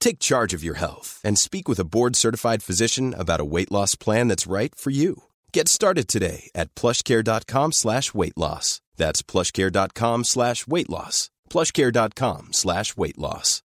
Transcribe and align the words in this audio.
Take 0.00 0.18
charge 0.20 0.54
of 0.54 0.62
your 0.62 0.74
health 0.74 1.20
and 1.24 1.36
speak 1.38 1.68
with 1.68 1.78
a 1.80 1.84
board-certified 1.84 2.62
physician 2.62 3.14
about 3.14 3.40
a 3.40 3.44
weight 3.44 3.72
loss 3.72 3.94
plan 3.96 4.28
that's 4.28 4.46
right 4.46 4.74
for 4.74 4.90
you. 4.90 5.24
Get 5.52 5.68
started 5.68 6.06
today 6.06 6.50
at 6.54 6.74
plushcare.com 6.76 7.72
slash 7.72 8.14
weight 8.14 8.36
loss. 8.36 8.80
That's 8.96 9.22
plushcare.com 9.22 10.24
slash 10.24 10.66
weight 10.66 10.88
loss. 10.88 11.30
plushcare.com 11.50 12.52
slash 12.52 12.96
weight 12.96 13.18
loss. 13.18 13.62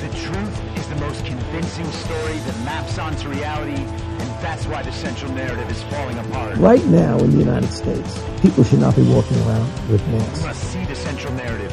The 0.00 0.08
truth 0.24 0.78
is 0.78 0.86
the 0.88 0.96
most 0.96 1.24
convincing 1.26 1.90
story 1.92 2.32
that 2.38 2.56
maps 2.64 2.98
onto 2.98 3.28
reality, 3.28 3.82
and 3.82 4.30
that's 4.42 4.66
why 4.66 4.82
the 4.82 4.92
central 4.92 5.32
narrative 5.32 5.70
is 5.70 5.82
falling 5.84 6.18
apart. 6.18 6.56
Right 6.56 6.84
now 6.86 7.18
in 7.18 7.32
the 7.32 7.38
United 7.38 7.70
States, 7.72 8.22
people 8.40 8.64
should 8.64 8.80
not 8.80 8.96
be 8.96 9.02
walking 9.02 9.36
around 9.42 9.90
with 9.90 10.06
We 10.06 10.12
masks. 10.14 10.44
must 10.44 10.62
see 10.72 10.84
the 10.86 10.94
central 10.96 11.34
narrative 11.34 11.72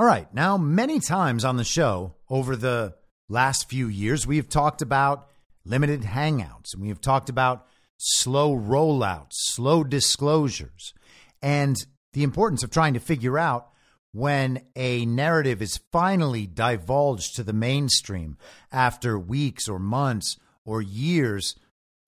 All 0.00 0.06
right, 0.06 0.32
now 0.32 0.56
many 0.56 0.98
times 0.98 1.44
on 1.44 1.58
the 1.58 1.62
show 1.62 2.14
over 2.30 2.56
the 2.56 2.94
last 3.28 3.68
few 3.68 3.86
years, 3.86 4.26
we 4.26 4.38
have 4.38 4.48
talked 4.48 4.80
about 4.80 5.28
limited 5.66 6.00
hangouts 6.00 6.72
and 6.72 6.80
we 6.80 6.88
have 6.88 7.02
talked 7.02 7.28
about 7.28 7.66
slow 7.98 8.56
rollouts, 8.56 9.32
slow 9.32 9.84
disclosures, 9.84 10.94
and 11.42 11.76
the 12.14 12.22
importance 12.22 12.62
of 12.62 12.70
trying 12.70 12.94
to 12.94 12.98
figure 12.98 13.38
out 13.38 13.72
when 14.12 14.62
a 14.74 15.04
narrative 15.04 15.60
is 15.60 15.80
finally 15.92 16.46
divulged 16.46 17.36
to 17.36 17.42
the 17.42 17.52
mainstream 17.52 18.38
after 18.72 19.18
weeks 19.18 19.68
or 19.68 19.78
months 19.78 20.38
or 20.64 20.80
years 20.80 21.56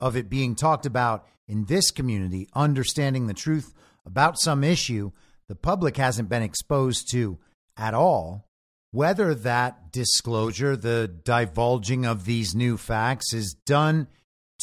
of 0.00 0.16
it 0.16 0.30
being 0.30 0.54
talked 0.54 0.86
about 0.86 1.26
in 1.46 1.66
this 1.66 1.90
community, 1.90 2.48
understanding 2.54 3.26
the 3.26 3.34
truth 3.34 3.74
about 4.06 4.38
some 4.38 4.64
issue 4.64 5.12
the 5.46 5.54
public 5.54 5.98
hasn't 5.98 6.30
been 6.30 6.42
exposed 6.42 7.10
to 7.10 7.38
at 7.76 7.94
all, 7.94 8.48
whether 8.90 9.34
that 9.34 9.90
disclosure, 9.90 10.76
the 10.76 11.08
divulging 11.08 12.04
of 12.04 12.24
these 12.24 12.54
new 12.54 12.76
facts, 12.76 13.32
is 13.32 13.54
done 13.66 14.06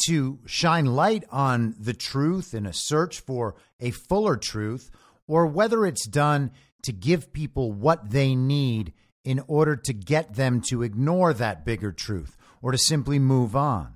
to 0.06 0.38
shine 0.46 0.86
light 0.86 1.24
on 1.30 1.74
the 1.78 1.92
truth 1.92 2.54
in 2.54 2.64
a 2.64 2.72
search 2.72 3.20
for 3.20 3.54
a 3.80 3.90
fuller 3.90 4.36
truth, 4.36 4.90
or 5.26 5.46
whether 5.46 5.84
it's 5.84 6.06
done 6.06 6.50
to 6.82 6.92
give 6.92 7.32
people 7.32 7.72
what 7.72 8.10
they 8.10 8.34
need 8.34 8.92
in 9.24 9.42
order 9.46 9.76
to 9.76 9.92
get 9.92 10.34
them 10.34 10.60
to 10.60 10.82
ignore 10.82 11.34
that 11.34 11.64
bigger 11.64 11.92
truth 11.92 12.36
or 12.62 12.72
to 12.72 12.78
simply 12.78 13.18
move 13.18 13.54
on. 13.54 13.94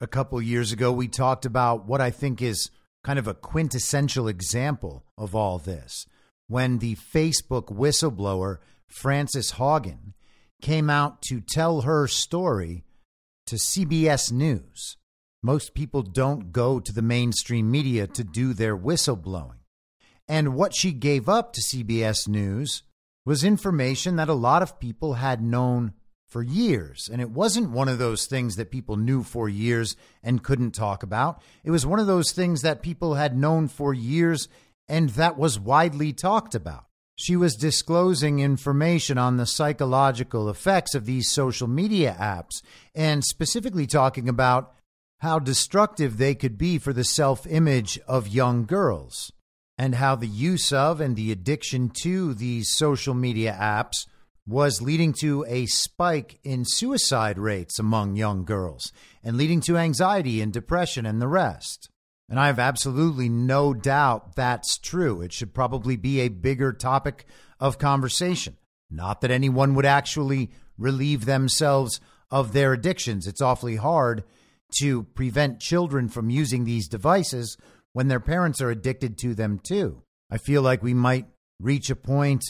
A 0.00 0.06
couple 0.06 0.40
years 0.40 0.72
ago, 0.72 0.92
we 0.92 1.08
talked 1.08 1.44
about 1.44 1.86
what 1.86 2.00
I 2.00 2.10
think 2.10 2.42
is 2.42 2.70
kind 3.04 3.18
of 3.18 3.26
a 3.26 3.34
quintessential 3.34 4.28
example 4.28 5.04
of 5.18 5.34
all 5.34 5.58
this 5.58 6.06
when 6.52 6.78
the 6.78 6.94
Facebook 6.96 7.74
whistleblower, 7.74 8.58
Frances 8.86 9.52
Haugen, 9.52 10.12
came 10.60 10.90
out 10.90 11.22
to 11.22 11.40
tell 11.40 11.80
her 11.80 12.06
story 12.06 12.84
to 13.46 13.56
CBS 13.56 14.30
News. 14.30 14.98
Most 15.42 15.72
people 15.72 16.02
don't 16.02 16.52
go 16.52 16.78
to 16.78 16.92
the 16.92 17.00
mainstream 17.00 17.70
media 17.70 18.06
to 18.06 18.22
do 18.22 18.52
their 18.52 18.76
whistleblowing. 18.76 19.60
And 20.28 20.54
what 20.54 20.74
she 20.74 20.92
gave 20.92 21.26
up 21.26 21.54
to 21.54 21.62
CBS 21.62 22.28
News 22.28 22.82
was 23.24 23.42
information 23.42 24.16
that 24.16 24.28
a 24.28 24.34
lot 24.34 24.62
of 24.62 24.78
people 24.78 25.14
had 25.14 25.42
known 25.42 25.94
for 26.28 26.42
years. 26.42 27.08
And 27.10 27.22
it 27.22 27.30
wasn't 27.30 27.70
one 27.70 27.88
of 27.88 27.98
those 27.98 28.26
things 28.26 28.56
that 28.56 28.70
people 28.70 28.96
knew 28.96 29.22
for 29.22 29.48
years 29.48 29.96
and 30.22 30.44
couldn't 30.44 30.72
talk 30.72 31.02
about. 31.02 31.42
It 31.64 31.70
was 31.70 31.86
one 31.86 31.98
of 31.98 32.06
those 32.06 32.30
things 32.32 32.60
that 32.60 32.82
people 32.82 33.14
had 33.14 33.36
known 33.36 33.68
for 33.68 33.94
years 33.94 34.48
and 34.92 35.08
that 35.10 35.38
was 35.38 35.58
widely 35.58 36.12
talked 36.12 36.54
about. 36.54 36.84
She 37.16 37.34
was 37.34 37.56
disclosing 37.56 38.40
information 38.40 39.16
on 39.16 39.38
the 39.38 39.46
psychological 39.46 40.50
effects 40.50 40.94
of 40.94 41.06
these 41.06 41.30
social 41.30 41.66
media 41.66 42.14
apps 42.20 42.60
and 42.94 43.24
specifically 43.24 43.86
talking 43.86 44.28
about 44.28 44.74
how 45.20 45.38
destructive 45.38 46.18
they 46.18 46.34
could 46.34 46.58
be 46.58 46.76
for 46.76 46.92
the 46.92 47.04
self 47.04 47.46
image 47.46 47.98
of 48.06 48.28
young 48.28 48.66
girls 48.66 49.32
and 49.78 49.94
how 49.94 50.14
the 50.14 50.26
use 50.26 50.74
of 50.74 51.00
and 51.00 51.16
the 51.16 51.32
addiction 51.32 51.88
to 52.02 52.34
these 52.34 52.68
social 52.74 53.14
media 53.14 53.56
apps 53.58 54.06
was 54.46 54.82
leading 54.82 55.14
to 55.14 55.42
a 55.48 55.64
spike 55.64 56.38
in 56.44 56.66
suicide 56.66 57.38
rates 57.38 57.78
among 57.78 58.16
young 58.16 58.44
girls 58.44 58.92
and 59.24 59.38
leading 59.38 59.62
to 59.62 59.78
anxiety 59.78 60.42
and 60.42 60.52
depression 60.52 61.06
and 61.06 61.22
the 61.22 61.28
rest. 61.28 61.88
And 62.28 62.40
I 62.40 62.46
have 62.46 62.58
absolutely 62.58 63.28
no 63.28 63.74
doubt 63.74 64.36
that's 64.36 64.78
true. 64.78 65.20
It 65.20 65.32
should 65.32 65.52
probably 65.52 65.96
be 65.96 66.20
a 66.20 66.28
bigger 66.28 66.72
topic 66.72 67.26
of 67.60 67.78
conversation. 67.78 68.56
Not 68.90 69.20
that 69.20 69.30
anyone 69.30 69.74
would 69.74 69.86
actually 69.86 70.50
relieve 70.78 71.24
themselves 71.24 72.00
of 72.30 72.52
their 72.52 72.72
addictions. 72.72 73.26
It's 73.26 73.42
awfully 73.42 73.76
hard 73.76 74.24
to 74.78 75.02
prevent 75.02 75.60
children 75.60 76.08
from 76.08 76.30
using 76.30 76.64
these 76.64 76.88
devices 76.88 77.56
when 77.92 78.08
their 78.08 78.20
parents 78.20 78.60
are 78.60 78.70
addicted 78.70 79.18
to 79.18 79.34
them 79.34 79.58
too. 79.58 80.02
I 80.30 80.38
feel 80.38 80.62
like 80.62 80.82
we 80.82 80.94
might 80.94 81.26
reach 81.60 81.90
a 81.90 81.96
point 81.96 82.42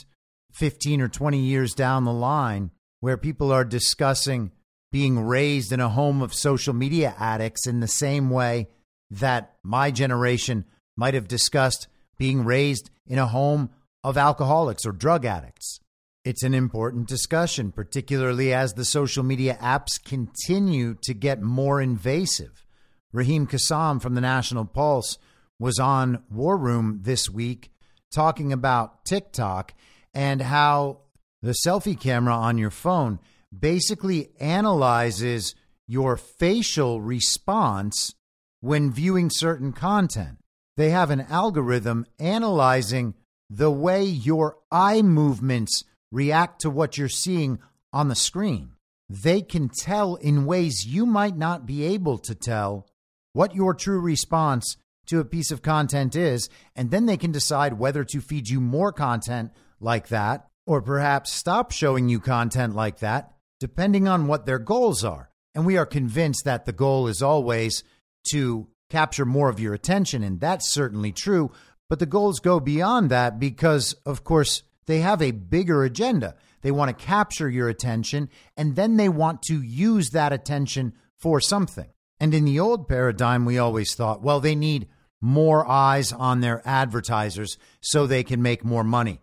15 0.52 1.00
or 1.00 1.08
20 1.08 1.38
years 1.38 1.74
down 1.74 2.04
the 2.04 2.12
line 2.12 2.70
where 3.00 3.16
people 3.16 3.50
are 3.50 3.64
discussing 3.64 4.52
being 4.92 5.18
raised 5.18 5.72
in 5.72 5.80
a 5.80 5.88
home 5.88 6.22
of 6.22 6.34
social 6.34 6.74
media 6.74 7.14
addicts 7.18 7.66
in 7.66 7.80
the 7.80 7.88
same 7.88 8.30
way 8.30 8.68
that 9.12 9.56
my 9.62 9.90
generation 9.90 10.64
might 10.96 11.14
have 11.14 11.28
discussed 11.28 11.86
being 12.18 12.44
raised 12.44 12.90
in 13.06 13.18
a 13.18 13.26
home 13.26 13.70
of 14.02 14.16
alcoholics 14.16 14.86
or 14.86 14.92
drug 14.92 15.24
addicts. 15.24 15.80
It's 16.24 16.42
an 16.42 16.54
important 16.54 17.08
discussion, 17.08 17.72
particularly 17.72 18.54
as 18.54 18.74
the 18.74 18.84
social 18.84 19.22
media 19.22 19.58
apps 19.60 20.02
continue 20.02 20.94
to 21.02 21.14
get 21.14 21.42
more 21.42 21.80
invasive. 21.80 22.64
Raheem 23.12 23.46
Kassam 23.46 24.00
from 24.00 24.14
the 24.14 24.20
National 24.20 24.64
Pulse 24.64 25.18
was 25.58 25.78
on 25.78 26.22
War 26.30 26.56
Room 26.56 27.00
this 27.02 27.28
week 27.28 27.70
talking 28.12 28.52
about 28.52 29.04
TikTok 29.04 29.74
and 30.14 30.40
how 30.40 31.00
the 31.42 31.54
selfie 31.66 31.98
camera 31.98 32.34
on 32.34 32.56
your 32.56 32.70
phone 32.70 33.18
basically 33.56 34.30
analyzes 34.40 35.54
your 35.86 36.16
facial 36.16 37.02
response 37.02 38.14
when 38.62 38.92
viewing 38.92 39.28
certain 39.28 39.72
content. 39.72 40.38
They 40.76 40.90
have 40.90 41.10
an 41.10 41.20
algorithm 41.22 42.06
analyzing 42.18 43.14
the 43.50 43.70
way 43.70 44.04
your 44.04 44.56
eye 44.70 45.02
movements 45.02 45.84
react 46.10 46.60
to 46.62 46.70
what 46.70 46.96
you're 46.96 47.08
seeing 47.08 47.58
on 47.92 48.08
the 48.08 48.14
screen. 48.14 48.70
They 49.10 49.42
can 49.42 49.68
tell 49.68 50.14
in 50.14 50.46
ways 50.46 50.86
you 50.86 51.04
might 51.04 51.36
not 51.36 51.66
be 51.66 51.84
able 51.84 52.16
to 52.18 52.34
tell 52.34 52.86
what 53.34 53.54
your 53.54 53.74
true 53.74 54.00
response 54.00 54.76
to 55.06 55.18
a 55.18 55.24
piece 55.24 55.50
of 55.50 55.60
content 55.60 56.14
is, 56.14 56.48
and 56.76 56.90
then 56.90 57.06
they 57.06 57.16
can 57.16 57.32
decide 57.32 57.78
whether 57.78 58.04
to 58.04 58.20
feed 58.20 58.48
you 58.48 58.60
more 58.60 58.92
content 58.92 59.50
like 59.80 60.08
that 60.08 60.46
or 60.66 60.80
perhaps 60.80 61.32
stop 61.32 61.72
showing 61.72 62.08
you 62.08 62.20
content 62.20 62.76
like 62.76 63.00
that, 63.00 63.32
depending 63.58 64.06
on 64.06 64.28
what 64.28 64.46
their 64.46 64.60
goals 64.60 65.04
are. 65.04 65.30
And 65.54 65.66
we 65.66 65.76
are 65.76 65.84
convinced 65.84 66.44
that 66.44 66.64
the 66.64 66.72
goal 66.72 67.08
is 67.08 67.20
always 67.20 67.82
to 68.30 68.68
capture 68.90 69.24
more 69.24 69.48
of 69.48 69.60
your 69.60 69.74
attention, 69.74 70.22
and 70.22 70.40
that's 70.40 70.72
certainly 70.72 71.12
true. 71.12 71.50
But 71.88 71.98
the 71.98 72.06
goals 72.06 72.40
go 72.40 72.60
beyond 72.60 73.10
that 73.10 73.38
because, 73.38 73.94
of 74.06 74.24
course, 74.24 74.62
they 74.86 75.00
have 75.00 75.22
a 75.22 75.30
bigger 75.30 75.84
agenda. 75.84 76.34
They 76.62 76.70
want 76.70 76.96
to 76.96 77.04
capture 77.04 77.48
your 77.48 77.68
attention, 77.68 78.28
and 78.56 78.76
then 78.76 78.96
they 78.96 79.08
want 79.08 79.42
to 79.42 79.60
use 79.62 80.10
that 80.10 80.32
attention 80.32 80.94
for 81.18 81.40
something. 81.40 81.88
And 82.20 82.34
in 82.34 82.44
the 82.44 82.60
old 82.60 82.88
paradigm, 82.88 83.44
we 83.44 83.58
always 83.58 83.94
thought, 83.94 84.22
well, 84.22 84.40
they 84.40 84.54
need 84.54 84.88
more 85.20 85.68
eyes 85.68 86.12
on 86.12 86.40
their 86.40 86.62
advertisers 86.66 87.56
so 87.80 88.06
they 88.06 88.22
can 88.22 88.42
make 88.42 88.64
more 88.64 88.84
money. 88.84 89.20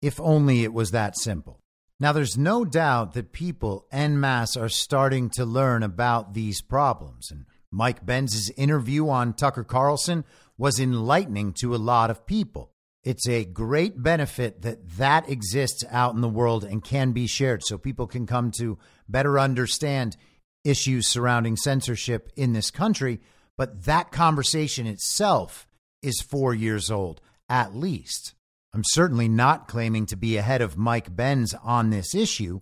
If 0.00 0.20
only 0.20 0.64
it 0.64 0.72
was 0.72 0.90
that 0.90 1.16
simple. 1.16 1.60
Now, 2.00 2.12
there's 2.12 2.36
no 2.36 2.64
doubt 2.64 3.14
that 3.14 3.32
people 3.32 3.86
en 3.92 4.18
masse 4.18 4.56
are 4.56 4.68
starting 4.68 5.30
to 5.30 5.44
learn 5.44 5.82
about 5.82 6.34
these 6.34 6.60
problems. 6.60 7.30
And 7.30 7.46
Mike 7.72 8.04
Benz's 8.04 8.50
interview 8.50 9.08
on 9.08 9.32
Tucker 9.32 9.64
Carlson 9.64 10.24
was 10.58 10.78
enlightening 10.78 11.54
to 11.54 11.74
a 11.74 11.76
lot 11.76 12.10
of 12.10 12.26
people. 12.26 12.70
It's 13.02 13.26
a 13.26 13.44
great 13.44 14.00
benefit 14.00 14.62
that 14.62 14.88
that 14.98 15.28
exists 15.28 15.82
out 15.90 16.14
in 16.14 16.20
the 16.20 16.28
world 16.28 16.62
and 16.62 16.84
can 16.84 17.10
be 17.10 17.26
shared 17.26 17.64
so 17.64 17.76
people 17.76 18.06
can 18.06 18.26
come 18.26 18.52
to 18.58 18.78
better 19.08 19.40
understand 19.40 20.16
issues 20.64 21.08
surrounding 21.08 21.56
censorship 21.56 22.30
in 22.36 22.52
this 22.52 22.70
country. 22.70 23.20
But 23.56 23.84
that 23.86 24.12
conversation 24.12 24.86
itself 24.86 25.66
is 26.02 26.20
four 26.20 26.54
years 26.54 26.90
old, 26.90 27.20
at 27.48 27.74
least. 27.74 28.34
I'm 28.74 28.84
certainly 28.84 29.28
not 29.28 29.68
claiming 29.68 30.06
to 30.06 30.16
be 30.16 30.36
ahead 30.36 30.62
of 30.62 30.78
Mike 30.78 31.14
Benz 31.14 31.54
on 31.62 31.90
this 31.90 32.14
issue, 32.14 32.60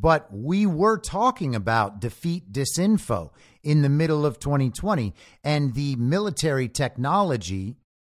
but 0.00 0.28
we 0.32 0.64
were 0.64 0.98
talking 0.98 1.54
about 1.54 2.00
defeat 2.00 2.52
disinfo 2.52 3.30
in 3.62 3.82
the 3.82 3.88
middle 3.88 4.24
of 4.24 4.38
2020 4.38 5.12
and 5.42 5.74
the 5.74 5.96
military 5.96 6.68
technology 6.68 7.76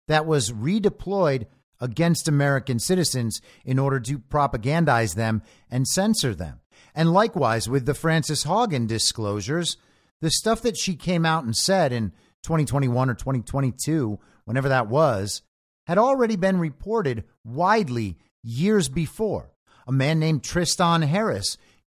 that 0.08 0.26
was 0.26 0.50
redeployed 0.50 1.46
against 1.80 2.26
American 2.26 2.80
citizens 2.80 3.40
in 3.64 3.78
order 3.78 4.00
to 4.00 4.18
propagandize 4.18 5.14
them 5.14 5.42
and 5.70 5.86
censor 5.86 6.34
them. 6.34 6.60
And 6.94 7.12
likewise 7.12 7.68
with 7.68 7.86
the 7.86 7.94
Frances 7.94 8.44
Haugen 8.44 8.88
disclosures, 8.88 9.76
the 10.20 10.30
stuff 10.30 10.62
that 10.62 10.76
she 10.76 10.96
came 10.96 11.24
out 11.24 11.44
and 11.44 11.54
said 11.54 11.92
in 11.92 12.10
2021 12.42 13.08
or 13.08 13.14
2022, 13.14 14.18
whenever 14.46 14.68
that 14.68 14.88
was, 14.88 15.42
had 15.86 15.98
already 15.98 16.34
been 16.34 16.58
reported 16.58 17.24
widely 17.44 18.18
years 18.42 18.88
before. 18.88 19.52
A 19.86 19.92
man 19.92 20.18
named 20.18 20.42
Tristan 20.42 21.02
Harris 21.02 21.56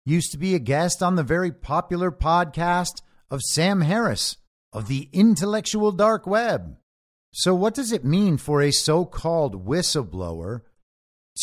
used 0.10 0.32
to 0.32 0.38
be 0.38 0.56
a 0.56 0.60
guest 0.60 1.04
on 1.04 1.16
the 1.16 1.24
very 1.24 1.52
popular 1.52 2.12
podcast 2.12 3.02
of 3.30 3.42
Sam 3.42 3.82
Harris 3.82 4.38
of 4.74 4.88
the 4.88 5.08
intellectual 5.14 5.92
dark 5.92 6.26
web. 6.26 6.78
So, 7.32 7.54
what 7.54 7.76
does 7.76 7.92
it 7.92 8.04
mean 8.04 8.38
for 8.38 8.62
a 8.62 8.72
so 8.72 9.06
called 9.06 9.68
whistleblower 9.68 10.62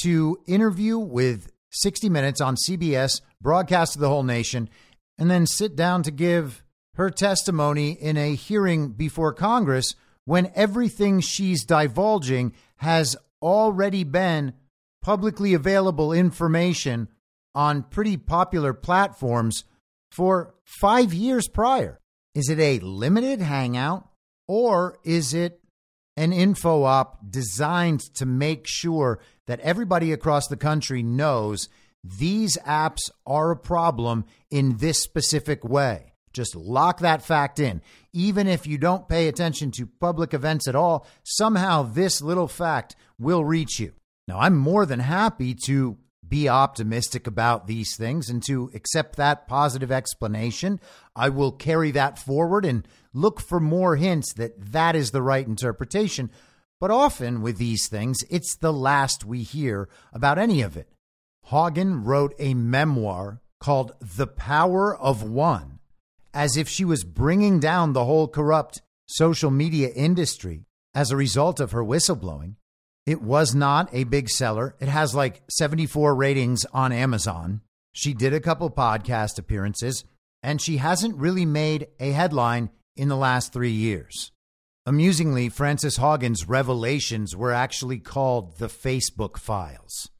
to 0.02 0.38
interview 0.46 0.98
with 0.98 1.52
60 1.70 2.08
Minutes 2.08 2.40
on 2.40 2.56
CBS, 2.56 3.20
broadcast 3.40 3.92
to 3.92 3.98
the 4.00 4.08
whole 4.08 4.24
nation, 4.24 4.68
and 5.16 5.30
then 5.30 5.46
sit 5.46 5.76
down 5.76 6.02
to 6.02 6.10
give 6.10 6.64
her 6.94 7.10
testimony 7.10 7.92
in 7.92 8.16
a 8.16 8.34
hearing 8.34 8.88
before 8.88 9.32
Congress 9.32 9.94
when 10.24 10.50
everything 10.54 11.20
she's 11.20 11.64
divulging 11.64 12.52
has 12.78 13.16
already 13.40 14.02
been 14.02 14.54
publicly 15.02 15.54
available 15.54 16.12
information 16.12 17.08
on 17.56 17.82
pretty 17.82 18.18
popular 18.18 18.74
platforms 18.74 19.64
for 20.12 20.54
five 20.64 21.12
years 21.12 21.48
prior? 21.48 21.98
Is 22.34 22.50
it 22.50 22.60
a 22.60 22.78
limited 22.80 23.40
hangout 23.40 24.08
or 24.46 24.98
is 25.02 25.32
it 25.32 25.60
an 26.18 26.32
info 26.32 26.84
op 26.84 27.30
designed 27.30 28.00
to 28.14 28.26
make 28.26 28.66
sure 28.66 29.18
that 29.46 29.60
everybody 29.60 30.12
across 30.12 30.46
the 30.46 30.56
country 30.56 31.02
knows 31.02 31.68
these 32.04 32.58
apps 32.58 33.10
are 33.26 33.50
a 33.50 33.56
problem 33.56 34.26
in 34.50 34.76
this 34.76 35.02
specific 35.02 35.64
way? 35.64 36.12
Just 36.34 36.54
lock 36.54 37.00
that 37.00 37.22
fact 37.22 37.58
in. 37.58 37.80
Even 38.12 38.46
if 38.46 38.66
you 38.66 38.76
don't 38.76 39.08
pay 39.08 39.28
attention 39.28 39.70
to 39.70 39.86
public 39.86 40.34
events 40.34 40.68
at 40.68 40.76
all, 40.76 41.06
somehow 41.24 41.82
this 41.82 42.20
little 42.20 42.48
fact 42.48 42.94
will 43.18 43.46
reach 43.46 43.80
you. 43.80 43.94
Now, 44.28 44.40
I'm 44.40 44.56
more 44.56 44.84
than 44.84 45.00
happy 45.00 45.54
to 45.66 45.96
be 46.28 46.48
optimistic 46.48 47.26
about 47.26 47.66
these 47.66 47.96
things 47.96 48.28
and 48.28 48.42
to 48.44 48.70
accept 48.74 49.16
that 49.16 49.46
positive 49.46 49.92
explanation. 49.92 50.80
I 51.14 51.28
will 51.28 51.52
carry 51.52 51.90
that 51.92 52.18
forward 52.18 52.64
and 52.64 52.86
look 53.12 53.40
for 53.40 53.60
more 53.60 53.96
hints 53.96 54.32
that 54.34 54.72
that 54.72 54.96
is 54.96 55.10
the 55.10 55.22
right 55.22 55.46
interpretation. 55.46 56.30
But 56.80 56.90
often 56.90 57.42
with 57.42 57.58
these 57.58 57.88
things, 57.88 58.18
it's 58.28 58.56
the 58.56 58.72
last 58.72 59.24
we 59.24 59.42
hear 59.42 59.88
about 60.12 60.38
any 60.38 60.62
of 60.62 60.76
it. 60.76 60.88
Haugen 61.50 62.04
wrote 62.04 62.34
a 62.38 62.54
memoir 62.54 63.40
called 63.60 63.92
The 64.00 64.26
Power 64.26 64.96
of 64.96 65.22
One 65.22 65.76
as 66.36 66.58
if 66.58 66.68
she 66.68 66.84
was 66.84 67.02
bringing 67.02 67.58
down 67.58 67.94
the 67.94 68.04
whole 68.04 68.28
corrupt 68.28 68.82
social 69.06 69.50
media 69.50 69.88
industry 69.88 70.66
as 70.94 71.10
a 71.10 71.16
result 71.16 71.60
of 71.60 71.72
her 71.72 71.82
whistleblowing. 71.82 72.56
It 73.06 73.22
was 73.22 73.54
not 73.54 73.88
a 73.92 74.02
big 74.02 74.28
seller. 74.28 74.74
It 74.80 74.88
has 74.88 75.14
like 75.14 75.42
74 75.48 76.14
ratings 76.16 76.64
on 76.72 76.90
Amazon. 76.90 77.60
She 77.92 78.12
did 78.12 78.34
a 78.34 78.40
couple 78.40 78.68
podcast 78.68 79.38
appearances, 79.38 80.04
and 80.42 80.60
she 80.60 80.78
hasn't 80.78 81.16
really 81.16 81.46
made 81.46 81.86
a 82.00 82.10
headline 82.10 82.70
in 82.96 83.08
the 83.08 83.16
last 83.16 83.52
three 83.52 83.70
years. 83.70 84.32
Amusingly, 84.84 85.48
Frances 85.48 85.98
Haugen's 85.98 86.48
revelations 86.48 87.36
were 87.36 87.52
actually 87.52 87.98
called 87.98 88.58
the 88.58 88.66
Facebook 88.66 89.38
files, 89.38 90.10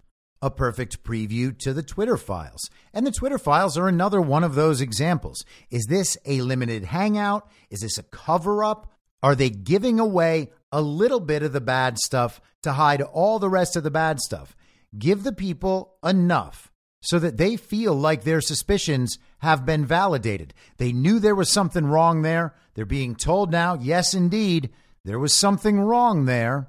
a 0.41 0.51
perfect 0.51 1.03
preview 1.03 1.57
to 1.59 1.73
the 1.73 1.83
Twitter 1.83 2.17
files. 2.17 2.71
And 2.95 3.05
the 3.05 3.13
Twitter 3.13 3.39
files 3.39 3.77
are 3.77 3.89
another 3.89 4.21
one 4.21 4.45
of 4.45 4.55
those 4.55 4.81
examples. 4.81 5.45
Is 5.71 5.87
this 5.87 6.17
a 6.25 6.41
limited 6.41 6.85
hangout? 6.85 7.49
Is 7.69 7.81
this 7.81 7.99
a 7.99 8.05
cover 8.05 8.65
up? 8.65 8.93
Are 9.23 9.35
they 9.35 9.51
giving 9.51 9.99
away 9.99 10.51
a 10.71 10.81
little 10.81 11.21
bit 11.21 11.43
of 11.43 11.53
the 11.53 11.61
bad 11.61 11.99
stuff 11.99 12.41
to 12.67 12.73
hide 12.73 13.01
all 13.01 13.39
the 13.39 13.49
rest 13.49 13.77
of 13.77 13.85
the 13.85 13.91
bad 13.91 14.21
stuff? 14.21 14.55
Give 14.99 15.23
the 15.23 15.33
people 15.33 15.95
enough 16.05 16.71
so 17.01 17.21
that 17.21 17.37
they 17.37 17.57
feel 17.57 17.95
like 17.95 18.25
their 18.25 18.41
suspicions 18.41 19.19
have 19.39 19.65
been 19.65 19.87
validated. 19.87 20.53
They 20.79 20.93
knew 20.93 21.19
there 21.21 21.37
was 21.37 21.53
something 21.53 21.87
wrong 21.87 22.23
there. 22.23 22.55
They're 22.75 22.85
being 22.85 23.15
told 23.15 23.53
now, 23.53 23.75
yes, 23.75 24.13
indeed, 24.13 24.71
there 25.05 25.21
was 25.21 25.33
something 25.33 25.79
wrong 25.79 26.25
there. 26.25 26.69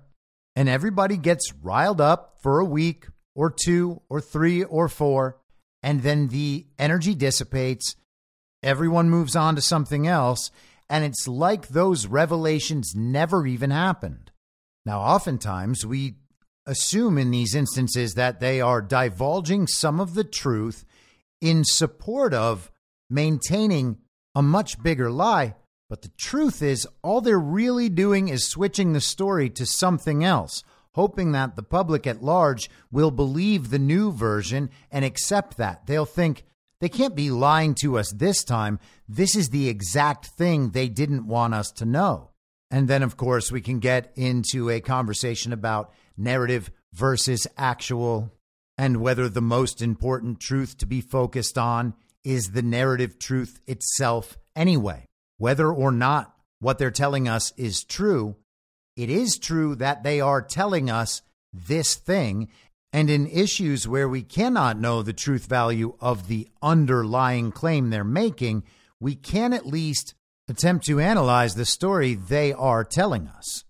And 0.55 0.69
everybody 0.69 1.17
gets 1.17 1.53
riled 1.63 1.99
up 1.99 2.35
for 2.41 2.59
a 2.59 2.65
week 2.65 3.07
or 3.35 3.51
two 3.51 4.01
or 4.09 4.21
three 4.21 4.63
or 4.63 4.87
four. 4.87 5.39
And 5.81 6.03
then 6.03 6.27
the 6.27 6.67
energy 6.77 7.15
dissipates. 7.15 7.95
Everyone 8.61 9.09
moves 9.09 9.35
on 9.35 9.55
to 9.55 9.61
something 9.61 10.07
else. 10.07 10.51
And 10.89 11.03
it's 11.03 11.27
like 11.27 11.69
those 11.69 12.05
revelations 12.07 12.93
never 12.95 13.45
even 13.47 13.71
happened. 13.71 14.31
Now, 14.87 15.01
oftentimes 15.01 15.85
we 15.85 16.15
assume 16.65 17.17
in 17.17 17.29
these 17.29 17.53
instances 17.53 18.13
that 18.13 18.39
they 18.39 18.61
are 18.61 18.81
divulging 18.81 19.67
some 19.67 19.99
of 19.99 20.13
the 20.13 20.23
truth 20.23 20.85
in 21.41 21.65
support 21.65 22.33
of 22.33 22.71
maintaining 23.09 23.97
a 24.33 24.41
much 24.41 24.81
bigger 24.81 25.11
lie. 25.11 25.55
But 25.89 26.03
the 26.03 26.11
truth 26.17 26.61
is, 26.61 26.87
all 27.03 27.19
they're 27.19 27.37
really 27.37 27.89
doing 27.89 28.29
is 28.29 28.47
switching 28.47 28.93
the 28.93 29.01
story 29.01 29.49
to 29.49 29.65
something 29.65 30.23
else, 30.23 30.63
hoping 30.93 31.33
that 31.33 31.57
the 31.57 31.63
public 31.63 32.07
at 32.07 32.23
large 32.23 32.69
will 32.89 33.11
believe 33.11 33.69
the 33.69 33.79
new 33.79 34.13
version 34.13 34.69
and 34.89 35.03
accept 35.03 35.57
that. 35.57 35.85
They'll 35.85 36.05
think, 36.05 36.45
they 36.79 36.87
can't 36.87 37.13
be 37.13 37.29
lying 37.29 37.75
to 37.81 37.97
us 37.97 38.09
this 38.13 38.41
time. 38.45 38.79
This 39.09 39.35
is 39.35 39.49
the 39.49 39.67
exact 39.67 40.27
thing 40.27 40.69
they 40.69 40.87
didn't 40.87 41.27
want 41.27 41.53
us 41.55 41.71
to 41.71 41.85
know. 41.85 42.29
And 42.69 42.87
then, 42.87 43.03
of 43.03 43.15
course, 43.15 43.51
we 43.51 43.61
can 43.61 43.79
get 43.79 44.11
into 44.15 44.69
a 44.69 44.81
conversation 44.81 45.53
about 45.53 45.93
narrative 46.17 46.69
versus 46.93 47.47
actual, 47.57 48.31
and 48.77 49.01
whether 49.01 49.29
the 49.29 49.41
most 49.41 49.81
important 49.81 50.39
truth 50.39 50.77
to 50.79 50.85
be 50.85 51.01
focused 51.01 51.57
on 51.57 51.93
is 52.23 52.51
the 52.51 52.61
narrative 52.61 53.19
truth 53.19 53.61
itself 53.67 54.37
anyway. 54.55 55.05
Whether 55.37 55.71
or 55.71 55.91
not 55.91 56.33
what 56.59 56.77
they're 56.77 56.91
telling 56.91 57.27
us 57.27 57.53
is 57.55 57.83
true, 57.83 58.35
it 58.95 59.09
is 59.09 59.37
true 59.37 59.75
that 59.75 60.03
they 60.03 60.19
are 60.19 60.41
telling 60.41 60.89
us 60.89 61.21
this 61.53 61.95
thing. 61.95 62.49
And 62.91 63.09
in 63.09 63.27
issues 63.27 63.87
where 63.87 64.09
we 64.09 64.23
cannot 64.23 64.79
know 64.79 65.03
the 65.03 65.13
truth 65.13 65.45
value 65.45 65.95
of 65.99 66.27
the 66.27 66.49
underlying 66.61 67.51
claim 67.51 67.89
they're 67.89 68.03
making, 68.03 68.63
we 68.99 69.15
can 69.15 69.53
at 69.53 69.67
least 69.67 70.15
attempt 70.47 70.85
to 70.85 70.99
analyze 70.99 71.55
the 71.55 71.65
story 71.65 72.13
they 72.13 72.53
are 72.53 72.83
telling 72.83 73.27
us. 73.27 73.63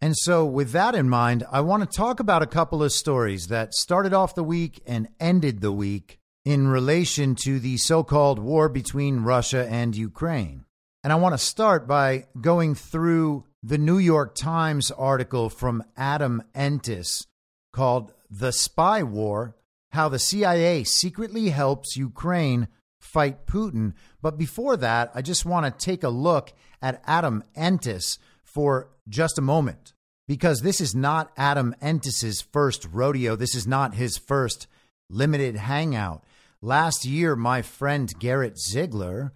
And 0.00 0.16
so, 0.16 0.46
with 0.46 0.72
that 0.72 0.94
in 0.94 1.08
mind, 1.08 1.44
I 1.52 1.60
want 1.60 1.82
to 1.82 1.96
talk 1.96 2.20
about 2.20 2.42
a 2.42 2.46
couple 2.46 2.82
of 2.82 2.92
stories 2.92 3.48
that 3.48 3.74
started 3.74 4.14
off 4.14 4.34
the 4.34 4.44
week 4.44 4.82
and 4.86 5.08
ended 5.18 5.60
the 5.60 5.72
week 5.72 6.18
in 6.44 6.68
relation 6.68 7.34
to 7.34 7.58
the 7.58 7.76
so 7.76 8.02
called 8.02 8.38
war 8.38 8.68
between 8.68 9.20
Russia 9.20 9.66
and 9.68 9.94
Ukraine. 9.94 10.64
And 11.04 11.12
I 11.12 11.16
want 11.16 11.34
to 11.34 11.38
start 11.38 11.86
by 11.86 12.26
going 12.40 12.74
through 12.74 13.44
the 13.62 13.78
New 13.78 13.98
York 13.98 14.34
Times 14.34 14.90
article 14.90 15.50
from 15.50 15.84
Adam 15.96 16.42
Entous 16.54 17.26
called 17.72 18.12
The 18.30 18.52
Spy 18.52 19.02
War 19.02 19.54
How 19.92 20.08
the 20.08 20.18
CIA 20.18 20.84
Secretly 20.84 21.50
Helps 21.50 21.96
Ukraine 21.96 22.68
Fight 23.00 23.46
Putin. 23.46 23.94
But 24.22 24.38
before 24.38 24.76
that, 24.76 25.10
I 25.14 25.22
just 25.22 25.44
want 25.44 25.66
to 25.66 25.84
take 25.84 26.04
a 26.04 26.08
look 26.08 26.52
at 26.80 27.02
Adam 27.06 27.42
Entous 27.56 28.18
for 28.42 28.90
just 29.08 29.38
a 29.38 29.42
moment 29.42 29.94
because 30.28 30.60
this 30.60 30.80
is 30.80 30.94
not 30.94 31.32
Adam 31.36 31.74
Entous's 31.82 32.40
first 32.40 32.86
rodeo. 32.92 33.34
This 33.34 33.54
is 33.54 33.66
not 33.66 33.94
his 33.94 34.16
first 34.16 34.68
limited 35.08 35.56
hangout. 35.56 36.24
Last 36.62 37.04
year, 37.04 37.34
my 37.34 37.62
friend 37.62 38.12
Garrett 38.18 38.58
Ziegler, 38.58 39.32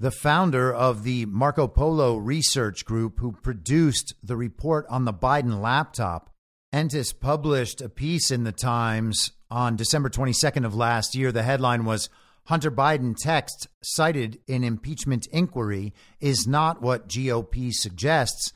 the 0.00 0.10
founder 0.10 0.74
of 0.74 1.04
the 1.04 1.24
Marco 1.26 1.68
Polo 1.68 2.16
Research 2.16 2.84
Group, 2.84 3.20
who 3.20 3.32
produced 3.32 4.14
the 4.22 4.36
report 4.36 4.84
on 4.90 5.04
the 5.04 5.14
Biden 5.14 5.62
laptop, 5.62 6.30
Entous 6.72 7.12
published 7.12 7.80
a 7.80 7.88
piece 7.88 8.32
in 8.32 8.42
the 8.42 8.52
Times 8.52 9.30
on 9.48 9.76
December 9.76 10.10
22nd 10.10 10.66
of 10.66 10.74
last 10.74 11.14
year. 11.14 11.30
The 11.30 11.44
headline 11.44 11.84
was 11.84 12.10
Hunter 12.46 12.70
Biden 12.70 13.16
text 13.16 13.68
cited 13.82 14.38
in 14.46 14.64
impeachment 14.64 15.26
inquiry 15.32 15.94
is 16.20 16.46
not 16.46 16.82
what 16.82 17.08
GOP 17.08 17.72
suggests. 17.72 18.52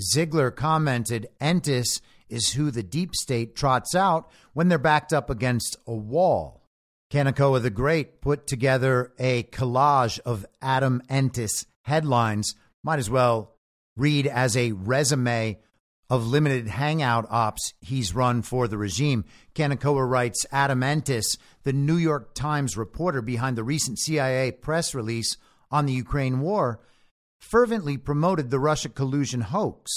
Ziegler 0.00 0.50
commented 0.50 1.28
Entous 1.40 2.00
is 2.28 2.52
who 2.52 2.70
the 2.70 2.82
deep 2.82 3.14
state 3.14 3.56
trots 3.56 3.94
out 3.94 4.30
when 4.52 4.68
they're 4.68 4.78
backed 4.78 5.12
up 5.12 5.30
against 5.30 5.76
a 5.86 5.94
wall. 5.94 6.62
Kanekoa 7.10 7.60
the 7.62 7.70
Great 7.70 8.20
put 8.20 8.46
together 8.46 9.12
a 9.18 9.44
collage 9.44 10.18
of 10.20 10.46
Adam 10.60 11.02
Entous 11.08 11.66
headlines. 11.82 12.54
Might 12.82 12.98
as 12.98 13.10
well 13.10 13.54
read 13.96 14.26
as 14.26 14.56
a 14.56 14.72
resume 14.72 15.58
of 16.08 16.26
limited 16.26 16.68
hangout 16.68 17.26
ops 17.30 17.72
he's 17.80 18.14
run 18.14 18.42
for 18.42 18.68
the 18.68 18.76
regime. 18.76 19.24
Kanekoa 19.54 20.06
writes 20.06 20.44
Adam 20.52 20.82
Entous, 20.82 21.36
the 21.64 21.72
New 21.72 21.96
York 21.96 22.34
Times 22.34 22.76
reporter 22.76 23.22
behind 23.22 23.56
the 23.56 23.64
recent 23.64 23.98
CIA 23.98 24.50
press 24.52 24.94
release 24.94 25.36
on 25.70 25.86
the 25.86 25.92
Ukraine 25.92 26.40
war, 26.40 26.80
fervently 27.40 27.96
promoted 27.96 28.50
the 28.50 28.60
Russia 28.60 28.88
collusion 28.88 29.40
hoax. 29.42 29.90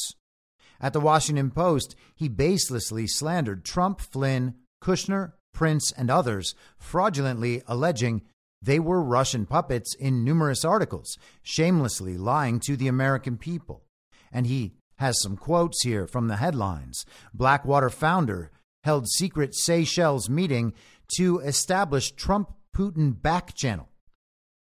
At 0.80 0.94
the 0.94 1.00
Washington 1.00 1.52
Post, 1.52 1.96
he 2.16 2.30
baselessly 2.30 3.10
slandered 3.10 3.64
Trump, 3.64 4.02
Flynn, 4.02 4.56
Kushner, 4.82 5.34
Prince, 5.54 5.92
and 5.94 6.10
others, 6.10 6.54
fraudulently 6.78 7.62
alleging 7.68 8.22
they 8.62 8.80
were 8.80 9.02
Russian 9.02 9.46
puppets 9.46 9.96
in 9.96 10.24
numerous 10.24 10.66
articles, 10.66 11.18
shamelessly 11.44 12.18
lying 12.18 12.60
to 12.62 12.76
the 12.76 12.88
American 12.88 13.38
people. 13.38 13.86
And 14.32 14.48
he 14.48 14.74
has 14.98 15.22
some 15.22 15.38
quotes 15.38 15.84
here 15.84 16.08
from 16.08 16.28
the 16.28 16.38
headlines. 16.38 17.06
Blackwater 17.34 17.90
founder 17.90 18.52
held 18.84 19.08
secret 19.08 19.56
Seychelles 19.56 20.30
meeting 20.30 20.74
to 21.18 21.40
establish 21.40 22.12
Trump 22.12 22.52
Putin 22.76 23.22
back 23.22 23.54
channel. 23.54 23.90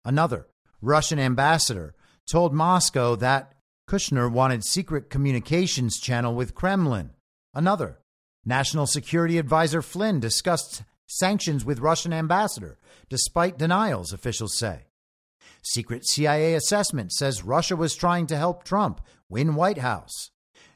Another 0.04 0.46
Russian 0.80 1.18
ambassador 1.18 1.94
told 2.30 2.52
Moscow 2.52 3.16
that 3.16 3.54
Kushner 3.88 4.30
wanted 4.30 4.64
secret 4.64 5.10
communications 5.10 5.98
channel 5.98 6.34
with 6.34 6.54
Kremlin. 6.54 7.10
Another, 7.54 7.98
National 8.44 8.86
Security 8.86 9.38
Advisor 9.38 9.82
Flynn 9.82 10.20
discussed 10.20 10.82
sanctions 11.06 11.64
with 11.64 11.80
Russian 11.80 12.12
ambassador, 12.12 12.78
despite 13.08 13.58
denials, 13.58 14.12
officials 14.12 14.56
say. 14.56 14.86
Secret 15.62 16.06
CIA 16.06 16.54
assessment 16.54 17.12
says 17.12 17.42
Russia 17.42 17.74
was 17.76 17.96
trying 17.96 18.26
to 18.28 18.36
help 18.36 18.62
Trump 18.62 19.00
win 19.28 19.54
White 19.54 19.78
House. 19.78 20.30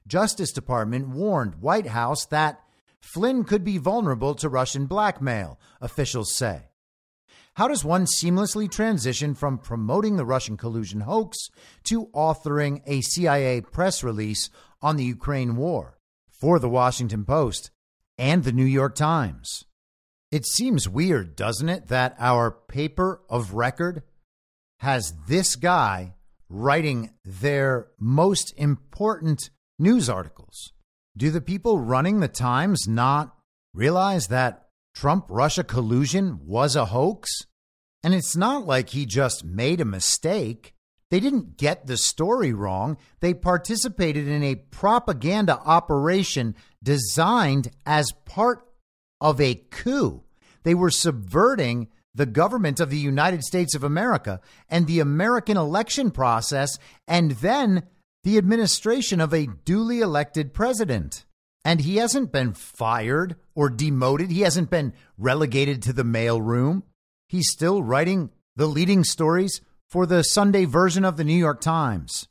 Justice 0.07 0.53
Department 0.53 1.09
warned 1.09 1.57
White 1.57 1.87
House 1.87 2.27
that 2.27 2.61
Flynn 3.03 3.45
could 3.45 3.65
be 3.65 3.79
vulnerable 3.79 4.35
to 4.37 4.49
Russian 4.49 4.87
blackmail, 4.87 5.59
officials 5.81 6.35
say. 6.37 6.71
How 7.55 7.69
does 7.69 7.85
one 7.85 8.05
seamlessly 8.05 8.71
transition 8.71 9.35
from 9.35 9.59
promoting 9.59 10.17
the 10.17 10.25
Russian 10.25 10.57
collusion 10.57 11.01
hoax 11.01 11.37
to 11.85 12.07
authoring 12.15 12.83
a 12.87 13.01
CIA 13.01 13.61
press 13.61 14.05
release 14.05 14.49
on 14.81 14.97
the 14.97 15.05
Ukraine 15.05 15.57
war 15.57 15.99
for 16.29 16.59
the 16.59 16.69
Washington 16.69 17.25
Post 17.25 17.71
and 18.17 18.45
the 18.45 18.53
New 18.53 18.65
York 18.65 18.95
Times? 18.95 19.65
It 20.31 20.47
seems 20.47 20.89
weird, 20.89 21.35
doesn't 21.35 21.69
it, 21.69 21.89
that 21.89 22.15
our 22.19 22.51
paper 22.53 23.21
of 23.29 23.55
record 23.55 24.05
has 24.79 25.13
this 25.27 25.57
guy 25.57 26.15
writing 26.49 27.11
their 27.25 27.89
most 27.99 28.55
important 28.57 29.51
news 29.79 30.09
articles? 30.09 30.73
Do 31.21 31.31
the 31.31 31.43
people 31.43 31.79
running 31.79 32.21
the 32.21 32.29
Times 32.29 32.89
not 32.89 33.37
realize 33.75 34.29
that 34.29 34.69
Trump 34.95 35.27
Russia 35.29 35.63
collusion 35.63 36.41
was 36.47 36.75
a 36.75 36.87
hoax. 36.87 37.31
And 38.03 38.15
it's 38.15 38.35
not 38.35 38.67
like 38.67 38.89
he 38.89 39.05
just 39.05 39.45
made 39.45 39.83
a 39.83 39.85
mistake. 39.85 40.73
They 41.11 41.21
didn't 41.21 41.59
get 41.59 41.87
the 41.87 41.99
story 41.99 42.55
wrong. 42.55 42.97
They 43.21 43.35
participated 43.35 44.29
in 44.29 44.43
a 44.43 44.55
propaganda 44.55 45.59
operation 45.59 46.55
designed 46.83 47.71
as 47.85 48.13
part 48.25 48.67
of 49.21 49.43
a 49.43 49.57
coup. 49.71 50.23
They 50.63 50.75
were 50.75 50.91
subverting 50.91 51.89
the 52.15 52.25
government 52.25 52.81
of 52.81 52.89
the 52.89 52.97
United 52.97 53.43
States 53.43 53.75
of 53.75 53.85
America 53.85 54.41
and 54.71 54.87
the 54.87 55.01
American 55.01 55.59
election 55.59 56.13
process, 56.13 56.79
and 57.07 57.33
then 57.33 57.83
the 58.25 58.39
administration 58.39 59.21
of 59.21 59.33
a 59.33 59.49
duly 59.65 60.01
elected 60.01 60.53
president. 60.53 61.25
And 61.65 61.81
he 61.81 61.97
hasn't 61.97 62.33
been 62.33 62.55
fired 62.55 63.37
or 63.55 63.69
demoted. 63.69 64.31
He 64.31 64.41
hasn't 64.43 64.71
been 64.71 64.95
relegated 65.19 65.83
to 65.83 65.93
the 65.93 66.05
mailroom. 66.05 66.83
He's 67.29 67.51
still 67.51 67.83
writing 67.83 68.31
the 68.57 68.67
leading 68.67 69.05
stories 69.05 69.61
for 69.89 70.07
the 70.07 70.23
Sunday 70.23 70.65
version 70.65 71.05
of 71.05 71.17
the 71.17 71.25
New 71.25 71.37
York 71.37 71.61
Times. 71.61 72.29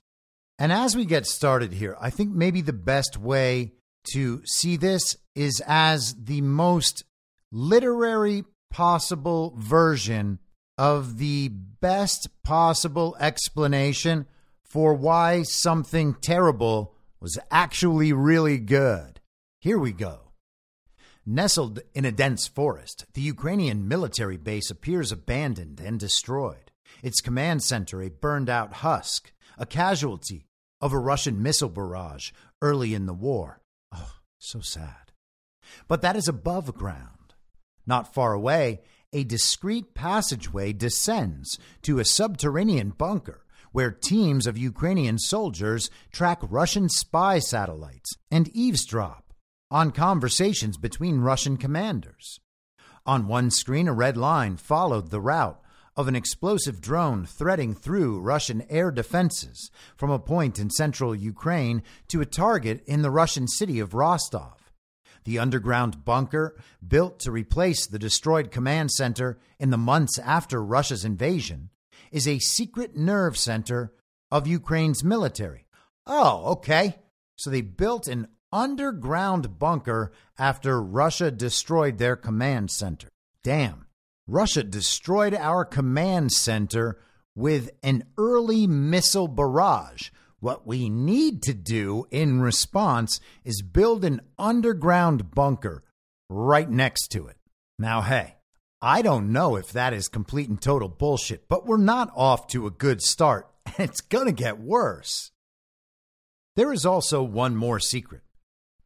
And 0.58 0.72
as 0.72 0.96
we 0.96 1.06
get 1.06 1.26
started 1.26 1.74
here, 1.74 1.96
I 2.02 2.10
think 2.10 2.32
maybe 2.32 2.62
the 2.62 2.74
best 2.74 3.18
way 3.18 3.74
to 4.14 4.42
see 4.46 4.78
this 4.78 5.16
is 5.36 5.62
as 5.66 6.16
the 6.16 6.42
most 6.42 7.04
literary 7.52 8.44
possible 8.70 9.54
version 9.58 10.40
of 10.78 11.18
the 11.18 11.50
best 11.50 12.30
possible 12.44 13.16
explanation 13.20 14.26
for 14.70 14.94
why 14.94 15.42
something 15.42 16.14
terrible 16.14 16.94
was 17.20 17.40
actually 17.50 18.14
really 18.14 18.60
good. 18.60 19.20
Here 19.60 19.80
we 19.80 19.92
go. 19.92 20.32
Nestled 21.26 21.80
in 21.94 22.06
a 22.06 22.12
dense 22.12 22.48
forest, 22.48 23.06
the 23.14 23.22
Ukrainian 23.22 23.88
military 23.88 24.38
base 24.38 24.70
appears 24.70 25.12
abandoned 25.12 25.80
and 25.80 26.00
destroyed. 26.00 26.72
Its 27.04 27.22
command 27.22 27.64
center 27.64 28.02
a 28.02 28.10
burned 28.10 28.50
out 28.50 28.74
husk, 28.76 29.32
a 29.58 29.66
casualty 29.66 30.48
of 30.82 30.94
a 30.94 31.00
Russian 31.00 31.42
missile 31.42 31.70
barrage 31.70 32.32
early 32.62 32.94
in 32.94 33.06
the 33.06 33.14
war. 33.14 33.62
Oh, 33.94 34.16
so 34.38 34.60
sad. 34.62 35.12
But 35.88 36.02
that 36.02 36.16
is 36.16 36.28
above 36.28 36.74
ground. 36.78 37.34
Not 37.86 38.14
far 38.14 38.34
away, 38.34 38.82
a 39.12 39.24
discreet 39.24 39.94
passageway 39.94 40.74
descends 40.74 41.60
to 41.82 42.00
a 42.00 42.06
subterranean 42.06 42.92
bunker 42.92 43.44
where 43.72 43.92
teams 43.92 44.48
of 44.48 44.58
Ukrainian 44.58 45.20
soldiers 45.20 45.90
track 46.12 46.40
Russian 46.42 46.90
spy 46.90 47.40
satellites 47.40 48.16
and 48.32 48.48
eavesdrop 48.50 49.34
on 49.72 49.92
conversations 49.92 50.78
between 50.78 51.20
Russian 51.20 51.58
commanders. 51.58 52.40
On 53.06 53.28
one 53.28 53.52
screen, 53.52 53.88
a 53.88 53.94
red 53.94 54.18
line 54.18 54.58
followed 54.58 55.10
the 55.10 55.22
route 55.22 55.62
of 55.96 56.08
an 56.08 56.16
explosive 56.16 56.80
drone 56.80 57.26
threading 57.26 57.74
through 57.74 58.22
Russian 58.22 58.64
air 58.70 58.92
defenses 58.92 59.70
from 59.98 60.10
a 60.10 60.20
point 60.20 60.58
in 60.58 60.70
central 60.70 61.14
Ukraine 61.14 61.84
to 62.08 62.22
a 62.22 62.26
target 62.26 62.84
in 62.86 63.02
the 63.02 63.12
Russian 63.12 63.48
city 63.48 63.80
of 63.80 63.94
Rostov. 63.94 64.72
The 65.26 65.40
underground 65.40 66.06
bunker, 66.06 66.56
built 66.88 67.20
to 67.20 67.32
replace 67.32 67.86
the 67.86 68.00
destroyed 68.00 68.50
command 68.50 68.92
center 68.92 69.38
in 69.60 69.70
the 69.70 69.78
months 69.78 70.18
after 70.20 70.64
Russia's 70.64 71.04
invasion, 71.04 71.70
is 72.12 72.28
a 72.28 72.40
secret 72.40 72.96
nerve 72.96 73.38
center 73.38 73.94
of 74.32 74.48
Ukraine's 74.48 75.04
military. 75.04 75.66
Oh, 76.06 76.52
okay. 76.54 76.96
So 77.36 77.50
they 77.50 77.62
built 77.62 78.08
an 78.08 78.28
underground 78.52 79.60
bunker 79.60 80.12
after 80.38 80.82
Russia 80.82 81.32
destroyed 81.32 81.98
their 81.98 82.16
command 82.16 82.72
center. 82.72 83.10
Damn. 83.44 83.86
Russia 84.28 84.64
destroyed 84.64 85.34
our 85.34 85.66
command 85.66 86.32
center 86.32 87.00
with 87.36 87.72
an 87.84 88.04
early 88.18 88.68
missile 88.68 89.28
barrage. 89.28 90.10
What 90.40 90.68
we 90.68 90.90
need 90.90 91.42
to 91.44 91.54
do 91.54 92.06
in 92.12 92.42
response 92.42 93.20
is 93.44 93.62
build 93.62 94.06
an 94.06 94.22
underground 94.38 95.32
bunker 95.32 95.84
right 96.30 96.70
next 96.70 97.08
to 97.10 97.28
it. 97.28 97.38
Now, 97.78 98.02
hey, 98.02 98.36
I 98.82 99.02
don't 99.02 99.34
know 99.34 99.58
if 99.58 99.74
that 99.74 99.94
is 99.94 100.08
complete 100.08 100.48
and 100.48 100.62
total 100.62 100.88
bullshit, 100.88 101.50
but 101.50 101.66
we're 101.66 101.78
not 101.78 102.12
off 102.16 102.48
to 102.48 102.66
a 102.66 102.72
good 102.72 103.02
start, 103.02 103.50
and 103.66 103.90
it's 103.90 104.02
going 104.02 104.28
to 104.28 104.32
get 104.32 104.60
worse. 104.60 105.32
There 106.56 106.72
is 106.72 106.86
also 106.86 107.22
one 107.22 107.56
more 107.56 107.80
secret. 107.80 108.22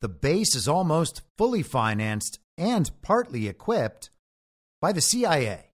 The 0.01 0.10
base 0.10 0.56
is 0.56 0.67
almost 0.67 1.21
fully 1.38 1.63
financed 1.63 2.39
and 2.58 2.89
partly 3.01 3.47
equipped 3.47 4.10
by 4.82 4.91
the 4.91 5.01
CIA. 5.01 5.71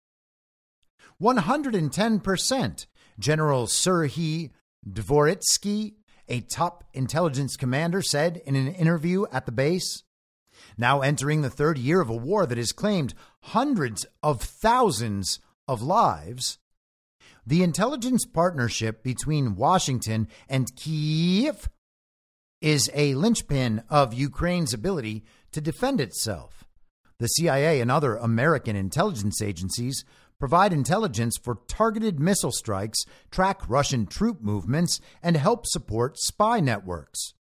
110%, 1.21 2.85
General 3.17 3.67
Serhiy 3.67 4.51
Dvoritsky, 4.87 5.93
a 6.27 6.41
top 6.41 6.83
intelligence 6.93 7.57
commander, 7.57 8.01
said 8.01 8.41
in 8.45 8.55
an 8.55 8.67
interview 8.67 9.25
at 9.31 9.45
the 9.45 9.51
base. 9.51 10.03
Now 10.77 11.01
entering 11.01 11.41
the 11.41 11.49
third 11.49 11.77
year 11.77 11.99
of 11.99 12.09
a 12.09 12.15
war 12.15 12.45
that 12.45 12.57
has 12.57 12.71
claimed 12.71 13.13
hundreds 13.43 14.05
of 14.21 14.41
thousands 14.41 15.39
of 15.67 15.81
lives, 15.81 16.57
the 17.45 17.63
intelligence 17.63 18.25
partnership 18.25 19.03
between 19.03 19.55
Washington 19.55 20.27
and 20.47 20.75
Kiev 20.75 21.69
is 22.61 22.89
a 22.93 23.15
linchpin 23.15 23.83
of 23.89 24.13
Ukraine's 24.13 24.73
ability 24.73 25.23
to 25.51 25.61
defend 25.61 26.01
itself. 26.01 26.65
The 27.19 27.27
CIA 27.27 27.81
and 27.81 27.91
other 27.91 28.15
American 28.15 28.75
intelligence 28.75 29.41
agencies 29.41 30.03
provide 30.39 30.71
intelligence 30.71 31.37
for 31.41 31.59
targeted 31.67 32.19
missile 32.19 32.51
strikes, 32.51 32.99
track 33.29 33.67
Russian 33.67 34.05
troop 34.05 34.41
movements, 34.41 34.99
and 35.21 35.35
help 35.35 35.65
support 35.65 36.17
spy 36.17 36.59
networks. 36.59 37.33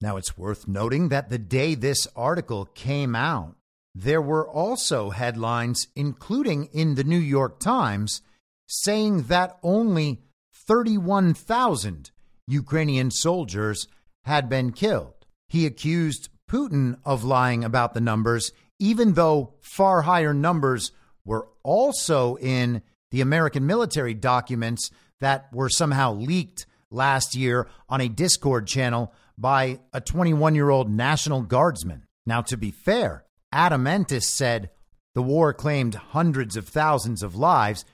Now, 0.00 0.16
it's 0.16 0.38
worth 0.38 0.68
noting 0.68 1.08
that 1.08 1.30
the 1.30 1.38
day 1.38 1.74
this 1.74 2.06
article 2.14 2.66
came 2.66 3.16
out, 3.16 3.56
there 3.94 4.22
were 4.22 4.48
also 4.48 5.10
headlines, 5.10 5.86
including 5.94 6.66
in 6.72 6.94
the 6.94 7.04
New 7.04 7.18
York 7.18 7.60
Times, 7.60 8.22
saying 8.66 9.24
that 9.24 9.58
only 9.62 10.20
31,000 10.66 12.10
Ukrainian 12.46 13.10
soldiers 13.10 13.86
had 14.24 14.48
been 14.48 14.72
killed. 14.72 15.26
He 15.48 15.66
accused 15.66 16.28
Putin 16.50 16.98
of 17.04 17.24
lying 17.24 17.62
about 17.64 17.94
the 17.94 18.00
numbers 18.00 18.50
even 18.78 19.14
though 19.14 19.54
far 19.60 20.02
higher 20.02 20.34
numbers 20.34 20.92
were 21.24 21.48
also 21.62 22.36
in 22.36 22.82
the 23.10 23.20
American 23.20 23.66
military 23.66 24.14
documents 24.14 24.90
that 25.20 25.48
were 25.52 25.68
somehow 25.68 26.12
leaked 26.12 26.66
last 26.90 27.34
year 27.34 27.68
on 27.88 28.00
a 28.00 28.08
Discord 28.08 28.66
channel 28.66 29.12
by 29.38 29.80
a 29.92 30.00
21 30.00 30.54
year 30.54 30.70
old 30.70 30.90
National 30.90 31.42
Guardsman. 31.42 32.04
Now, 32.26 32.42
to 32.42 32.56
be 32.56 32.70
fair, 32.70 33.23
Adam 33.54 33.86
Entous 33.86 34.28
said 34.28 34.68
the 35.14 35.22
war 35.22 35.54
claimed 35.54 35.94
hundreds 35.94 36.56
of 36.56 36.66
thousands 36.66 37.22
of 37.22 37.36
lives. 37.36 37.84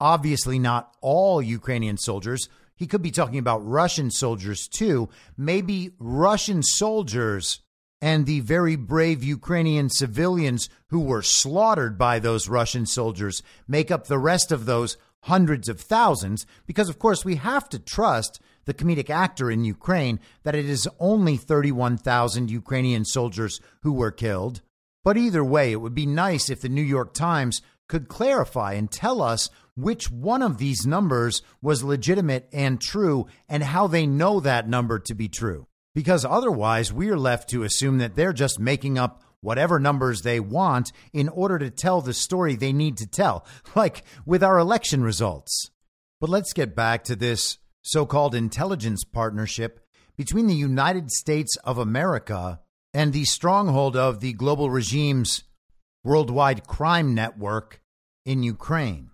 Obviously, 0.00 0.58
not 0.58 0.96
all 1.02 1.42
Ukrainian 1.42 1.98
soldiers. 1.98 2.48
He 2.74 2.86
could 2.86 3.02
be 3.02 3.10
talking 3.10 3.38
about 3.38 3.58
Russian 3.58 4.10
soldiers 4.10 4.66
too. 4.66 5.10
Maybe 5.36 5.90
Russian 5.98 6.62
soldiers 6.62 7.60
and 8.00 8.24
the 8.24 8.40
very 8.40 8.76
brave 8.76 9.22
Ukrainian 9.22 9.90
civilians 9.90 10.70
who 10.86 11.00
were 11.00 11.20
slaughtered 11.20 11.98
by 11.98 12.18
those 12.18 12.48
Russian 12.48 12.86
soldiers 12.86 13.42
make 13.68 13.90
up 13.90 14.06
the 14.06 14.18
rest 14.18 14.50
of 14.50 14.64
those 14.64 14.96
hundreds 15.24 15.68
of 15.68 15.78
thousands, 15.78 16.46
because 16.66 16.88
of 16.88 16.98
course 16.98 17.26
we 17.26 17.34
have 17.34 17.68
to 17.68 17.78
trust 17.78 18.40
the 18.64 18.72
comedic 18.72 19.10
actor 19.10 19.50
in 19.50 19.66
Ukraine 19.66 20.18
that 20.44 20.54
it 20.54 20.64
is 20.64 20.88
only 20.98 21.36
31,000 21.36 22.50
Ukrainian 22.50 23.04
soldiers 23.04 23.60
who 23.82 23.92
were 23.92 24.10
killed. 24.10 24.62
But 25.04 25.16
either 25.16 25.44
way, 25.44 25.72
it 25.72 25.80
would 25.80 25.94
be 25.94 26.06
nice 26.06 26.50
if 26.50 26.60
the 26.60 26.68
New 26.68 26.82
York 26.82 27.14
Times 27.14 27.62
could 27.88 28.08
clarify 28.08 28.74
and 28.74 28.90
tell 28.90 29.22
us 29.22 29.50
which 29.76 30.10
one 30.10 30.42
of 30.42 30.58
these 30.58 30.86
numbers 30.86 31.42
was 31.62 31.82
legitimate 31.82 32.48
and 32.52 32.80
true 32.80 33.26
and 33.48 33.62
how 33.62 33.86
they 33.86 34.06
know 34.06 34.40
that 34.40 34.68
number 34.68 34.98
to 34.98 35.14
be 35.14 35.28
true 35.28 35.66
because 35.94 36.24
otherwise 36.24 36.92
we 36.92 37.08
are 37.08 37.18
left 37.18 37.48
to 37.50 37.62
assume 37.62 37.98
that 37.98 38.14
they're 38.14 38.32
just 38.32 38.60
making 38.60 38.98
up 38.98 39.22
whatever 39.40 39.80
numbers 39.80 40.22
they 40.22 40.38
want 40.38 40.92
in 41.12 41.28
order 41.28 41.58
to 41.58 41.70
tell 41.70 42.00
the 42.00 42.14
story 42.14 42.54
they 42.54 42.72
need 42.72 42.96
to 42.98 43.06
tell, 43.06 43.44
like 43.74 44.04
with 44.26 44.42
our 44.42 44.58
election 44.58 45.02
results. 45.02 45.70
But 46.20 46.30
let's 46.30 46.52
get 46.52 46.76
back 46.76 47.04
to 47.04 47.16
this 47.16 47.58
so 47.82 48.04
called 48.04 48.34
intelligence 48.34 49.04
partnership 49.04 49.80
between 50.16 50.46
the 50.46 50.54
United 50.54 51.10
States 51.10 51.56
of 51.64 51.78
America 51.78 52.60
and 52.92 53.12
the 53.12 53.24
stronghold 53.24 53.96
of 53.96 54.20
the 54.20 54.32
global 54.32 54.70
regime's 54.70 55.44
worldwide 56.02 56.66
crime 56.66 57.14
network 57.14 57.80
in 58.24 58.42
Ukraine. 58.42 59.10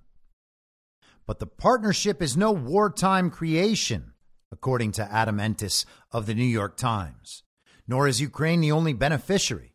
But 1.26 1.40
the 1.40 1.46
partnership 1.46 2.22
is 2.22 2.36
no 2.36 2.52
wartime 2.52 3.30
creation 3.30 4.12
according 4.52 4.92
to 4.92 5.12
Adam 5.12 5.40
Entous 5.40 5.84
of 6.12 6.26
the 6.26 6.34
New 6.34 6.44
York 6.44 6.76
Times. 6.76 7.42
Nor 7.88 8.08
is 8.08 8.20
Ukraine 8.20 8.60
the 8.60 8.72
only 8.72 8.92
beneficiary. 8.92 9.74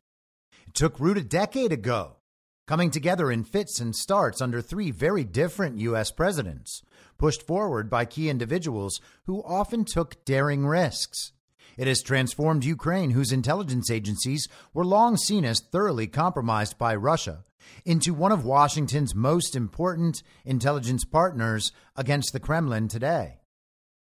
It 0.68 0.74
took 0.74 1.00
root 1.00 1.18
a 1.18 1.24
decade 1.24 1.72
ago, 1.72 2.18
coming 2.68 2.92
together 2.92 3.32
in 3.32 3.44
fits 3.44 3.80
and 3.80 3.96
starts 3.96 4.42
under 4.42 4.62
three 4.62 4.92
very 4.92 5.24
different 5.24 5.80
U.S. 5.80 6.12
presidents, 6.12 6.82
pushed 7.18 7.46
forward 7.46 7.90
by 7.90 8.06
key 8.06 8.30
individuals 8.30 9.00
who 9.26 9.44
often 9.44 9.86
took 9.86 10.24
daring 10.26 10.66
risks. 10.66 11.34
It 11.82 11.88
has 11.88 12.04
transformed 12.04 12.64
Ukraine, 12.64 13.10
whose 13.10 13.32
intelligence 13.32 13.90
agencies 13.90 14.48
were 14.72 14.86
long 14.86 15.18
seen 15.18 15.44
as 15.44 15.64
thoroughly 15.72 16.06
compromised 16.06 16.78
by 16.78 16.94
Russia, 16.94 17.44
into 17.84 18.14
one 18.14 18.32
of 18.32 18.46
Washington's 18.46 19.16
most 19.16 19.56
important 19.56 20.22
intelligence 20.46 21.04
partners 21.06 21.72
against 21.96 22.34
the 22.34 22.40
Kremlin 22.40 22.88
today. 22.88 23.40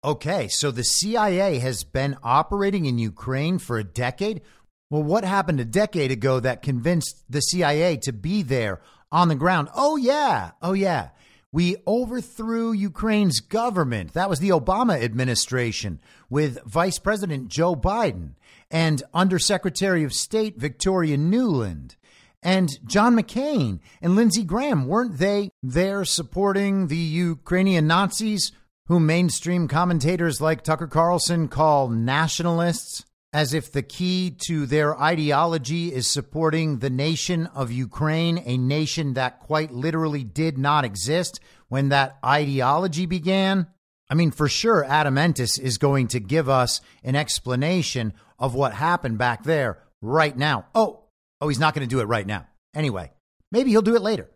Okay, 0.02 0.48
so 0.48 0.72
the 0.72 0.86
CIA 0.86 1.58
has 1.58 1.84
been 1.84 2.16
operating 2.24 2.86
in 2.86 3.00
Ukraine 3.00 3.60
for 3.60 3.78
a 3.78 3.84
decade. 3.84 4.44
Well, 4.90 5.04
what 5.04 5.26
happened 5.26 5.60
a 5.60 5.66
decade 5.66 6.12
ago 6.12 6.40
that 6.40 6.62
convinced 6.62 7.26
the 7.30 7.42
CIA 7.42 7.98
to 8.04 8.14
be 8.14 8.44
there 8.44 8.80
on 9.12 9.28
the 9.28 9.36
ground? 9.36 9.68
Oh, 9.76 9.98
yeah. 9.98 10.52
Oh, 10.62 10.72
yeah. 10.72 11.10
We 11.52 11.78
overthrew 11.88 12.74
Ukraine's 12.74 13.40
government. 13.40 14.14
That 14.14 14.30
was 14.30 14.40
the 14.40 14.50
Obama 14.50 15.02
administration 15.02 16.02
with 16.30 16.62
Vice 16.66 17.00
President 17.00 17.48
Joe 17.48 17.76
Biden 17.76 18.32
and 18.70 19.02
Undersecretary 19.14 20.04
of 20.04 20.14
State 20.14 20.58
Victoria 20.58 21.18
Nuland 21.18 21.96
and 22.44 22.78
John 22.86 23.16
McCain 23.16 23.80
and 24.02 24.16
Lindsey 24.16 24.44
Graham. 24.44 24.88
Weren't 24.88 25.18
they 25.18 25.50
there 25.64 26.04
supporting 26.06 26.88
the 26.88 26.98
Ukrainian 26.98 27.88
Nazis 27.88 28.52
who 28.88 29.00
mainstream 29.00 29.68
commentators 29.68 30.42
like 30.42 30.64
Tucker 30.64 30.88
Carlson 30.88 31.48
call 31.48 31.90
nationalists? 31.90 33.06
As 33.38 33.54
if 33.54 33.72
the 33.72 33.84
key 33.84 34.36
to 34.48 34.66
their 34.66 35.00
ideology 35.00 35.94
is 35.94 36.12
supporting 36.12 36.80
the 36.80 36.90
nation 36.90 37.46
of 37.54 37.72
Ukraine, 37.72 38.42
a 38.48 38.58
nation 38.58 39.14
that 39.14 39.42
quite 39.42 39.72
literally 39.72 40.24
did 40.24 40.58
not 40.58 40.84
exist 40.84 41.40
when 41.68 41.90
that 41.90 42.18
ideology 42.26 43.06
began. 43.06 43.68
I 44.10 44.16
mean, 44.16 44.32
for 44.32 44.50
sure, 44.50 44.84
Adam 44.84 45.20
Entous 45.20 45.60
is 45.60 45.78
going 45.78 46.08
to 46.08 46.20
give 46.20 46.50
us 46.50 46.82
an 47.04 47.16
explanation 47.16 48.14
of 48.40 48.56
what 48.56 48.74
happened 48.74 49.20
back 49.20 49.44
there 49.44 49.84
right 50.02 50.36
now. 50.36 50.66
Oh, 50.74 51.04
oh, 51.40 51.48
he's 51.48 51.60
not 51.60 51.76
going 51.76 51.88
to 51.88 51.96
do 51.96 52.00
it 52.00 52.06
right 52.06 52.26
now. 52.26 52.48
Anyway, 52.74 53.12
maybe 53.52 53.70
he'll 53.70 53.84
do 53.84 53.96
it 53.96 54.02
later. 54.02 54.32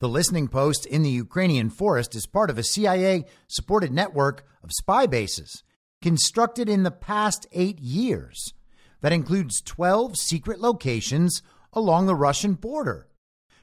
The 0.00 0.08
listening 0.08 0.48
post 0.48 0.84
in 0.84 1.04
the 1.04 1.10
Ukrainian 1.10 1.70
forest 1.70 2.16
is 2.16 2.26
part 2.26 2.50
of 2.50 2.58
a 2.58 2.64
CIA 2.64 3.26
supported 3.46 3.92
network 3.92 4.44
of 4.64 4.72
spy 4.72 5.06
bases 5.06 5.62
constructed 6.04 6.68
in 6.68 6.82
the 6.82 6.90
past 6.90 7.46
eight 7.52 7.78
years 7.78 8.52
that 9.00 9.10
includes 9.10 9.62
12 9.62 10.18
secret 10.18 10.60
locations 10.60 11.40
along 11.72 12.04
the 12.04 12.14
Russian 12.14 12.52
border. 12.52 13.08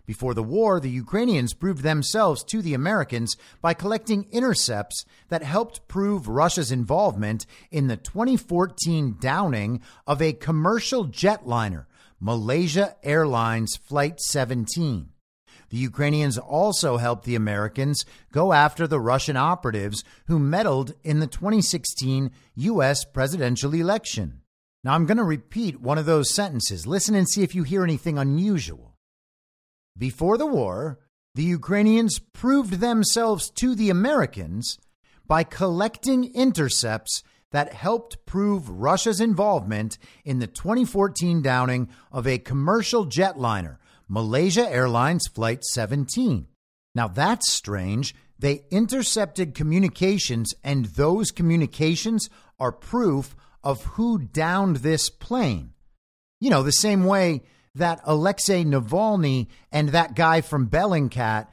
Before 0.07 0.33
the 0.33 0.41
war, 0.41 0.79
the 0.79 0.89
Ukrainians 0.89 1.53
proved 1.53 1.83
themselves 1.83 2.43
to 2.45 2.63
the 2.63 2.73
Americans 2.73 3.37
by 3.61 3.75
collecting 3.75 4.25
intercepts 4.31 5.05
that 5.29 5.43
helped 5.43 5.87
prove 5.87 6.27
Russia's 6.27 6.71
involvement 6.71 7.45
in 7.69 7.85
the 7.85 7.95
2014 7.95 9.17
downing 9.21 9.79
of 10.07 10.19
a 10.19 10.33
commercial 10.33 11.05
jetliner, 11.05 11.85
Malaysia 12.19 12.95
Airlines 13.03 13.75
Flight 13.75 14.19
17. 14.19 15.10
The 15.71 15.77
Ukrainians 15.77 16.37
also 16.37 16.97
helped 16.97 17.23
the 17.23 17.35
Americans 17.35 18.05
go 18.33 18.51
after 18.51 18.87
the 18.87 18.99
Russian 18.99 19.37
operatives 19.37 20.03
who 20.27 20.37
meddled 20.37 20.93
in 21.01 21.21
the 21.21 21.27
2016 21.27 22.29
U.S. 22.55 23.05
presidential 23.05 23.73
election. 23.73 24.41
Now, 24.83 24.93
I'm 24.93 25.05
going 25.05 25.17
to 25.17 25.23
repeat 25.23 25.79
one 25.79 25.97
of 25.97 26.05
those 26.05 26.35
sentences. 26.35 26.85
Listen 26.85 27.15
and 27.15 27.27
see 27.27 27.41
if 27.41 27.55
you 27.55 27.63
hear 27.63 27.85
anything 27.85 28.17
unusual. 28.17 28.97
Before 29.97 30.37
the 30.37 30.45
war, 30.45 30.99
the 31.35 31.43
Ukrainians 31.43 32.19
proved 32.19 32.73
themselves 32.73 33.49
to 33.51 33.73
the 33.73 33.89
Americans 33.89 34.77
by 35.25 35.45
collecting 35.45 36.33
intercepts 36.33 37.23
that 37.51 37.71
helped 37.73 38.25
prove 38.25 38.69
Russia's 38.69 39.21
involvement 39.21 39.97
in 40.25 40.39
the 40.39 40.47
2014 40.47 41.41
downing 41.41 41.87
of 42.11 42.27
a 42.27 42.39
commercial 42.39 43.05
jetliner 43.05 43.77
Malaysia 44.13 44.69
Airlines 44.69 45.25
Flight 45.27 45.63
17. 45.63 46.45
Now 46.93 47.07
that's 47.07 47.49
strange. 47.49 48.13
They 48.37 48.65
intercepted 48.69 49.55
communications, 49.55 50.53
and 50.65 50.83
those 50.83 51.31
communications 51.31 52.29
are 52.59 52.73
proof 52.73 53.37
of 53.63 53.85
who 53.85 54.19
downed 54.19 54.77
this 54.77 55.09
plane. 55.09 55.71
You 56.41 56.49
know, 56.49 56.61
the 56.61 56.73
same 56.73 57.05
way 57.05 57.43
that 57.73 58.01
Alexei 58.03 58.65
Navalny 58.65 59.47
and 59.71 59.89
that 59.89 60.13
guy 60.13 60.41
from 60.41 60.67
Bellingcat 60.67 61.47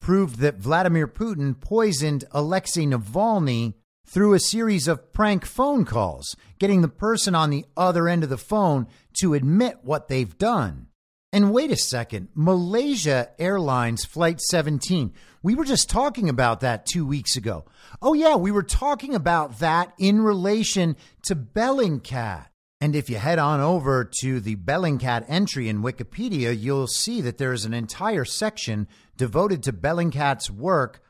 proved 0.00 0.38
that 0.38 0.58
Vladimir 0.58 1.08
Putin 1.08 1.60
poisoned 1.60 2.24
Alexei 2.30 2.84
Navalny 2.84 3.74
through 4.06 4.32
a 4.32 4.38
series 4.38 4.86
of 4.86 5.12
prank 5.12 5.44
phone 5.44 5.84
calls, 5.84 6.36
getting 6.60 6.82
the 6.82 6.88
person 6.88 7.34
on 7.34 7.50
the 7.50 7.64
other 7.76 8.06
end 8.06 8.22
of 8.22 8.30
the 8.30 8.38
phone 8.38 8.86
to 9.18 9.34
admit 9.34 9.78
what 9.82 10.06
they've 10.06 10.38
done. 10.38 10.85
And 11.32 11.52
wait 11.52 11.70
a 11.70 11.76
second, 11.76 12.28
Malaysia 12.34 13.28
Airlines 13.38 14.04
Flight 14.04 14.40
17. 14.40 15.12
We 15.42 15.54
were 15.54 15.64
just 15.64 15.90
talking 15.90 16.28
about 16.28 16.60
that 16.60 16.86
two 16.86 17.04
weeks 17.04 17.36
ago. 17.36 17.64
Oh, 18.00 18.14
yeah, 18.14 18.36
we 18.36 18.50
were 18.50 18.62
talking 18.62 19.14
about 19.14 19.58
that 19.58 19.92
in 19.98 20.20
relation 20.20 20.96
to 21.24 21.36
Bellingcat. 21.36 22.46
And 22.80 22.94
if 22.94 23.10
you 23.10 23.16
head 23.16 23.38
on 23.38 23.60
over 23.60 24.08
to 24.20 24.38
the 24.40 24.56
Bellingcat 24.56 25.24
entry 25.28 25.68
in 25.68 25.82
Wikipedia, 25.82 26.58
you'll 26.58 26.86
see 26.86 27.20
that 27.22 27.38
there 27.38 27.52
is 27.52 27.64
an 27.64 27.74
entire 27.74 28.24
section 28.24 28.86
devoted 29.16 29.62
to 29.64 29.72
Bellingcat's 29.72 30.50
work 30.50 31.02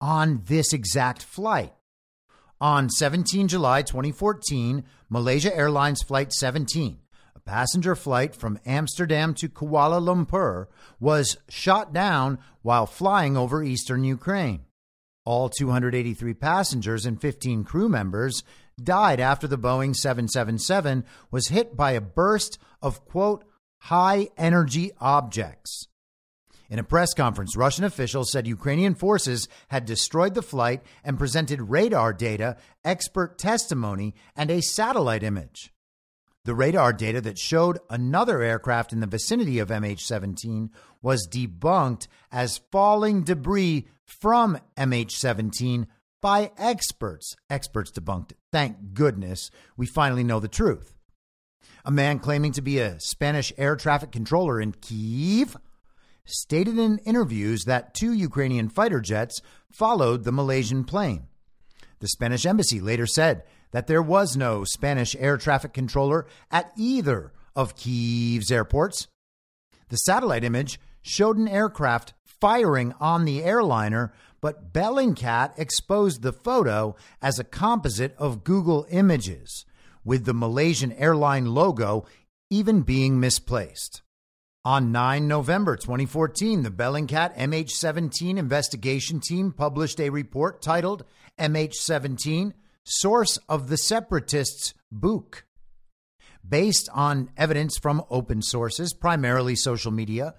on 0.00 0.42
this 0.46 0.72
exact 0.72 1.22
flight. 1.22 1.72
On 2.60 2.90
17 2.90 3.48
July 3.48 3.82
2014, 3.82 4.84
Malaysia 5.08 5.56
Airlines 5.56 6.02
Flight 6.02 6.32
17 6.32 7.01
passenger 7.44 7.94
flight 7.94 8.34
from 8.34 8.58
Amsterdam 8.64 9.34
to 9.34 9.48
Kuala 9.48 10.00
Lumpur 10.00 10.66
was 11.00 11.36
shot 11.48 11.92
down 11.92 12.38
while 12.62 12.86
flying 12.86 13.36
over 13.36 13.62
eastern 13.62 14.04
Ukraine. 14.04 14.64
All 15.24 15.48
283 15.48 16.34
passengers 16.34 17.06
and 17.06 17.20
15 17.20 17.64
crew 17.64 17.88
members 17.88 18.42
died 18.82 19.20
after 19.20 19.46
the 19.46 19.58
Boeing 19.58 19.94
777 19.94 21.04
was 21.30 21.48
hit 21.48 21.76
by 21.76 21.92
a 21.92 22.00
burst 22.00 22.58
of, 22.80 23.04
quote, 23.04 23.44
high 23.78 24.28
energy 24.36 24.92
objects. 25.00 25.88
In 26.68 26.78
a 26.78 26.84
press 26.84 27.12
conference, 27.12 27.56
Russian 27.56 27.84
officials 27.84 28.32
said 28.32 28.46
Ukrainian 28.46 28.94
forces 28.94 29.46
had 29.68 29.84
destroyed 29.84 30.34
the 30.34 30.42
flight 30.42 30.82
and 31.04 31.18
presented 31.18 31.60
radar 31.60 32.12
data, 32.12 32.56
expert 32.82 33.38
testimony, 33.38 34.14
and 34.34 34.50
a 34.50 34.62
satellite 34.62 35.22
image. 35.22 35.71
The 36.44 36.54
radar 36.56 36.92
data 36.92 37.20
that 37.20 37.38
showed 37.38 37.78
another 37.88 38.42
aircraft 38.42 38.92
in 38.92 38.98
the 38.98 39.06
vicinity 39.06 39.60
of 39.60 39.68
MH 39.68 40.00
17 40.00 40.70
was 41.00 41.28
debunked 41.28 42.08
as 42.32 42.60
falling 42.72 43.22
debris 43.22 43.86
from 44.04 44.58
MH 44.76 45.12
17 45.12 45.86
by 46.20 46.50
experts. 46.58 47.36
Experts 47.48 47.92
debunked 47.92 48.32
it. 48.32 48.38
Thank 48.50 48.92
goodness 48.92 49.50
we 49.76 49.86
finally 49.86 50.24
know 50.24 50.40
the 50.40 50.48
truth. 50.48 50.96
A 51.84 51.92
man 51.92 52.18
claiming 52.18 52.52
to 52.52 52.62
be 52.62 52.80
a 52.80 52.98
Spanish 52.98 53.52
air 53.56 53.76
traffic 53.76 54.10
controller 54.10 54.60
in 54.60 54.72
Kiev 54.72 55.56
stated 56.24 56.76
in 56.76 56.98
interviews 56.98 57.64
that 57.64 57.94
two 57.94 58.12
Ukrainian 58.12 58.68
fighter 58.68 59.00
jets 59.00 59.40
followed 59.70 60.24
the 60.24 60.32
Malaysian 60.32 60.82
plane. 60.82 61.28
The 62.00 62.08
Spanish 62.08 62.46
embassy 62.46 62.80
later 62.80 63.06
said 63.06 63.44
that 63.72 63.86
there 63.86 64.02
was 64.02 64.36
no 64.36 64.64
Spanish 64.64 65.16
air 65.18 65.36
traffic 65.36 65.72
controller 65.72 66.26
at 66.50 66.72
either 66.76 67.32
of 67.56 67.76
Kiev's 67.76 68.50
airports. 68.50 69.08
The 69.88 69.96
satellite 69.96 70.44
image 70.44 70.78
showed 71.02 71.36
an 71.36 71.48
aircraft 71.48 72.14
firing 72.24 72.94
on 73.00 73.24
the 73.24 73.42
airliner, 73.42 74.12
but 74.40 74.72
Bellingcat 74.72 75.58
exposed 75.58 76.22
the 76.22 76.32
photo 76.32 76.96
as 77.20 77.38
a 77.38 77.44
composite 77.44 78.14
of 78.16 78.44
Google 78.44 78.86
images, 78.90 79.64
with 80.04 80.24
the 80.24 80.34
Malaysian 80.34 80.92
airline 80.92 81.46
logo 81.46 82.04
even 82.50 82.82
being 82.82 83.18
misplaced. 83.18 84.02
On 84.64 84.92
9 84.92 85.26
November 85.26 85.76
2014, 85.76 86.62
the 86.62 86.70
Bellingcat 86.70 87.36
MH 87.36 87.70
17 87.70 88.38
investigation 88.38 89.20
team 89.20 89.52
published 89.52 89.98
a 90.00 90.10
report 90.10 90.62
titled 90.62 91.04
MH 91.38 91.74
17 91.74 92.54
source 92.84 93.38
of 93.48 93.68
the 93.68 93.76
separatists' 93.76 94.74
Buk. 94.90 95.44
Based 96.46 96.88
on 96.92 97.30
evidence 97.36 97.78
from 97.78 98.04
open 98.10 98.42
sources, 98.42 98.92
primarily 98.92 99.54
social 99.54 99.92
media, 99.92 100.34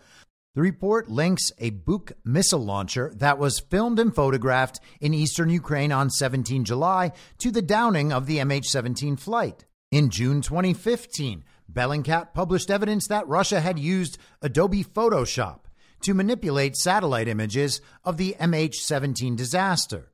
the 0.56 0.62
report 0.62 1.10
links 1.10 1.52
a 1.58 1.72
Buk 1.72 2.12
missile 2.24 2.64
launcher 2.64 3.12
that 3.16 3.40
was 3.40 3.60
filmed 3.60 3.98
and 3.98 4.14
photographed 4.14 4.80
in 5.02 5.14
eastern 5.14 5.50
Ukraine 5.50 5.92
on 5.92 6.10
17 6.12 6.64
July 6.64 7.12
to 7.40 7.50
the 7.50 7.62
downing 7.62 8.14
of 8.14 8.28
the 8.28 8.38
MH 8.38 8.66
17 8.66 9.16
flight. 9.16 9.66
In 9.92 10.10
June 10.10 10.42
2015, 10.42 11.44
Bellingcat 11.72 12.34
published 12.34 12.70
evidence 12.70 13.08
that 13.08 13.28
Russia 13.28 13.62
had 13.62 13.80
used 13.80 14.20
Adobe 14.42 14.84
Photoshop 14.84 15.62
to 16.04 16.14
manipulate 16.14 16.76
satellite 16.76 17.28
images 17.28 17.82
of 18.04 18.18
the 18.18 18.36
MH 18.40 18.76
17 18.76 19.36
disaster. 19.36 20.13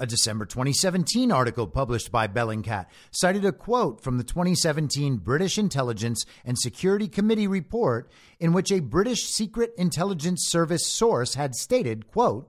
A 0.00 0.06
December 0.06 0.46
2017 0.46 1.32
article 1.32 1.66
published 1.66 2.12
by 2.12 2.28
Bellingcat 2.28 2.86
cited 3.10 3.44
a 3.44 3.50
quote 3.50 4.00
from 4.00 4.16
the 4.16 4.22
2017 4.22 5.16
British 5.16 5.58
Intelligence 5.58 6.24
and 6.44 6.56
Security 6.56 7.08
Committee 7.08 7.48
report 7.48 8.08
in 8.38 8.52
which 8.52 8.70
a 8.70 8.78
British 8.78 9.24
Secret 9.24 9.72
Intelligence 9.76 10.46
Service 10.46 10.86
source 10.86 11.34
had 11.34 11.56
stated, 11.56 12.06
quote, 12.06 12.48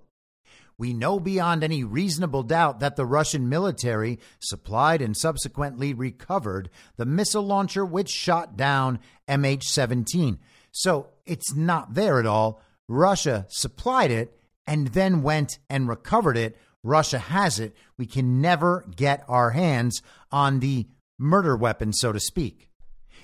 we 0.77 0.93
know 0.93 1.19
beyond 1.19 1.63
any 1.63 1.83
reasonable 1.83 2.43
doubt 2.43 2.81
that 2.81 2.95
the 2.95 3.05
Russian 3.05 3.49
military 3.49 4.19
supplied 4.39 5.01
and 5.01 5.17
subsequently 5.17 5.93
recovered 5.93 6.69
the 6.97 7.05
missile 7.05 7.43
launcher 7.43 7.83
which 7.83 8.09
shot 8.09 8.57
down 8.57 8.99
MH 9.27 9.63
17. 9.63 10.37
So 10.71 11.07
it's 11.25 11.55
not 11.55 11.95
there 11.95 12.19
at 12.19 12.27
all. 12.27 12.61
Russia 12.87 13.47
supplied 13.49 14.11
it 14.11 14.39
and 14.67 14.89
then 14.89 15.23
went 15.23 15.57
and 15.67 15.89
recovered 15.89 16.37
it 16.37 16.55
Russia 16.83 17.19
has 17.19 17.59
it. 17.59 17.75
We 17.97 18.05
can 18.05 18.41
never 18.41 18.85
get 18.95 19.23
our 19.27 19.51
hands 19.51 20.01
on 20.31 20.59
the 20.59 20.87
murder 21.17 21.55
weapon, 21.55 21.93
so 21.93 22.11
to 22.11 22.19
speak. 22.19 22.69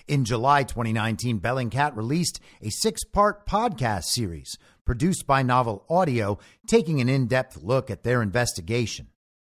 In 0.08 0.26
July 0.26 0.64
2019, 0.64 1.40
Bellingcat 1.40 1.96
released 1.96 2.40
a 2.62 2.70
six 2.70 3.04
part 3.04 3.48
podcast 3.48 4.04
series 4.04 4.58
produced 4.86 5.26
by 5.26 5.42
Novel 5.42 5.84
Audio, 5.90 6.38
taking 6.68 7.02
an 7.02 7.10
in 7.10 7.26
depth 7.28 7.58
look 7.58 7.90
at 7.90 8.04
their 8.04 8.22
investigation. 8.22 9.08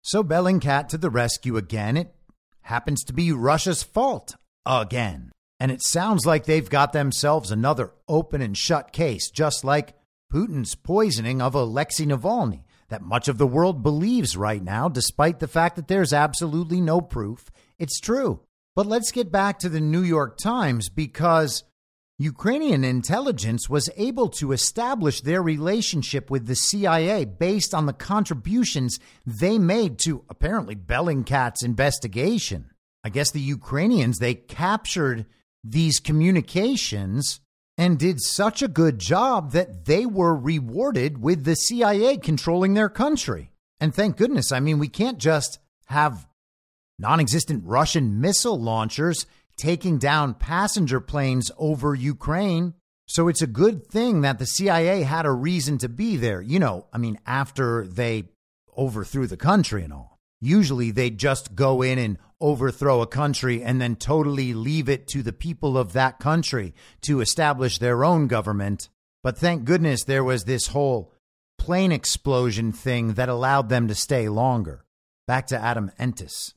So, 0.03 0.25
Bellingcat 0.25 0.89
to 0.89 0.99
the 0.99 1.11
rescue 1.11 1.57
again. 1.57 1.97
It 1.97 2.15
happens 2.63 3.05
to 3.05 3.13
be 3.13 3.33
Russia's 3.33 3.83
fault 3.83 4.37
again. 4.65 5.33
And 5.61 5.71
it 5.73 5.83
sounds 5.83 6.25
like 6.25 6.45
they've 6.45 6.71
got 6.71 6.93
themselves 6.93 7.51
another 7.51 7.93
open 8.09 8.41
and 8.41 8.57
shut 8.57 8.93
case, 8.93 9.29
just 9.31 9.65
like 9.65 9.95
Putin's 10.33 10.75
poisoning 10.77 11.43
of 11.43 11.55
Alexei 11.55 12.07
Navalny 12.07 12.63
that 12.89 13.03
much 13.03 13.29
of 13.29 13.39
the 13.39 13.47
world 13.47 13.83
believes 13.83 14.37
right 14.37 14.63
now, 14.63 14.89
despite 14.89 15.39
the 15.41 15.49
fact 15.49 15.77
that 15.77 15.89
there's 15.89 16.13
absolutely 16.13 16.81
no 16.81 17.01
proof 17.01 17.51
it's 17.79 18.01
true. 18.01 18.41
But 18.75 18.87
let's 18.87 19.13
get 19.13 19.31
back 19.33 19.59
to 19.61 19.69
the 19.69 19.81
New 19.81 20.03
York 20.03 20.37
Times 20.37 20.89
because 20.89 21.65
Ukrainian 22.19 22.85
intelligence 22.85 23.69
was 23.69 23.91
able 23.97 24.29
to 24.31 24.53
establish 24.53 25.21
their 25.21 25.41
relationship 25.41 26.31
with 26.31 26.47
the 26.47 26.57
CIA 26.57 27.25
based 27.25 27.73
on 27.73 27.87
the 27.87 27.93
contributions 27.93 28.99
they 29.25 29.59
made 29.59 29.99
to 30.01 30.25
apparently 30.29 30.75
Bellingcat's 30.75 31.63
investigation. 31.63 32.71
I 33.05 33.11
guess 33.11 33.31
the 33.31 33.41
Ukrainians, 33.41 34.19
they 34.19 34.35
captured 34.35 35.27
these 35.63 36.01
communications 36.01 37.41
and 37.79 37.97
did 37.97 38.21
such 38.21 38.61
a 38.61 38.69
good 38.69 38.99
job 38.99 39.53
that 39.53 39.85
they 39.85 40.05
were 40.05 40.35
rewarded 40.35 41.23
with 41.23 41.45
the 41.45 41.55
CIA 41.55 42.17
controlling 42.17 42.75
their 42.75 42.89
country. 42.89 43.53
And 43.81 43.95
thank 43.95 44.17
goodness, 44.17 44.51
I 44.51 44.59
mean, 44.59 44.81
we 44.81 44.89
can't 44.89 45.19
just 45.19 45.61
have 45.87 46.27
non 46.99 47.21
existent 47.21 47.63
Russian 47.65 48.21
missile 48.21 48.61
launchers 48.61 49.25
taking 49.57 49.99
down 49.99 50.35
passenger 50.35 51.01
planes 51.01 51.53
over 51.57 51.95
Ukraine. 51.95 52.75
So 53.07 53.29
it's 53.29 53.43
a 53.43 53.47
good 53.47 53.87
thing 53.87 54.21
that 54.23 54.39
the 54.39 54.47
CIA 54.47 55.03
had 55.03 55.25
a 55.25 55.31
reason 55.31 55.79
to 55.79 55.89
be 55.89 56.17
there. 56.17 56.43
You 56.43 56.59
know, 56.59 56.87
I 56.93 56.99
mean, 56.99 57.19
after 57.27 57.87
they 57.87 58.25
overthrew 58.77 59.27
the 59.27 59.37
country 59.37 59.85
and 59.85 59.93
all. 59.93 60.18
Usually 60.41 60.91
they 60.91 61.11
just 61.11 61.55
go 61.55 61.83
in 61.83 61.99
and 61.99 62.19
overthrow 62.41 63.03
a 63.03 63.07
country 63.07 63.63
and 63.63 63.81
then 63.81 63.97
totally 63.97 64.55
leave 64.55 64.89
it 64.89 65.07
to 65.09 65.23
the 65.23 65.33
people 65.33 65.77
of 65.77 65.93
that 65.93 66.21
country 66.21 66.75
to 67.03 67.21
establish 67.21 67.79
their 67.79 68.05
own 68.05 68.29
government. 68.29 68.89
But 69.23 69.37
thank 69.37 69.65
goodness 69.65 70.05
there 70.05 70.23
was 70.23 70.45
this 70.45 70.69
whole 70.69 71.13
plane 71.59 71.91
explosion 71.91 72.73
thing 72.73 73.15
that 73.15 73.29
allowed 73.29 73.69
them 73.69 73.89
to 73.89 73.95
stay 73.95 74.29
longer. 74.29 74.85
Back 75.27 75.49
to 75.49 75.59
Adam 75.59 75.91
Entous. 75.99 76.55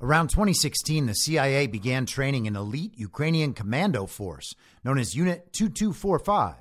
Around 0.00 0.28
2016, 0.28 1.06
the 1.06 1.14
CIA 1.14 1.66
began 1.66 2.06
training 2.06 2.46
an 2.46 2.54
elite 2.54 2.92
Ukrainian 2.96 3.52
commando 3.52 4.06
force 4.06 4.54
known 4.84 4.98
as 4.98 5.16
Unit 5.16 5.52
2245 5.52 6.54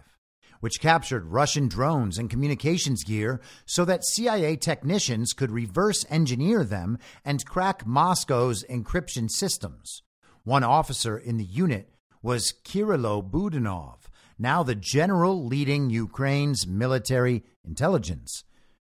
which 0.59 0.79
captured 0.79 1.25
Russian 1.25 1.67
drones 1.67 2.17
and 2.17 2.29
communications 2.29 3.03
gear 3.03 3.39
so 3.65 3.85
that 3.85 4.05
CIA 4.05 4.55
technicians 4.55 5.33
could 5.33 5.51
reverse 5.51 6.05
engineer 6.09 6.63
them 6.63 6.97
and 7.23 7.45
crack 7.45 7.85
Moscow's 7.85 8.63
encryption 8.69 9.29
systems. 9.29 10.01
One 10.43 10.63
officer 10.63 11.17
in 11.17 11.37
the 11.37 11.45
unit 11.45 11.89
was 12.21 12.53
Kirilo 12.63 13.27
Budanov, 13.27 13.97
now 14.39 14.63
the 14.63 14.75
general 14.75 15.45
leading 15.45 15.89
Ukraine's 15.89 16.67
military 16.67 17.43
intelligence. 17.65 18.43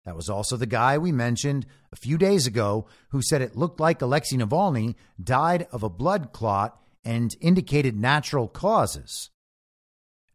That 0.05 0.17
was 0.17 0.29
also 0.29 0.57
the 0.57 0.67
guy 0.67 0.99
we 0.99 1.11
mentioned 1.11 1.67
a 1.93 1.97
few 1.97 2.17
days 2.17 2.47
ago 2.47 2.87
who 3.09 3.21
said 3.23 3.43
it 3.43 3.57
looked 3.57 3.81
like 3.81 4.01
Alexei 4.01 4.37
Navalny 4.37 4.95
died 5.23 5.67
of 5.73 5.83
a 5.83 5.91
blood 5.91 6.33
clot 6.33 6.81
and 7.05 7.35
indicated 7.41 7.99
natural 7.99 8.49
causes. 8.49 9.31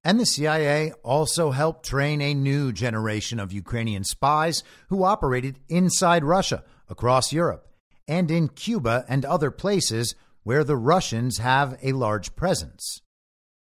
And 0.03 0.19
the 0.19 0.25
CIA 0.25 0.93
also 1.03 1.51
helped 1.51 1.85
train 1.85 2.21
a 2.21 2.33
new 2.33 2.71
generation 2.71 3.39
of 3.39 3.53
Ukrainian 3.53 4.03
spies 4.03 4.63
who 4.89 5.03
operated 5.03 5.59
inside 5.69 6.23
Russia, 6.23 6.63
across 6.89 7.31
Europe, 7.31 7.67
and 8.07 8.31
in 8.31 8.49
Cuba 8.49 9.05
and 9.07 9.23
other 9.23 9.51
places 9.51 10.15
where 10.43 10.63
the 10.63 10.75
Russians 10.75 11.37
have 11.37 11.77
a 11.83 11.91
large 11.93 12.35
presence. 12.35 13.01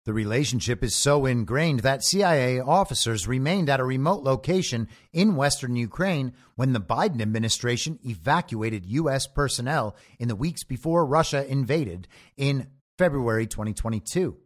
The 0.06 0.12
relationship 0.12 0.84
is 0.84 0.94
so 0.94 1.24
ingrained 1.24 1.80
that 1.80 2.04
CIA 2.04 2.60
officers 2.60 3.26
remained 3.26 3.70
at 3.70 3.80
a 3.80 3.84
remote 3.84 4.22
location 4.22 4.88
in 5.14 5.36
western 5.36 5.76
Ukraine 5.76 6.34
when 6.56 6.74
the 6.74 6.80
Biden 6.80 7.22
administration 7.22 7.98
evacuated 8.04 8.84
U.S. 8.84 9.26
personnel 9.26 9.96
in 10.18 10.28
the 10.28 10.36
weeks 10.36 10.62
before 10.62 11.06
Russia 11.06 11.50
invaded 11.50 12.06
in 12.36 12.66
February 12.98 13.46
2022. 13.46 14.36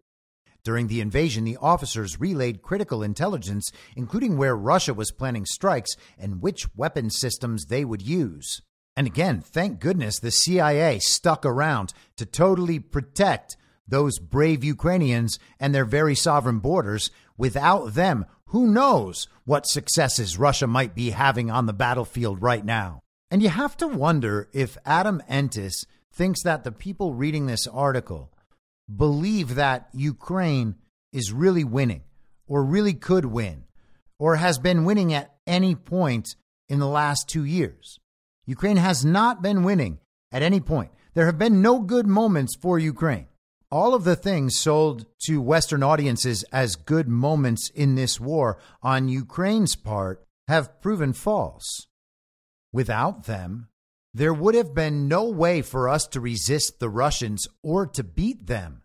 During 0.68 0.88
the 0.88 1.00
invasion, 1.00 1.44
the 1.44 1.56
officers 1.56 2.20
relayed 2.20 2.60
critical 2.60 3.02
intelligence, 3.02 3.72
including 3.96 4.36
where 4.36 4.54
Russia 4.54 4.92
was 4.92 5.10
planning 5.10 5.46
strikes 5.46 5.96
and 6.18 6.42
which 6.42 6.76
weapon 6.76 7.08
systems 7.08 7.64
they 7.64 7.86
would 7.86 8.02
use. 8.02 8.60
And 8.94 9.06
again, 9.06 9.40
thank 9.40 9.80
goodness 9.80 10.18
the 10.18 10.30
CIA 10.30 10.98
stuck 10.98 11.46
around 11.46 11.94
to 12.18 12.26
totally 12.26 12.78
protect 12.80 13.56
those 13.88 14.18
brave 14.18 14.62
Ukrainians 14.62 15.38
and 15.58 15.74
their 15.74 15.86
very 15.86 16.14
sovereign 16.14 16.58
borders. 16.58 17.10
Without 17.38 17.94
them, 17.94 18.26
who 18.48 18.66
knows 18.66 19.26
what 19.46 19.66
successes 19.66 20.36
Russia 20.36 20.66
might 20.66 20.94
be 20.94 21.12
having 21.12 21.50
on 21.50 21.64
the 21.64 21.72
battlefield 21.72 22.42
right 22.42 22.62
now. 22.62 23.00
And 23.30 23.42
you 23.42 23.48
have 23.48 23.74
to 23.78 23.88
wonder 23.88 24.50
if 24.52 24.76
Adam 24.84 25.22
Entous 25.30 25.86
thinks 26.12 26.42
that 26.42 26.62
the 26.62 26.72
people 26.72 27.14
reading 27.14 27.46
this 27.46 27.66
article 27.66 28.30
believe 28.94 29.54
that 29.54 29.88
Ukraine 29.92 30.76
is 31.12 31.32
really 31.32 31.64
winning 31.64 32.02
or 32.46 32.64
really 32.64 32.94
could 32.94 33.24
win 33.24 33.64
or 34.18 34.36
has 34.36 34.58
been 34.58 34.84
winning 34.84 35.12
at 35.12 35.34
any 35.46 35.74
point 35.74 36.34
in 36.68 36.78
the 36.78 36.86
last 36.86 37.28
two 37.28 37.44
years. 37.44 37.98
Ukraine 38.46 38.76
has 38.76 39.04
not 39.04 39.42
been 39.42 39.62
winning 39.62 39.98
at 40.32 40.42
any 40.42 40.60
point. 40.60 40.90
There 41.14 41.26
have 41.26 41.38
been 41.38 41.62
no 41.62 41.80
good 41.80 42.06
moments 42.06 42.56
for 42.56 42.78
Ukraine. 42.78 43.26
All 43.70 43.94
of 43.94 44.04
the 44.04 44.16
things 44.16 44.58
sold 44.58 45.04
to 45.26 45.42
Western 45.42 45.82
audiences 45.82 46.42
as 46.52 46.76
good 46.76 47.08
moments 47.08 47.70
in 47.74 47.94
this 47.94 48.18
war 48.18 48.58
on 48.82 49.08
Ukraine's 49.08 49.76
part 49.76 50.24
have 50.48 50.80
proven 50.80 51.12
false. 51.12 51.86
Without 52.72 53.24
them, 53.24 53.68
there 54.18 54.34
would 54.34 54.56
have 54.56 54.74
been 54.74 55.06
no 55.06 55.28
way 55.28 55.62
for 55.62 55.88
us 55.88 56.04
to 56.08 56.20
resist 56.20 56.80
the 56.80 56.88
Russians 56.88 57.46
or 57.62 57.86
to 57.86 58.02
beat 58.02 58.48
them, 58.48 58.82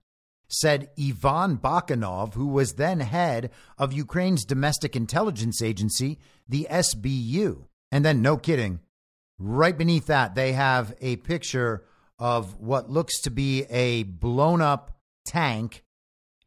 said 0.48 0.92
Ivan 0.96 1.58
Bakanov, 1.58 2.36
who 2.36 2.46
was 2.46 2.74
then 2.74 3.00
head 3.00 3.50
of 3.80 3.92
Ukraine's 3.94 4.46
domestic 4.46 4.96
intelligence 4.96 5.60
agency, 5.60 6.20
the 6.48 6.68
SBU. 6.70 7.66
And 7.92 8.06
then, 8.06 8.22
no 8.22 8.38
kidding, 8.38 8.80
right 9.40 9.76
beneath 9.76 10.06
that, 10.06 10.36
they 10.36 10.54
have 10.54 10.94
a 11.02 11.16
picture 11.16 11.84
of 12.20 12.60
what 12.60 12.92
looks 12.92 13.20
to 13.22 13.32
be 13.32 13.64
a 13.72 14.04
blown 14.04 14.62
up 14.62 14.96
tank 15.26 15.84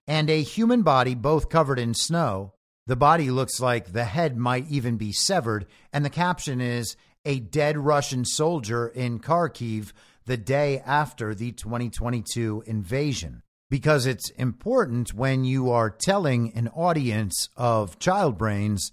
and 0.06 0.30
a 0.30 0.42
human 0.42 0.82
body, 0.82 1.16
both 1.16 1.48
covered 1.48 1.80
in 1.80 1.92
snow. 1.92 2.54
The 2.86 2.94
body 2.94 3.32
looks 3.32 3.58
like 3.58 3.92
the 3.92 4.04
head 4.04 4.36
might 4.36 4.70
even 4.70 4.96
be 4.96 5.10
severed, 5.10 5.66
and 5.92 6.04
the 6.04 6.10
caption 6.10 6.60
is 6.60 6.96
a 7.26 7.40
dead 7.40 7.76
Russian 7.76 8.24
soldier 8.24 8.88
in 8.88 9.18
Kharkiv 9.18 9.92
the 10.24 10.36
day 10.36 10.80
after 10.86 11.34
the 11.34 11.52
2022 11.52 12.62
invasion. 12.66 13.42
Because 13.68 14.06
it's 14.06 14.30
important 14.30 15.12
when 15.12 15.44
you 15.44 15.70
are 15.70 15.90
telling 15.90 16.52
an 16.54 16.68
audience 16.68 17.48
of 17.56 17.98
child 17.98 18.38
brains 18.38 18.92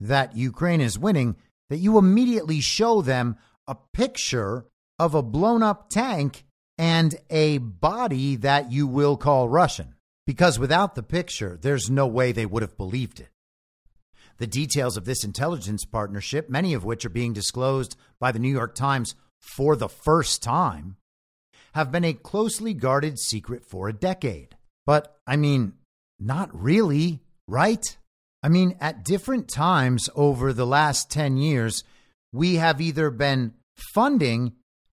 that 0.00 0.34
Ukraine 0.34 0.80
is 0.80 0.98
winning 0.98 1.36
that 1.68 1.76
you 1.76 1.98
immediately 1.98 2.60
show 2.60 3.02
them 3.02 3.36
a 3.68 3.76
picture 3.92 4.64
of 4.98 5.14
a 5.14 5.22
blown 5.22 5.62
up 5.62 5.90
tank 5.90 6.44
and 6.78 7.14
a 7.28 7.58
body 7.58 8.36
that 8.36 8.72
you 8.72 8.86
will 8.86 9.16
call 9.16 9.48
Russian. 9.48 9.94
Because 10.26 10.58
without 10.58 10.94
the 10.94 11.02
picture, 11.02 11.58
there's 11.60 11.90
no 11.90 12.06
way 12.06 12.32
they 12.32 12.46
would 12.46 12.62
have 12.62 12.78
believed 12.78 13.20
it. 13.20 13.28
The 14.38 14.46
details 14.46 14.96
of 14.96 15.04
this 15.04 15.24
intelligence 15.24 15.84
partnership, 15.84 16.50
many 16.50 16.74
of 16.74 16.84
which 16.84 17.04
are 17.04 17.10
being 17.10 17.32
disclosed 17.32 17.96
by 18.18 18.32
the 18.32 18.38
New 18.38 18.50
York 18.50 18.74
Times 18.74 19.14
for 19.40 19.76
the 19.76 19.88
first 19.88 20.42
time, 20.42 20.96
have 21.74 21.92
been 21.92 22.04
a 22.04 22.12
closely 22.12 22.74
guarded 22.74 23.18
secret 23.18 23.64
for 23.64 23.88
a 23.88 23.92
decade. 23.92 24.56
But, 24.86 25.16
I 25.26 25.36
mean, 25.36 25.74
not 26.18 26.50
really, 26.52 27.20
right? 27.48 27.84
I 28.42 28.48
mean, 28.48 28.76
at 28.80 29.04
different 29.04 29.48
times 29.48 30.10
over 30.14 30.52
the 30.52 30.66
last 30.66 31.10
10 31.10 31.36
years, 31.36 31.82
we 32.32 32.56
have 32.56 32.80
either 32.80 33.10
been 33.10 33.54
funding 33.94 34.52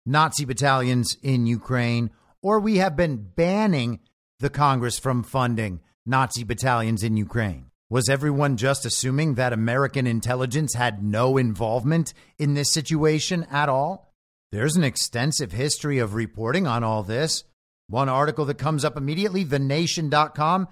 Nazi 0.05 0.45
battalions 0.45 1.15
in 1.21 1.45
Ukraine 1.45 2.09
or 2.41 2.59
we 2.59 2.77
have 2.77 2.95
been 2.95 3.17
banning 3.35 3.99
the 4.39 4.49
Congress 4.49 4.99
from 4.99 5.23
funding 5.23 5.81
Nazi 6.05 6.43
battalions 6.43 7.03
in 7.03 7.17
Ukraine. 7.17 7.66
Was 7.89 8.09
everyone 8.09 8.57
just 8.57 8.85
assuming 8.85 9.35
that 9.35 9.53
American 9.53 10.05
intelligence 10.05 10.73
had 10.73 11.01
no 11.01 11.37
involvement 11.37 12.13
in 12.37 12.53
this 12.53 12.73
situation 12.73 13.47
at 13.49 13.69
all? 13.69 14.13
There's 14.51 14.75
an 14.75 14.83
extensive 14.83 15.53
history 15.53 15.97
of 15.97 16.13
reporting 16.13 16.67
on 16.67 16.83
all 16.83 17.01
this. 17.01 17.45
One 17.87 18.09
article 18.09 18.43
that 18.45 18.57
comes 18.57 18.83
up 18.83 18.97
immediately, 18.97 19.45
thenation.com, 19.45 20.67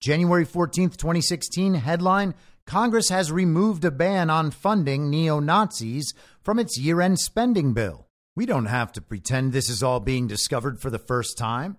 January 0.00 0.46
14th, 0.46 0.96
2016, 0.96 1.74
headline 1.74 2.32
Congress 2.64 3.08
has 3.08 3.32
removed 3.32 3.84
a 3.84 3.90
ban 3.90 4.30
on 4.30 4.52
funding 4.52 5.10
neo 5.10 5.40
Nazis 5.40 6.14
from 6.42 6.60
its 6.60 6.78
year 6.78 7.00
end 7.00 7.18
spending 7.18 7.72
bill. 7.72 8.06
We 8.36 8.46
don't 8.46 8.66
have 8.66 8.92
to 8.92 9.02
pretend 9.02 9.52
this 9.52 9.68
is 9.68 9.82
all 9.82 9.98
being 9.98 10.28
discovered 10.28 10.80
for 10.80 10.90
the 10.90 10.98
first 11.00 11.36
time. 11.36 11.76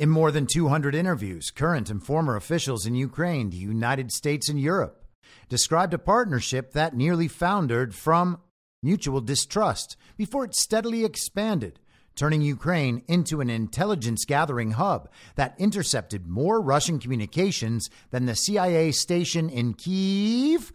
In 0.00 0.08
more 0.08 0.32
than 0.32 0.46
200 0.46 0.94
interviews, 0.94 1.50
current 1.50 1.90
and 1.90 2.02
former 2.02 2.34
officials 2.34 2.86
in 2.86 2.94
Ukraine, 2.94 3.50
the 3.50 3.58
United 3.58 4.10
States, 4.10 4.48
and 4.48 4.58
Europe 4.58 5.04
described 5.50 5.92
a 5.92 5.98
partnership 5.98 6.72
that 6.72 6.96
nearly 6.96 7.28
foundered 7.28 7.94
from 7.94 8.38
mutual 8.82 9.20
distrust 9.20 9.98
before 10.16 10.46
it 10.46 10.54
steadily 10.54 11.04
expanded, 11.04 11.80
turning 12.16 12.40
Ukraine 12.40 13.02
into 13.08 13.42
an 13.42 13.50
intelligence 13.50 14.24
gathering 14.24 14.70
hub 14.70 15.10
that 15.34 15.54
intercepted 15.58 16.26
more 16.26 16.62
Russian 16.62 16.98
communications 16.98 17.90
than 18.10 18.24
the 18.24 18.34
CIA 18.34 18.92
station 18.92 19.50
in 19.50 19.74
Kiev 19.74 20.72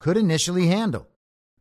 could 0.00 0.16
initially 0.16 0.68
handle. 0.68 1.08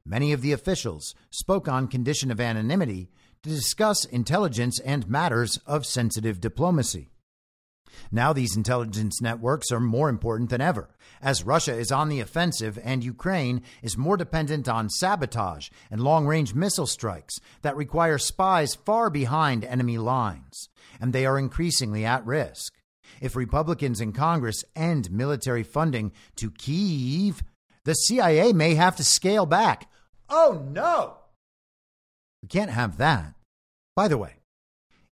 Many 0.06 0.32
of 0.32 0.42
the 0.42 0.54
officials 0.54 1.14
spoke 1.30 1.68
on 1.68 1.90
condition 1.90 2.32
of 2.32 2.40
anonymity 2.40 3.10
to 3.44 3.50
discuss 3.50 4.06
intelligence 4.06 4.80
and 4.80 5.10
matters 5.10 5.60
of 5.66 5.86
sensitive 5.86 6.40
diplomacy. 6.40 7.10
Now, 8.12 8.34
these 8.34 8.56
intelligence 8.56 9.22
networks 9.22 9.72
are 9.72 9.80
more 9.80 10.10
important 10.10 10.50
than 10.50 10.62
ever, 10.62 10.90
as 11.22 11.44
Russia 11.44 11.74
is 11.74 11.92
on 11.92 12.10
the 12.10 12.20
offensive 12.20 12.80
and 12.84 13.04
Ukraine 13.04 13.62
is 13.82 13.98
more 13.98 14.18
dependent 14.18 14.68
on 14.68 14.90
sabotage 14.90 15.70
and 15.90 16.02
long 16.02 16.26
range 16.26 16.54
missile 16.54 16.88
strikes 16.88 17.40
that 17.62 17.76
require 17.76 18.18
spies 18.18 18.76
far 18.76 19.10
behind 19.10 19.64
enemy 19.64 19.98
lines, 19.98 20.70
and 21.00 21.14
they 21.14 21.26
are 21.26 21.38
increasingly 21.38 22.06
at 22.06 22.26
risk. 22.26 22.74
If 23.20 23.36
Republicans 23.36 24.02
in 24.02 24.14
Congress 24.14 24.64
end 24.76 25.12
military 25.12 25.64
funding 25.64 26.12
to 26.38 26.50
Kyiv, 26.50 27.42
the 27.84 27.94
CIA 27.94 28.54
may 28.54 28.76
have 28.76 28.96
to 28.98 29.04
scale 29.04 29.46
back. 29.46 29.90
Oh 30.30 30.66
no! 30.72 31.18
We 32.42 32.48
can't 32.48 32.72
have 32.72 32.98
that. 32.98 33.34
By 33.96 34.08
the 34.08 34.18
way, 34.18 34.36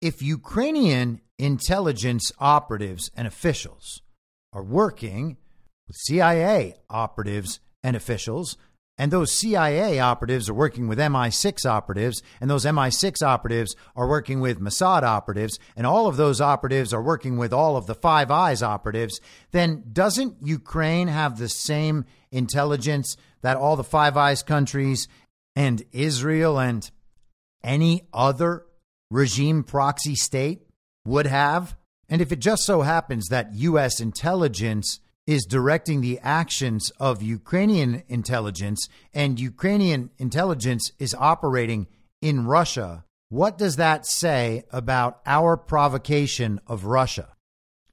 if 0.01 0.21
Ukrainian 0.21 1.21
intelligence 1.39 2.31
operatives 2.39 3.09
and 3.15 3.27
officials 3.27 4.01
are 4.51 4.63
working 4.63 5.37
with 5.87 5.97
CIA 5.97 6.75
operatives 6.89 7.59
and 7.83 7.95
officials, 7.95 8.57
and 8.97 9.11
those 9.11 9.31
CIA 9.31 9.99
operatives 9.99 10.49
are 10.49 10.53
working 10.53 10.87
with 10.87 10.99
MI6 10.99 11.65
operatives, 11.65 12.21
and 12.39 12.49
those 12.49 12.65
MI6 12.65 13.23
operatives 13.23 13.75
are 13.95 14.07
working 14.07 14.39
with 14.39 14.59
Mossad 14.59 15.03
operatives, 15.03 15.57
and 15.75 15.87
all 15.87 16.07
of 16.07 16.17
those 16.17 16.39
operatives 16.39 16.93
are 16.93 17.01
working 17.01 17.37
with 17.37 17.51
all 17.51 17.75
of 17.75 17.87
the 17.87 17.95
Five 17.95 18.29
Eyes 18.29 18.61
operatives, 18.61 19.19
then 19.51 19.83
doesn't 19.91 20.35
Ukraine 20.41 21.07
have 21.07 21.37
the 21.37 21.49
same 21.49 22.05
intelligence 22.31 23.17
that 23.41 23.57
all 23.57 23.75
the 23.75 23.83
Five 23.83 24.15
Eyes 24.15 24.43
countries 24.43 25.07
and 25.55 25.83
Israel 25.91 26.59
and 26.59 26.89
any 27.63 28.07
other 28.13 28.65
regime 29.09 29.63
proxy 29.63 30.15
state 30.15 30.67
would 31.05 31.27
have? 31.27 31.75
And 32.09 32.21
if 32.21 32.31
it 32.31 32.39
just 32.39 32.63
so 32.63 32.81
happens 32.81 33.27
that 33.29 33.53
U.S. 33.53 33.99
intelligence 33.99 34.99
is 35.25 35.45
directing 35.45 36.01
the 36.01 36.19
actions 36.19 36.91
of 36.99 37.21
Ukrainian 37.21 38.03
intelligence 38.07 38.87
and 39.13 39.39
Ukrainian 39.39 40.09
intelligence 40.17 40.91
is 40.99 41.15
operating 41.17 41.87
in 42.21 42.45
Russia, 42.45 43.05
what 43.29 43.57
does 43.57 43.77
that 43.77 44.05
say 44.05 44.63
about 44.71 45.21
our 45.25 45.55
provocation 45.57 46.59
of 46.67 46.85
Russia? 46.85 47.29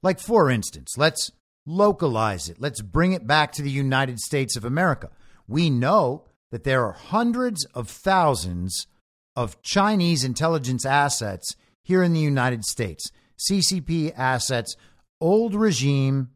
Like, 0.03 0.19
for 0.19 0.49
instance, 0.49 0.97
let's 0.97 1.31
localize 1.65 2.49
it. 2.49 2.59
Let's 2.59 2.81
bring 2.81 3.13
it 3.13 3.27
back 3.27 3.51
to 3.53 3.61
the 3.61 3.71
United 3.71 4.19
States 4.19 4.55
of 4.55 4.65
America. 4.65 5.09
We 5.47 5.69
know 5.69 6.25
that 6.51 6.63
there 6.63 6.85
are 6.85 6.93
hundreds 6.93 7.65
of 7.73 7.89
thousands 7.89 8.87
of 9.35 9.61
Chinese 9.61 10.23
intelligence 10.23 10.85
assets 10.85 11.55
here 11.83 12.03
in 12.03 12.13
the 12.13 12.19
United 12.19 12.65
States. 12.65 13.11
CCP 13.37 14.13
assets, 14.17 14.75
old 15.19 15.55
regime, 15.55 16.29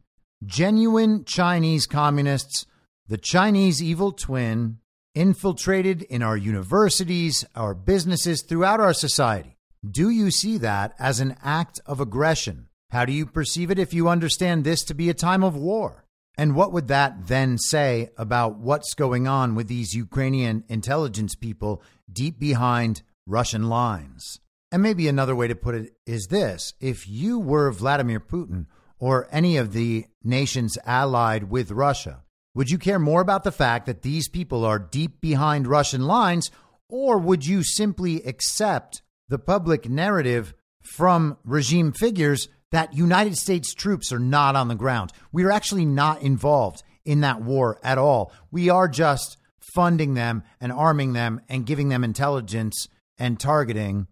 genuine 0.45 1.23
Chinese 1.25 1.85
communists, 1.85 2.65
the 3.07 3.17
Chinese 3.17 3.81
evil 3.81 4.11
twin, 4.11 4.79
infiltrated 5.13 6.01
in 6.03 6.21
our 6.21 6.35
universities, 6.35 7.45
our 7.55 7.73
businesses, 7.73 8.41
throughout 8.41 8.79
our 8.79 8.93
society. 8.93 9.57
Do 9.89 10.09
you 10.09 10.31
see 10.31 10.57
that 10.57 10.93
as 10.99 11.19
an 11.19 11.37
act 11.43 11.79
of 11.85 11.99
aggression? 11.99 12.67
How 12.89 13.05
do 13.05 13.13
you 13.13 13.25
perceive 13.25 13.71
it 13.71 13.79
if 13.79 13.93
you 13.93 14.09
understand 14.09 14.63
this 14.63 14.83
to 14.85 14.93
be 14.93 15.09
a 15.09 15.13
time 15.13 15.43
of 15.43 15.55
war? 15.55 16.04
And 16.37 16.55
what 16.55 16.73
would 16.73 16.87
that 16.89 17.27
then 17.27 17.57
say 17.57 18.09
about 18.17 18.57
what's 18.57 18.93
going 18.93 19.27
on 19.27 19.55
with 19.55 19.67
these 19.67 19.93
Ukrainian 19.93 20.63
intelligence 20.67 21.35
people 21.35 21.81
deep 22.11 22.39
behind 22.39 23.03
Russian 23.25 23.69
lines? 23.69 24.39
And 24.71 24.83
maybe 24.83 25.07
another 25.07 25.35
way 25.35 25.47
to 25.47 25.55
put 25.55 25.75
it 25.75 25.93
is 26.05 26.27
this 26.27 26.73
if 26.81 27.07
you 27.07 27.39
were 27.39 27.71
Vladimir 27.71 28.19
Putin 28.19 28.65
or 28.99 29.27
any 29.31 29.57
of 29.57 29.71
the 29.73 30.05
nations 30.23 30.77
allied 30.85 31.49
with 31.49 31.71
Russia, 31.71 32.23
would 32.53 32.69
you 32.69 32.77
care 32.77 32.99
more 32.99 33.21
about 33.21 33.43
the 33.43 33.51
fact 33.51 33.85
that 33.85 34.01
these 34.01 34.27
people 34.27 34.65
are 34.65 34.79
deep 34.79 35.21
behind 35.21 35.67
Russian 35.67 36.05
lines, 36.07 36.51
or 36.89 37.17
would 37.17 37.45
you 37.45 37.63
simply 37.63 38.23
accept 38.23 39.01
the 39.27 39.39
public 39.39 39.89
narrative 39.89 40.53
from 40.81 41.37
regime 41.43 41.91
figures 41.91 42.47
that 42.71 42.93
United 42.93 43.35
States 43.35 43.73
troops 43.73 44.11
are 44.11 44.19
not 44.19 44.55
on 44.55 44.67
the 44.67 44.75
ground? 44.75 45.11
We 45.31 45.43
are 45.43 45.51
actually 45.51 45.85
not 45.85 46.21
involved 46.21 46.83
in 47.05 47.21
that 47.21 47.41
war 47.41 47.79
at 47.83 47.97
all. 47.97 48.31
We 48.51 48.69
are 48.69 48.87
just 48.87 49.37
funding 49.73 50.13
them 50.13 50.43
and 50.59 50.71
arming 50.71 51.13
them 51.13 51.41
and 51.49 51.65
giving 51.65 51.89
them 51.89 52.03
intelligence 52.03 52.87
and 53.17 53.39
targeting 53.39 54.07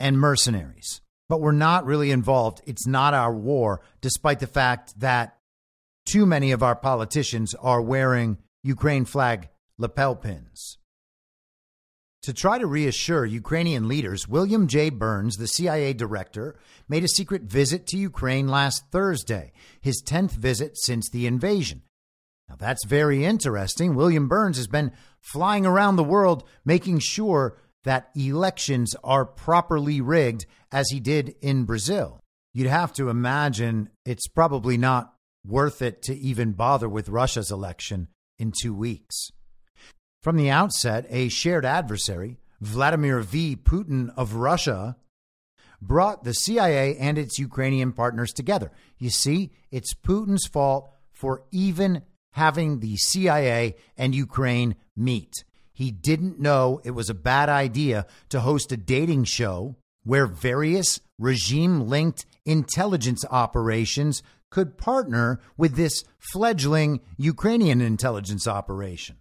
and 0.00 0.18
mercenaries. 0.18 1.00
But 1.28 1.40
we're 1.40 1.52
not 1.52 1.84
really 1.84 2.10
involved. 2.10 2.62
It's 2.66 2.86
not 2.86 3.14
our 3.14 3.34
war, 3.34 3.82
despite 4.00 4.40
the 4.40 4.46
fact 4.46 4.98
that 5.00 5.36
too 6.06 6.24
many 6.24 6.52
of 6.52 6.62
our 6.62 6.74
politicians 6.74 7.54
are 7.54 7.82
wearing 7.82 8.38
Ukraine 8.62 9.04
flag 9.04 9.48
lapel 9.76 10.16
pins. 10.16 10.78
To 12.22 12.32
try 12.32 12.58
to 12.58 12.66
reassure 12.66 13.24
Ukrainian 13.24 13.86
leaders, 13.86 14.26
William 14.26 14.66
J. 14.66 14.90
Burns, 14.90 15.36
the 15.36 15.46
CIA 15.46 15.92
director, 15.92 16.58
made 16.88 17.04
a 17.04 17.08
secret 17.08 17.42
visit 17.42 17.86
to 17.88 17.96
Ukraine 17.96 18.48
last 18.48 18.84
Thursday, 18.90 19.52
his 19.80 20.02
10th 20.04 20.32
visit 20.32 20.76
since 20.76 21.08
the 21.08 21.26
invasion. 21.26 21.82
Now, 22.48 22.56
that's 22.58 22.84
very 22.86 23.24
interesting. 23.24 23.94
William 23.94 24.26
Burns 24.26 24.56
has 24.56 24.66
been 24.66 24.92
flying 25.20 25.64
around 25.64 25.96
the 25.96 26.04
world 26.04 26.44
making 26.64 26.98
sure 27.00 27.56
that 27.84 28.10
elections 28.16 28.94
are 29.04 29.24
properly 29.24 30.00
rigged 30.00 30.46
as 30.72 30.88
he 30.90 31.00
did 31.00 31.34
in 31.40 31.64
Brazil. 31.64 32.20
You'd 32.52 32.68
have 32.68 32.92
to 32.94 33.10
imagine 33.10 33.90
it's 34.04 34.26
probably 34.26 34.76
not 34.76 35.14
worth 35.46 35.82
it 35.82 36.02
to 36.02 36.16
even 36.16 36.52
bother 36.52 36.88
with 36.88 37.08
Russia's 37.08 37.50
election 37.50 38.08
in 38.38 38.52
two 38.52 38.74
weeks. 38.74 39.30
From 40.22 40.36
the 40.36 40.50
outset, 40.50 41.06
a 41.10 41.28
shared 41.28 41.64
adversary, 41.64 42.38
Vladimir 42.60 43.20
V. 43.20 43.56
Putin 43.56 44.12
of 44.16 44.34
Russia, 44.34 44.96
brought 45.80 46.24
the 46.24 46.34
CIA 46.34 46.96
and 46.96 47.18
its 47.18 47.38
Ukrainian 47.38 47.92
partners 47.92 48.32
together. 48.32 48.72
You 48.98 49.10
see, 49.10 49.52
it's 49.70 49.94
Putin's 49.94 50.46
fault 50.46 50.90
for 51.12 51.44
even 51.52 52.02
having 52.32 52.80
the 52.80 52.96
CIA 52.96 53.76
and 53.96 54.14
Ukraine 54.14 54.74
meet. 54.96 55.44
He 55.72 55.92
didn't 55.92 56.40
know 56.40 56.80
it 56.84 56.90
was 56.90 57.08
a 57.08 57.14
bad 57.14 57.48
idea 57.48 58.06
to 58.30 58.40
host 58.40 58.72
a 58.72 58.76
dating 58.76 59.24
show 59.24 59.76
where 60.02 60.26
various 60.26 61.00
regime 61.18 61.88
linked 61.88 62.26
intelligence 62.44 63.24
operations 63.30 64.22
could 64.50 64.78
partner 64.78 65.40
with 65.56 65.76
this 65.76 66.02
fledgling 66.18 67.00
Ukrainian 67.16 67.80
intelligence 67.80 68.48
operation. 68.48 69.16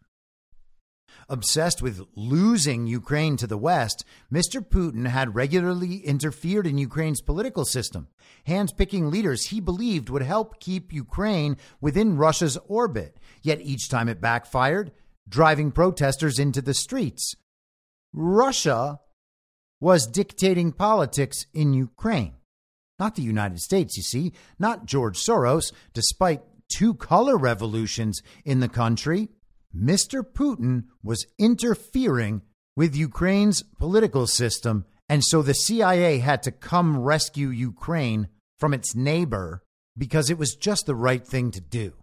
Obsessed 1.29 1.81
with 1.81 2.01
losing 2.15 2.87
Ukraine 2.87 3.35
to 3.35 3.47
the 3.47 3.57
West, 3.57 4.05
Mr. 4.31 4.65
Putin 4.65 5.07
had 5.07 5.35
regularly 5.35 5.97
interfered 5.97 6.65
in 6.65 6.77
Ukraine's 6.77 7.19
political 7.19 7.65
system, 7.65 8.07
handpicking 8.47 9.11
leaders 9.11 9.47
he 9.47 9.59
believed 9.59 10.09
would 10.09 10.21
help 10.21 10.61
keep 10.61 10.93
Ukraine 10.93 11.57
within 11.81 12.15
Russia's 12.15 12.57
orbit, 12.67 13.19
yet 13.41 13.59
each 13.59 13.89
time 13.89 14.07
it 14.07 14.21
backfired, 14.21 14.93
driving 15.27 15.71
protesters 15.71 16.39
into 16.39 16.61
the 16.61 16.73
streets. 16.73 17.35
Russia 18.13 19.01
was 19.81 20.07
dictating 20.07 20.71
politics 20.71 21.45
in 21.53 21.73
Ukraine. 21.73 22.35
Not 22.99 23.15
the 23.15 23.21
United 23.21 23.59
States, 23.59 23.97
you 23.97 24.03
see, 24.03 24.31
not 24.57 24.85
George 24.85 25.19
Soros, 25.19 25.73
despite 25.93 26.41
two 26.69 26.93
color 26.93 27.37
revolutions 27.37 28.21
in 28.45 28.61
the 28.61 28.69
country. 28.69 29.27
Mr. 29.77 30.23
Putin 30.23 30.85
was 31.03 31.27
interfering 31.37 32.41
with 32.75 32.95
Ukraine's 32.95 33.61
political 33.77 34.25
system, 34.25 34.85
and 35.07 35.23
so 35.23 35.41
the 35.41 35.53
CIA 35.53 36.17
had 36.17 36.41
to 36.43 36.51
come 36.51 36.97
rescue 36.97 37.49
Ukraine 37.49 38.27
from 38.57 38.73
its 38.73 38.95
neighbor 38.95 39.63
because 39.95 40.29
it 40.29 40.37
was 40.37 40.55
just 40.55 40.85
the 40.85 40.95
right 40.95 41.25
thing 41.25 41.51
to 41.51 41.61
do. 41.61 41.93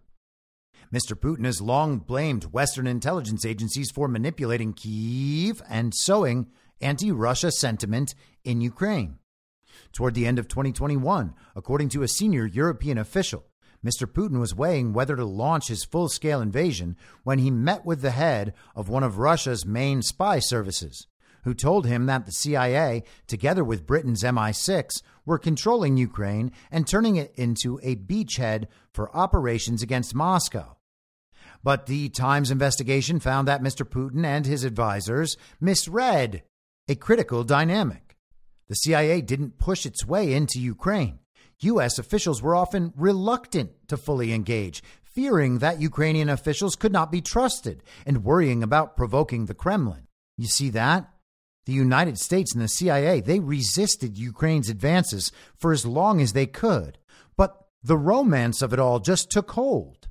Mr. 0.93 1.19
Putin 1.19 1.45
has 1.45 1.61
long 1.61 1.99
blamed 1.99 2.45
Western 2.45 2.87
intelligence 2.87 3.45
agencies 3.45 3.91
for 3.91 4.07
manipulating 4.07 4.73
Kyiv 4.73 5.61
and 5.69 5.93
sowing 5.95 6.47
anti 6.81 7.11
Russia 7.11 7.51
sentiment 7.51 8.15
in 8.45 8.61
Ukraine. 8.61 9.19
Toward 9.93 10.15
the 10.15 10.27
end 10.27 10.39
of 10.39 10.47
2021, 10.47 11.35
according 11.57 11.89
to 11.89 12.03
a 12.05 12.09
senior 12.09 12.47
European 12.47 12.99
official, 12.99 13.45
Mr. 13.85 14.07
Putin 14.07 14.41
was 14.41 14.55
weighing 14.55 14.93
whether 14.93 15.15
to 15.15 15.25
launch 15.25 15.69
his 15.69 15.85
full 15.85 16.09
scale 16.09 16.41
invasion 16.41 16.97
when 17.23 17.39
he 17.39 17.51
met 17.51 17.85
with 17.85 18.01
the 18.01 18.13
head 18.13 18.55
of 18.75 18.89
one 18.89 19.03
of 19.03 19.19
Russia's 19.19 19.67
main 19.67 20.01
spy 20.01 20.39
services, 20.39 21.07
who 21.43 21.53
told 21.53 21.87
him 21.87 22.07
that 22.07 22.25
the 22.25 22.33
CIA, 22.33 23.05
together 23.27 23.63
with 23.63 23.87
Britain's 23.87 24.23
MI6, 24.23 25.03
were 25.27 25.39
controlling 25.39 25.99
Ukraine 25.99 26.51
and 26.71 26.87
turning 26.87 27.17
it 27.17 27.35
into 27.37 27.79
a 27.83 27.97
beachhead 27.97 28.67
for 28.93 29.15
operations 29.15 29.83
against 29.83 30.15
Moscow. 30.15 30.77
But 31.63 31.87
the 31.87 32.09
Times 32.09 32.51
investigation 32.51 33.21
found 33.21 33.49
that 33.49 33.63
Mr. 33.63 33.89
Putin 33.89 34.25
and 34.25 34.47
his 34.47 34.65
advisors 34.65 35.37
misread 35.61 36.43
a 36.89 36.95
critical 36.95 37.45
dynamic. 37.45 38.17
The 38.69 38.77
CIA 38.77 39.21
didn't 39.21 39.59
push 39.59 39.85
its 39.85 40.07
way 40.07 40.33
into 40.33 40.59
Ukraine. 40.59 41.19
U.S. 41.61 41.99
officials 41.99 42.43
were 42.43 42.57
often 42.57 42.93
reluctant 42.97 43.71
to 43.89 43.97
fully 43.97 44.33
engage, 44.33 44.83
fearing 45.03 45.59
that 45.59 45.81
Ukrainian 45.81 46.29
officials 46.29 46.77
could 46.77 46.93
not 46.93 47.13
be 47.13 47.21
trusted 47.21 47.83
and 48.05 48.25
worrying 48.25 48.63
about 48.63 48.97
provoking 48.97 49.47
the 49.47 49.55
Kremlin. 49.55 50.09
You 50.37 50.47
see 50.47 50.71
that? 50.71 51.09
The 51.67 51.73
United 51.73 52.19
States 52.19 52.53
and 52.53 52.63
the 52.63 52.69
CIA, 52.69 53.21
they 53.21 53.41
resisted 53.41 54.19
Ukraine's 54.19 54.69
advances 54.69 55.33
for 55.57 55.73
as 55.73 55.87
long 55.87 56.21
as 56.21 56.33
they 56.33 56.47
could. 56.47 56.99
But 57.37 57.57
the 57.83 57.97
romance 57.97 58.61
of 58.61 58.73
it 58.73 58.79
all 58.79 59.01
just 59.01 59.31
took 59.31 59.53
hold. 59.53 60.09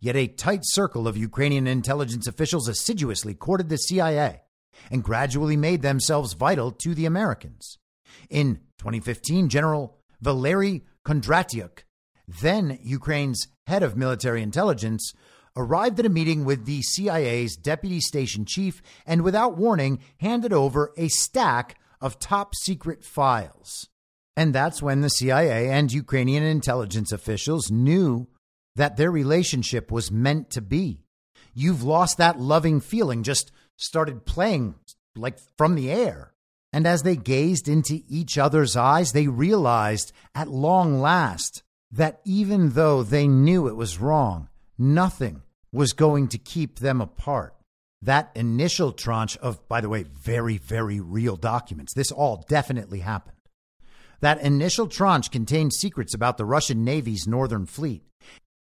Yet 0.00 0.16
a 0.16 0.26
tight 0.26 0.62
circle 0.64 1.06
of 1.06 1.16
Ukrainian 1.16 1.68
intelligence 1.68 2.26
officials 2.26 2.66
assiduously 2.66 3.34
courted 3.34 3.68
the 3.68 3.76
CIA 3.76 4.42
and 4.90 5.04
gradually 5.04 5.56
made 5.56 5.82
themselves 5.82 6.32
vital 6.32 6.72
to 6.72 6.94
the 6.94 7.06
Americans. 7.06 7.78
In 8.30 8.56
2015, 8.78 9.48
General 9.48 9.96
Valery 10.20 10.84
Kondratyuk, 11.06 11.84
then 12.40 12.78
Ukraine's 12.82 13.48
head 13.66 13.82
of 13.82 13.96
military 13.96 14.42
intelligence, 14.42 15.12
arrived 15.56 15.98
at 15.98 16.06
a 16.06 16.10
meeting 16.10 16.44
with 16.44 16.64
the 16.64 16.82
CIA's 16.82 17.56
deputy 17.56 18.00
station 18.00 18.44
chief 18.44 18.82
and, 19.06 19.22
without 19.22 19.56
warning, 19.56 19.98
handed 20.18 20.52
over 20.52 20.92
a 20.96 21.08
stack 21.08 21.78
of 22.00 22.18
top 22.18 22.54
secret 22.54 23.04
files. 23.04 23.88
And 24.36 24.54
that's 24.54 24.82
when 24.82 25.02
the 25.02 25.10
CIA 25.10 25.68
and 25.68 25.92
Ukrainian 25.92 26.42
intelligence 26.42 27.12
officials 27.12 27.70
knew 27.70 28.28
that 28.76 28.96
their 28.96 29.10
relationship 29.10 29.92
was 29.92 30.10
meant 30.10 30.50
to 30.50 30.62
be. 30.62 31.00
You've 31.54 31.82
lost 31.82 32.16
that 32.16 32.40
loving 32.40 32.80
feeling, 32.80 33.22
just 33.22 33.52
started 33.76 34.24
playing 34.24 34.76
like 35.14 35.38
from 35.58 35.74
the 35.74 35.90
air. 35.90 36.31
And 36.72 36.86
as 36.86 37.02
they 37.02 37.16
gazed 37.16 37.68
into 37.68 38.00
each 38.08 38.38
other's 38.38 38.76
eyes, 38.76 39.12
they 39.12 39.28
realized 39.28 40.12
at 40.34 40.48
long 40.48 41.00
last 41.00 41.62
that 41.90 42.20
even 42.24 42.70
though 42.70 43.02
they 43.02 43.28
knew 43.28 43.68
it 43.68 43.76
was 43.76 43.98
wrong, 43.98 44.48
nothing 44.78 45.42
was 45.70 45.92
going 45.92 46.28
to 46.28 46.38
keep 46.38 46.78
them 46.78 47.00
apart. 47.00 47.54
That 48.00 48.32
initial 48.34 48.92
tranche 48.92 49.36
of, 49.36 49.68
by 49.68 49.80
the 49.80 49.88
way, 49.88 50.02
very, 50.02 50.58
very 50.58 50.98
real 50.98 51.36
documents, 51.36 51.94
this 51.94 52.10
all 52.10 52.44
definitely 52.48 53.00
happened. 53.00 53.36
That 54.20 54.40
initial 54.40 54.86
tranche 54.86 55.30
contained 55.30 55.74
secrets 55.74 56.14
about 56.14 56.38
the 56.38 56.44
Russian 56.44 56.84
Navy's 56.84 57.26
Northern 57.26 57.66
Fleet, 57.66 58.02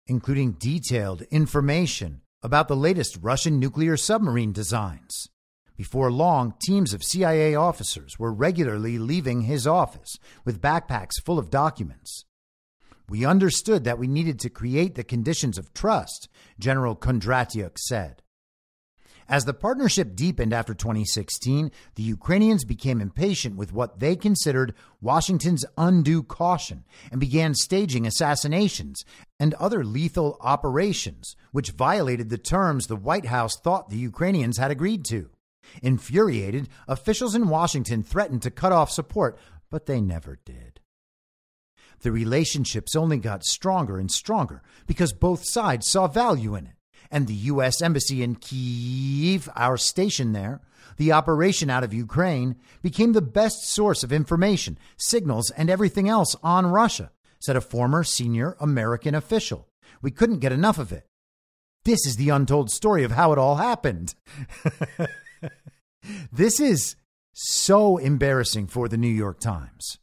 including 0.07 0.53
detailed 0.53 1.22
information 1.30 2.22
about 2.42 2.68
the 2.68 2.76
latest 2.76 3.18
Russian 3.20 3.61
nuclear 3.61 3.96
submarine 3.96 4.53
designs. 4.53 5.28
Before 5.81 6.12
long, 6.12 6.53
teams 6.61 6.93
of 6.93 7.03
CIA 7.03 7.55
officers 7.55 8.18
were 8.18 8.35
regularly 8.35 8.99
leaving 8.99 9.41
his 9.41 9.66
office 9.66 10.18
with 10.45 10.61
backpacks 10.61 11.22
full 11.24 11.39
of 11.39 11.49
documents. 11.49 12.26
We 13.09 13.24
understood 13.24 13.85
that 13.85 13.99
we 13.99 14.07
needed 14.07 14.39
to 14.41 14.51
create 14.51 14.95
the 14.95 15.05
conditions 15.05 15.57
of 15.57 15.72
trust, 15.72 16.28
General 16.59 16.95
Kondratyuk 16.95 17.78
said. 17.78 18.20
As 19.26 19.47
the 19.47 19.55
partnership 19.55 20.14
deepened 20.14 20.53
after 20.53 20.74
2016, 20.74 21.70
the 21.95 22.03
Ukrainians 22.03 22.66
became 22.66 23.01
impatient 23.01 23.57
with 23.57 23.72
what 23.72 24.01
they 24.01 24.16
considered 24.16 24.74
Washington's 25.01 25.64
undue 25.78 26.22
caution 26.22 26.85
and 27.11 27.18
began 27.18 27.55
staging 27.55 28.07
assassinations 28.07 29.03
and 29.39 29.55
other 29.55 29.83
lethal 29.83 30.37
operations, 30.43 31.37
which 31.53 31.70
violated 31.70 32.28
the 32.28 32.37
terms 32.37 32.87
the 32.87 32.97
White 32.97 33.24
House 33.24 33.57
thought 33.57 33.89
the 33.89 33.97
Ukrainians 33.97 34.59
had 34.59 34.70
agreed 34.70 35.07
to. 35.07 35.31
Infuriated, 35.82 36.68
officials 36.88 37.34
in 37.34 37.48
Washington 37.48 38.02
threatened 38.02 38.42
to 38.42 38.50
cut 38.50 38.72
off 38.72 38.90
support, 38.90 39.38
but 39.70 39.86
they 39.86 40.00
never 40.00 40.38
did. 40.44 40.80
The 42.00 42.12
relationships 42.12 42.96
only 42.96 43.18
got 43.18 43.44
stronger 43.44 43.98
and 43.98 44.10
stronger 44.10 44.62
because 44.86 45.12
both 45.12 45.44
sides 45.44 45.90
saw 45.90 46.06
value 46.06 46.54
in 46.54 46.66
it. 46.66 46.72
And 47.10 47.26
the 47.26 47.34
U.S. 47.34 47.82
Embassy 47.82 48.22
in 48.22 48.36
Kyiv, 48.36 49.48
our 49.56 49.76
station 49.76 50.32
there, 50.32 50.60
the 50.96 51.12
operation 51.12 51.68
out 51.68 51.84
of 51.84 51.92
Ukraine, 51.92 52.56
became 52.82 53.12
the 53.12 53.22
best 53.22 53.68
source 53.68 54.02
of 54.02 54.12
information, 54.12 54.78
signals, 54.96 55.50
and 55.50 55.68
everything 55.68 56.08
else 56.08 56.36
on 56.42 56.66
Russia, 56.66 57.10
said 57.40 57.56
a 57.56 57.60
former 57.60 58.04
senior 58.04 58.56
American 58.60 59.14
official. 59.14 59.66
We 60.00 60.10
couldn't 60.10 60.38
get 60.38 60.52
enough 60.52 60.78
of 60.78 60.92
it. 60.92 61.06
This 61.84 62.06
is 62.06 62.16
the 62.16 62.28
untold 62.28 62.70
story 62.70 63.04
of 63.04 63.12
how 63.12 63.32
it 63.32 63.38
all 63.38 63.56
happened. 63.56 64.14
this 66.32 66.61
is 66.61 66.97
so 67.32 67.97
embarrassing 67.97 68.66
for 68.66 68.88
the 68.88 68.99
New 68.99 69.09
York 69.09 69.41
Times. 69.41 69.99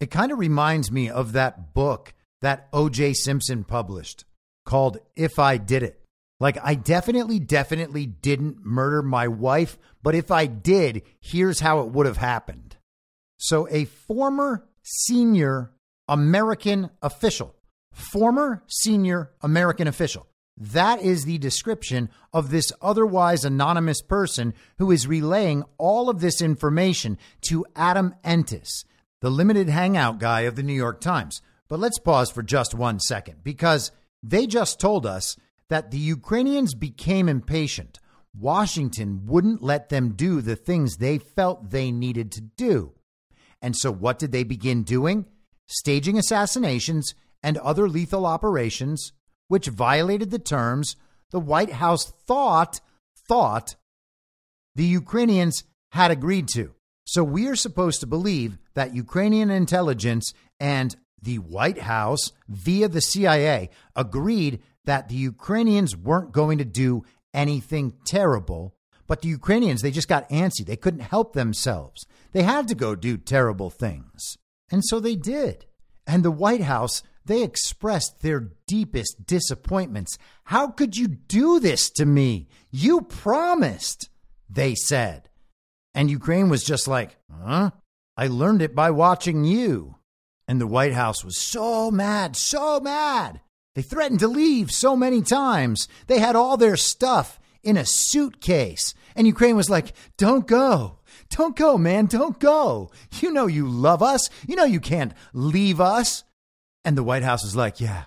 It 0.00 0.10
kind 0.10 0.30
of 0.30 0.38
reminds 0.38 0.90
me 0.90 1.08
of 1.08 1.32
that 1.32 1.74
book 1.74 2.14
that 2.42 2.68
O.J. 2.72 3.14
Simpson 3.14 3.64
published 3.64 4.24
called 4.64 4.98
If 5.14 5.38
I 5.38 5.56
Did 5.56 5.82
It. 5.82 6.02
Like, 6.38 6.58
I 6.62 6.74
definitely, 6.74 7.38
definitely 7.38 8.04
didn't 8.04 8.64
murder 8.64 9.02
my 9.02 9.26
wife, 9.26 9.78
but 10.02 10.14
if 10.14 10.30
I 10.30 10.44
did, 10.46 11.02
here's 11.18 11.60
how 11.60 11.80
it 11.80 11.88
would 11.88 12.04
have 12.04 12.18
happened. 12.18 12.76
So, 13.38 13.66
a 13.70 13.86
former 13.86 14.66
senior 14.82 15.70
American 16.08 16.90
official, 17.00 17.54
former 17.92 18.62
senior 18.66 19.30
American 19.40 19.88
official, 19.88 20.26
that 20.56 21.02
is 21.02 21.24
the 21.24 21.38
description 21.38 22.08
of 22.32 22.50
this 22.50 22.72
otherwise 22.80 23.44
anonymous 23.44 24.00
person 24.00 24.54
who 24.78 24.90
is 24.90 25.06
relaying 25.06 25.64
all 25.76 26.08
of 26.08 26.20
this 26.20 26.40
information 26.40 27.18
to 27.42 27.66
Adam 27.76 28.14
Entous, 28.24 28.84
the 29.20 29.30
limited 29.30 29.68
hangout 29.68 30.18
guy 30.18 30.42
of 30.42 30.56
the 30.56 30.62
New 30.62 30.72
York 30.72 31.00
Times. 31.00 31.42
But 31.68 31.80
let's 31.80 31.98
pause 31.98 32.30
for 32.30 32.42
just 32.42 32.74
one 32.74 33.00
second 33.00 33.42
because 33.42 33.90
they 34.22 34.46
just 34.46 34.80
told 34.80 35.04
us 35.04 35.36
that 35.68 35.90
the 35.90 35.98
Ukrainians 35.98 36.74
became 36.74 37.28
impatient. 37.28 37.98
Washington 38.38 39.26
wouldn't 39.26 39.62
let 39.62 39.88
them 39.88 40.14
do 40.14 40.40
the 40.40 40.56
things 40.56 40.96
they 40.96 41.18
felt 41.18 41.70
they 41.70 41.90
needed 41.90 42.30
to 42.32 42.40
do. 42.40 42.92
And 43.60 43.74
so, 43.76 43.90
what 43.90 44.18
did 44.18 44.32
they 44.32 44.44
begin 44.44 44.84
doing? 44.84 45.26
Staging 45.66 46.18
assassinations 46.18 47.14
and 47.42 47.58
other 47.58 47.88
lethal 47.88 48.26
operations 48.26 49.12
which 49.48 49.68
violated 49.68 50.30
the 50.30 50.38
terms 50.38 50.96
the 51.30 51.40
White 51.40 51.72
House 51.72 52.04
thought 52.04 52.80
thought 53.28 53.76
the 54.74 54.84
Ukrainians 54.84 55.64
had 55.90 56.10
agreed 56.10 56.48
to. 56.48 56.74
So 57.04 57.24
we 57.24 57.48
are 57.48 57.56
supposed 57.56 58.00
to 58.00 58.06
believe 58.06 58.58
that 58.74 58.94
Ukrainian 58.94 59.50
intelligence 59.50 60.32
and 60.60 60.94
the 61.20 61.38
White 61.38 61.78
House, 61.78 62.32
via 62.48 62.88
the 62.88 63.00
CIA, 63.00 63.70
agreed 63.94 64.62
that 64.84 65.08
the 65.08 65.16
Ukrainians 65.16 65.96
weren't 65.96 66.32
going 66.32 66.58
to 66.58 66.64
do 66.64 67.04
anything 67.32 67.94
terrible. 68.04 68.74
But 69.06 69.22
the 69.22 69.28
Ukrainians, 69.28 69.82
they 69.82 69.90
just 69.90 70.08
got 70.08 70.28
antsy. 70.30 70.64
They 70.64 70.76
couldn't 70.76 71.00
help 71.00 71.32
themselves. 71.32 72.06
They 72.32 72.42
had 72.42 72.68
to 72.68 72.74
go 72.74 72.94
do 72.94 73.16
terrible 73.16 73.70
things. 73.70 74.36
And 74.70 74.84
so 74.84 75.00
they 75.00 75.16
did. 75.16 75.66
And 76.06 76.24
the 76.24 76.30
White 76.30 76.62
House, 76.62 77.02
they 77.26 77.42
expressed 77.42 78.22
their 78.22 78.52
deepest 78.66 79.26
disappointments. 79.26 80.16
How 80.44 80.68
could 80.68 80.96
you 80.96 81.08
do 81.08 81.60
this 81.60 81.90
to 81.90 82.06
me? 82.06 82.48
You 82.70 83.02
promised, 83.02 84.08
they 84.48 84.74
said. 84.74 85.28
And 85.94 86.10
Ukraine 86.10 86.48
was 86.48 86.62
just 86.62 86.86
like, 86.86 87.16
huh? 87.30 87.70
I 88.16 88.28
learned 88.28 88.62
it 88.62 88.74
by 88.74 88.90
watching 88.90 89.44
you. 89.44 89.96
And 90.48 90.60
the 90.60 90.66
White 90.66 90.92
House 90.92 91.24
was 91.24 91.38
so 91.38 91.90
mad, 91.90 92.36
so 92.36 92.80
mad. 92.80 93.40
They 93.74 93.82
threatened 93.82 94.20
to 94.20 94.28
leave 94.28 94.70
so 94.70 94.96
many 94.96 95.20
times. 95.20 95.88
They 96.06 96.18
had 96.18 96.36
all 96.36 96.56
their 96.56 96.76
stuff 96.76 97.40
in 97.62 97.76
a 97.76 97.84
suitcase. 97.84 98.94
And 99.14 99.26
Ukraine 99.26 99.56
was 99.56 99.68
like, 99.68 99.92
don't 100.16 100.46
go. 100.46 101.00
Don't 101.30 101.56
go, 101.56 101.76
man. 101.76 102.06
Don't 102.06 102.38
go. 102.38 102.90
You 103.20 103.32
know 103.32 103.46
you 103.46 103.68
love 103.68 104.02
us. 104.02 104.30
You 104.46 104.56
know 104.56 104.64
you 104.64 104.80
can't 104.80 105.12
leave 105.32 105.80
us. 105.80 106.24
And 106.86 106.96
the 106.96 107.02
White 107.02 107.24
House 107.24 107.42
was 107.42 107.56
like, 107.56 107.80
yeah, 107.80 108.04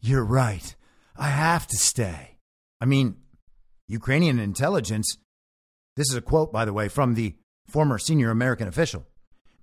you're 0.00 0.24
right. 0.24 0.74
I 1.16 1.28
have 1.28 1.68
to 1.68 1.76
stay. 1.76 2.38
I 2.80 2.84
mean, 2.84 3.14
Ukrainian 3.86 4.40
intelligence, 4.40 5.16
this 5.94 6.10
is 6.10 6.16
a 6.16 6.20
quote, 6.20 6.52
by 6.52 6.64
the 6.64 6.72
way, 6.72 6.88
from 6.88 7.14
the 7.14 7.36
former 7.68 7.98
senior 7.98 8.32
American 8.32 8.66
official, 8.66 9.06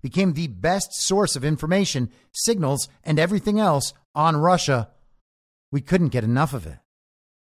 became 0.01 0.31
the 0.31 0.47
best 0.47 0.93
source 0.93 1.35
of 1.35 1.43
information, 1.43 2.09
signals, 2.33 2.87
and 3.03 3.19
everything 3.19 3.59
else 3.59 3.93
on 4.15 4.37
Russia. 4.37 4.91
We 5.69 5.81
couldn't 5.81 6.13
get 6.13 6.23
enough 6.23 6.53
of 6.53 6.65
it. 6.65 6.77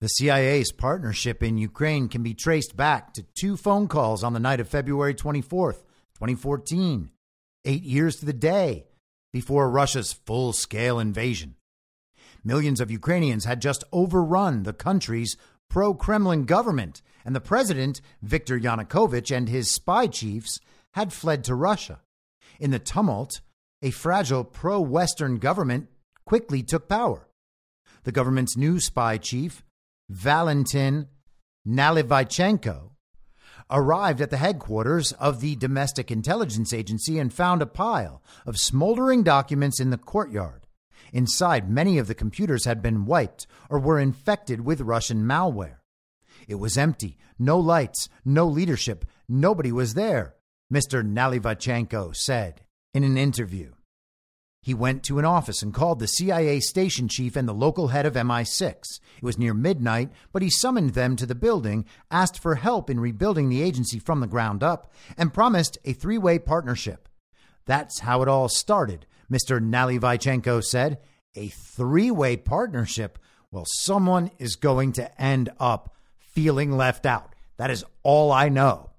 The 0.01 0.09
CIA's 0.09 0.73
partnership 0.73 1.41
in 1.41 1.57
Ukraine 1.57 2.09
can 2.09 2.25
be 2.25 2.35
traced 2.35 2.77
back 2.77 3.15
to 3.15 3.27
two 3.39 3.57
phone 3.57 3.87
calls 3.87 4.25
on 4.25 4.33
the 4.33 4.41
night 4.41 4.59
of 4.59 4.69
February 4.69 5.15
24th, 5.15 5.85
2014, 6.17 7.13
eight 7.65 7.85
years 7.85 8.17
to 8.17 8.27
the 8.27 8.33
day 8.33 8.87
before 9.33 9.71
Russia's 9.71 10.13
full 10.13 10.53
scale 10.53 10.99
invasion. 10.99 11.57
Millions 12.43 12.81
of 12.81 12.91
Ukrainians 12.91 13.45
had 13.45 13.61
just 13.61 13.85
overrun 13.93 14.63
the 14.63 14.73
country's 14.73 15.37
pro 15.69 15.95
Kremlin 15.95 16.45
government, 16.45 17.03
and 17.25 17.35
the 17.35 17.41
president, 17.41 18.01
Viktor 18.23 18.59
Yanukovych, 18.59 19.35
and 19.35 19.49
his 19.49 19.71
spy 19.71 20.07
chiefs 20.07 20.59
had 20.95 21.13
fled 21.13 21.45
to 21.45 21.55
Russia. 21.55 22.01
In 22.59 22.71
the 22.71 22.79
tumult, 22.79 23.41
a 23.83 23.91
fragile 23.91 24.45
pro 24.45 24.81
Western 24.81 25.39
government 25.39 25.89
quickly 26.25 26.63
took 26.63 26.89
power. 26.89 27.29
The 28.05 28.13
government's 28.13 28.57
new 28.57 28.81
spy 28.81 29.19
chief, 29.19 29.63
Valentin 30.09 31.09
Nalyvaichenko, 31.67 32.90
arrived 33.71 34.21
at 34.21 34.31
the 34.31 34.37
headquarters 34.37 35.13
of 35.13 35.41
the 35.41 35.57
Domestic 35.57 36.11
Intelligence 36.11 36.73
Agency 36.73 37.19
and 37.19 37.33
found 37.33 37.63
a 37.63 37.67
pile 37.67 38.23
of 38.47 38.59
smoldering 38.59 39.23
documents 39.23 39.81
in 39.81 39.91
the 39.91 39.99
courtyard. 39.99 40.67
Inside, 41.13 41.71
many 41.71 41.99
of 41.99 42.07
the 42.07 42.15
computers 42.15 42.65
had 42.65 42.83
been 42.83 43.07
wiped 43.07 43.47
or 43.69 43.79
were 43.79 43.99
infected 43.99 44.63
with 44.63 44.81
Russian 44.81 45.25
malware. 45.25 45.79
It 46.49 46.57
was 46.57 46.79
empty, 46.79 47.17
no 47.39 47.59
lights, 47.59 48.09
no 48.25 48.47
leadership, 48.47 49.05
nobody 49.29 49.73
was 49.73 49.95
there, 49.95 50.35
Mr. 50.73 51.05
Nalyvaichenko 51.05 52.15
said 52.15 52.63
in 52.95 53.05
an 53.05 53.17
interview. 53.17 53.73
He 54.63 54.75
went 54.75 55.03
to 55.05 55.19
an 55.19 55.25
office 55.25 55.63
and 55.63 55.73
called 55.73 56.01
the 56.01 56.07
CIA 56.07 56.61
station 56.61 57.09
chief 57.09 57.35
and 57.35 57.49
the 57.49 57.55
local 57.55 57.89
head 57.89 58.05
of 58.05 58.13
MI6. 58.13 58.75
It 59.17 59.23
was 59.23 59.39
near 59.39 59.55
midnight, 59.55 60.11
but 60.33 60.43
he 60.43 60.51
summoned 60.51 60.91
them 60.91 61.17
to 61.17 61.25
the 61.25 61.35
building, 61.35 61.87
asked 62.11 62.39
for 62.39 62.57
help 62.57 62.91
in 62.91 63.01
rebuilding 63.01 63.49
the 63.49 63.63
agency 63.63 63.99
from 63.99 64.21
the 64.21 64.27
ground 64.27 64.63
up, 64.63 64.93
and 65.17 65.33
promised 65.33 65.79
a 65.85 65.95
three 65.95 66.19
way 66.19 66.39
partnership. 66.39 67.09
That's 67.65 68.01
how 68.01 68.21
it 68.21 68.29
all 68.29 68.49
started, 68.49 69.07
Mr. 69.33 69.61
Nalyvaichenko 69.61 70.63
said. 70.63 70.99
A 71.37 71.49
three 71.49 72.11
way 72.11 72.37
partnership? 72.37 73.19
Well, 73.51 73.65
someone 73.67 74.31
is 74.39 74.57
going 74.57 74.93
to 74.93 75.21
end 75.21 75.49
up 75.59 75.95
feeling 76.19 76.77
left 76.77 77.07
out. 77.07 77.35
That 77.57 77.71
is 77.71 77.85
all 78.03 78.31
I 78.31 78.49
know. 78.49 78.91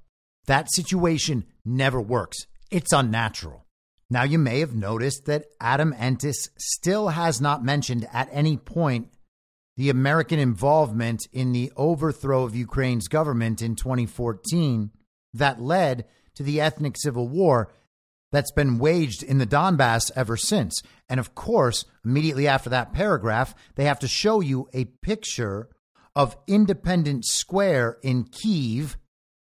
That 0.47 0.71
situation 0.73 1.45
never 1.63 2.01
works, 2.01 2.47
it's 2.71 2.91
unnatural. 2.91 3.60
Now, 4.11 4.23
you 4.23 4.39
may 4.39 4.59
have 4.59 4.75
noticed 4.75 5.25
that 5.27 5.45
Adam 5.61 5.95
Entous 5.97 6.49
still 6.57 7.07
has 7.07 7.39
not 7.39 7.63
mentioned 7.63 8.05
at 8.11 8.27
any 8.33 8.57
point 8.57 9.07
the 9.77 9.89
American 9.89 10.37
involvement 10.37 11.29
in 11.31 11.53
the 11.53 11.71
overthrow 11.77 12.43
of 12.43 12.53
Ukraine's 12.53 13.07
government 13.07 13.61
in 13.61 13.77
2014 13.77 14.91
that 15.35 15.61
led 15.61 16.07
to 16.35 16.43
the 16.43 16.59
ethnic 16.59 16.97
civil 16.97 17.29
war 17.29 17.71
that's 18.33 18.51
been 18.51 18.79
waged 18.79 19.23
in 19.23 19.37
the 19.37 19.47
Donbass 19.47 20.11
ever 20.13 20.35
since. 20.35 20.83
And 21.07 21.17
of 21.17 21.33
course, 21.33 21.85
immediately 22.03 22.49
after 22.49 22.69
that 22.69 22.91
paragraph, 22.91 23.55
they 23.75 23.85
have 23.85 23.99
to 23.99 24.09
show 24.09 24.41
you 24.41 24.67
a 24.73 24.83
picture 25.01 25.69
of 26.17 26.35
Independence 26.47 27.29
Square 27.29 27.99
in 28.03 28.25
Kiev 28.25 28.97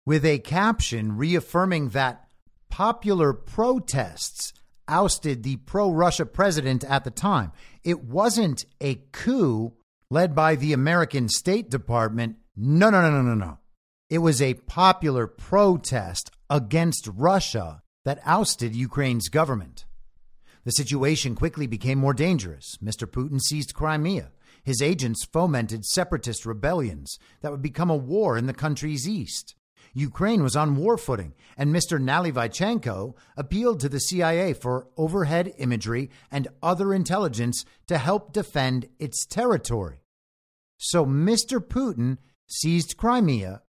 with 0.07 0.25
a 0.25 0.39
caption 0.39 1.17
reaffirming 1.17 1.89
that 1.89 2.25
popular 2.69 3.33
protests 3.33 4.53
ousted 4.91 5.43
the 5.43 5.57
pro 5.57 5.91
Russia 5.91 6.27
president 6.27 6.85
at 6.85 7.05
the 7.05 7.11
time. 7.11 7.53
It 7.83 8.05
wasn't 8.05 8.67
a 8.81 8.97
coup 9.13 9.73
led 10.11 10.35
by 10.35 10.57
the 10.57 10.73
American 10.73 11.29
State 11.29 11.71
Department. 11.71 12.37
No, 12.57 12.91
no, 12.91 13.01
no, 13.01 13.11
no, 13.11 13.23
no, 13.23 13.35
no. 13.35 13.59
It 14.11 14.19
was 14.19 14.43
a 14.43 14.55
popular 14.55 15.27
protest 15.27 16.31
against 16.51 17.09
Russia 17.15 17.83
that 18.05 18.21
ousted 18.25 18.75
Ukraine's 18.75 19.29
government. 19.29 19.85
The 20.65 20.73
situation 20.73 21.37
quickly 21.37 21.67
became 21.67 21.99
more 21.99 22.13
dangerous. 22.13 22.77
Mr. 22.83 23.07
Putin 23.07 23.41
seized 23.41 23.73
Crimea. 23.73 24.33
His 24.63 24.83
agents 24.83 25.25
fomented 25.25 25.85
separatist 25.85 26.45
rebellions 26.45 27.19
that 27.41 27.51
would 27.51 27.63
become 27.63 27.89
a 27.89 27.97
war 27.97 28.37
in 28.37 28.47
the 28.47 28.53
country's 28.53 29.09
east. 29.09 29.55
Ukraine 29.93 30.43
was 30.43 30.57
on 30.57 30.77
war 30.77 30.97
footing, 30.97 31.35
and 31.57 31.75
Mr. 31.75 32.01
Nalyvaichenko 32.01 33.15
appealed 33.37 33.81
to 33.81 33.89
the 33.89 34.01
CIA 34.01 34.53
for 34.53 34.89
overhead 34.97 35.53
imagery 35.59 36.11
and 36.31 36.49
other 36.63 36.95
intelligence 36.95 37.65
to 37.89 37.99
help 37.99 38.33
defend 38.33 38.89
its 38.99 39.27
territory. 39.27 39.99
So 40.79 41.05
Mr. 41.05 41.61
Putin 41.61 42.19
seized 42.47 42.97
Crimea, 42.97 43.63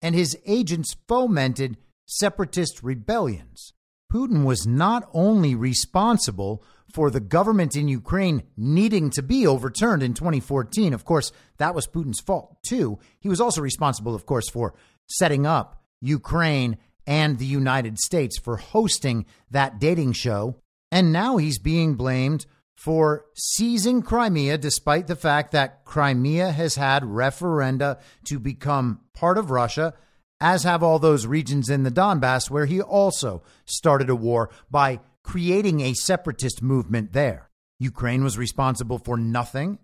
and 0.00 0.14
his 0.14 0.36
agents 0.46 0.96
fomented 1.06 1.76
separatist 2.06 2.82
rebellions. 2.82 3.72
Putin 4.12 4.44
was 4.44 4.66
not 4.66 5.08
only 5.12 5.54
responsible 5.54 6.64
for 6.94 7.10
the 7.10 7.20
government 7.20 7.76
in 7.76 7.88
Ukraine 7.88 8.42
needing 8.56 9.10
to 9.10 9.22
be 9.22 9.46
overturned 9.46 10.02
in 10.02 10.14
2014. 10.14 10.94
Of 10.94 11.04
course, 11.04 11.32
that 11.58 11.74
was 11.74 11.86
Putin's 11.86 12.20
fault, 12.20 12.56
too. 12.66 12.98
He 13.20 13.28
was 13.28 13.40
also 13.40 13.60
responsible, 13.60 14.14
of 14.14 14.24
course, 14.24 14.48
for 14.48 14.74
setting 15.08 15.46
up 15.46 15.82
Ukraine 16.00 16.78
and 17.06 17.38
the 17.38 17.46
United 17.46 17.98
States 17.98 18.38
for 18.38 18.56
hosting 18.56 19.26
that 19.50 19.78
dating 19.78 20.12
show. 20.12 20.56
And 20.92 21.12
now 21.12 21.36
he's 21.36 21.58
being 21.58 21.94
blamed 21.94 22.46
for 22.76 23.24
seizing 23.34 24.02
Crimea, 24.02 24.56
despite 24.58 25.06
the 25.06 25.16
fact 25.16 25.52
that 25.52 25.84
Crimea 25.84 26.52
has 26.52 26.76
had 26.76 27.02
referenda 27.02 27.98
to 28.26 28.38
become 28.38 29.00
part 29.14 29.36
of 29.36 29.50
Russia, 29.50 29.94
as 30.40 30.62
have 30.62 30.82
all 30.82 30.98
those 30.98 31.26
regions 31.26 31.68
in 31.68 31.82
the 31.82 31.90
Donbass 31.90 32.50
where 32.50 32.66
he 32.66 32.80
also 32.80 33.42
started 33.64 34.08
a 34.08 34.14
war 34.14 34.50
by 34.70 35.00
creating 35.24 35.80
a 35.80 35.94
separatist 35.94 36.62
movement 36.62 37.12
there. 37.12 37.50
Ukraine 37.80 38.22
was 38.22 38.38
responsible 38.38 38.98
for 38.98 39.16
nothing. 39.16 39.78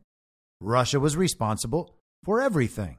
Russia 0.60 1.00
was 1.00 1.16
responsible 1.16 1.96
for 2.22 2.40
everything. 2.40 2.98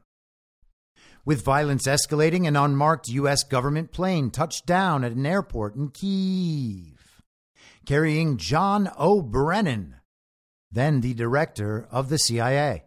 With 1.25 1.43
violence 1.43 1.87
escalating, 1.87 2.47
an 2.47 2.55
unmarked 2.55 3.07
U.S. 3.07 3.43
government 3.43 3.91
plane 3.91 4.29
touched 4.29 4.67
down 4.67 5.03
at 5.03 5.13
an 5.13 5.25
airport 5.25 5.75
in 5.75 5.89
Kiev, 5.89 7.23
carrying 7.83 8.37
John 8.37 8.91
O. 8.95 9.23
Brennan, 9.23 9.95
then 10.71 11.01
the 11.01 11.15
director 11.15 11.87
of 11.89 12.09
the 12.09 12.19
CIA. 12.19 12.83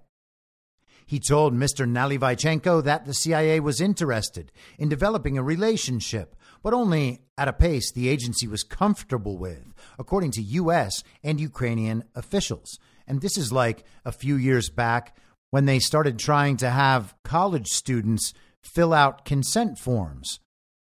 He 1.05 1.19
told 1.19 1.53
Mr. 1.53 1.85
Nalyvaichenko 1.85 2.85
that 2.85 3.07
the 3.07 3.15
CIA 3.15 3.59
was 3.59 3.81
interested 3.81 4.53
in 4.79 4.89
developing 4.89 5.37
a 5.37 5.43
relationship, 5.43 6.37
but 6.63 6.73
only 6.73 7.23
at 7.37 7.49
a 7.49 7.53
pace 7.53 7.91
the 7.91 8.09
agency 8.09 8.47
was 8.47 8.63
comfortable 8.63 9.37
with, 9.37 9.75
according 9.99 10.31
to 10.33 10.43
U.S. 10.43 11.03
and 11.25 11.41
Ukrainian 11.41 12.05
officials. 12.15 12.79
And 13.05 13.21
this 13.21 13.37
is 13.37 13.51
like 13.51 13.85
a 14.05 14.13
few 14.13 14.37
years 14.37 14.69
back 14.69 15.17
when 15.51 15.65
they 15.65 15.79
started 15.79 16.19
trying 16.19 16.57
to 16.59 16.71
have 16.71 17.15
college 17.25 17.69
students 17.69 18.33
fill 18.63 18.93
out 18.93 19.25
consent 19.25 19.79
forms. 19.79 20.41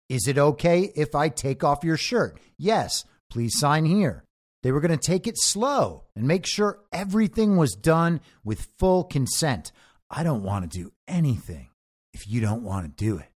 Is 0.08 0.28
it 0.28 0.38
okay 0.38 0.92
if 0.94 1.14
I 1.14 1.28
take 1.28 1.64
off 1.64 1.84
your 1.84 1.96
shirt? 1.96 2.38
Yes, 2.58 3.04
please 3.30 3.58
sign 3.58 3.84
here. 3.84 4.24
They 4.62 4.72
were 4.72 4.80
going 4.80 4.96
to 4.96 5.06
take 5.06 5.26
it 5.26 5.38
slow 5.38 6.04
and 6.16 6.26
make 6.26 6.46
sure 6.46 6.80
everything 6.92 7.56
was 7.56 7.74
done 7.74 8.20
with 8.44 8.68
full 8.78 9.04
consent. 9.04 9.72
I 10.10 10.22
don't 10.22 10.42
want 10.42 10.70
to 10.70 10.78
do 10.78 10.92
anything 11.08 11.68
if 12.12 12.28
you 12.28 12.40
don't 12.40 12.62
want 12.62 12.86
to 12.86 13.04
do 13.04 13.18
it. 13.18 13.28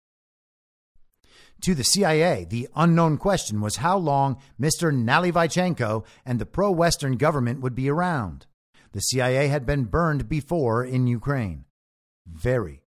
To 1.62 1.74
the 1.74 1.84
CIA, 1.84 2.44
the 2.44 2.68
unknown 2.76 3.16
question 3.16 3.60
was 3.60 3.76
how 3.76 3.96
long 3.96 4.36
Mr. 4.60 4.92
Nalyvaichenko 4.92 6.04
and 6.24 6.38
the 6.38 6.46
pro 6.46 6.70
Western 6.70 7.16
government 7.16 7.60
would 7.60 7.74
be 7.74 7.88
around. 7.88 8.46
The 8.96 9.02
CIA 9.02 9.48
had 9.48 9.66
been 9.66 9.84
burned 9.84 10.26
before 10.26 10.82
in 10.82 11.06
Ukraine. 11.06 11.66
Very, 12.26 12.82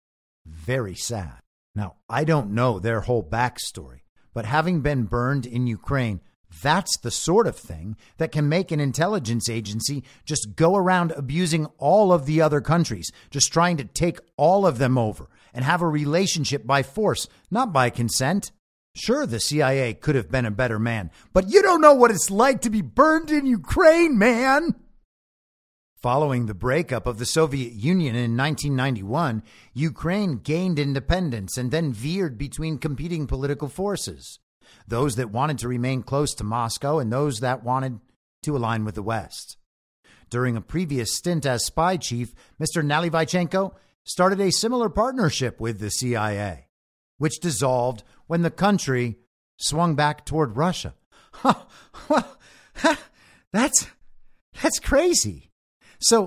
very 0.45 0.93
sad. 0.93 1.39
Now, 1.73 1.95
I 2.07 2.25
don't 2.25 2.51
know 2.51 2.77
their 2.77 3.01
whole 3.01 3.23
backstory, 3.23 4.01
but 4.31 4.45
having 4.45 4.81
been 4.81 5.05
burned 5.05 5.47
in 5.47 5.65
Ukraine, 5.65 6.21
that's 6.61 6.95
the 6.99 7.09
sort 7.09 7.47
of 7.47 7.57
thing 7.57 7.97
that 8.17 8.31
can 8.31 8.47
make 8.47 8.71
an 8.71 8.79
intelligence 8.79 9.49
agency 9.49 10.03
just 10.25 10.55
go 10.55 10.75
around 10.75 11.11
abusing 11.13 11.65
all 11.79 12.13
of 12.13 12.27
the 12.27 12.39
other 12.39 12.61
countries, 12.61 13.11
just 13.31 13.51
trying 13.51 13.77
to 13.77 13.83
take 13.83 14.19
all 14.37 14.67
of 14.67 14.77
them 14.77 14.99
over 14.99 15.27
and 15.55 15.65
have 15.65 15.81
a 15.81 15.87
relationship 15.87 16.67
by 16.67 16.83
force, 16.83 17.27
not 17.49 17.73
by 17.73 17.89
consent. 17.89 18.51
Sure, 18.93 19.25
the 19.25 19.39
CIA 19.39 19.95
could 19.95 20.13
have 20.13 20.29
been 20.29 20.45
a 20.45 20.51
better 20.51 20.77
man, 20.77 21.09
but 21.33 21.49
you 21.49 21.63
don't 21.63 21.81
know 21.81 21.95
what 21.95 22.11
it's 22.11 22.29
like 22.29 22.61
to 22.61 22.69
be 22.69 22.83
burned 22.83 23.31
in 23.31 23.47
Ukraine, 23.47 24.19
man. 24.19 24.75
Following 25.97 26.45
the 26.45 26.53
breakup 26.53 27.07
of 27.07 27.17
the 27.17 27.25
Soviet 27.25 27.73
Union 27.73 28.15
in 28.15 28.37
1991, 28.37 29.41
Ukraine 29.73 30.37
gained 30.37 30.77
independence 30.77 31.57
and 31.57 31.71
then 31.71 31.93
veered 31.93 32.37
between 32.37 32.77
competing 32.77 33.27
political 33.27 33.69
forces 33.69 34.39
those 34.87 35.15
that 35.15 35.31
wanted 35.31 35.57
to 35.59 35.67
remain 35.67 36.03
close 36.03 36.33
to 36.35 36.43
Moscow 36.43 36.99
and 36.99 37.11
those 37.11 37.39
that 37.39 37.63
wanted 37.63 37.99
to 38.43 38.55
align 38.55 38.85
with 38.85 38.95
the 38.95 39.03
West. 39.03 39.57
During 40.29 40.57
a 40.57 40.61
previous 40.61 41.15
stint 41.15 41.45
as 41.45 41.65
spy 41.65 41.97
chief, 41.97 42.33
Mr. 42.59 42.83
Nalyvaichenko 42.83 43.73
started 44.03 44.39
a 44.39 44.51
similar 44.51 44.89
partnership 44.89 45.59
with 45.59 45.79
the 45.79 45.89
CIA, 45.89 46.67
which 47.17 47.39
dissolved 47.39 48.03
when 48.27 48.41
the 48.41 48.51
country 48.51 49.17
swung 49.57 49.95
back 49.95 50.25
toward 50.25 50.57
Russia. 50.57 50.93
that's 53.51 53.87
that's 54.61 54.79
crazy. 54.79 55.44
So 56.09 56.17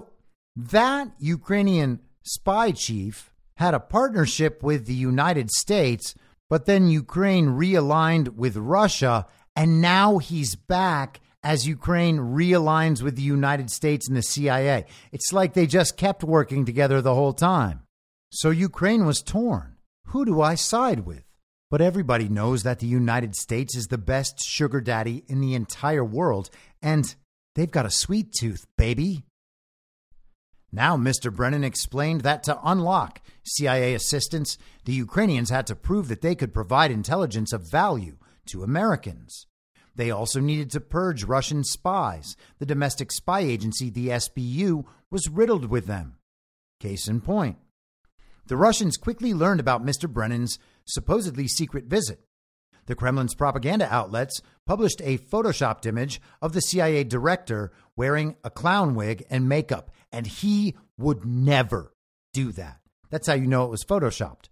that 0.57 1.09
Ukrainian 1.19 2.01
spy 2.23 2.73
chief 2.73 3.31
had 3.57 3.75
a 3.75 3.81
partnership 3.81 4.63
with 4.63 4.87
the 4.87 4.95
United 4.95 5.51
States 5.51 6.15
but 6.51 6.65
then 6.65 6.89
Ukraine 6.89 7.49
realigned 7.49 8.29
with 8.37 8.57
Russia, 8.57 9.27
and 9.55 9.81
now 9.81 10.19
he's 10.19 10.55
back 10.55 11.21
as 11.43 11.69
Ukraine 11.69 12.19
realigns 12.19 13.03
with 13.03 13.17
the 13.17 13.23
United 13.23 13.71
States 13.71 14.09
and 14.09 14.17
the 14.17 14.23
CIA. 14.23 14.87
It's 15.13 15.33
like 15.33 15.53
they 15.53 15.67
just 15.67 15.97
kept 15.97 16.25
working 16.25 16.65
together 16.65 17.01
the 17.01 17.15
whole 17.15 17.35
time. 17.35 17.83
So 18.31 18.51
Ukraine 18.51 19.05
was 19.05 19.23
torn. 19.23 19.77
Who 20.07 20.25
do 20.25 20.41
I 20.41 20.55
side 20.55 21.01
with? 21.01 21.25
But 21.71 21.83
everybody 21.83 22.29
knows 22.31 22.63
that 22.63 22.79
the 22.79 22.87
United 22.87 23.37
States 23.37 23.77
is 23.77 23.89
the 23.89 23.99
best 23.99 24.41
sugar 24.41 24.81
daddy 24.81 25.25
in 25.29 25.41
the 25.41 25.55
entire 25.55 26.05
world, 26.05 26.49
and 26.81 27.15
they've 27.55 27.71
got 27.71 27.87
a 27.87 27.91
sweet 27.91 28.33
tooth, 28.33 28.67
baby. 28.79 29.25
Now, 30.71 30.97
Mr. 30.97 31.35
Brennan 31.35 31.65
explained 31.65 32.21
that 32.23 32.43
to 32.45 32.59
unlock 32.63 33.23
CIA 33.43 33.95
assistance, 33.95 34.59
the 34.85 34.93
Ukrainians 34.93 35.51
had 35.51 35.67
to 35.69 35.77
prove 35.77 36.09
that 36.09 36.21
they 36.21 36.35
could 36.35 36.53
provide 36.53 36.91
intelligence 36.91 37.53
of 37.53 37.71
value 37.71 38.19
to 38.47 38.63
Americans. 38.63 39.47
They 39.97 40.11
also 40.11 40.41
needed 40.41 40.71
to 40.73 40.81
purge 40.81 41.25
Russian 41.25 41.65
spies. 41.65 42.37
The 42.59 42.67
domestic 42.67 43.11
spy 43.11 43.41
agency, 43.41 43.91
the 43.91 44.09
SBU, 44.09 44.85
was 45.11 45.29
riddled 45.29 45.71
with 45.71 45.87
them. 45.87 46.19
Case 46.79 47.09
in 47.09 47.21
point. 47.21 47.57
The 48.47 48.57
Russians 48.57 48.97
quickly 48.97 49.35
learned 49.35 49.61
about 49.61 49.85
Mr. 49.85 50.09
Brennan's 50.09 50.59
supposedly 50.85 51.49
secret 51.49 51.87
visit. 51.87 52.21
The 52.89 52.95
Kremlin's 52.95 53.35
propaganda 53.35 53.87
outlets 53.93 54.41
published 54.67 55.03
a 55.05 55.19
photoshopped 55.19 55.85
image 55.85 56.23
of 56.41 56.55
the 56.55 56.63
CIA 56.63 57.05
director 57.05 57.71
wearing 57.97 58.37
a 58.43 58.49
clown 58.49 58.95
wig 58.95 59.27
and 59.29 59.47
makeup 59.47 59.91
and 60.11 60.27
he 60.27 60.75
would 60.97 61.27
never 61.27 61.93
do 62.33 62.51
that. 62.53 62.81
That's 63.11 63.27
how 63.27 63.35
you 63.35 63.47
know 63.47 63.65
it 63.65 63.71
was 63.71 63.85
photoshopped. 63.85 64.49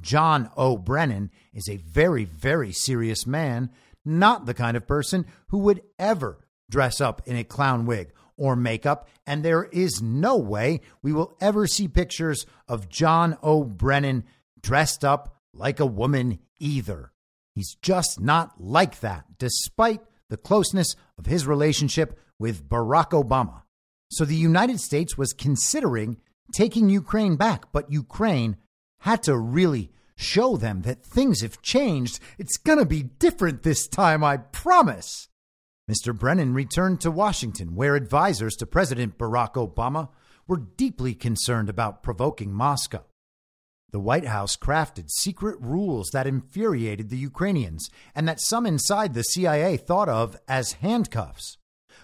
John 0.00 0.50
O. 0.56 0.76
Brennan 0.76 1.32
is 1.52 1.68
a 1.68 1.78
very, 1.78 2.24
very 2.24 2.70
serious 2.70 3.26
man, 3.26 3.70
not 4.04 4.46
the 4.46 4.54
kind 4.54 4.76
of 4.76 4.86
person 4.86 5.26
who 5.48 5.58
would 5.58 5.82
ever 5.98 6.46
dress 6.70 7.00
up 7.00 7.22
in 7.26 7.34
a 7.34 7.42
clown 7.42 7.86
wig 7.86 8.12
or 8.36 8.54
makeup, 8.54 9.08
and 9.26 9.44
there 9.44 9.64
is 9.64 10.00
no 10.00 10.36
way 10.36 10.80
we 11.02 11.12
will 11.12 11.36
ever 11.40 11.66
see 11.66 11.88
pictures 11.88 12.46
of 12.68 12.88
John 12.88 13.36
O. 13.42 13.64
Brennan 13.64 14.22
dressed 14.62 15.04
up 15.04 15.40
like 15.52 15.80
a 15.80 15.86
woman 15.86 16.38
either. 16.60 17.10
He's 17.54 17.76
just 17.82 18.20
not 18.20 18.60
like 18.60 19.00
that, 19.00 19.24
despite 19.38 20.00
the 20.28 20.36
closeness 20.36 20.94
of 21.18 21.26
his 21.26 21.46
relationship 21.46 22.18
with 22.38 22.68
Barack 22.68 23.10
Obama. 23.10 23.62
So 24.10 24.24
the 24.24 24.36
United 24.36 24.80
States 24.80 25.18
was 25.18 25.32
considering 25.32 26.16
taking 26.54 26.88
Ukraine 26.88 27.36
back, 27.36 27.72
but 27.72 27.92
Ukraine 27.92 28.56
had 29.00 29.22
to 29.24 29.36
really 29.36 29.90
show 30.16 30.56
them 30.56 30.82
that 30.82 31.04
things 31.04 31.40
have 31.40 31.62
changed. 31.62 32.20
It's 32.38 32.56
going 32.56 32.78
to 32.78 32.84
be 32.84 33.02
different 33.02 33.62
this 33.62 33.86
time, 33.88 34.22
I 34.22 34.36
promise. 34.38 35.28
Mr. 35.90 36.16
Brennan 36.16 36.54
returned 36.54 37.00
to 37.00 37.10
Washington, 37.10 37.74
where 37.74 37.96
advisors 37.96 38.54
to 38.56 38.66
President 38.66 39.18
Barack 39.18 39.54
Obama 39.54 40.08
were 40.46 40.58
deeply 40.76 41.14
concerned 41.14 41.68
about 41.68 42.02
provoking 42.02 42.52
Moscow. 42.52 43.04
The 43.92 44.00
White 44.00 44.26
House 44.26 44.56
crafted 44.56 45.10
secret 45.10 45.56
rules 45.60 46.10
that 46.12 46.26
infuriated 46.26 47.10
the 47.10 47.16
Ukrainians 47.16 47.90
and 48.14 48.28
that 48.28 48.40
some 48.40 48.64
inside 48.64 49.14
the 49.14 49.24
CIA 49.24 49.76
thought 49.76 50.08
of 50.08 50.36
as 50.46 50.72
handcuffs. 50.74 51.58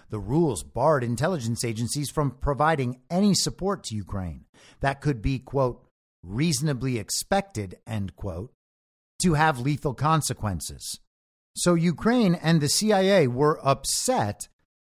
The 0.09 0.19
rules 0.19 0.63
barred 0.63 1.03
intelligence 1.03 1.63
agencies 1.63 2.09
from 2.09 2.31
providing 2.31 3.01
any 3.09 3.33
support 3.33 3.83
to 3.85 3.95
Ukraine 3.95 4.45
that 4.79 5.01
could 5.01 5.21
be, 5.21 5.39
quote, 5.39 5.85
reasonably 6.23 6.97
expected, 6.97 7.77
end 7.85 8.15
quote, 8.15 8.51
to 9.21 9.33
have 9.33 9.59
lethal 9.59 9.93
consequences. 9.93 10.99
So 11.55 11.73
Ukraine 11.73 12.35
and 12.35 12.61
the 12.61 12.69
CIA 12.69 13.27
were 13.27 13.59
upset 13.65 14.47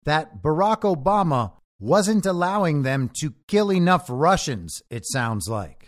that 0.05 0.43
Barack 0.43 0.83
Obama 0.83 1.53
wasn't 1.79 2.25
allowing 2.25 2.83
them 2.83 3.11
to 3.21 3.35
kill 3.49 3.71
enough 3.71 4.07
Russians, 4.09 4.83
it 4.91 5.05
sounds 5.07 5.49
like. 5.49 5.84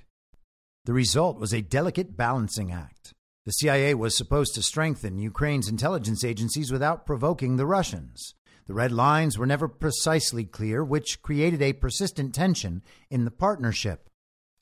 The 0.87 0.93
result 0.93 1.41
was 1.41 1.53
a 1.53 1.62
delicate 1.62 2.16
balancing 2.16 2.70
act. 2.70 3.12
The 3.45 3.51
CIA 3.51 3.95
was 3.95 4.16
supposed 4.16 4.55
to 4.55 4.62
strengthen 4.62 5.18
Ukraine's 5.18 5.68
intelligence 5.68 6.24
agencies 6.24 6.70
without 6.70 7.05
provoking 7.05 7.57
the 7.57 7.66
Russians. 7.66 8.34
The 8.68 8.74
red 8.74 8.93
lines 8.93 9.37
were 9.37 9.47
never 9.47 9.66
precisely 9.66 10.45
clear, 10.45 10.84
which 10.84 11.22
created 11.22 11.61
a 11.61 11.72
persistent 11.72 12.37
tension 12.37 12.82
in 13.11 13.24
the 13.24 13.32
partnership. 13.32 14.09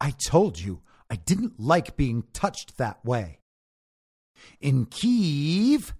I 0.00 0.12
told 0.12 0.58
you 0.58 0.80
I 1.10 1.16
didn't 1.16 1.60
like 1.60 1.94
being 1.94 2.24
touched 2.32 2.78
that 2.78 3.04
way. 3.04 3.40
In 4.62 4.86
Kiev, 4.86 5.94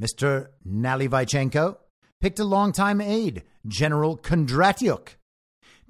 Mr. 0.00 0.50
Nalyvaichenko 0.64 1.76
picked 2.20 2.38
a 2.38 2.44
longtime 2.44 3.00
aide, 3.00 3.42
General 3.66 4.16
Kondratyuk, 4.16 5.16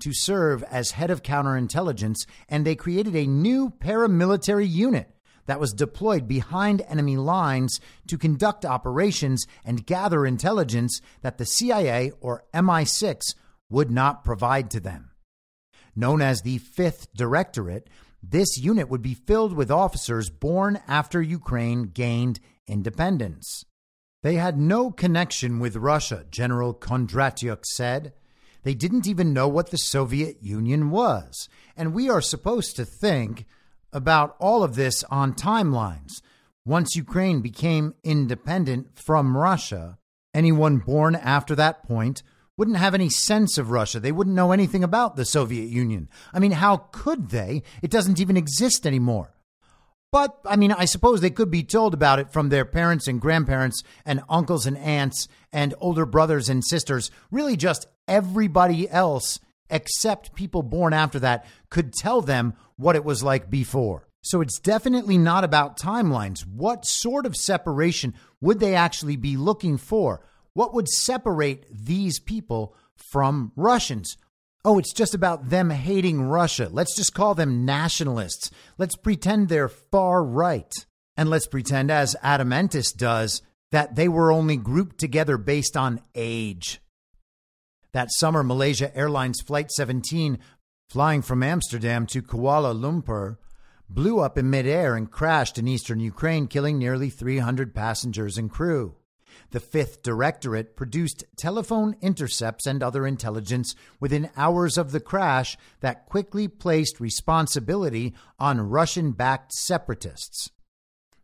to 0.01 0.13
serve 0.13 0.63
as 0.65 0.93
head 0.93 1.11
of 1.11 1.23
counterintelligence, 1.23 2.27
and 2.49 2.65
they 2.65 2.75
created 2.75 3.15
a 3.15 3.27
new 3.27 3.71
paramilitary 3.71 4.71
unit 4.71 5.15
that 5.47 5.61
was 5.61 5.73
deployed 5.73 6.29
behind 6.29 6.83
enemy 6.83 7.17
lines 7.17 7.81
to 8.07 8.19
conduct 8.19 8.65
operations 8.65 9.47
and 9.65 9.87
gather 9.87 10.25
intelligence 10.25 11.01
that 11.23 11.39
the 11.39 11.47
CIA 11.47 12.13
or 12.21 12.45
MI6 12.55 13.35
would 13.69 13.91
not 13.91 14.25
provide 14.25 14.71
to 14.71 14.81
them. 14.81 15.11
Known 15.97 16.23
as 16.23 16.43
the 16.43 16.59
Fifth 16.59 17.13
Directorate, 17.15 17.89
this 18.23 18.59
unit 18.59 18.89
would 18.89 19.03
be 19.03 19.15
filled 19.15 19.55
with 19.55 19.71
officers 19.71 20.31
born 20.31 20.81
after 20.87 21.23
Ukraine 21.23 21.85
gained 21.85 22.39
independence. 22.67 23.65
They 24.23 24.35
had 24.35 24.59
no 24.59 24.91
connection 24.91 25.59
with 25.59 25.77
Russia, 25.77 26.27
General 26.31 26.75
Kondratyuk 26.75 27.65
said. 27.65 28.13
They 28.63 28.75
didn't 28.75 29.07
even 29.07 29.33
know 29.33 29.49
what 29.49 29.71
the 29.71 29.79
Soviet 29.79 30.39
Union 30.43 30.91
was. 30.91 31.49
And 31.77 31.95
we 31.95 32.11
are 32.11 32.21
supposed 32.21 32.77
to 32.77 32.85
think 32.85 33.47
about 33.93 34.37
all 34.39 34.63
of 34.63 34.75
this 34.75 35.03
on 35.05 35.35
timelines. 35.35 36.21
Once 36.65 36.95
Ukraine 36.95 37.41
became 37.41 37.95
independent 38.05 38.99
from 38.99 39.37
Russia, 39.37 39.99
anyone 40.35 40.79
born 40.79 41.17
after 41.17 41.55
that 41.55 41.83
point 41.83 42.23
wouldn't 42.57 42.77
have 42.77 42.95
any 42.95 43.09
sense 43.09 43.57
of 43.57 43.71
Russia. 43.71 43.99
They 43.99 44.13
wouldn't 44.13 44.37
know 44.37 44.53
anything 44.53 44.85
about 44.85 45.17
the 45.17 45.25
Soviet 45.25 45.71
Union. 45.71 46.11
I 46.35 46.39
mean, 46.39 46.53
how 46.53 46.77
could 46.93 47.31
they? 47.31 47.63
It 47.81 47.91
doesn't 47.91 48.21
even 48.21 48.37
exist 48.37 48.87
anymore. 48.87 49.33
But, 50.13 50.41
I 50.45 50.57
mean, 50.57 50.73
I 50.73 50.87
suppose 50.87 51.21
they 51.21 51.31
could 51.31 51.51
be 51.51 51.63
told 51.63 51.95
about 51.95 52.19
it 52.19 52.33
from 52.33 52.49
their 52.49 52.65
parents 52.65 53.07
and 53.07 53.21
grandparents 53.21 53.83
and 54.05 54.23
uncles 54.29 54.67
and 54.67 54.77
aunts 54.77 55.29
and 55.53 55.75
older 55.79 56.05
brothers 56.05 56.49
and 56.49 56.65
sisters. 56.65 57.11
Really, 57.31 57.57
just 57.57 57.87
everybody 58.09 58.91
else 58.91 59.39
except 59.71 60.35
people 60.35 60.63
born 60.65 60.93
after 60.93 61.21
that 61.21 61.47
could 61.71 61.93
tell 61.93 62.21
them 62.21 62.55
what 62.77 62.97
it 62.97 63.05
was 63.05 63.23
like 63.23 63.49
before. 63.49 64.09
So 64.23 64.41
it's 64.41 64.59
definitely 64.59 65.17
not 65.17 65.45
about 65.45 65.79
timelines. 65.79 66.41
What 66.41 66.85
sort 66.85 67.25
of 67.25 67.37
separation 67.37 68.15
would 68.41 68.61
they 68.61 68.75
actually 68.75 69.17
be 69.17 69.37
looking 69.37 69.79
for? 69.79 70.27
What 70.53 70.75
would 70.75 70.89
separate 70.89 71.65
these 71.71 72.19
people 72.19 72.75
from 72.97 73.53
Russians? 73.57 74.19
Oh, 74.63 74.79
it's 74.79 74.93
just 74.93 75.15
about 75.15 75.49
them 75.49 75.71
hating 75.71 76.21
Russia. 76.21 76.69
Let's 76.71 76.95
just 76.95 77.15
call 77.15 77.35
them 77.35 77.65
nationalists. 77.65 78.51
Let's 78.77 78.95
pretend 78.95 79.49
they're 79.49 79.71
far 79.71 80.23
right. 80.23 80.73
And 81.17 81.31
let's 81.31 81.47
pretend, 81.47 81.91
as 81.91 82.15
Adam 82.23 82.53
Entous 82.53 82.93
does, 82.93 83.41
that 83.73 83.97
they 83.97 84.09
were 84.09 84.31
only 84.31 84.57
grouped 84.57 84.99
together 84.99 85.39
based 85.39 85.77
on 85.77 86.03
age. 86.15 86.81
That 87.93 88.11
summer, 88.13 88.43
Malaysia 88.43 88.95
Airlines 88.97 89.41
Flight 89.41 89.71
17, 89.71 90.39
flying 90.91 91.23
from 91.23 91.43
Amsterdam 91.43 92.07
to 92.07 92.23
Kuala 92.23 92.75
Lumpur, 92.75 93.39
blew 93.89 94.21
up 94.21 94.37
in 94.37 94.51
midair 94.51 94.95
and 94.95 95.11
crashed 95.11 95.59
in 95.59 95.69
eastern 95.69 96.01
Ukraine, 96.01 96.47
killing 96.47 96.79
nearly 96.79 97.11
300 97.11 97.75
passengers 97.75 98.37
and 98.37 98.51
crew. 98.51 98.95
The 99.51 99.61
Fifth 99.61 100.03
Directorate 100.03 100.77
produced 100.77 101.25
telephone 101.37 101.97
intercepts 102.01 102.67
and 102.67 102.83
other 102.83 103.07
intelligence 103.07 103.75
within 103.99 104.31
hours 104.37 104.79
of 104.79 104.93
the 104.93 105.01
crash 105.01 105.57
that 105.81 106.07
quickly 106.07 106.49
placed 106.49 107.01
responsibility 107.01 108.15
on 108.39 108.69
Russian 108.69 109.13
backed 109.13 109.53
separatists. 109.53 110.51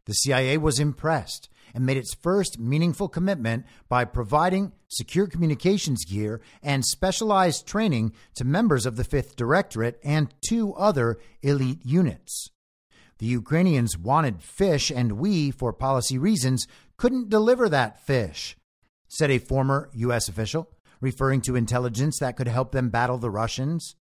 The 0.07 0.15
CIA 0.15 0.59
was 0.59 0.79
impressed 0.79 1.49
and 1.75 1.85
made 1.85 1.97
its 1.97 2.15
first 2.15 2.59
meaningful 2.59 3.09
commitment 3.09 3.67
by 3.89 4.05
providing 4.05 4.73
secure 4.89 5.27
communications 5.27 6.05
gear 6.05 6.41
and 6.63 6.85
specialized 6.85 7.67
training 7.67 8.13
to 8.37 8.45
members 8.45 8.87
of 8.87 8.97
the 8.97 9.05
Fifth 9.05 9.37
Directorate 9.37 10.01
and 10.03 10.33
two 10.49 10.73
other 10.75 11.19
elite 11.43 11.85
units. 11.85 12.51
The 13.19 13.27
Ukrainians 13.27 13.97
wanted 13.97 14.43
fish, 14.43 14.91
and 14.91 15.13
we, 15.13 15.51
for 15.51 15.73
policy 15.73 16.19
reasons, 16.19 16.67
couldn't 16.97 17.31
deliver 17.31 17.69
that 17.69 18.05
fish, 18.05 18.57
said 19.09 19.31
a 19.31 19.39
former 19.39 19.91
U.S. 19.95 20.29
official, 20.29 20.71
referring 21.01 21.41
to 21.43 21.57
intelligence 21.57 22.19
that 22.19 22.37
could 22.37 22.49
help 22.49 22.73
them 22.73 22.91
battle 22.91 23.19
the 23.19 23.31
Russians. 23.31 23.97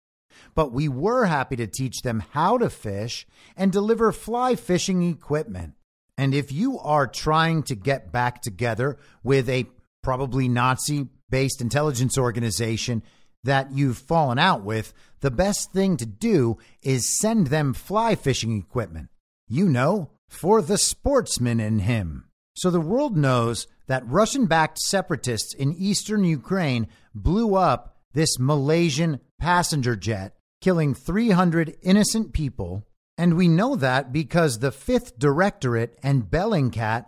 But 0.54 0.72
we 0.72 0.88
were 0.88 1.26
happy 1.26 1.56
to 1.56 1.66
teach 1.66 2.02
them 2.02 2.24
how 2.30 2.58
to 2.58 2.70
fish 2.70 3.26
and 3.56 3.70
deliver 3.70 4.12
fly 4.12 4.56
fishing 4.56 5.02
equipment. 5.02 5.74
And 6.16 6.34
if 6.34 6.52
you 6.52 6.78
are 6.78 7.06
trying 7.06 7.62
to 7.64 7.74
get 7.74 8.12
back 8.12 8.42
together 8.42 8.98
with 9.22 9.48
a 9.48 9.66
probably 10.02 10.48
Nazi 10.48 11.08
based 11.30 11.60
intelligence 11.60 12.18
organization 12.18 13.02
that 13.44 13.72
you've 13.72 13.98
fallen 13.98 14.38
out 14.38 14.62
with, 14.62 14.92
the 15.20 15.30
best 15.30 15.72
thing 15.72 15.96
to 15.96 16.06
do 16.06 16.58
is 16.82 17.18
send 17.18 17.48
them 17.48 17.74
fly 17.74 18.14
fishing 18.14 18.56
equipment. 18.56 19.08
You 19.48 19.68
know, 19.68 20.10
for 20.28 20.62
the 20.62 20.78
sportsman 20.78 21.60
in 21.60 21.80
him. 21.80 22.24
So 22.54 22.70
the 22.70 22.80
world 22.80 23.16
knows 23.16 23.66
that 23.86 24.06
Russian 24.06 24.46
backed 24.46 24.78
separatists 24.78 25.54
in 25.54 25.72
eastern 25.72 26.24
Ukraine 26.24 26.86
blew 27.14 27.54
up 27.54 27.96
this 28.12 28.38
Malaysian 28.38 29.20
passenger 29.38 29.96
jet, 29.96 30.36
killing 30.60 30.94
300 30.94 31.76
innocent 31.82 32.32
people. 32.32 32.86
And 33.18 33.36
we 33.36 33.48
know 33.48 33.76
that 33.76 34.12
because 34.12 34.58
the 34.58 34.70
5th 34.70 35.18
Directorate 35.18 35.98
and 36.02 36.24
Bellingcat 36.24 37.06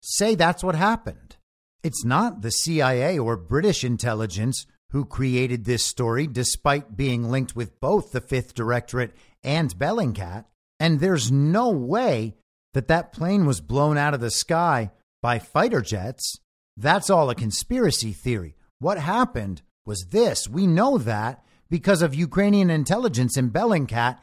say 0.00 0.34
that's 0.34 0.62
what 0.62 0.74
happened. 0.74 1.36
It's 1.82 2.04
not 2.04 2.42
the 2.42 2.50
CIA 2.50 3.18
or 3.18 3.36
British 3.36 3.84
intelligence 3.84 4.66
who 4.90 5.04
created 5.04 5.64
this 5.64 5.84
story, 5.84 6.26
despite 6.26 6.96
being 6.96 7.30
linked 7.30 7.54
with 7.54 7.80
both 7.80 8.12
the 8.12 8.20
5th 8.20 8.54
Directorate 8.54 9.14
and 9.42 9.70
Bellingcat. 9.78 10.44
And 10.78 10.98
there's 10.98 11.30
no 11.30 11.70
way 11.70 12.36
that 12.74 12.88
that 12.88 13.12
plane 13.12 13.46
was 13.46 13.60
blown 13.60 13.98
out 13.98 14.14
of 14.14 14.20
the 14.20 14.30
sky 14.30 14.90
by 15.22 15.38
fighter 15.38 15.80
jets. 15.80 16.38
That's 16.76 17.10
all 17.10 17.30
a 17.30 17.34
conspiracy 17.34 18.12
theory. 18.12 18.56
What 18.78 18.98
happened 18.98 19.62
was 19.84 20.06
this. 20.10 20.48
We 20.48 20.66
know 20.66 20.98
that 20.98 21.44
because 21.68 22.02
of 22.02 22.14
Ukrainian 22.14 22.70
intelligence 22.70 23.36
in 23.36 23.50
Bellingcat. 23.50 24.18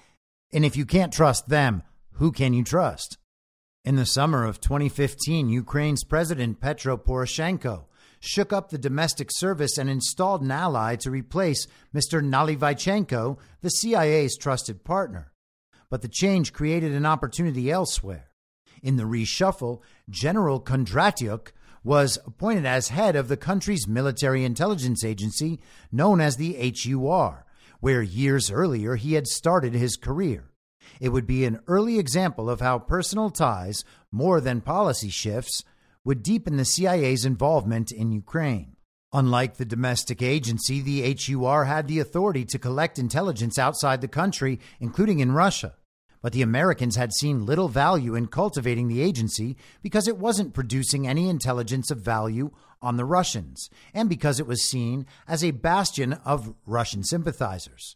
And 0.54 0.66
if 0.66 0.76
you 0.76 0.86
can't 0.86 1.14
trust 1.14 1.50
them, 1.50 1.84
who 2.14 2.32
can 2.32 2.54
you 2.54 2.64
trust? 2.64 3.18
In 3.86 3.96
the 3.96 4.06
summer 4.06 4.44
of 4.44 4.60
2015, 4.60 5.50
Ukraine's 5.50 6.04
President 6.04 6.60
Petro 6.60 6.98
Poroshenko 6.98 7.86
shook 8.20 8.52
up 8.52 8.70
the 8.70 8.78
domestic 8.78 9.30
service 9.32 9.78
and 9.78 9.90
installed 9.90 10.42
an 10.42 10.52
ally 10.52 10.96
to 10.98 11.12
replace 11.12 11.68
Mr. 11.94 12.22
Nalyvaichenko, 12.22 13.38
the 13.62 13.70
CIA's 13.70 14.36
trusted 14.38 14.84
partner. 14.84 15.32
But 15.90 16.02
the 16.02 16.10
change 16.10 16.54
created 16.54 16.94
an 16.94 17.06
opportunity 17.06 17.72
elsewhere. 17.72 18.30
In 18.82 18.98
the 18.98 19.04
reshuffle, 19.04 19.82
General 20.10 20.60
Kondratyuk 20.60 21.52
was 21.84 22.20
appointed 22.26 22.66
as 22.66 22.90
head 22.90 23.16
of 23.16 23.30
the 23.30 23.38
country's 23.38 23.88
military 23.88 24.44
intelligence 24.44 25.06
agency 25.06 25.60
known 25.92 26.20
as 26.20 26.36
the 26.36 26.54
HUR, 26.54 27.46
where 27.80 28.02
years 28.02 28.52
earlier 28.52 28.96
he 28.96 29.14
had 29.14 29.26
started 29.28 29.74
his 29.74 29.96
career. 29.96 30.52
It 31.00 31.10
would 31.10 31.26
be 31.26 31.46
an 31.46 31.62
early 31.68 31.98
example 31.98 32.50
of 32.50 32.60
how 32.60 32.80
personal 32.80 33.30
ties, 33.30 33.86
more 34.12 34.42
than 34.42 34.62
policy 34.62 35.10
shifts, 35.10 35.64
would 36.04 36.24
deepen 36.24 36.58
the 36.58 36.66
CIA's 36.66 37.24
involvement 37.24 37.92
in 37.92 38.12
Ukraine. 38.12 38.76
Unlike 39.14 39.56
the 39.56 39.66
domestic 39.66 40.22
agency, 40.22 40.82
the 40.82 41.16
HUR 41.18 41.64
had 41.66 41.88
the 41.88 42.00
authority 42.00 42.44
to 42.46 42.60
collect 42.60 43.00
intelligence 43.00 43.58
outside 43.58 44.02
the 44.02 44.10
country, 44.10 44.60
including 44.82 45.20
in 45.20 45.32
Russia. 45.32 45.77
But 46.22 46.34
the 46.34 46.42
Americans 46.42 46.96
had 46.96 47.14
seen 47.14 47.46
little 47.46 47.70
value 47.70 48.16
in 48.16 48.28
cultivating 48.28 48.88
the 48.88 49.02
agency 49.02 49.56
because 49.82 50.08
it 50.08 50.18
wasn't 50.18 50.54
producing 50.54 51.08
any 51.08 51.30
intelligence 51.30 51.92
of 51.92 52.02
value 52.02 52.52
on 52.82 52.98
the 52.98 53.06
Russians, 53.06 53.70
and 53.94 54.10
because 54.10 54.40
it 54.40 54.48
was 54.48 54.70
seen 54.70 55.06
as 55.28 55.44
a 55.44 55.52
bastion 55.52 56.14
of 56.14 56.54
Russian 56.66 57.04
sympathizers. 57.04 57.96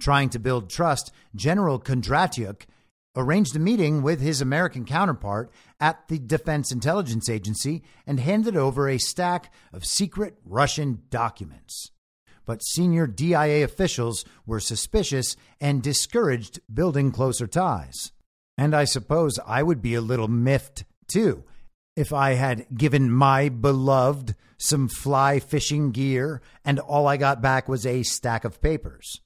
Trying 0.00 0.30
to 0.30 0.38
build 0.38 0.68
trust, 0.68 1.12
General 1.34 1.78
Kondratyuk 1.78 2.66
arranged 3.14 3.54
a 3.54 3.60
meeting 3.60 4.02
with 4.02 4.20
his 4.20 4.40
American 4.40 4.84
counterpart 4.84 5.50
at 5.80 6.08
the 6.08 6.18
Defense 6.18 6.72
Intelligence 6.72 7.28
Agency 7.28 7.82
and 8.06 8.18
handed 8.18 8.56
over 8.56 8.88
a 8.88 8.98
stack 8.98 9.52
of 9.72 9.84
secret 9.84 10.36
Russian 10.44 11.02
documents 11.10 11.91
but 12.44 12.64
senior 12.64 13.06
DIA 13.06 13.64
officials 13.64 14.24
were 14.46 14.60
suspicious 14.60 15.36
and 15.60 15.82
discouraged 15.82 16.60
building 16.72 17.12
closer 17.12 17.46
ties. 17.46 18.12
And 18.58 18.74
I 18.74 18.84
suppose 18.84 19.38
I 19.46 19.62
would 19.62 19.82
be 19.82 19.94
a 19.94 20.00
little 20.00 20.28
miffed 20.28 20.84
too 21.08 21.44
if 21.96 22.12
I 22.12 22.34
had 22.34 22.66
given 22.76 23.10
my 23.10 23.48
beloved 23.48 24.34
some 24.58 24.88
fly 24.88 25.40
fishing 25.40 25.90
gear 25.90 26.40
and 26.64 26.78
all 26.78 27.06
I 27.06 27.16
got 27.16 27.42
back 27.42 27.68
was 27.68 27.84
a 27.84 28.02
stack 28.02 28.44
of 28.44 28.60
papers. 28.60 29.20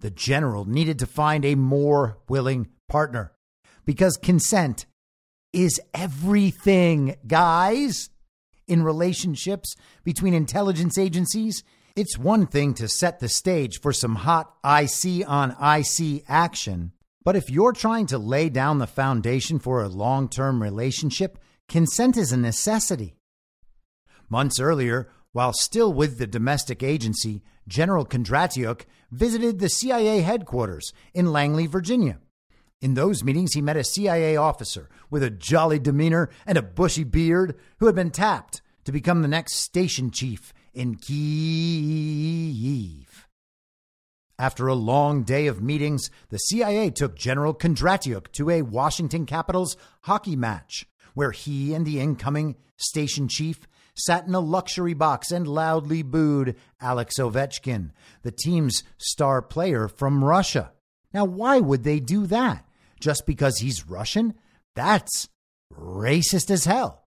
The 0.00 0.10
general 0.10 0.64
needed 0.64 0.98
to 1.00 1.06
find 1.06 1.44
a 1.44 1.54
more 1.54 2.18
willing 2.28 2.68
partner 2.88 3.32
because 3.84 4.16
consent 4.16 4.86
is 5.52 5.80
everything, 5.94 7.16
guys. 7.26 8.10
In 8.68 8.82
relationships 8.82 9.76
between 10.02 10.34
intelligence 10.34 10.98
agencies, 10.98 11.62
it's 11.96 12.18
one 12.18 12.46
thing 12.46 12.74
to 12.74 12.88
set 12.88 13.20
the 13.20 13.28
stage 13.28 13.80
for 13.80 13.90
some 13.90 14.16
hot 14.16 14.54
IC 14.62 15.26
on 15.26 15.56
IC 15.58 16.24
action, 16.28 16.92
but 17.24 17.36
if 17.36 17.50
you're 17.50 17.72
trying 17.72 18.04
to 18.06 18.18
lay 18.18 18.50
down 18.50 18.78
the 18.78 18.86
foundation 18.86 19.58
for 19.58 19.82
a 19.82 19.88
long 19.88 20.28
term 20.28 20.62
relationship, 20.62 21.38
consent 21.68 22.18
is 22.18 22.32
a 22.32 22.36
necessity. 22.36 23.16
Months 24.28 24.60
earlier, 24.60 25.08
while 25.32 25.54
still 25.54 25.92
with 25.92 26.18
the 26.18 26.26
domestic 26.26 26.82
agency, 26.82 27.42
General 27.66 28.04
Kondratyuk 28.04 28.82
visited 29.10 29.58
the 29.58 29.70
CIA 29.70 30.20
headquarters 30.20 30.92
in 31.14 31.32
Langley, 31.32 31.66
Virginia. 31.66 32.18
In 32.82 32.92
those 32.92 33.24
meetings, 33.24 33.54
he 33.54 33.62
met 33.62 33.78
a 33.78 33.84
CIA 33.84 34.36
officer 34.36 34.90
with 35.08 35.22
a 35.22 35.30
jolly 35.30 35.78
demeanor 35.78 36.28
and 36.46 36.58
a 36.58 36.62
bushy 36.62 37.04
beard 37.04 37.56
who 37.78 37.86
had 37.86 37.94
been 37.94 38.10
tapped 38.10 38.60
to 38.84 38.92
become 38.92 39.22
the 39.22 39.28
next 39.28 39.54
station 39.54 40.10
chief 40.10 40.52
in 40.76 40.94
Kiev. 40.96 41.16
After 44.38 44.68
a 44.68 44.74
long 44.74 45.24
day 45.24 45.46
of 45.46 45.62
meetings, 45.62 46.10
the 46.28 46.38
CIA 46.38 46.90
took 46.90 47.16
General 47.16 47.54
Kondratyuk 47.54 48.30
to 48.32 48.50
a 48.50 48.62
Washington 48.62 49.26
Capitals 49.26 49.76
hockey 50.02 50.36
match, 50.36 50.86
where 51.14 51.32
he 51.32 51.74
and 51.74 51.84
the 51.84 51.98
incoming 51.98 52.54
station 52.76 53.26
chief 53.26 53.66
sat 53.96 54.26
in 54.26 54.34
a 54.34 54.40
luxury 54.40 54.94
box 54.94 55.32
and 55.32 55.48
loudly 55.48 56.02
booed 56.02 56.54
Alex 56.80 57.18
Ovechkin, 57.18 57.90
the 58.22 58.30
team's 58.30 58.84
star 58.98 59.40
player 59.42 59.88
from 59.88 60.22
Russia. 60.22 60.72
Now, 61.12 61.24
why 61.24 61.58
would 61.58 61.82
they 61.82 61.98
do 61.98 62.26
that? 62.26 62.66
just 63.00 63.26
because 63.26 63.58
he's 63.58 63.88
Russian? 63.88 64.34
That's 64.74 65.28
racist 65.72 66.50
as 66.50 66.64
hell. 66.64 67.05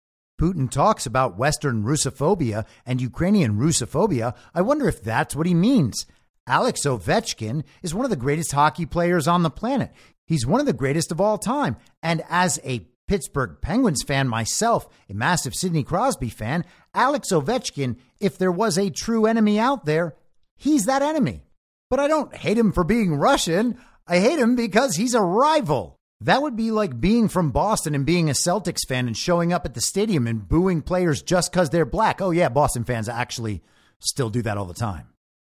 Putin 0.42 0.72
talks 0.72 1.06
about 1.06 1.38
Western 1.38 1.84
Russophobia 1.84 2.66
and 2.84 3.00
Ukrainian 3.00 3.60
Russophobia. 3.60 4.36
I 4.56 4.62
wonder 4.62 4.88
if 4.88 5.04
that's 5.04 5.36
what 5.36 5.46
he 5.46 5.54
means. 5.54 6.08
Alex 6.48 6.82
Ovechkin 6.84 7.64
is 7.84 7.94
one 7.94 8.06
of 8.06 8.10
the 8.10 8.16
greatest 8.16 8.52
hockey 8.52 8.88
players 8.88 9.28
on 9.28 9.44
the 9.44 9.52
planet. 9.52 9.92
He's 10.26 10.48
one 10.48 10.60
of 10.60 10.66
the 10.66 10.74
greatest 10.74 11.12
of 11.12 11.22
all 11.22 11.38
time. 11.38 11.78
And 12.02 12.24
as 12.28 12.60
a 12.64 12.88
Pittsburgh 13.08 13.58
Penguins 13.62 14.02
fan 14.02 14.28
myself, 14.28 14.88
a 15.08 15.14
massive 15.14 15.54
Sidney 15.54 15.84
Crosby 15.84 16.30
fan, 16.30 16.66
Alex 16.96 17.32
Ovechkin, 17.32 17.98
if 18.20 18.40
there 18.40 18.52
was 18.52 18.80
a 18.80 18.90
true 18.90 19.28
enemy 19.28 19.60
out 19.60 19.86
there, 19.86 20.16
he's 20.58 20.86
that 20.86 21.04
enemy. 21.04 21.44
But 21.92 22.00
I 22.00 22.08
don't 22.08 22.36
hate 22.36 22.58
him 22.58 22.72
for 22.72 22.84
being 22.84 23.14
Russian. 23.14 23.78
I 24.08 24.18
hate 24.18 24.40
him 24.40 24.56
because 24.56 24.96
he's 24.96 25.14
a 25.14 25.22
rival. 25.22 26.00
That 26.22 26.44
would 26.44 26.56
be 26.56 26.70
like 26.70 27.02
being 27.02 27.28
from 27.28 27.50
Boston 27.50 27.96
and 27.96 28.06
being 28.06 28.30
a 28.30 28.34
Celtics 28.34 28.88
fan 28.88 29.08
and 29.08 29.18
showing 29.18 29.52
up 29.52 29.66
at 29.66 29.74
the 29.74 29.82
stadium 29.82 30.28
and 30.28 30.48
booing 30.48 30.84
players 30.84 31.24
just 31.24 31.52
because 31.52 31.72
they're 31.72 31.84
black. 31.84 32.22
Oh, 32.22 32.30
yeah, 32.30 32.50
Boston 32.50 32.84
fans 32.84 33.10
actually 33.10 33.64
still 34.00 34.30
do 34.30 34.44
that 34.44 34.56
all 34.56 34.66
the 34.66 34.76
time. 34.76 35.08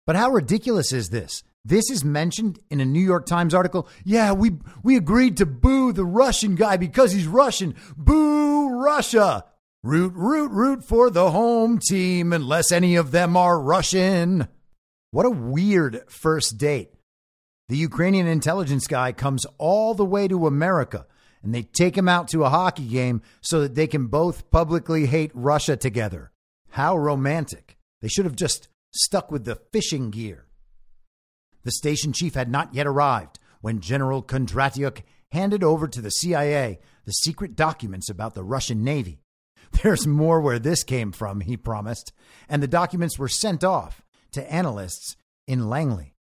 But 0.07 0.17
how 0.17 0.31
ridiculous 0.31 0.91
is 0.91 1.11
this? 1.11 1.43
This 1.67 1.91
is 1.91 2.03
mentioned 2.05 2.59
in 2.71 2.81
a 2.81 2.85
New 2.85 3.01
York 3.01 3.27
Times 3.27 3.55
article. 3.55 3.89
Yeah, 4.05 4.33
we 4.33 4.53
we 4.83 4.97
agreed 4.97 5.39
to 5.39 5.47
boo 5.47 5.93
the 5.93 6.05
Russian 6.05 6.57
guy 6.57 6.77
because 6.77 7.13
he's 7.13 7.27
Russian. 7.27 7.75
Boo 7.97 8.69
Russia. 8.69 9.45
Root, 9.83 10.13
root, 10.15 10.51
root 10.51 10.85
for 10.85 11.11
the 11.11 11.31
home 11.31 11.79
team 11.79 12.33
unless 12.33 12.73
any 12.73 12.97
of 12.97 13.11
them 13.11 13.37
are 13.37 13.61
Russian. 13.61 14.49
What 15.11 15.27
a 15.27 15.31
weird 15.31 16.03
first 16.09 16.57
date. 16.59 16.91
The 17.69 17.77
Ukrainian 17.77 18.27
intelligence 18.27 18.87
guy 18.87 19.13
comes 19.13 19.47
all 19.59 19.95
the 19.95 20.05
way 20.05 20.29
to 20.29 20.47
America 20.47 21.07
and 21.43 21.55
they 21.55 21.63
take 21.63 21.97
him 21.97 22.09
out 22.09 22.29
to 22.29 22.45
a 22.45 22.51
hockey 22.51 22.87
game 22.87 23.23
so 23.43 23.61
that 23.61 23.75
they 23.75 23.87
can 23.87 24.07
both 24.07 24.51
publicly 24.51 25.07
hate 25.07 25.31
Russia 25.35 25.77
together. 25.77 26.33
How 26.71 26.97
romantic. 26.97 27.77
They 28.01 28.09
should 28.09 28.25
have 28.25 28.37
just 28.37 28.69
stuck 28.93 29.31
with 29.31 29.45
the 29.45 29.61
fishing 29.73 30.11
gear. 30.11 30.47
The 31.63 31.73
station 31.73 32.13
chief 32.13 32.35
had 32.35 32.51
not 32.51 32.75
yet 32.75 32.87
arrived 32.87 33.39
when 33.61 33.81
General 33.81 34.23
Kondratyuk 34.23 35.03
handed 35.33 35.63
over 35.63 35.87
to 35.87 36.01
the 36.01 36.11
CIA 36.11 36.79
the 37.05 37.13
secret 37.13 37.57
documents 37.57 38.09
about 38.09 38.35
the 38.35 38.45
Russian 38.45 38.83
Navy. 38.83 39.21
There's 39.83 40.07
more 40.07 40.41
where 40.41 40.59
this 40.59 40.83
came 40.83 41.13
from, 41.13 41.41
he 41.41 41.57
promised, 41.57 42.13
and 42.49 42.63
the 42.63 42.69
documents 42.69 43.19
were 43.19 43.29
sent 43.29 43.63
off 43.65 44.03
to 44.33 44.53
analysts 44.53 45.17
in 45.47 45.69
Langley. 45.69 46.14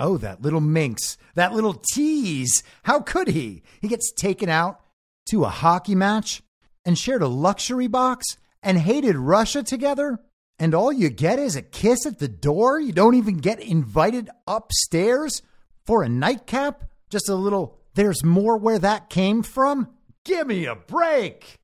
Oh, 0.00 0.16
that 0.18 0.42
little 0.42 0.60
minx, 0.60 1.16
that 1.34 1.52
little 1.52 1.80
tease. 1.92 2.62
How 2.82 3.00
could 3.00 3.28
he? 3.28 3.62
He 3.80 3.88
gets 3.88 4.12
taken 4.12 4.48
out 4.48 4.80
to 5.26 5.44
a 5.44 5.48
hockey 5.48 5.94
match 5.94 6.42
and 6.84 6.98
shared 6.98 7.22
a 7.22 7.28
luxury 7.28 7.86
box 7.86 8.36
and 8.62 8.78
hated 8.78 9.16
Russia 9.16 9.62
together? 9.62 10.20
And 10.58 10.74
all 10.74 10.92
you 10.92 11.10
get 11.10 11.38
is 11.38 11.56
a 11.56 11.62
kiss 11.62 12.06
at 12.06 12.18
the 12.18 12.28
door? 12.28 12.80
You 12.80 12.92
don't 12.92 13.14
even 13.14 13.38
get 13.38 13.60
invited 13.60 14.30
upstairs 14.46 15.42
for 15.84 16.02
a 16.02 16.08
nightcap? 16.08 16.84
Just 17.10 17.28
a 17.28 17.34
little, 17.34 17.78
there's 17.94 18.24
more 18.24 18.56
where 18.56 18.78
that 18.78 19.10
came 19.10 19.42
from? 19.42 19.88
Give 20.24 20.46
me 20.46 20.64
a 20.66 20.74
break. 20.74 21.58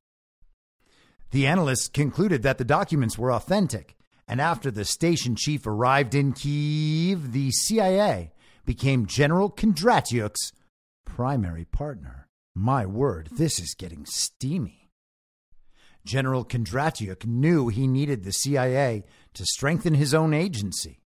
The 1.31 1.47
analysts 1.47 1.87
concluded 1.87 2.43
that 2.43 2.57
the 2.57 2.65
documents 2.65 3.17
were 3.17 3.31
authentic 3.31 3.95
and 4.31 4.39
after 4.39 4.71
the 4.71 4.85
station 4.85 5.35
chief 5.35 5.67
arrived 5.67 6.15
in 6.15 6.31
Kiev, 6.31 7.33
the 7.33 7.51
CIA 7.51 8.31
became 8.65 9.05
General 9.05 9.51
Kondratyuk's 9.51 10.53
primary 11.05 11.65
partner. 11.65 12.29
My 12.55 12.85
word, 12.85 13.27
this 13.33 13.59
is 13.59 13.75
getting 13.77 14.05
steamy. 14.05 14.89
General 16.05 16.45
Kondratyuk 16.45 17.25
knew 17.25 17.67
he 17.67 17.87
needed 17.87 18.23
the 18.23 18.31
CIA 18.31 19.03
to 19.33 19.45
strengthen 19.45 19.95
his 19.95 20.13
own 20.13 20.33
agency. 20.33 21.01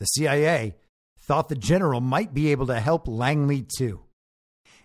The 0.00 0.06
CIA 0.06 0.74
thought 1.20 1.50
the 1.50 1.54
general 1.54 2.00
might 2.00 2.34
be 2.34 2.50
able 2.50 2.66
to 2.66 2.80
help 2.80 3.06
Langley 3.06 3.64
too. 3.78 4.00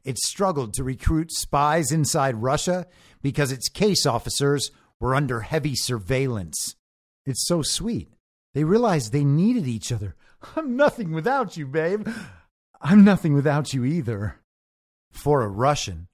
It 0.04 0.20
struggled 0.20 0.76
to 0.76 0.84
recruit 0.84 1.32
spies 1.32 1.92
inside 1.92 2.44
Russia 2.44 2.86
because 3.24 3.52
its 3.52 3.70
case 3.70 4.06
officers 4.06 4.70
were 5.00 5.16
under 5.16 5.40
heavy 5.42 5.74
surveillance. 5.76 6.75
It's 7.26 7.46
so 7.48 7.62
sweet. 7.62 8.10
They 8.54 8.64
realized 8.64 9.12
they 9.12 9.24
needed 9.24 9.68
each 9.68 9.92
other. 9.92 10.16
I'm 10.56 10.76
nothing 10.76 11.12
without 11.12 11.58
you, 11.58 11.68
babe. 11.68 12.08
I'm 12.82 13.04
nothing 13.04 13.34
without 13.34 13.74
you 13.74 13.84
either. 13.84 14.40
For 15.12 15.42
a 15.42 15.48
Russian, 15.48 16.08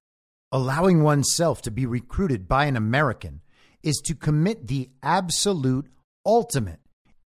allowing 0.51 1.03
oneself 1.03 1.61
to 1.63 1.71
be 1.71 1.85
recruited 1.85 2.47
by 2.47 2.65
an 2.65 2.75
American 2.75 3.41
is 3.83 3.97
to 4.05 4.15
commit 4.15 4.67
the 4.67 4.89
absolute 5.01 5.87
ultimate 6.25 6.79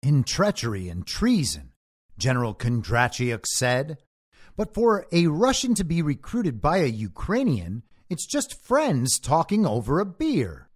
in 0.04 0.24
treachery 0.24 0.90
and 0.90 1.06
treason, 1.06 1.72
General 2.18 2.54
Kondratyuk 2.54 3.46
said. 3.46 3.98
But 4.58 4.74
for 4.74 5.08
a 5.12 5.28
Russian 5.28 5.76
to 5.76 5.84
be 5.84 6.02
recruited 6.02 6.62
by 6.62 6.78
a 6.78 6.88
Ukrainian, 6.88 7.84
it's 8.10 8.28
just 8.28 8.62
friends 8.62 9.20
talking 9.20 9.66
over 9.66 10.00
a 10.00 10.06
beer. 10.06 10.70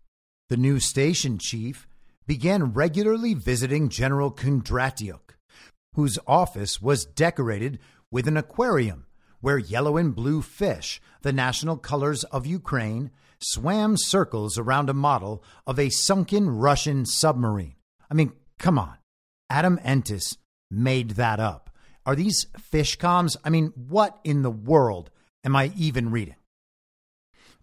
The 0.49 0.57
new 0.57 0.79
station 0.79 1.37
chief 1.37 1.87
began 2.27 2.73
regularly 2.73 3.33
visiting 3.33 3.89
General 3.89 4.31
Kondratyuk, 4.31 5.35
whose 5.93 6.19
office 6.27 6.81
was 6.81 7.05
decorated 7.05 7.79
with 8.11 8.27
an 8.27 8.37
aquarium 8.37 9.05
where 9.41 9.57
yellow 9.57 9.97
and 9.97 10.15
blue 10.15 10.41
fish, 10.41 10.99
the 11.21 11.31
national 11.31 11.77
colors 11.77 12.23
of 12.25 12.47
Ukraine, 12.47 13.11
swam 13.39 13.95
circles 13.95 14.57
around 14.57 14.89
a 14.89 14.93
model 14.93 15.43
of 15.67 15.77
a 15.77 15.89
sunken 15.89 16.49
Russian 16.49 17.05
submarine. 17.05 17.75
I 18.09 18.15
mean, 18.15 18.33
come 18.57 18.79
on. 18.79 18.97
Adam 19.49 19.79
Entous 19.83 20.37
made 20.71 21.11
that 21.11 21.39
up. 21.39 21.69
Are 22.05 22.15
these 22.15 22.47
fish 22.57 22.97
comms? 22.97 23.35
I 23.43 23.49
mean, 23.49 23.71
what 23.75 24.19
in 24.23 24.41
the 24.41 24.51
world 24.51 25.11
am 25.43 25.55
I 25.55 25.71
even 25.75 26.11
reading? 26.11 26.35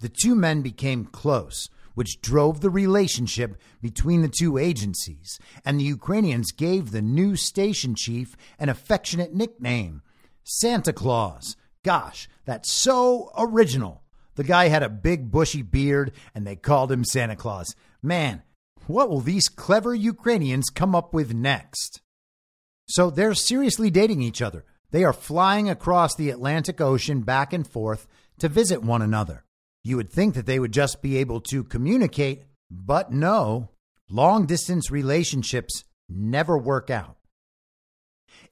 The 0.00 0.08
two 0.08 0.34
men 0.34 0.62
became 0.62 1.04
close 1.04 1.68
which 1.94 2.20
drove 2.20 2.60
the 2.60 2.70
relationship 2.70 3.60
between 3.80 4.22
the 4.22 4.28
two 4.28 4.58
agencies, 4.58 5.38
and 5.64 5.78
the 5.78 5.84
Ukrainians 5.84 6.52
gave 6.52 6.90
the 6.90 7.02
new 7.02 7.36
station 7.36 7.94
chief 7.94 8.36
an 8.58 8.68
affectionate 8.68 9.34
nickname 9.34 10.02
Santa 10.44 10.92
Claus. 10.92 11.56
Gosh, 11.84 12.28
that's 12.44 12.70
so 12.72 13.30
original. 13.36 14.02
The 14.34 14.44
guy 14.44 14.68
had 14.68 14.82
a 14.82 14.88
big 14.88 15.30
bushy 15.30 15.62
beard, 15.62 16.12
and 16.34 16.46
they 16.46 16.56
called 16.56 16.90
him 16.90 17.04
Santa 17.04 17.36
Claus. 17.36 17.74
Man, 18.02 18.42
what 18.86 19.08
will 19.08 19.20
these 19.20 19.48
clever 19.48 19.94
Ukrainians 19.94 20.70
come 20.70 20.94
up 20.94 21.12
with 21.12 21.34
next? 21.34 22.00
So 22.86 23.10
they're 23.10 23.34
seriously 23.34 23.90
dating 23.90 24.22
each 24.22 24.42
other. 24.42 24.64
They 24.90 25.04
are 25.04 25.12
flying 25.12 25.68
across 25.68 26.14
the 26.14 26.30
Atlantic 26.30 26.80
Ocean 26.80 27.22
back 27.22 27.52
and 27.52 27.66
forth 27.66 28.06
to 28.38 28.48
visit 28.48 28.82
one 28.82 29.02
another. 29.02 29.44
You 29.84 29.96
would 29.96 30.10
think 30.10 30.34
that 30.34 30.46
they 30.46 30.58
would 30.58 30.72
just 30.72 31.02
be 31.02 31.16
able 31.16 31.40
to 31.42 31.64
communicate, 31.64 32.44
but 32.70 33.12
no. 33.12 33.70
Long 34.08 34.46
distance 34.46 34.90
relationships 34.90 35.84
never 36.08 36.56
work 36.56 36.90
out. 36.90 37.16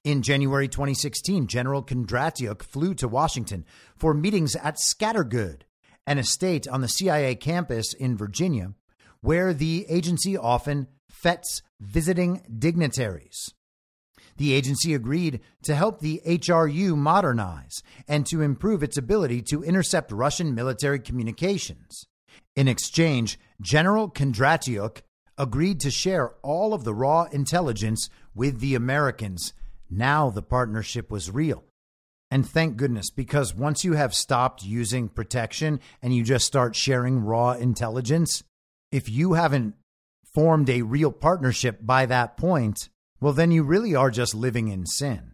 In 0.03 0.23
January 0.23 0.67
2016, 0.67 1.47
General 1.47 1.83
Kondratyuk 1.83 2.63
flew 2.63 2.95
to 2.95 3.07
Washington 3.07 3.65
for 3.97 4.15
meetings 4.15 4.57
at 4.57 4.77
Scattergood, 4.77 5.63
an 6.07 6.19
estate 6.19 6.67
on 6.67 6.81
the 6.81 6.89
CIA 6.89 7.35
campus 7.35 7.93
in 7.93 8.17
Virginia, 8.17 8.73
where 9.21 9.53
the 9.53 9.87
agency 9.89 10.37
often 10.37 10.89
fets 11.11 11.63
visiting 11.81 12.43
dignitaries. 12.59 13.53
The 14.41 14.55
agency 14.55 14.95
agreed 14.95 15.41
to 15.65 15.75
help 15.75 16.01
the 16.01 16.23
HRU 16.25 16.97
modernize 16.97 17.83
and 18.09 18.25
to 18.29 18.41
improve 18.41 18.83
its 18.83 18.97
ability 18.97 19.43
to 19.51 19.63
intercept 19.63 20.11
Russian 20.11 20.55
military 20.55 20.99
communications. 20.99 22.07
In 22.57 22.67
exchange, 22.67 23.39
General 23.61 24.09
Kondratyuk 24.09 25.03
agreed 25.37 25.79
to 25.81 25.91
share 25.91 26.37
all 26.43 26.73
of 26.73 26.85
the 26.85 26.95
raw 26.95 27.25
intelligence 27.31 28.09
with 28.35 28.61
the 28.61 28.75
Americans. 28.75 29.53
Now 29.91 30.31
the 30.31 30.41
partnership 30.41 31.11
was 31.11 31.31
real. 31.31 31.63
And 32.31 32.49
thank 32.49 32.79
goodness, 32.79 33.11
because 33.11 33.55
once 33.55 33.85
you 33.85 33.93
have 33.93 34.15
stopped 34.15 34.65
using 34.65 35.11
protection 35.11 35.81
and 36.01 36.17
you 36.17 36.25
just 36.25 36.47
start 36.47 36.75
sharing 36.75 37.27
raw 37.27 37.53
intelligence, 37.53 38.43
if 38.91 39.07
you 39.07 39.35
haven't 39.35 39.75
formed 40.25 40.71
a 40.71 40.81
real 40.81 41.13
partnership 41.13 41.81
by 41.83 42.07
that 42.07 42.39
point, 42.39 42.89
well, 43.21 43.33
then 43.33 43.51
you 43.51 43.63
really 43.63 43.95
are 43.95 44.11
just 44.11 44.35
living 44.35 44.69
in 44.69 44.87
sin. 44.87 45.33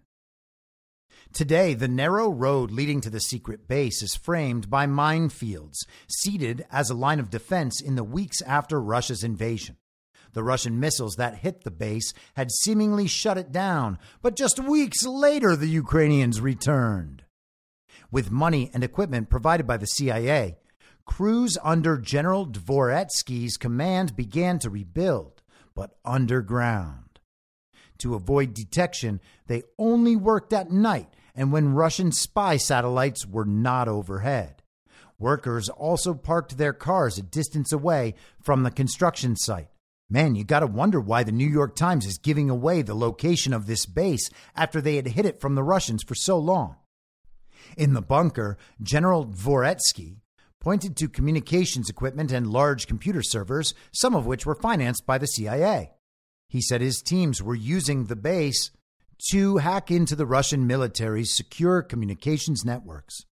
Today, 1.33 1.75
the 1.75 1.89
narrow 1.89 2.29
road 2.31 2.71
leading 2.71 3.01
to 3.03 3.11
the 3.11 3.21
secret 3.21 3.69
base 3.69 4.03
is 4.03 4.15
framed 4.17 4.71
by 4.71 4.87
minefields, 4.87 5.85
seated 6.09 6.65
as 6.71 6.89
a 6.89 6.95
line 6.95 7.21
of 7.21 7.31
defense 7.31 7.81
in 7.81 7.95
the 7.95 8.05
weeks 8.05 8.41
after 8.43 8.81
Russia's 8.81 9.23
invasion. 9.23 9.77
The 10.33 10.43
Russian 10.43 10.81
missiles 10.81 11.17
that 11.17 11.39
hit 11.39 11.65
the 11.65 11.71
base 11.71 12.13
had 12.35 12.51
seemingly 12.51 13.07
shut 13.07 13.39
it 13.39 13.53
down, 13.53 13.99
but 14.23 14.37
just 14.37 14.59
weeks 14.59 15.05
later, 15.05 15.57
the 15.57 15.69
Ukrainians 15.69 16.41
returned. 16.41 17.23
with 18.11 18.31
money 18.31 18.71
and 18.73 18.85
equipment 18.85 19.29
provided 19.29 19.67
by 19.67 19.77
the 19.77 19.87
CIA, 19.87 20.57
crews 21.05 21.59
under 21.63 21.99
General 21.99 22.47
Dvoretsky's 22.47 23.57
command 23.57 24.17
began 24.17 24.59
to 24.61 24.71
rebuild, 24.71 25.43
but 25.75 25.97
underground. 26.05 27.06
To 27.99 28.15
avoid 28.15 28.55
detection, 28.55 29.21
they 29.47 29.63
only 29.79 30.17
worked 30.17 30.53
at 30.53 30.71
night 30.71 31.09
and 31.37 31.53
when 31.53 31.75
Russian 31.75 32.13
spy 32.13 32.57
satellites 32.57 33.27
were 33.27 33.45
not 33.45 33.89
overhead. 33.89 34.63
Workers 35.19 35.69
also 35.69 36.15
parked 36.15 36.57
their 36.57 36.73
cars 36.73 37.19
a 37.19 37.23
distance 37.23 37.73
away 37.73 38.15
from 38.43 38.63
the 38.63 38.71
construction 38.71 39.37
site. 39.37 39.69
Man, 40.09 40.35
you 40.35 40.45
got 40.45 40.61
to 40.61 40.67
wonder 40.67 41.01
why 41.01 41.25
the 41.25 41.33
New 41.33 41.49
York 41.49 41.75
Times 41.75 42.07
is 42.07 42.19
giving 42.19 42.49
away 42.49 42.83
the 42.83 42.95
location 42.95 43.53
of 43.53 43.67
this 43.67 43.87
base 43.87 44.31
after 44.55 44.81
they 44.81 44.97
had 44.97 45.09
hid 45.09 45.27
it 45.27 45.41
from 45.41 45.55
the 45.55 45.65
Russians 45.65 46.03
for 46.03 46.15
so 46.15 46.39
long. 46.39 46.77
In 47.77 47.95
the 47.95 48.03
bunker, 48.03 48.57
General 48.81 49.27
Dvoretsky 49.27 50.19
pointed 50.61 50.97
to 50.97 51.09
communications 51.09 51.91
equipment 51.91 52.31
and 52.31 52.47
large 52.47 52.87
computer 52.87 53.23
servers, 53.23 53.75
some 53.93 54.15
of 54.15 54.27
which 54.27 54.47
were 54.47 54.55
financed 54.55 55.07
by 55.07 55.19
the 55.19 55.27
CIA. 55.27 55.91
He 56.49 56.63
said 56.63 56.81
his 56.81 57.03
teams 57.03 57.43
were 57.43 57.55
using 57.55 58.05
the 58.05 58.17
base 58.17 58.71
to 59.31 59.59
hack 59.59 59.91
into 59.91 60.15
the 60.15 60.27
Russian 60.27 60.67
military's 60.67 61.35
secure 61.35 61.83
communications 61.83 62.65
networks. 62.65 63.23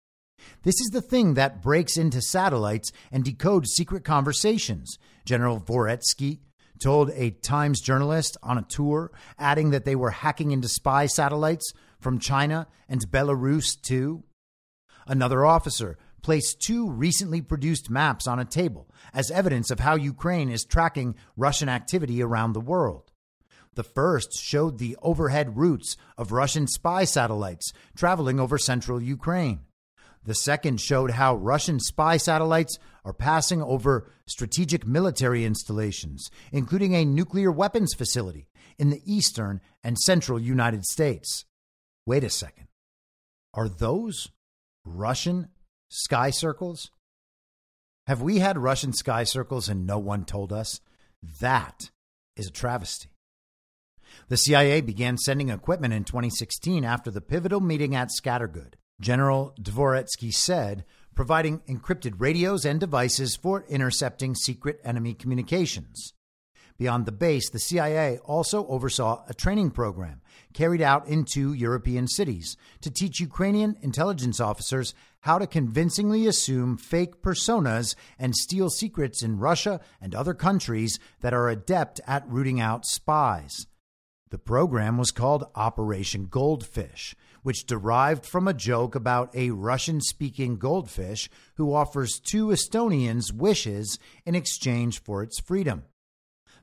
This 0.63 0.79
is 0.81 0.89
the 0.91 1.01
thing 1.01 1.35
that 1.35 1.61
breaks 1.61 1.97
into 1.97 2.21
satellites 2.21 2.91
and 3.11 3.23
decodes 3.23 3.67
secret 3.67 4.03
conversations, 4.03 4.97
General 5.25 5.59
Dvoretsky 5.59 6.39
told 6.79 7.09
a 7.11 7.31
Times 7.31 7.81
journalist 7.81 8.37
on 8.43 8.57
a 8.57 8.63
tour, 8.63 9.11
adding 9.39 9.69
that 9.71 9.85
they 9.85 9.95
were 9.95 10.11
hacking 10.11 10.51
into 10.51 10.67
spy 10.67 11.05
satellites 11.05 11.71
from 11.99 12.19
China 12.19 12.67
and 12.89 13.09
Belarus 13.09 13.79
too. 13.81 14.23
Another 15.07 15.45
officer 15.45 15.97
placed 16.21 16.61
two 16.61 16.89
recently 16.89 17.41
produced 17.41 17.89
maps 17.89 18.27
on 18.27 18.39
a 18.39 18.45
table 18.45 18.89
as 19.13 19.29
evidence 19.31 19.69
of 19.69 19.79
how 19.79 19.95
Ukraine 19.95 20.49
is 20.49 20.65
tracking 20.65 21.15
Russian 21.37 21.69
activity 21.69 22.21
around 22.21 22.53
the 22.53 22.59
world. 22.59 23.04
The 23.75 23.83
first 23.83 24.33
showed 24.33 24.77
the 24.77 24.97
overhead 25.01 25.57
routes 25.57 25.97
of 26.17 26.31
Russian 26.31 26.65
spy 26.67 27.03
satellites 27.03 27.73
traveling 27.95 28.39
over 28.39 28.57
central 28.57 29.01
Ukraine. 29.01 29.59
The 30.23 30.33
second 30.33 30.81
showed 30.81 31.11
how 31.11 31.35
Russian 31.35 31.79
spy 31.79 32.17
satellites 32.17 32.79
are 33.03 33.13
passing 33.13 33.61
over 33.61 34.09
strategic 34.25 34.87
military 34.87 35.45
installations, 35.45 36.31
including 36.51 36.95
a 36.95 37.05
nuclear 37.05 37.51
weapons 37.51 37.93
facility 37.93 38.47
in 38.79 38.89
the 38.89 39.01
eastern 39.05 39.61
and 39.83 39.99
central 39.99 40.39
United 40.39 40.85
States. 40.85 41.45
Wait 42.05 42.23
a 42.23 42.29
second. 42.29 42.67
Are 43.53 43.69
those 43.69 44.29
Russian 44.83 45.49
sky 45.89 46.29
circles? 46.31 46.89
Have 48.07 48.21
we 48.21 48.39
had 48.39 48.57
Russian 48.57 48.93
sky 48.93 49.25
circles 49.25 49.67
and 49.69 49.85
no 49.85 49.99
one 49.99 50.25
told 50.25 50.53
us? 50.53 50.79
That 51.39 51.91
is 52.35 52.47
a 52.47 52.51
travesty. 52.51 53.09
The 54.27 54.37
CIA 54.37 54.81
began 54.81 55.17
sending 55.17 55.49
equipment 55.49 55.93
in 55.93 56.03
2016 56.03 56.83
after 56.83 57.11
the 57.11 57.21
pivotal 57.21 57.61
meeting 57.61 57.95
at 57.95 58.09
Scattergood. 58.09 58.73
General 58.99 59.53
Dvoretsky 59.61 60.33
said, 60.33 60.85
providing 61.15 61.59
encrypted 61.61 62.15
radios 62.17 62.65
and 62.65 62.79
devices 62.79 63.35
for 63.35 63.65
intercepting 63.69 64.35
secret 64.35 64.79
enemy 64.83 65.13
communications. 65.13 66.13
Beyond 66.77 67.05
the 67.05 67.13
base, 67.13 67.49
the 67.49 67.59
CIA 67.59 68.17
also 68.19 68.67
oversaw 68.67 69.23
a 69.29 69.33
training 69.33 69.71
program 69.71 70.21
carried 70.53 70.81
out 70.81 71.07
in 71.07 71.23
two 71.23 71.53
European 71.53 72.07
cities 72.07 72.57
to 72.81 72.91
teach 72.91 73.21
Ukrainian 73.21 73.77
intelligence 73.81 74.41
officers 74.41 74.93
how 75.21 75.37
to 75.37 75.47
convincingly 75.47 76.27
assume 76.27 76.77
fake 76.77 77.21
personas 77.21 77.95
and 78.19 78.35
steal 78.35 78.69
secrets 78.69 79.23
in 79.23 79.39
Russia 79.39 79.79
and 80.01 80.13
other 80.13 80.33
countries 80.33 80.99
that 81.21 81.33
are 81.33 81.47
adept 81.47 82.01
at 82.05 82.27
rooting 82.27 82.59
out 82.59 82.85
spies. 82.85 83.67
The 84.31 84.37
program 84.39 84.97
was 84.97 85.11
called 85.11 85.45
Operation 85.53 86.27
Goldfish, 86.27 87.15
which 87.43 87.67
derived 87.67 88.25
from 88.25 88.47
a 88.47 88.53
joke 88.53 88.95
about 88.95 89.35
a 89.35 89.51
Russian 89.51 90.01
speaking 90.01 90.57
goldfish 90.57 91.29
who 91.55 91.73
offers 91.73 92.19
two 92.19 92.47
Estonians 92.47 93.31
wishes 93.31 93.99
in 94.25 94.33
exchange 94.33 95.01
for 95.03 95.21
its 95.21 95.39
freedom. 95.39 95.83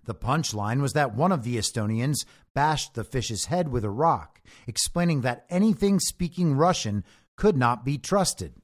The 0.04 0.14
punchline 0.14 0.82
was 0.82 0.92
that 0.94 1.14
one 1.14 1.30
of 1.30 1.44
the 1.44 1.56
Estonians 1.56 2.24
bashed 2.52 2.94
the 2.94 3.04
fish's 3.04 3.44
head 3.44 3.68
with 3.68 3.84
a 3.84 3.90
rock, 3.90 4.42
explaining 4.66 5.20
that 5.20 5.46
anything 5.48 6.00
speaking 6.00 6.54
Russian 6.54 7.04
could 7.36 7.56
not 7.56 7.84
be 7.84 7.96
trusted. 7.96 8.54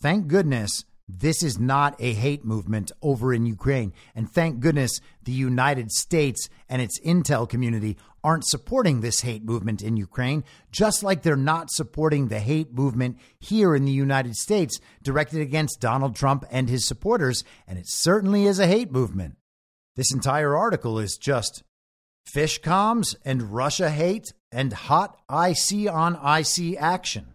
Thank 0.00 0.26
goodness 0.26 0.84
this 1.18 1.42
is 1.42 1.58
not 1.58 1.96
a 1.98 2.12
hate 2.12 2.44
movement 2.44 2.92
over 3.02 3.32
in 3.32 3.46
Ukraine. 3.46 3.92
And 4.14 4.30
thank 4.30 4.60
goodness 4.60 5.00
the 5.24 5.32
United 5.32 5.90
States 5.90 6.48
and 6.68 6.80
its 6.80 7.00
intel 7.00 7.48
community 7.48 7.96
aren't 8.22 8.46
supporting 8.46 9.00
this 9.00 9.20
hate 9.20 9.42
movement 9.42 9.82
in 9.82 9.96
Ukraine, 9.96 10.44
just 10.70 11.02
like 11.02 11.22
they're 11.22 11.36
not 11.36 11.70
supporting 11.70 12.28
the 12.28 12.40
hate 12.40 12.72
movement 12.72 13.18
here 13.38 13.74
in 13.74 13.84
the 13.84 13.92
United 13.92 14.36
States 14.36 14.78
directed 15.02 15.40
against 15.40 15.80
Donald 15.80 16.14
Trump 16.14 16.44
and 16.50 16.68
his 16.68 16.86
supporters. 16.86 17.44
And 17.66 17.78
it 17.78 17.88
certainly 17.88 18.46
is 18.46 18.58
a 18.58 18.66
hate 18.66 18.92
movement. 18.92 19.36
This 19.96 20.12
entire 20.12 20.56
article 20.56 20.98
is 20.98 21.16
just 21.16 21.62
fish 22.26 22.60
comms 22.60 23.16
and 23.24 23.52
Russia 23.54 23.90
hate 23.90 24.32
and 24.52 24.72
hot 24.72 25.18
IC 25.30 25.90
on 25.90 26.14
IC 26.14 26.76
action. 26.78 27.34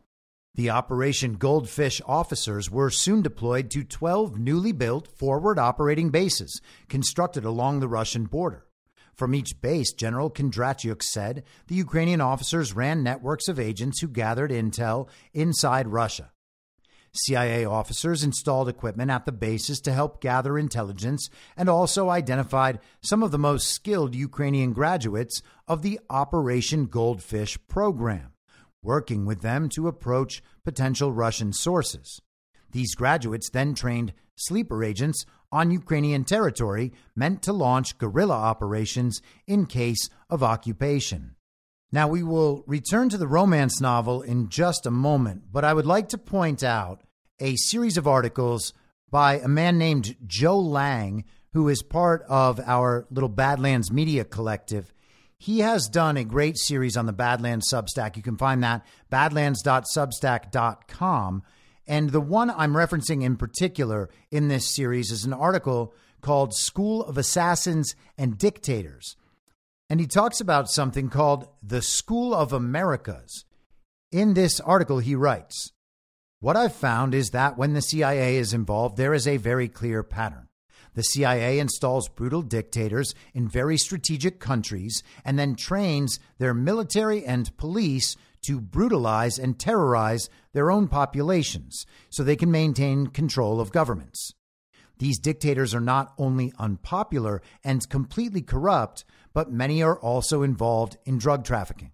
The 0.55 0.69
Operation 0.69 1.33
Goldfish 1.33 2.01
officers 2.05 2.71
were 2.71 2.89
soon 2.89 3.21
deployed 3.21 3.69
to 3.71 3.83
12 3.83 4.39
newly 4.39 4.71
built 4.71 5.05
forward 5.05 5.59
operating 5.59 6.11
bases 6.11 6.61
constructed 6.87 7.43
along 7.43 7.81
the 7.81 7.89
Russian 7.89 8.23
border. 8.23 8.65
From 9.13 9.35
each 9.35 9.59
base, 9.59 9.91
General 9.91 10.29
Kondratyuk 10.29 11.03
said 11.03 11.43
the 11.67 11.75
Ukrainian 11.75 12.21
officers 12.21 12.73
ran 12.73 13.03
networks 13.03 13.49
of 13.49 13.59
agents 13.59 13.99
who 13.99 14.07
gathered 14.07 14.49
intel 14.49 15.09
inside 15.33 15.89
Russia. 15.89 16.31
CIA 17.11 17.65
officers 17.65 18.23
installed 18.23 18.69
equipment 18.69 19.11
at 19.11 19.25
the 19.25 19.33
bases 19.33 19.81
to 19.81 19.91
help 19.91 20.21
gather 20.21 20.57
intelligence 20.57 21.29
and 21.57 21.67
also 21.67 22.09
identified 22.09 22.79
some 23.01 23.23
of 23.23 23.31
the 23.31 23.37
most 23.37 23.67
skilled 23.67 24.15
Ukrainian 24.15 24.71
graduates 24.71 25.41
of 25.67 25.81
the 25.81 25.99
Operation 26.09 26.85
Goldfish 26.85 27.57
program 27.67 28.34
working 28.85 29.25
with 29.25 29.41
them 29.41 29.67
to 29.69 29.87
approach 29.87 30.41
potential 30.63 31.11
Russian 31.11 31.51
sources. 31.51 32.21
These 32.71 32.95
graduates 32.95 33.49
then 33.49 33.73
trained 33.73 34.13
sleeper 34.35 34.83
agents 34.83 35.25
on 35.51 35.71
Ukrainian 35.71 36.23
territory 36.23 36.93
meant 37.15 37.41
to 37.43 37.53
launch 37.53 37.97
guerrilla 37.97 38.35
operations 38.35 39.21
in 39.47 39.65
case 39.65 40.09
of 40.29 40.43
occupation. 40.43 41.35
Now, 41.91 42.07
we 42.07 42.23
will 42.23 42.63
return 42.67 43.09
to 43.09 43.17
the 43.17 43.27
romance 43.27 43.79
novel 43.79 44.21
in 44.21 44.49
just 44.49 44.85
a 44.85 44.91
moment, 44.91 45.43
but 45.51 45.63
I 45.63 45.73
would 45.73 45.85
like 45.85 46.09
to 46.09 46.17
point 46.17 46.63
out 46.63 47.01
a 47.39 47.55
series 47.55 47.97
of 47.97 48.07
articles 48.07 48.73
by 49.09 49.39
a 49.39 49.47
man 49.47 49.77
named 49.77 50.15
Joe 50.25 50.59
Lang, 50.59 51.23
who 51.53 51.69
is 51.69 51.81
part 51.83 52.23
of 52.27 52.59
our 52.59 53.07
little 53.09 53.29
Badlands 53.29 53.91
Media 53.91 54.25
Collective. 54.25 54.93
He 55.37 55.59
has 55.59 55.87
done 55.87 56.17
a 56.17 56.23
great 56.23 56.57
series 56.57 56.97
on 56.97 57.05
the 57.05 57.13
Badlands 57.13 57.71
Substack. 57.71 58.15
You 58.15 58.23
can 58.23 58.37
find 58.37 58.63
that 58.63 58.83
badlands.substack.com. 59.09 61.43
And 61.87 62.09
the 62.09 62.21
one 62.21 62.49
I'm 62.49 62.73
referencing 62.73 63.23
in 63.23 63.37
particular 63.37 64.09
in 64.31 64.47
this 64.47 64.73
series 64.73 65.11
is 65.11 65.25
an 65.25 65.33
article 65.33 65.93
called 66.21 66.55
School 66.55 67.03
of 67.03 67.17
Assassins 67.17 67.93
and 68.17 68.37
Dictators. 68.37 69.15
And 69.89 69.99
he 69.99 70.07
talks 70.07 70.41
about 70.41 70.69
something 70.69 71.09
called 71.09 71.47
the 71.61 71.83
School 71.83 72.33
of 72.33 72.51
Americas. 72.51 73.45
In 74.11 74.33
this 74.33 74.59
article, 74.61 74.99
he 74.99 75.13
writes 75.13 75.71
What 76.39 76.55
I've 76.55 76.73
found 76.73 77.13
is 77.13 77.31
that 77.31 77.57
when 77.57 77.73
the 77.73 77.81
CIA 77.81 78.37
is 78.37 78.53
involved, 78.53 78.97
there 78.97 79.13
is 79.13 79.27
a 79.27 79.37
very 79.37 79.67
clear 79.67 80.01
pattern. 80.01 80.44
The 80.95 81.03
CIA 81.03 81.59
installs 81.59 82.07
brutal 82.07 82.41
dictators 82.41 83.13
in 83.33 83.49
very 83.49 83.77
strategic 83.77 84.39
countries 84.39 85.03
and 85.23 85.37
then 85.37 85.55
trains 85.55 86.19
their 86.37 86.53
military 86.53 87.23
and 87.23 87.55
police 87.57 88.15
to 88.45 88.61
brutalize 88.61 89.37
and 89.37 89.59
terrorize 89.59 90.29
their 90.53 90.71
own 90.71 90.87
populations 90.87 91.85
so 92.09 92.23
they 92.23 92.37
can 92.37 92.49
maintain 92.49 93.07
control 93.07 93.59
of 93.59 93.73
governments. 93.73 94.31
These 94.99 95.19
dictators 95.19 95.75
are 95.75 95.81
not 95.81 96.13
only 96.17 96.53
unpopular 96.57 97.41
and 97.63 97.87
completely 97.89 98.41
corrupt, 98.41 99.03
but 99.33 99.51
many 99.51 99.83
are 99.83 99.99
also 99.99 100.43
involved 100.43 100.95
in 101.05 101.17
drug 101.17 101.43
trafficking. 101.43 101.91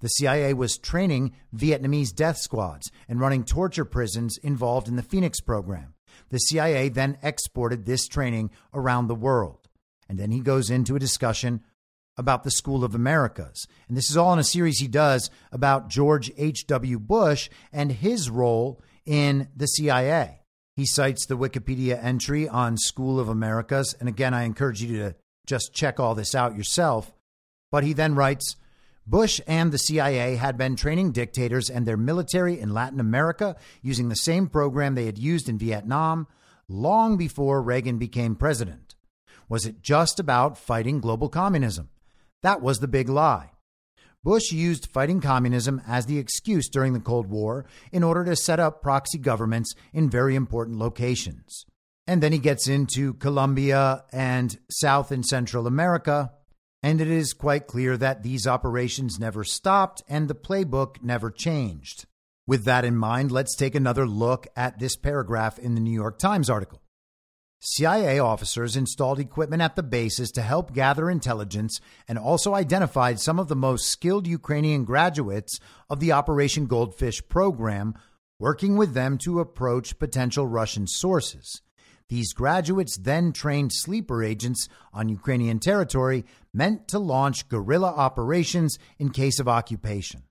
The 0.00 0.08
CIA 0.08 0.52
was 0.52 0.76
training 0.76 1.32
Vietnamese 1.54 2.14
death 2.14 2.36
squads 2.36 2.90
and 3.08 3.18
running 3.18 3.44
torture 3.44 3.86
prisons 3.86 4.36
involved 4.42 4.88
in 4.88 4.96
the 4.96 5.02
Phoenix 5.02 5.40
program. 5.40 5.94
The 6.30 6.38
CIA 6.38 6.88
then 6.88 7.18
exported 7.22 7.84
this 7.86 8.06
training 8.06 8.50
around 8.72 9.06
the 9.06 9.14
world. 9.14 9.68
And 10.08 10.18
then 10.18 10.30
he 10.30 10.40
goes 10.40 10.70
into 10.70 10.96
a 10.96 11.00
discussion 11.00 11.62
about 12.16 12.44
the 12.44 12.50
School 12.50 12.84
of 12.84 12.94
Americas. 12.94 13.66
And 13.88 13.96
this 13.96 14.10
is 14.10 14.16
all 14.16 14.32
in 14.32 14.38
a 14.38 14.44
series 14.44 14.78
he 14.78 14.88
does 14.88 15.30
about 15.52 15.88
George 15.88 16.30
H.W. 16.36 16.98
Bush 16.98 17.50
and 17.72 17.92
his 17.92 18.30
role 18.30 18.82
in 19.04 19.48
the 19.54 19.66
CIA. 19.66 20.40
He 20.74 20.86
cites 20.86 21.26
the 21.26 21.36
Wikipedia 21.36 22.02
entry 22.02 22.48
on 22.48 22.76
School 22.76 23.18
of 23.18 23.28
Americas. 23.28 23.94
And 23.98 24.08
again, 24.08 24.34
I 24.34 24.44
encourage 24.44 24.82
you 24.82 24.96
to 24.98 25.14
just 25.46 25.72
check 25.72 25.98
all 26.00 26.14
this 26.14 26.34
out 26.34 26.56
yourself. 26.56 27.12
But 27.70 27.84
he 27.84 27.92
then 27.92 28.14
writes 28.14 28.56
Bush 29.06 29.40
and 29.46 29.70
the 29.70 29.78
CIA 29.78 30.34
had 30.34 30.58
been 30.58 30.74
training 30.74 31.12
dictators 31.12 31.70
and 31.70 31.86
their 31.86 31.96
military 31.96 32.58
in 32.58 32.74
Latin 32.74 32.98
America 32.98 33.54
using 33.80 34.08
the 34.08 34.16
same 34.16 34.48
program 34.48 34.94
they 34.94 35.06
had 35.06 35.18
used 35.18 35.48
in 35.48 35.58
Vietnam 35.58 36.26
long 36.68 37.16
before 37.16 37.62
Reagan 37.62 37.98
became 37.98 38.34
president. 38.34 38.96
Was 39.48 39.64
it 39.64 39.80
just 39.80 40.18
about 40.18 40.58
fighting 40.58 41.00
global 41.00 41.28
communism? 41.28 41.88
That 42.42 42.60
was 42.60 42.78
the 42.78 42.88
big 42.88 43.08
lie. 43.08 43.52
Bush 44.24 44.50
used 44.50 44.90
fighting 44.90 45.20
communism 45.20 45.80
as 45.86 46.06
the 46.06 46.18
excuse 46.18 46.68
during 46.68 46.92
the 46.92 46.98
Cold 46.98 47.28
War 47.28 47.64
in 47.92 48.02
order 48.02 48.24
to 48.24 48.34
set 48.34 48.58
up 48.58 48.82
proxy 48.82 49.18
governments 49.18 49.72
in 49.92 50.10
very 50.10 50.34
important 50.34 50.78
locations. 50.80 51.64
And 52.08 52.20
then 52.20 52.32
he 52.32 52.40
gets 52.40 52.66
into 52.66 53.14
Colombia 53.14 54.04
and 54.12 54.58
South 54.68 55.12
and 55.12 55.24
Central 55.24 55.68
America, 55.68 56.32
and 56.82 57.00
it 57.00 57.08
is 57.08 57.32
quite 57.32 57.66
clear 57.66 57.96
that 57.96 58.22
these 58.22 58.46
operations 58.46 59.18
never 59.18 59.44
stopped 59.44 60.02
and 60.08 60.28
the 60.28 60.34
playbook 60.34 61.02
never 61.02 61.30
changed. 61.30 62.06
With 62.46 62.64
that 62.64 62.84
in 62.84 62.96
mind, 62.96 63.32
let's 63.32 63.56
take 63.56 63.74
another 63.74 64.06
look 64.06 64.46
at 64.56 64.78
this 64.78 64.96
paragraph 64.96 65.58
in 65.58 65.74
the 65.74 65.80
New 65.80 65.92
York 65.92 66.18
Times 66.18 66.48
article. 66.48 66.80
CIA 67.60 68.18
officers 68.18 68.76
installed 68.76 69.18
equipment 69.18 69.62
at 69.62 69.74
the 69.74 69.82
bases 69.82 70.30
to 70.32 70.42
help 70.42 70.72
gather 70.72 71.10
intelligence 71.10 71.80
and 72.06 72.18
also 72.18 72.54
identified 72.54 73.18
some 73.18 73.40
of 73.40 73.48
the 73.48 73.56
most 73.56 73.86
skilled 73.86 74.26
Ukrainian 74.26 74.84
graduates 74.84 75.58
of 75.90 75.98
the 75.98 76.12
Operation 76.12 76.66
Goldfish 76.66 77.26
program, 77.28 77.94
working 78.38 78.76
with 78.76 78.94
them 78.94 79.18
to 79.18 79.40
approach 79.40 79.98
potential 79.98 80.46
Russian 80.46 80.86
sources. 80.86 81.62
These 82.08 82.34
graduates 82.34 82.96
then 82.96 83.32
trained 83.32 83.72
sleeper 83.72 84.22
agents 84.22 84.68
on 84.92 85.08
Ukrainian 85.08 85.58
territory 85.58 86.24
meant 86.52 86.86
to 86.88 87.00
launch 87.00 87.48
guerrilla 87.48 87.88
operations 87.88 88.78
in 88.98 89.10
case 89.10 89.40
of 89.40 89.48
occupation. 89.48 90.22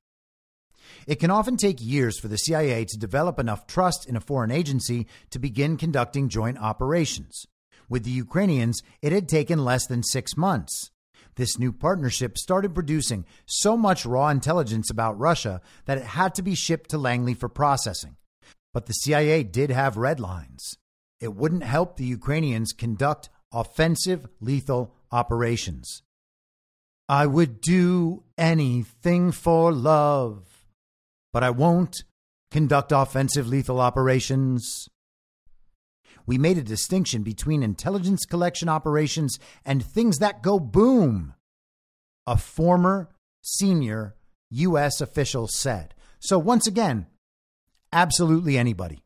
It 1.06 1.20
can 1.20 1.32
often 1.32 1.58
take 1.58 1.82
years 1.82 2.18
for 2.18 2.30
the 2.30 2.38
CIA 2.38 2.86
to 2.86 2.98
develop 2.98 3.40
enough 3.40 3.68
trust 3.68 4.08
in 4.08 4.16
a 4.16 4.22
foreign 4.22 4.52
agency 4.52 5.08
to 5.32 5.40
begin 5.40 5.76
conducting 5.78 6.30
joint 6.30 6.58
operations. 6.60 7.46
With 7.90 8.04
the 8.04 8.12
Ukrainians, 8.12 8.82
it 9.02 9.12
had 9.12 9.28
taken 9.28 9.66
less 9.66 9.86
than 9.86 10.04
six 10.04 10.38
months. 10.38 10.92
This 11.36 11.60
new 11.60 11.74
partnership 11.74 12.38
started 12.38 12.74
producing 12.74 13.26
so 13.46 13.76
much 13.76 14.06
raw 14.06 14.30
intelligence 14.30 14.90
about 14.90 15.20
Russia 15.20 15.60
that 15.86 15.98
it 15.98 16.06
had 16.06 16.34
to 16.36 16.42
be 16.42 16.56
shipped 16.56 16.90
to 16.92 16.98
Langley 16.98 17.34
for 17.34 17.50
processing. 17.50 18.16
But 18.74 18.86
the 18.86 18.94
CIA 18.94 19.44
did 19.44 19.70
have 19.70 19.98
red 19.98 20.20
lines. 20.22 20.78
It 21.20 21.34
wouldn't 21.34 21.64
help 21.64 21.98
the 21.98 22.06
Ukrainians 22.06 22.74
conduct 22.74 23.30
offensive 23.52 24.28
lethal 24.40 24.94
operations. 25.12 26.02
I 27.08 27.26
would 27.26 27.62
do 27.62 28.24
anything 28.38 29.32
for 29.32 29.72
love 29.72 30.56
but 31.36 31.44
I 31.44 31.50
won't 31.50 32.06
conduct 32.50 32.94
offensive 32.94 33.46
lethal 33.46 33.82
operations. 33.82 34.88
We 36.26 36.38
made 36.38 36.58
a 36.58 36.64
distinction 36.64 37.24
between 37.24 37.62
intelligence 37.62 38.24
collection 38.24 38.70
operations 38.70 39.38
and 39.66 39.84
things 39.84 40.20
that 40.20 40.42
go 40.42 40.62
boom, 40.62 41.34
a 42.26 42.38
former 42.38 43.10
senior 43.42 44.16
U.S. 44.50 45.02
official 45.02 45.50
said. 45.50 45.94
So, 46.22 46.40
once 46.40 46.68
again, 46.68 47.08
absolutely 47.92 48.58
anybody. 48.58 49.04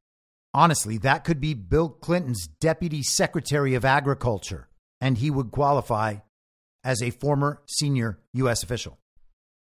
Honestly, 0.54 0.98
that 0.98 1.24
could 1.24 1.40
be 1.40 1.54
Bill 1.54 1.90
Clinton's 1.90 2.48
Deputy 2.60 3.04
Secretary 3.04 3.76
of 3.76 3.86
Agriculture, 3.86 4.68
and 5.00 5.18
he 5.18 5.30
would 5.30 5.52
qualify 5.52 6.16
as 6.84 7.02
a 7.02 7.12
former 7.12 7.62
senior 7.68 8.20
U.S. 8.34 8.64
official. 8.64 8.98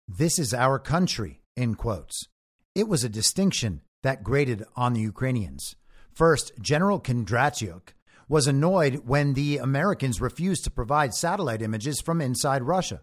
This 0.06 0.38
is 0.38 0.54
our 0.54 0.78
country, 0.78 1.40
in 1.56 1.74
quotes. 1.74 2.28
It 2.74 2.88
was 2.88 3.02
a 3.02 3.08
distinction 3.08 3.82
that 4.02 4.22
grated 4.22 4.64
on 4.76 4.92
the 4.92 5.00
Ukrainians. 5.00 5.74
First, 6.14 6.52
General 6.60 7.00
Kondratyuk 7.00 7.94
was 8.28 8.46
annoyed 8.46 9.02
when 9.04 9.34
the 9.34 9.58
Americans 9.58 10.20
refused 10.20 10.62
to 10.64 10.70
provide 10.70 11.14
satellite 11.14 11.62
images 11.62 12.00
from 12.00 12.20
inside 12.20 12.62
Russia. 12.62 13.00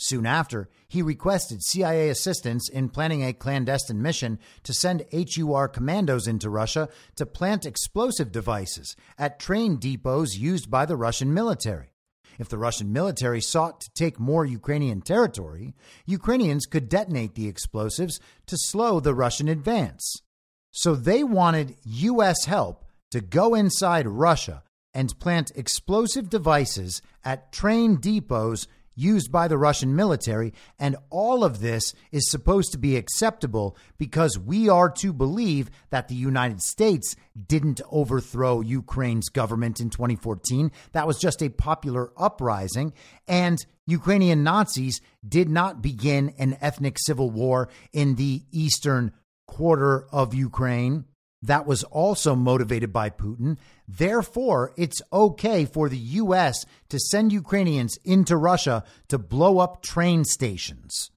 Soon 0.00 0.26
after, 0.26 0.68
he 0.86 1.02
requested 1.02 1.64
CIA 1.64 2.08
assistance 2.08 2.68
in 2.68 2.88
planning 2.88 3.24
a 3.24 3.32
clandestine 3.32 4.00
mission 4.00 4.38
to 4.62 4.72
send 4.72 5.04
HUR 5.12 5.66
commandos 5.66 6.28
into 6.28 6.48
Russia 6.48 6.88
to 7.16 7.26
plant 7.26 7.66
explosive 7.66 8.30
devices 8.30 8.94
at 9.18 9.40
train 9.40 9.76
depots 9.76 10.38
used 10.38 10.70
by 10.70 10.86
the 10.86 10.96
Russian 10.96 11.34
military. 11.34 11.90
If 12.38 12.48
the 12.48 12.58
Russian 12.58 12.92
military 12.92 13.40
sought 13.40 13.80
to 13.80 13.90
take 13.96 14.20
more 14.20 14.46
Ukrainian 14.46 15.00
territory, 15.00 15.74
Ukrainians 16.06 16.66
could 16.66 16.88
detonate 16.88 17.34
the 17.34 17.48
explosives 17.48 18.20
to 18.46 18.56
slow 18.56 19.00
the 19.00 19.14
Russian 19.14 19.48
advance. 19.48 20.22
So 20.70 20.94
they 20.94 21.24
wanted 21.24 21.74
U.S. 21.84 22.44
help 22.44 22.84
to 23.10 23.20
go 23.20 23.56
inside 23.56 24.06
Russia 24.06 24.62
and 24.94 25.18
plant 25.18 25.50
explosive 25.56 26.30
devices 26.30 27.02
at 27.24 27.50
train 27.52 27.96
depots 27.96 28.68
used 28.98 29.30
by 29.30 29.48
the 29.48 29.58
Russian 29.58 29.94
military. 29.94 30.52
And 30.78 30.96
all 31.10 31.44
of 31.44 31.60
this 31.60 31.94
is 32.12 32.30
supposed 32.30 32.72
to 32.72 32.78
be 32.78 32.96
acceptable 32.96 33.76
because 33.96 34.38
we 34.38 34.68
are 34.68 34.90
to 34.98 35.12
believe 35.12 35.70
that 35.90 36.08
the 36.08 36.14
United 36.14 36.60
States 36.60 37.14
didn't 37.46 37.80
overthrow 37.90 38.60
Ukraine's 38.60 39.28
government 39.28 39.80
in 39.80 39.90
2014. 39.90 40.72
That 40.92 41.06
was 41.06 41.18
just 41.18 41.42
a 41.42 41.48
popular 41.48 42.12
uprising. 42.16 42.92
And 43.26 43.58
Ukrainian 43.86 44.42
Nazis 44.42 45.00
did 45.26 45.48
not 45.48 45.80
begin 45.80 46.34
an 46.38 46.56
ethnic 46.60 46.96
civil 46.98 47.30
war 47.30 47.68
in 47.92 48.16
the 48.16 48.42
eastern 48.52 49.12
quarter 49.46 50.06
of 50.12 50.34
Ukraine 50.34 51.04
that 51.42 51.66
was 51.66 51.84
also 51.84 52.34
motivated 52.34 52.92
by 52.92 53.10
Putin. 53.10 53.58
Therefore, 53.86 54.72
it's 54.76 55.00
okay 55.12 55.64
for 55.64 55.88
the 55.88 55.98
U.S. 55.98 56.66
to 56.88 56.98
send 56.98 57.32
Ukrainians 57.32 57.96
into 58.04 58.36
Russia 58.36 58.84
to 59.08 59.18
blow 59.18 59.58
up 59.58 59.82
train 59.82 60.24
stations. 60.24 61.10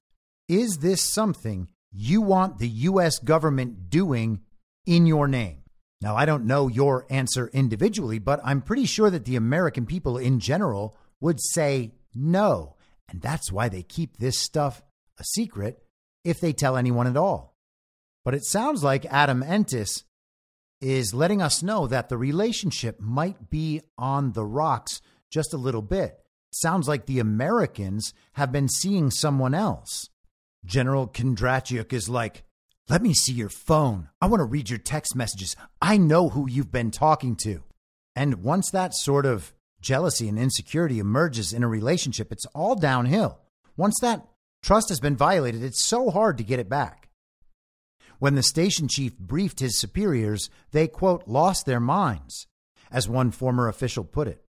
Is 0.48 0.78
this 0.78 1.02
something 1.02 1.68
you 1.90 2.22
want 2.22 2.58
the 2.58 2.68
U.S. 2.68 3.18
government 3.18 3.90
doing 3.90 4.40
in 4.86 5.06
your 5.06 5.26
name? 5.26 5.58
Now, 6.00 6.16
I 6.16 6.24
don't 6.24 6.46
know 6.46 6.68
your 6.68 7.06
answer 7.10 7.48
individually, 7.52 8.18
but 8.18 8.40
I'm 8.44 8.60
pretty 8.60 8.86
sure 8.86 9.10
that 9.10 9.24
the 9.24 9.36
American 9.36 9.86
people 9.86 10.18
in 10.18 10.40
general 10.40 10.96
would 11.20 11.40
say 11.40 11.92
no. 12.14 12.76
And 13.08 13.20
that's 13.20 13.52
why 13.52 13.68
they 13.68 13.82
keep 13.82 14.16
this 14.16 14.38
stuff 14.38 14.82
a 15.18 15.24
secret 15.24 15.82
if 16.24 16.40
they 16.40 16.52
tell 16.52 16.76
anyone 16.76 17.06
at 17.06 17.16
all. 17.16 17.56
But 18.24 18.34
it 18.34 18.44
sounds 18.44 18.82
like 18.82 19.04
Adam 19.06 19.42
Entous 19.42 20.04
is 20.82 21.14
letting 21.14 21.40
us 21.40 21.62
know 21.62 21.86
that 21.86 22.08
the 22.08 22.18
relationship 22.18 23.00
might 23.00 23.48
be 23.48 23.80
on 23.96 24.32
the 24.32 24.44
rocks 24.44 25.00
just 25.30 25.54
a 25.54 25.58
little 25.58 25.80
bit. 25.80 26.18
Sounds 26.52 26.88
like 26.88 27.06
the 27.06 27.20
Americans 27.20 28.12
have 28.32 28.52
been 28.52 28.68
seeing 28.68 29.10
someone 29.10 29.54
else. 29.54 30.10
General 30.64 31.08
Kondratyuk 31.08 31.92
is 31.92 32.08
like, 32.08 32.44
let 32.88 33.00
me 33.00 33.14
see 33.14 33.32
your 33.32 33.48
phone. 33.48 34.08
I 34.20 34.26
want 34.26 34.40
to 34.40 34.44
read 34.44 34.68
your 34.68 34.78
text 34.78 35.16
messages. 35.16 35.56
I 35.80 35.96
know 35.96 36.28
who 36.28 36.50
you've 36.50 36.72
been 36.72 36.90
talking 36.90 37.36
to. 37.44 37.62
And 38.14 38.42
once 38.42 38.70
that 38.70 38.92
sort 38.92 39.24
of 39.24 39.54
jealousy 39.80 40.28
and 40.28 40.38
insecurity 40.38 40.98
emerges 40.98 41.52
in 41.52 41.62
a 41.62 41.68
relationship, 41.68 42.32
it's 42.32 42.46
all 42.54 42.74
downhill. 42.74 43.38
Once 43.76 43.98
that 44.02 44.26
trust 44.62 44.88
has 44.90 45.00
been 45.00 45.16
violated, 45.16 45.62
it's 45.62 45.84
so 45.84 46.10
hard 46.10 46.38
to 46.38 46.44
get 46.44 46.58
it 46.58 46.68
back. 46.68 47.01
When 48.22 48.36
the 48.36 48.42
station 48.44 48.86
chief 48.86 49.18
briefed 49.18 49.58
his 49.58 49.76
superiors, 49.76 50.48
they, 50.70 50.86
quote, 50.86 51.26
lost 51.26 51.66
their 51.66 51.80
minds, 51.80 52.46
as 52.88 53.08
one 53.08 53.32
former 53.32 53.66
official 53.66 54.04
put 54.04 54.28
it. 54.28 54.44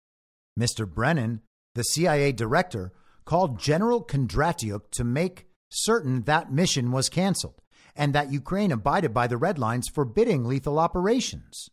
Mr. 0.58 0.92
Brennan, 0.92 1.42
the 1.76 1.84
CIA 1.84 2.32
director, 2.32 2.90
called 3.24 3.60
General 3.60 4.02
Kondratyuk 4.02 4.90
to 4.90 5.04
make 5.04 5.46
certain 5.68 6.22
that 6.22 6.50
mission 6.50 6.90
was 6.90 7.08
canceled 7.08 7.62
and 7.94 8.12
that 8.12 8.32
Ukraine 8.32 8.72
abided 8.72 9.14
by 9.14 9.28
the 9.28 9.36
red 9.36 9.56
lines 9.56 9.86
forbidding 9.86 10.44
lethal 10.44 10.80
operations. 10.80 11.70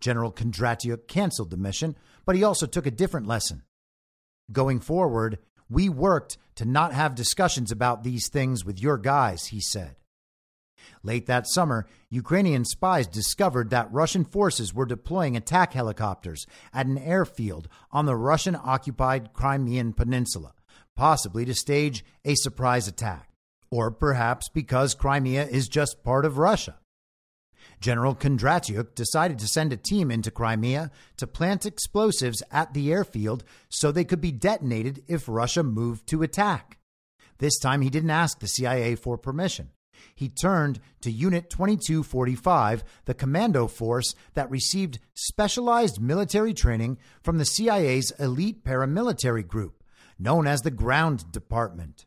General 0.00 0.32
Kondratyuk 0.32 1.08
canceled 1.08 1.48
the 1.48 1.56
mission, 1.56 1.96
but 2.26 2.36
he 2.36 2.44
also 2.44 2.66
took 2.66 2.84
a 2.84 2.90
different 2.90 3.26
lesson. 3.26 3.62
Going 4.52 4.80
forward, 4.80 5.38
we 5.70 5.88
worked 5.88 6.36
to 6.56 6.66
not 6.66 6.92
have 6.92 7.14
discussions 7.14 7.72
about 7.72 8.02
these 8.04 8.28
things 8.28 8.66
with 8.66 8.82
your 8.82 8.98
guys, 8.98 9.46
he 9.46 9.62
said. 9.62 9.96
Late 11.02 11.26
that 11.26 11.46
summer, 11.48 11.86
Ukrainian 12.10 12.64
spies 12.64 13.06
discovered 13.06 13.70
that 13.70 13.92
Russian 13.92 14.24
forces 14.24 14.74
were 14.74 14.86
deploying 14.86 15.36
attack 15.36 15.72
helicopters 15.72 16.46
at 16.72 16.86
an 16.86 16.98
airfield 16.98 17.68
on 17.90 18.06
the 18.06 18.16
Russian 18.16 18.56
occupied 18.56 19.32
Crimean 19.32 19.92
Peninsula, 19.92 20.54
possibly 20.96 21.44
to 21.44 21.54
stage 21.54 22.04
a 22.24 22.34
surprise 22.34 22.88
attack, 22.88 23.28
or 23.70 23.90
perhaps 23.90 24.48
because 24.48 24.94
Crimea 24.94 25.46
is 25.46 25.68
just 25.68 26.04
part 26.04 26.24
of 26.24 26.38
Russia. 26.38 26.78
General 27.80 28.14
Kondratyuk 28.14 28.94
decided 28.94 29.38
to 29.40 29.46
send 29.46 29.72
a 29.72 29.76
team 29.76 30.10
into 30.10 30.30
Crimea 30.30 30.90
to 31.16 31.26
plant 31.26 31.66
explosives 31.66 32.42
at 32.50 32.74
the 32.74 32.92
airfield 32.92 33.44
so 33.68 33.90
they 33.90 34.04
could 34.04 34.20
be 34.20 34.32
detonated 34.32 35.02
if 35.08 35.28
Russia 35.28 35.62
moved 35.62 36.06
to 36.08 36.22
attack. 36.22 36.78
This 37.38 37.58
time 37.58 37.82
he 37.82 37.90
didn't 37.90 38.10
ask 38.10 38.38
the 38.38 38.46
CIA 38.46 38.94
for 38.94 39.18
permission. 39.18 39.70
He 40.14 40.28
turned 40.28 40.80
to 41.00 41.10
Unit 41.10 41.50
2245, 41.50 42.84
the 43.04 43.14
commando 43.14 43.66
force 43.66 44.14
that 44.34 44.50
received 44.50 44.98
specialized 45.14 46.00
military 46.00 46.54
training 46.54 46.98
from 47.22 47.38
the 47.38 47.44
CIA's 47.44 48.12
elite 48.18 48.64
paramilitary 48.64 49.46
group, 49.46 49.82
known 50.18 50.46
as 50.46 50.60
the 50.60 50.70
Ground 50.70 51.30
Department. 51.32 52.06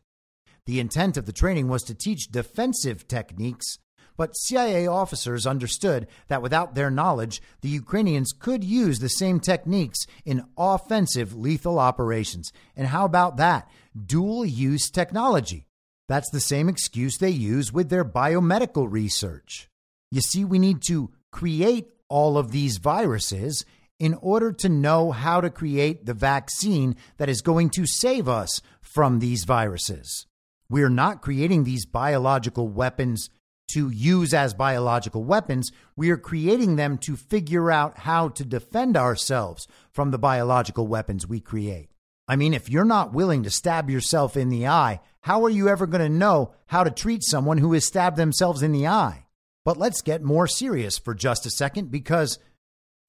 The 0.64 0.80
intent 0.80 1.16
of 1.16 1.26
the 1.26 1.32
training 1.32 1.68
was 1.68 1.82
to 1.84 1.94
teach 1.94 2.30
defensive 2.30 3.06
techniques 3.06 3.78
but 4.16 4.36
CIA 4.36 4.86
officers 4.86 5.46
understood 5.46 6.06
that 6.28 6.42
without 6.42 6.74
their 6.74 6.90
knowledge, 6.90 7.42
the 7.60 7.68
Ukrainians 7.68 8.32
could 8.32 8.64
use 8.64 8.98
the 8.98 9.08
same 9.08 9.40
techniques 9.40 10.06
in 10.24 10.46
offensive 10.56 11.36
lethal 11.36 11.78
operations. 11.78 12.52
And 12.74 12.88
how 12.88 13.04
about 13.04 13.36
that? 13.36 13.68
Dual 14.06 14.44
use 14.44 14.90
technology. 14.90 15.66
That's 16.08 16.30
the 16.30 16.40
same 16.40 16.68
excuse 16.68 17.18
they 17.18 17.30
use 17.30 17.72
with 17.72 17.88
their 17.88 18.04
biomedical 18.04 18.86
research. 18.90 19.68
You 20.10 20.20
see, 20.20 20.44
we 20.44 20.58
need 20.58 20.82
to 20.86 21.10
create 21.32 21.88
all 22.08 22.38
of 22.38 22.52
these 22.52 22.78
viruses 22.78 23.64
in 23.98 24.14
order 24.14 24.52
to 24.52 24.68
know 24.68 25.10
how 25.10 25.40
to 25.40 25.50
create 25.50 26.06
the 26.06 26.14
vaccine 26.14 26.96
that 27.16 27.28
is 27.28 27.40
going 27.40 27.70
to 27.70 27.86
save 27.86 28.28
us 28.28 28.60
from 28.80 29.18
these 29.18 29.44
viruses. 29.44 30.26
We're 30.68 30.88
not 30.88 31.22
creating 31.22 31.64
these 31.64 31.86
biological 31.86 32.68
weapons 32.68 33.30
to 33.72 33.90
use 33.90 34.32
as 34.32 34.54
biological 34.54 35.24
weapons. 35.24 35.72
We 35.96 36.10
are 36.10 36.16
creating 36.16 36.76
them 36.76 36.98
to 36.98 37.16
figure 37.16 37.70
out 37.70 37.98
how 37.98 38.28
to 38.28 38.44
defend 38.44 38.96
ourselves 38.96 39.66
from 39.92 40.10
the 40.10 40.18
biological 40.18 40.86
weapons 40.86 41.26
we 41.26 41.40
create. 41.40 41.88
I 42.28 42.36
mean, 42.36 42.54
if 42.54 42.68
you're 42.68 42.84
not 42.84 43.12
willing 43.12 43.44
to 43.44 43.50
stab 43.50 43.88
yourself 43.88 44.36
in 44.36 44.48
the 44.48 44.66
eye, 44.66 45.00
how 45.26 45.44
are 45.44 45.50
you 45.50 45.68
ever 45.68 45.88
going 45.88 46.04
to 46.04 46.08
know 46.08 46.52
how 46.66 46.84
to 46.84 46.90
treat 46.92 47.20
someone 47.24 47.58
who 47.58 47.72
has 47.72 47.84
stabbed 47.84 48.16
themselves 48.16 48.62
in 48.62 48.70
the 48.70 48.86
eye? 48.86 49.26
But 49.64 49.76
let's 49.76 50.00
get 50.00 50.22
more 50.22 50.46
serious 50.46 50.98
for 50.98 51.16
just 51.16 51.44
a 51.44 51.50
second 51.50 51.90
because 51.90 52.38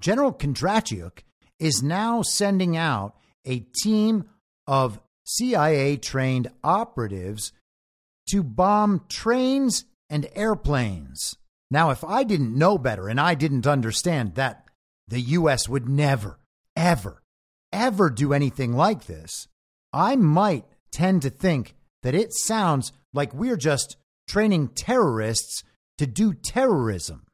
General 0.01 0.33
Kondratyuk 0.33 1.19
is 1.59 1.83
now 1.83 2.23
sending 2.23 2.75
out 2.75 3.15
a 3.45 3.59
team 3.83 4.25
of 4.65 4.99
CIA 5.25 5.95
trained 5.97 6.49
operatives 6.63 7.53
to 8.31 8.41
bomb 8.41 9.05
trains 9.09 9.85
and 10.09 10.27
airplanes. 10.33 11.35
Now, 11.69 11.91
if 11.91 12.03
I 12.03 12.23
didn't 12.23 12.57
know 12.57 12.79
better 12.79 13.07
and 13.07 13.21
I 13.21 13.35
didn't 13.35 13.67
understand 13.67 14.33
that 14.33 14.65
the 15.07 15.21
U.S. 15.21 15.69
would 15.69 15.87
never, 15.87 16.39
ever, 16.75 17.21
ever 17.71 18.09
do 18.09 18.33
anything 18.33 18.73
like 18.73 19.05
this, 19.05 19.47
I 19.93 20.15
might 20.15 20.65
tend 20.91 21.21
to 21.21 21.29
think 21.29 21.75
that 22.07 22.15
it 22.15 22.33
sounds 22.33 22.93
like 23.13 23.33
we're 23.33 23.57
just 23.57 23.97
training 24.29 24.69
terrorists 24.69 25.65
to 25.97 26.07
do 26.07 26.33
terrorism. 26.33 27.25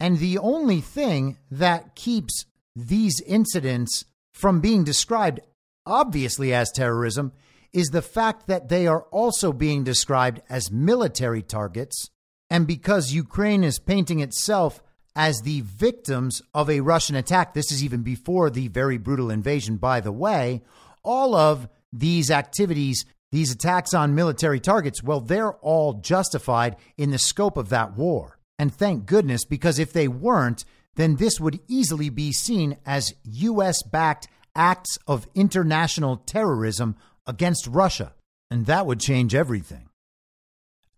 And 0.00 0.18
the 0.18 0.38
only 0.38 0.80
thing 0.80 1.36
that 1.50 1.94
keeps 1.94 2.46
these 2.74 3.20
incidents 3.26 4.06
from 4.32 4.62
being 4.62 4.84
described 4.84 5.40
obviously 5.84 6.54
as 6.54 6.72
terrorism 6.72 7.30
is 7.74 7.88
the 7.88 8.00
fact 8.00 8.46
that 8.46 8.70
they 8.70 8.86
are 8.86 9.02
also 9.10 9.52
being 9.52 9.84
described 9.84 10.40
as 10.48 10.70
military 10.70 11.42
targets. 11.42 12.08
And 12.48 12.66
because 12.66 13.12
Ukraine 13.12 13.62
is 13.64 13.78
painting 13.78 14.20
itself 14.20 14.82
as 15.14 15.42
the 15.42 15.60
victims 15.60 16.40
of 16.54 16.70
a 16.70 16.80
Russian 16.80 17.16
attack, 17.16 17.52
this 17.52 17.70
is 17.70 17.84
even 17.84 18.02
before 18.02 18.48
the 18.48 18.68
very 18.68 18.96
brutal 18.96 19.30
invasion, 19.30 19.76
by 19.76 20.00
the 20.00 20.10
way, 20.10 20.62
all 21.02 21.34
of 21.34 21.68
these 21.92 22.30
activities, 22.30 23.04
these 23.32 23.52
attacks 23.52 23.92
on 23.92 24.14
military 24.14 24.60
targets, 24.60 25.02
well, 25.02 25.20
they're 25.20 25.52
all 25.54 25.94
justified 25.94 26.76
in 26.96 27.10
the 27.10 27.18
scope 27.18 27.56
of 27.56 27.68
that 27.70 27.96
war. 27.96 28.38
And 28.58 28.72
thank 28.72 29.06
goodness, 29.06 29.44
because 29.44 29.78
if 29.78 29.92
they 29.92 30.08
weren't, 30.08 30.64
then 30.94 31.16
this 31.16 31.38
would 31.38 31.60
easily 31.68 32.08
be 32.08 32.32
seen 32.32 32.76
as 32.86 33.14
U.S. 33.24 33.82
backed 33.82 34.28
acts 34.54 34.98
of 35.06 35.26
international 35.34 36.16
terrorism 36.16 36.96
against 37.26 37.66
Russia, 37.66 38.14
and 38.50 38.66
that 38.66 38.86
would 38.86 39.00
change 39.00 39.34
everything. 39.34 39.88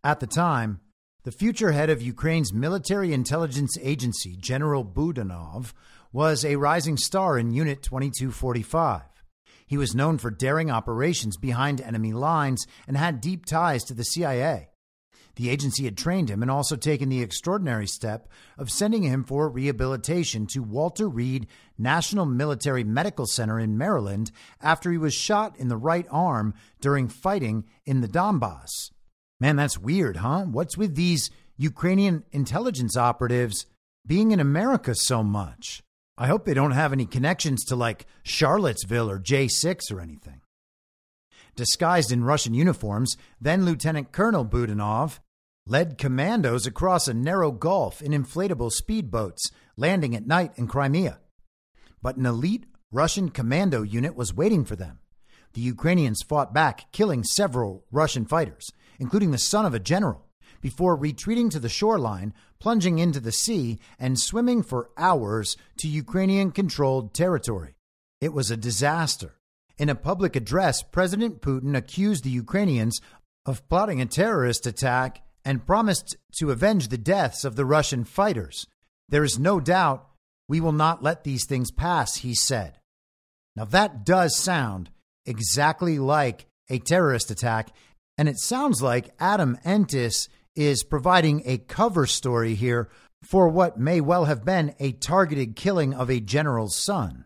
At 0.04 0.20
the 0.20 0.26
time, 0.26 0.80
the 1.24 1.32
future 1.32 1.72
head 1.72 1.90
of 1.90 2.00
Ukraine's 2.00 2.52
military 2.52 3.12
intelligence 3.12 3.76
agency, 3.82 4.36
General 4.36 4.84
Budanov, 4.84 5.72
was 6.12 6.44
a 6.44 6.56
rising 6.56 6.96
star 6.96 7.38
in 7.38 7.52
Unit 7.52 7.82
2245. 7.82 9.02
He 9.68 9.76
was 9.76 9.94
known 9.94 10.18
for 10.18 10.30
daring 10.30 10.70
operations 10.70 11.36
behind 11.36 11.80
enemy 11.80 12.12
lines 12.12 12.66
and 12.88 12.96
had 12.96 13.20
deep 13.20 13.46
ties 13.46 13.84
to 13.84 13.94
the 13.94 14.02
CIA. 14.02 14.70
The 15.36 15.50
agency 15.50 15.84
had 15.84 15.96
trained 15.96 16.30
him 16.30 16.42
and 16.42 16.50
also 16.50 16.74
taken 16.74 17.08
the 17.08 17.22
extraordinary 17.22 17.86
step 17.86 18.28
of 18.58 18.70
sending 18.70 19.04
him 19.04 19.22
for 19.22 19.48
rehabilitation 19.48 20.48
to 20.48 20.64
Walter 20.64 21.08
Reed 21.08 21.46
National 21.78 22.26
Military 22.26 22.82
Medical 22.82 23.24
Center 23.24 23.60
in 23.60 23.78
Maryland 23.78 24.32
after 24.60 24.90
he 24.90 24.98
was 24.98 25.14
shot 25.14 25.56
in 25.56 25.68
the 25.68 25.76
right 25.76 26.06
arm 26.10 26.54
during 26.80 27.06
fighting 27.06 27.66
in 27.86 28.00
the 28.00 28.08
Donbass. 28.08 28.90
Man, 29.38 29.54
that's 29.54 29.78
weird, 29.78 30.16
huh? 30.16 30.46
What's 30.46 30.76
with 30.76 30.96
these 30.96 31.30
Ukrainian 31.56 32.24
intelligence 32.32 32.96
operatives 32.96 33.66
being 34.04 34.32
in 34.32 34.40
America 34.40 34.92
so 34.96 35.22
much? 35.22 35.82
I 36.20 36.26
hope 36.26 36.44
they 36.44 36.54
don't 36.54 36.72
have 36.72 36.92
any 36.92 37.06
connections 37.06 37.64
to 37.66 37.76
like 37.76 38.06
Charlottesville 38.24 39.08
or 39.08 39.20
J6 39.20 39.92
or 39.92 40.00
anything. 40.00 40.40
Disguised 41.54 42.10
in 42.10 42.24
Russian 42.24 42.54
uniforms, 42.54 43.16
then 43.40 43.64
Lieutenant 43.64 44.10
Colonel 44.10 44.44
Budanov 44.44 45.20
led 45.64 45.96
commandos 45.96 46.66
across 46.66 47.06
a 47.06 47.14
narrow 47.14 47.52
gulf 47.52 48.02
in 48.02 48.10
inflatable 48.10 48.72
speedboats, 48.72 49.52
landing 49.76 50.16
at 50.16 50.26
night 50.26 50.50
in 50.56 50.66
Crimea. 50.66 51.20
But 52.02 52.16
an 52.16 52.26
elite 52.26 52.66
Russian 52.90 53.28
commando 53.28 53.82
unit 53.82 54.16
was 54.16 54.34
waiting 54.34 54.64
for 54.64 54.74
them. 54.74 54.98
The 55.52 55.60
Ukrainians 55.60 56.22
fought 56.28 56.52
back, 56.52 56.90
killing 56.90 57.22
several 57.22 57.84
Russian 57.92 58.24
fighters, 58.24 58.66
including 58.98 59.30
the 59.30 59.38
son 59.38 59.66
of 59.66 59.74
a 59.74 59.78
general, 59.78 60.27
before 60.60 60.96
retreating 60.96 61.50
to 61.50 61.60
the 61.60 61.68
shoreline, 61.68 62.34
plunging 62.58 62.98
into 62.98 63.20
the 63.20 63.32
sea, 63.32 63.78
and 63.98 64.18
swimming 64.18 64.62
for 64.62 64.90
hours 64.96 65.56
to 65.78 65.88
Ukrainian 65.88 66.50
controlled 66.50 67.14
territory. 67.14 67.74
It 68.20 68.32
was 68.32 68.50
a 68.50 68.56
disaster. 68.56 69.34
In 69.78 69.88
a 69.88 69.94
public 69.94 70.34
address, 70.34 70.82
President 70.82 71.40
Putin 71.40 71.76
accused 71.76 72.24
the 72.24 72.30
Ukrainians 72.30 73.00
of 73.46 73.66
plotting 73.68 74.00
a 74.00 74.06
terrorist 74.06 74.66
attack 74.66 75.22
and 75.44 75.64
promised 75.64 76.16
to 76.38 76.50
avenge 76.50 76.88
the 76.88 76.98
deaths 76.98 77.44
of 77.44 77.56
the 77.56 77.64
Russian 77.64 78.04
fighters. 78.04 78.66
There 79.08 79.24
is 79.24 79.38
no 79.38 79.60
doubt 79.60 80.06
we 80.48 80.60
will 80.60 80.72
not 80.72 81.02
let 81.02 81.24
these 81.24 81.46
things 81.46 81.70
pass, 81.70 82.16
he 82.16 82.34
said. 82.34 82.78
Now, 83.54 83.64
that 83.66 84.04
does 84.04 84.36
sound 84.36 84.90
exactly 85.24 85.98
like 85.98 86.46
a 86.68 86.78
terrorist 86.78 87.30
attack, 87.30 87.70
and 88.16 88.28
it 88.28 88.38
sounds 88.38 88.82
like 88.82 89.14
Adam 89.20 89.58
Entous 89.64 90.28
is 90.58 90.82
providing 90.82 91.40
a 91.44 91.56
cover 91.56 92.04
story 92.04 92.56
here 92.56 92.88
for 93.22 93.48
what 93.48 93.78
may 93.78 94.00
well 94.00 94.24
have 94.24 94.44
been 94.44 94.74
a 94.80 94.90
targeted 94.90 95.54
killing 95.54 95.94
of 95.94 96.10
a 96.10 96.18
general's 96.18 96.76
son. 96.76 97.24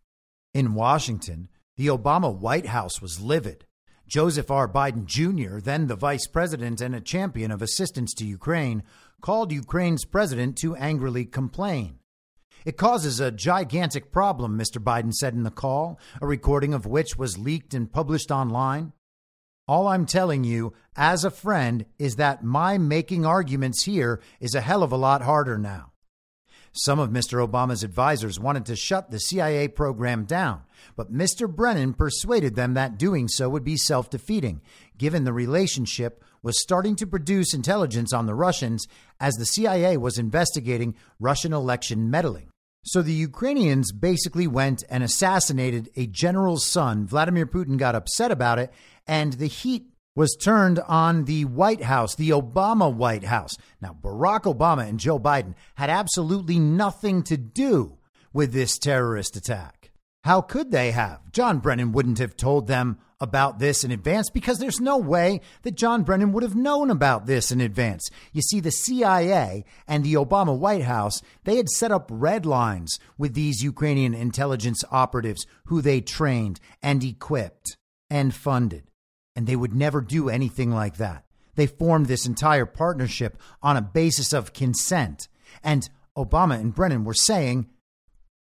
In 0.53 0.75
Washington, 0.75 1.49
the 1.79 1.87
Obama 1.87 2.31
White 2.35 2.67
House 2.67 3.01
was 3.01 3.23
livid. 3.23 3.65
Joseph 4.07 4.51
R. 4.51 4.69
Biden 4.69 5.07
Jr., 5.07 5.61
then 5.61 5.87
the 5.87 5.97
vice 5.97 6.27
president 6.27 6.83
and 6.83 6.95
a 6.95 7.01
champion 7.01 7.51
of 7.51 7.63
assistance 7.63 8.13
to 8.15 8.27
Ukraine, 8.27 8.83
called 9.23 9.51
Ukraine's 9.51 10.05
president 10.05 10.59
to 10.59 10.77
angrily 10.77 11.25
complain. 11.25 12.01
It 12.67 12.77
causes 12.77 13.19
a 13.19 13.31
gigantic 13.31 14.13
problem, 14.13 14.59
Mr. 14.59 14.77
Biden 14.77 15.15
said 15.15 15.33
in 15.33 15.43
the 15.43 15.51
call, 15.51 15.99
a 16.21 16.27
recording 16.27 16.75
of 16.75 16.85
which 16.85 17.17
was 17.17 17.39
leaked 17.39 17.73
and 17.73 17.91
published 17.91 18.31
online. 18.31 18.93
All 19.69 19.87
I'm 19.87 20.07
telling 20.07 20.43
you, 20.43 20.73
as 20.97 21.25
a 21.25 21.31
friend, 21.31 21.87
is 21.99 22.17
that 22.17 22.43
my 22.43 22.79
making 22.79 23.25
arguments 23.25 23.85
here 23.85 24.21
is 24.41 24.55
a 24.55 24.61
hell 24.61 24.83
of 24.83 24.91
a 24.91 24.97
lot 24.97 25.23
harder 25.23 25.57
now. 25.57 25.93
Some 26.73 26.99
of 26.99 27.11
Mr. 27.11 27.47
Obama's 27.47 27.85
advisors 27.85 28.41
wanted 28.41 28.67
to 28.67 28.77
shut 28.77 29.11
the 29.11 29.21
CIA 29.21 29.69
program 29.69 30.25
down, 30.25 30.63
but 30.97 31.13
Mr. 31.13 31.49
Brennan 31.49 31.93
persuaded 31.93 32.57
them 32.57 32.75
that 32.75 32.99
doing 32.99 33.29
so 33.29 33.49
would 33.51 33.63
be 33.63 33.77
self 33.77 34.11
defeating, 34.11 34.63
given 34.99 35.25
the 35.25 35.35
relationship 35.35 36.25
was 36.43 36.61
starting 36.61 36.97
to 36.97 37.07
produce 37.07 37.55
intelligence 37.55 38.13
on 38.13 38.27
the 38.27 38.35
Russians 38.35 38.89
as 39.21 39.35
the 39.35 39.47
CIA 39.47 39.97
was 39.97 40.19
investigating 40.19 40.97
Russian 41.21 41.53
election 41.53 42.11
meddling. 42.11 42.49
So 42.85 43.01
the 43.01 43.13
Ukrainians 43.13 43.93
basically 43.93 44.49
went 44.49 44.83
and 44.91 45.05
assassinated 45.05 45.89
a 45.95 46.09
general's 46.09 46.67
son. 46.67 47.07
Vladimir 47.07 47.47
Putin 47.47 47.77
got 47.77 47.95
upset 47.95 48.33
about 48.33 48.59
it, 48.59 48.73
and 49.07 49.35
the 49.35 49.47
heat 49.47 49.87
was 50.15 50.37
turned 50.37 50.79
on 50.81 51.25
the 51.25 51.45
White 51.47 51.83
House, 51.83 52.15
the 52.15 52.31
Obama 52.31 52.93
White 52.93 53.25
House. 53.25 53.57
Now, 53.81 53.97
Barack 54.01 54.43
Obama 54.43 54.87
and 54.87 55.01
Joe 55.01 55.19
Biden 55.19 55.55
had 55.77 55.91
absolutely 55.91 56.59
nothing 56.59 57.23
to 57.25 57.37
do 57.37 57.97
with 58.33 58.53
this 58.53 58.79
terrorist 58.79 59.37
attack. 59.37 59.91
How 60.25 60.41
could 60.41 60.71
they 60.71 60.93
have? 60.93 61.33
John 61.33 61.59
Brennan 61.59 61.93
wouldn't 61.93 62.19
have 62.19 62.37
told 62.37 62.67
them 62.67 62.99
about 63.21 63.59
this 63.59 63.85
in 63.85 63.91
advance 63.91 64.31
because 64.31 64.59
there's 64.59 64.81
no 64.81 64.99
way 64.99 65.41
that 65.63 65.77
John 65.77 66.03
Brennan 66.03 66.33
would 66.33 66.43
have 66.43 66.57
known 66.57 66.91
about 66.91 67.27
this 67.27 67.51
in 67.51 67.61
advance. 67.61 68.09
You 68.33 68.43
see, 68.43 68.61
the 68.61 68.71
CIA 68.71 69.65
and 69.87 70.05
the 70.05 70.15
Obama 70.15 70.57
White 70.57 70.83
House, 70.83 71.23
they 71.45 71.57
had 71.57 71.69
set 71.69 71.93
up 71.93 72.09
red 72.13 72.45
lines 72.45 72.99
with 73.17 73.35
these 73.35 73.63
Ukrainian 73.63 74.15
intelligence 74.15 74.85
operatives 74.91 75.47
who 75.67 75.81
they 75.81 76.01
trained 76.01 76.61
and 76.83 77.03
equipped 77.03 77.77
and 78.11 78.35
funded. 78.35 78.92
And 79.35 79.47
they 79.47 79.57
would 79.57 79.75
never 79.75 80.01
do 80.01 80.29
anything 80.29 80.71
like 80.71 80.97
that. 80.97 81.25
They 81.55 81.67
formed 81.67 82.07
this 82.07 82.27
entire 82.27 82.67
partnership 82.67 83.39
on 83.63 83.77
a 83.77 83.83
basis 83.83 84.33
of 84.33 84.53
consent. 84.53 85.29
And 85.63 85.89
Obama 86.17 86.59
and 86.59 86.75
Brennan 86.75 87.05
were 87.05 87.15
saying, 87.15 87.69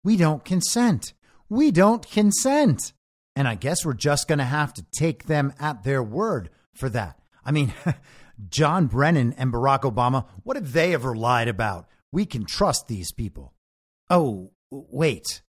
we 0.04 0.16
don't 0.16 0.44
consent. 0.44 1.12
We 1.48 1.70
don't 1.70 2.08
consent. 2.08 2.92
And 3.34 3.46
I 3.46 3.54
guess 3.54 3.84
we're 3.84 3.92
just 3.92 4.28
going 4.28 4.38
to 4.38 4.44
have 4.44 4.72
to 4.74 4.86
take 4.96 5.24
them 5.24 5.52
at 5.58 5.82
their 5.82 6.02
word 6.02 6.50
for 6.74 6.88
that. 6.90 7.18
I 7.44 7.50
mean, 7.50 7.72
John 8.48 8.86
Brennan 8.86 9.34
and 9.36 9.52
Barack 9.52 9.80
Obama, 9.80 10.26
what 10.42 10.56
have 10.56 10.72
they 10.72 10.94
ever 10.94 11.14
lied 11.14 11.48
about? 11.48 11.88
We 12.12 12.24
can 12.24 12.44
trust 12.44 12.88
these 12.88 13.12
people. 13.12 13.52
Oh, 14.08 14.52
wait. 14.70 15.42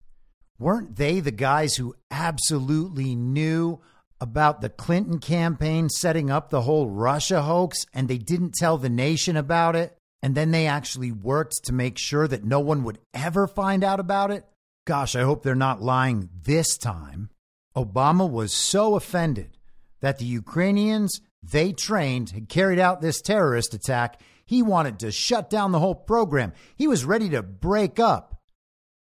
Weren't 0.58 0.96
they 0.96 1.20
the 1.20 1.32
guys 1.32 1.76
who 1.76 1.94
absolutely 2.10 3.14
knew 3.14 3.80
about 4.20 4.60
the 4.60 4.68
Clinton 4.68 5.18
campaign 5.18 5.88
setting 5.88 6.30
up 6.30 6.50
the 6.50 6.62
whole 6.62 6.88
Russia 6.88 7.42
hoax 7.42 7.84
and 7.92 8.08
they 8.08 8.18
didn't 8.18 8.54
tell 8.54 8.78
the 8.78 8.88
nation 8.88 9.36
about 9.36 9.76
it? 9.76 9.96
And 10.22 10.34
then 10.34 10.52
they 10.52 10.66
actually 10.66 11.12
worked 11.12 11.64
to 11.64 11.72
make 11.72 11.98
sure 11.98 12.26
that 12.26 12.44
no 12.44 12.58
one 12.60 12.82
would 12.84 12.98
ever 13.12 13.46
find 13.46 13.84
out 13.84 14.00
about 14.00 14.30
it? 14.30 14.46
Gosh, 14.86 15.14
I 15.14 15.22
hope 15.22 15.42
they're 15.42 15.54
not 15.54 15.82
lying 15.82 16.30
this 16.44 16.78
time. 16.78 17.30
Obama 17.76 18.30
was 18.30 18.52
so 18.52 18.94
offended 18.94 19.58
that 20.00 20.18
the 20.18 20.24
Ukrainians 20.24 21.20
they 21.42 21.72
trained 21.72 22.30
had 22.30 22.48
carried 22.48 22.78
out 22.78 23.00
this 23.00 23.20
terrorist 23.20 23.74
attack, 23.74 24.20
he 24.46 24.62
wanted 24.62 24.98
to 25.00 25.10
shut 25.10 25.50
down 25.50 25.72
the 25.72 25.78
whole 25.78 25.94
program. 25.94 26.52
He 26.76 26.86
was 26.86 27.04
ready 27.04 27.30
to 27.30 27.42
break 27.42 27.98
up. 27.98 28.33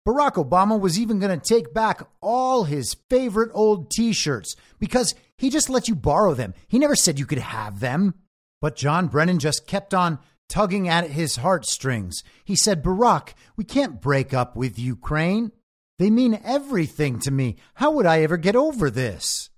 Barack 0.07 0.33
Obama 0.33 0.79
was 0.79 0.99
even 0.99 1.19
going 1.19 1.37
to 1.37 1.45
take 1.45 1.73
back 1.73 2.07
all 2.21 2.63
his 2.63 2.95
favorite 3.09 3.51
old 3.53 3.91
t 3.91 4.13
shirts 4.13 4.55
because 4.79 5.13
he 5.37 5.49
just 5.49 5.69
let 5.69 5.87
you 5.87 5.95
borrow 5.95 6.33
them. 6.33 6.53
He 6.67 6.79
never 6.79 6.95
said 6.95 7.19
you 7.19 7.25
could 7.25 7.39
have 7.39 7.79
them. 7.79 8.15
But 8.61 8.75
John 8.75 9.07
Brennan 9.07 9.39
just 9.39 9.67
kept 9.67 9.93
on 9.93 10.19
tugging 10.49 10.89
at 10.89 11.11
his 11.11 11.37
heartstrings. 11.37 12.23
He 12.43 12.55
said, 12.55 12.83
Barack, 12.83 13.33
we 13.55 13.63
can't 13.63 14.01
break 14.01 14.33
up 14.33 14.55
with 14.55 14.79
Ukraine. 14.79 15.51
They 15.99 16.09
mean 16.09 16.39
everything 16.43 17.19
to 17.19 17.31
me. 17.31 17.57
How 17.75 17.91
would 17.91 18.05
I 18.05 18.21
ever 18.21 18.37
get 18.37 18.55
over 18.55 18.89
this? 18.89 19.49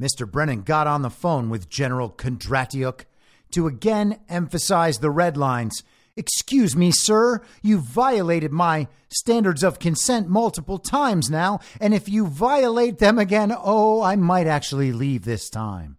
Mr. 0.00 0.30
Brennan 0.30 0.62
got 0.62 0.86
on 0.86 1.02
the 1.02 1.10
phone 1.10 1.50
with 1.50 1.68
General 1.68 2.10
Kondratyuk 2.10 3.06
to 3.50 3.66
again 3.66 4.20
emphasize 4.28 4.98
the 4.98 5.10
red 5.10 5.36
lines. 5.36 5.82
Excuse 6.18 6.74
me, 6.74 6.90
sir, 6.92 7.40
you've 7.62 7.84
violated 7.84 8.50
my 8.50 8.88
standards 9.08 9.62
of 9.62 9.78
consent 9.78 10.28
multiple 10.28 10.80
times 10.80 11.30
now, 11.30 11.60
and 11.80 11.94
if 11.94 12.08
you 12.08 12.26
violate 12.26 12.98
them 12.98 13.20
again, 13.20 13.54
oh, 13.56 14.02
I 14.02 14.16
might 14.16 14.48
actually 14.48 14.90
leave 14.90 15.24
this 15.24 15.48
time. 15.48 15.96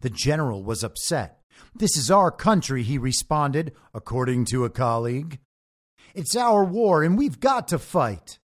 The 0.00 0.08
general 0.08 0.64
was 0.64 0.82
upset. 0.82 1.42
This 1.76 1.94
is 1.94 2.10
our 2.10 2.30
country, 2.30 2.82
he 2.82 2.96
responded, 2.96 3.72
according 3.92 4.46
to 4.46 4.64
a 4.64 4.70
colleague. 4.70 5.40
It's 6.14 6.34
our 6.34 6.64
war, 6.64 7.02
and 7.02 7.18
we've 7.18 7.38
got 7.38 7.68
to 7.68 7.78
fight. 7.78 8.38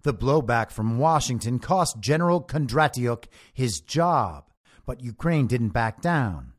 The 0.00 0.14
blowback 0.14 0.70
from 0.70 0.96
Washington 0.96 1.58
cost 1.58 2.00
General 2.00 2.42
Kondratyuk 2.42 3.26
his 3.52 3.80
job, 3.80 4.44
but 4.86 5.02
Ukraine 5.02 5.46
didn't 5.46 5.74
back 5.74 6.00
down. 6.00 6.54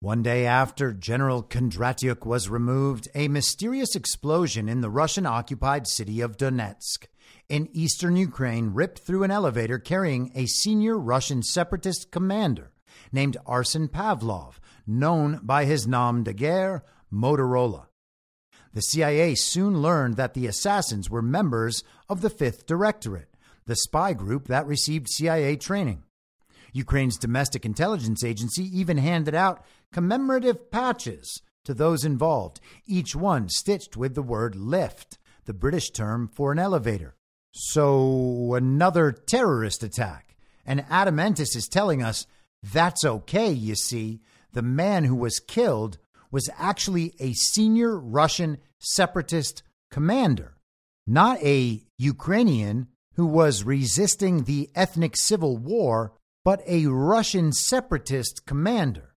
One 0.00 0.22
day 0.22 0.44
after 0.44 0.92
General 0.92 1.42
Kondratyuk 1.42 2.26
was 2.26 2.50
removed, 2.50 3.08
a 3.14 3.28
mysterious 3.28 3.96
explosion 3.96 4.68
in 4.68 4.82
the 4.82 4.90
Russian 4.90 5.24
occupied 5.24 5.88
city 5.88 6.20
of 6.20 6.36
Donetsk 6.36 7.06
in 7.48 7.68
eastern 7.72 8.14
Ukraine 8.14 8.74
ripped 8.74 8.98
through 8.98 9.22
an 9.22 9.30
elevator 9.30 9.78
carrying 9.78 10.32
a 10.34 10.44
senior 10.44 10.98
Russian 10.98 11.42
separatist 11.42 12.10
commander 12.10 12.72
named 13.10 13.38
Arsen 13.46 13.88
Pavlov, 13.88 14.56
known 14.86 15.40
by 15.42 15.64
his 15.64 15.86
nom 15.86 16.24
de 16.24 16.34
guerre, 16.34 16.84
Motorola. 17.10 17.86
The 18.74 18.82
CIA 18.82 19.34
soon 19.34 19.80
learned 19.80 20.16
that 20.16 20.34
the 20.34 20.46
assassins 20.46 21.08
were 21.08 21.22
members 21.22 21.82
of 22.10 22.20
the 22.20 22.28
Fifth 22.28 22.66
Directorate, 22.66 23.34
the 23.64 23.76
spy 23.76 24.12
group 24.12 24.48
that 24.48 24.66
received 24.66 25.08
CIA 25.08 25.56
training. 25.56 26.02
Ukraine's 26.76 27.16
domestic 27.16 27.64
intelligence 27.64 28.22
agency 28.22 28.64
even 28.78 28.98
handed 28.98 29.34
out 29.34 29.64
commemorative 29.96 30.70
patches 30.70 31.40
to 31.64 31.72
those 31.72 32.04
involved, 32.04 32.60
each 32.86 33.16
one 33.16 33.48
stitched 33.48 33.96
with 33.96 34.14
the 34.14 34.20
word 34.20 34.54
lift, 34.54 35.16
the 35.46 35.54
British 35.54 35.88
term 35.88 36.28
for 36.28 36.52
an 36.52 36.58
elevator. 36.58 37.16
So, 37.54 38.52
another 38.52 39.10
terrorist 39.10 39.82
attack. 39.82 40.36
And 40.66 40.84
Adam 40.90 41.18
Entous 41.18 41.56
is 41.56 41.66
telling 41.66 42.02
us 42.02 42.26
that's 42.62 43.06
okay, 43.06 43.50
you 43.50 43.74
see. 43.74 44.20
The 44.52 44.60
man 44.60 45.04
who 45.04 45.14
was 45.14 45.40
killed 45.40 45.96
was 46.30 46.50
actually 46.58 47.14
a 47.18 47.32
senior 47.32 47.98
Russian 47.98 48.58
separatist 48.78 49.62
commander, 49.90 50.58
not 51.06 51.42
a 51.42 51.82
Ukrainian 51.96 52.88
who 53.14 53.24
was 53.24 53.64
resisting 53.64 54.44
the 54.44 54.68
ethnic 54.74 55.16
civil 55.16 55.56
war, 55.56 56.12
but 56.44 56.60
a 56.66 56.84
Russian 56.84 57.50
separatist 57.50 58.44
commander. 58.44 59.14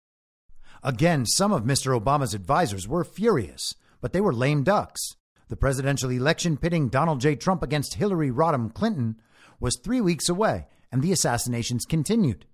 Again, 0.84 1.26
some 1.26 1.52
of 1.52 1.64
Mr. 1.64 2.00
Obama's 2.00 2.34
advisors 2.34 2.88
were 2.88 3.04
furious, 3.04 3.76
but 4.02 4.14
they 4.14 4.22
were 4.22 4.34
lame 4.34 4.64
ducks. 4.64 5.16
The 5.50 5.56
presidential 5.56 6.10
election 6.10 6.58
pitting 6.58 6.90
Donald 6.90 7.22
J. 7.22 7.36
Trump 7.36 7.64
against 7.64 7.96
Hillary 7.96 8.32
Rodham 8.32 8.74
Clinton 8.74 9.20
was 9.60 9.78
three 9.78 10.02
weeks 10.02 10.30
away, 10.30 10.68
and 10.92 11.02
the 11.02 11.12
assassinations 11.12 11.86
continued 11.86 12.46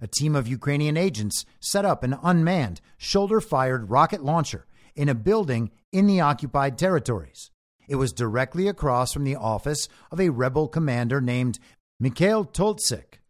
a 0.00 0.06
team 0.06 0.34
of 0.34 0.48
Ukrainian 0.48 0.96
agents 0.96 1.44
set 1.60 1.84
up 1.84 2.02
an 2.02 2.16
unmanned, 2.22 2.80
shoulder 2.96 3.40
fired 3.40 3.90
rocket 3.90 4.22
launcher 4.22 4.66
in 4.94 5.08
a 5.08 5.14
building 5.14 5.70
in 5.92 6.06
the 6.06 6.20
occupied 6.20 6.78
territories. 6.78 7.50
It 7.88 7.96
was 7.96 8.12
directly 8.12 8.68
across 8.68 9.12
from 9.12 9.24
the 9.24 9.36
office 9.36 9.88
of 10.10 10.20
a 10.20 10.28
rebel 10.28 10.68
commander 10.68 11.20
named 11.20 11.58
Mikhail 11.98 12.44
Tolstykh, 12.44 13.20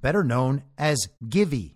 better 0.00 0.24
known 0.24 0.62
as 0.78 1.08
Givi. 1.24 1.75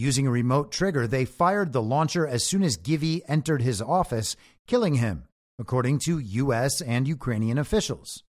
Using 0.00 0.28
a 0.28 0.30
remote 0.30 0.70
trigger, 0.70 1.08
they 1.08 1.24
fired 1.24 1.72
the 1.72 1.82
launcher 1.82 2.24
as 2.24 2.44
soon 2.44 2.62
as 2.62 2.76
Givi 2.76 3.22
entered 3.26 3.62
his 3.62 3.82
office, 3.82 4.36
killing 4.68 4.94
him, 4.94 5.24
according 5.58 5.98
to 6.04 6.20
U.S. 6.20 6.80
and 6.80 7.08
Ukrainian 7.08 7.58
officials. 7.58 8.22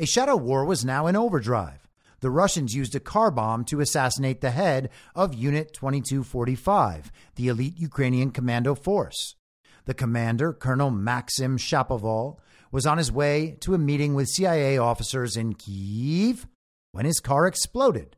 A 0.00 0.06
shadow 0.06 0.34
war 0.34 0.64
was 0.64 0.84
now 0.84 1.06
in 1.06 1.14
overdrive 1.14 1.88
the 2.20 2.30
Russians 2.30 2.74
used 2.74 2.96
a 2.96 3.00
car 3.00 3.30
bomb 3.30 3.64
to 3.66 3.80
assassinate 3.80 4.40
the 4.40 4.50
head 4.50 4.90
of 5.14 5.34
Unit 5.34 5.72
2245, 5.72 7.12
the 7.36 7.46
elite 7.46 7.78
Ukrainian 7.78 8.32
commando 8.32 8.74
force. 8.74 9.36
The 9.84 9.94
commander, 9.94 10.52
Colonel 10.52 10.90
Maxim 10.90 11.58
Shapoval, 11.58 12.38
was 12.72 12.86
on 12.86 12.98
his 12.98 13.12
way 13.12 13.56
to 13.60 13.74
a 13.74 13.78
meeting 13.78 14.14
with 14.14 14.28
CIA 14.28 14.78
officers 14.78 15.36
in 15.36 15.54
Kiev 15.54 16.48
when 16.90 17.06
his 17.06 17.20
car 17.20 17.46
exploded. 17.46 18.16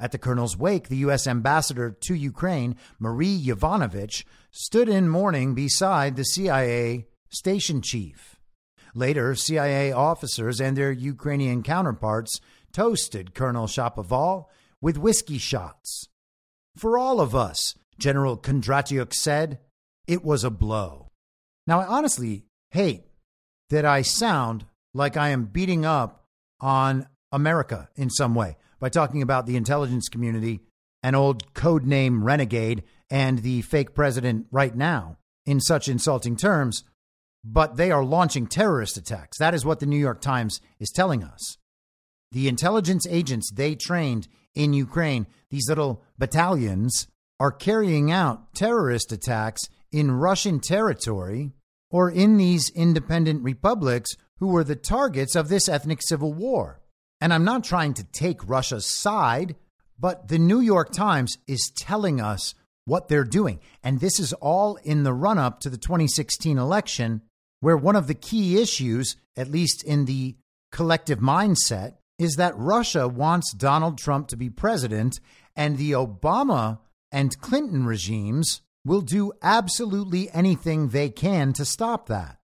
At 0.00 0.12
the 0.12 0.18
colonel's 0.18 0.56
wake, 0.56 0.88
the 0.88 0.96
U.S. 0.98 1.26
ambassador 1.26 1.90
to 1.90 2.14
Ukraine, 2.14 2.76
Marie 2.98 3.40
Yovanovitch, 3.40 4.24
stood 4.50 4.88
in 4.88 5.08
mourning 5.08 5.54
beside 5.54 6.16
the 6.16 6.24
CIA 6.24 7.06
station 7.28 7.82
chief. 7.82 8.36
Later, 8.94 9.34
CIA 9.34 9.92
officers 9.92 10.60
and 10.60 10.76
their 10.76 10.92
Ukrainian 10.92 11.62
counterparts 11.62 12.40
toasted 12.72 13.34
Colonel 13.34 13.66
Shapoval 13.66 14.46
with 14.80 14.98
whiskey 14.98 15.38
shots. 15.38 16.08
For 16.76 16.98
all 16.98 17.20
of 17.20 17.34
us, 17.34 17.74
General 17.98 18.36
Kondratyuk 18.36 19.14
said, 19.14 19.60
it 20.06 20.24
was 20.24 20.44
a 20.44 20.50
blow. 20.50 21.08
Now, 21.66 21.80
I 21.80 21.86
honestly 21.86 22.44
hate 22.70 23.04
that 23.70 23.84
I 23.84 24.02
sound 24.02 24.66
like 24.92 25.16
I 25.16 25.30
am 25.30 25.44
beating 25.44 25.86
up 25.86 26.26
on 26.60 27.06
America 27.30 27.88
in 27.96 28.10
some 28.10 28.34
way 28.34 28.56
by 28.82 28.88
talking 28.88 29.22
about 29.22 29.46
the 29.46 29.56
intelligence 29.56 30.08
community, 30.08 30.60
an 31.04 31.14
old 31.14 31.54
code 31.54 31.84
name 31.84 32.24
renegade, 32.24 32.82
and 33.08 33.38
the 33.38 33.62
fake 33.62 33.94
president 33.94 34.44
right 34.50 34.74
now 34.74 35.16
in 35.46 35.60
such 35.60 35.88
insulting 35.88 36.34
terms, 36.34 36.82
but 37.44 37.76
they 37.76 37.92
are 37.92 38.04
launching 38.04 38.44
terrorist 38.44 38.96
attacks. 38.96 39.38
That 39.38 39.54
is 39.54 39.64
what 39.64 39.78
the 39.78 39.86
New 39.86 39.98
York 39.98 40.20
Times 40.20 40.60
is 40.80 40.90
telling 40.90 41.22
us. 41.22 41.58
The 42.32 42.48
intelligence 42.48 43.06
agents 43.08 43.52
they 43.52 43.76
trained 43.76 44.26
in 44.52 44.72
Ukraine, 44.72 45.28
these 45.48 45.68
little 45.68 46.02
battalions, 46.18 47.06
are 47.38 47.52
carrying 47.52 48.10
out 48.10 48.52
terrorist 48.52 49.12
attacks 49.12 49.60
in 49.92 50.10
Russian 50.10 50.58
territory 50.58 51.52
or 51.88 52.10
in 52.10 52.36
these 52.36 52.68
independent 52.70 53.44
republics 53.44 54.10
who 54.38 54.48
were 54.48 54.64
the 54.64 54.74
targets 54.74 55.36
of 55.36 55.48
this 55.48 55.68
ethnic 55.68 56.02
civil 56.02 56.32
war. 56.32 56.81
And 57.22 57.32
I'm 57.32 57.44
not 57.44 57.62
trying 57.62 57.94
to 57.94 58.04
take 58.04 58.48
Russia's 58.48 58.84
side, 58.84 59.54
but 59.96 60.26
the 60.26 60.40
New 60.40 60.58
York 60.58 60.90
Times 60.90 61.38
is 61.46 61.70
telling 61.76 62.20
us 62.20 62.56
what 62.84 63.06
they're 63.06 63.22
doing. 63.22 63.60
And 63.80 64.00
this 64.00 64.18
is 64.18 64.32
all 64.32 64.74
in 64.82 65.04
the 65.04 65.12
run 65.12 65.38
up 65.38 65.60
to 65.60 65.70
the 65.70 65.76
2016 65.76 66.58
election, 66.58 67.22
where 67.60 67.76
one 67.76 67.94
of 67.94 68.08
the 68.08 68.14
key 68.14 68.60
issues, 68.60 69.14
at 69.36 69.48
least 69.48 69.84
in 69.84 70.06
the 70.06 70.34
collective 70.72 71.20
mindset, 71.20 71.94
is 72.18 72.34
that 72.34 72.58
Russia 72.58 73.06
wants 73.06 73.54
Donald 73.54 73.98
Trump 73.98 74.26
to 74.26 74.36
be 74.36 74.50
president, 74.50 75.20
and 75.54 75.78
the 75.78 75.92
Obama 75.92 76.80
and 77.12 77.40
Clinton 77.40 77.86
regimes 77.86 78.62
will 78.84 79.00
do 79.00 79.30
absolutely 79.42 80.28
anything 80.32 80.88
they 80.88 81.08
can 81.08 81.52
to 81.52 81.64
stop 81.64 82.08
that. 82.08 82.38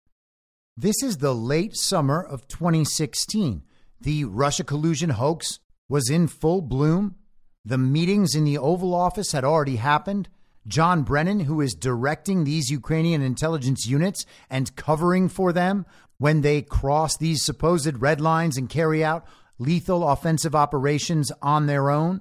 This 0.76 1.02
is 1.02 1.16
the 1.16 1.34
late 1.34 1.76
summer 1.76 2.22
of 2.22 2.46
2016. 2.46 3.64
The 4.00 4.24
Russia 4.24 4.64
collusion 4.64 5.10
hoax 5.10 5.58
was 5.88 6.08
in 6.10 6.28
full 6.28 6.62
bloom. 6.62 7.16
The 7.64 7.78
meetings 7.78 8.34
in 8.34 8.44
the 8.44 8.58
Oval 8.58 8.94
Office 8.94 9.32
had 9.32 9.44
already 9.44 9.76
happened. 9.76 10.28
John 10.66 11.02
Brennan, 11.02 11.40
who 11.40 11.60
is 11.60 11.74
directing 11.74 12.44
these 12.44 12.70
Ukrainian 12.70 13.22
intelligence 13.22 13.86
units 13.86 14.24
and 14.50 14.74
covering 14.76 15.28
for 15.28 15.52
them 15.52 15.86
when 16.18 16.42
they 16.42 16.62
cross 16.62 17.16
these 17.16 17.44
supposed 17.44 18.00
red 18.00 18.20
lines 18.20 18.56
and 18.56 18.68
carry 18.68 19.02
out 19.02 19.26
lethal 19.58 20.08
offensive 20.08 20.54
operations 20.54 21.32
on 21.42 21.66
their 21.66 21.90
own. 21.90 22.20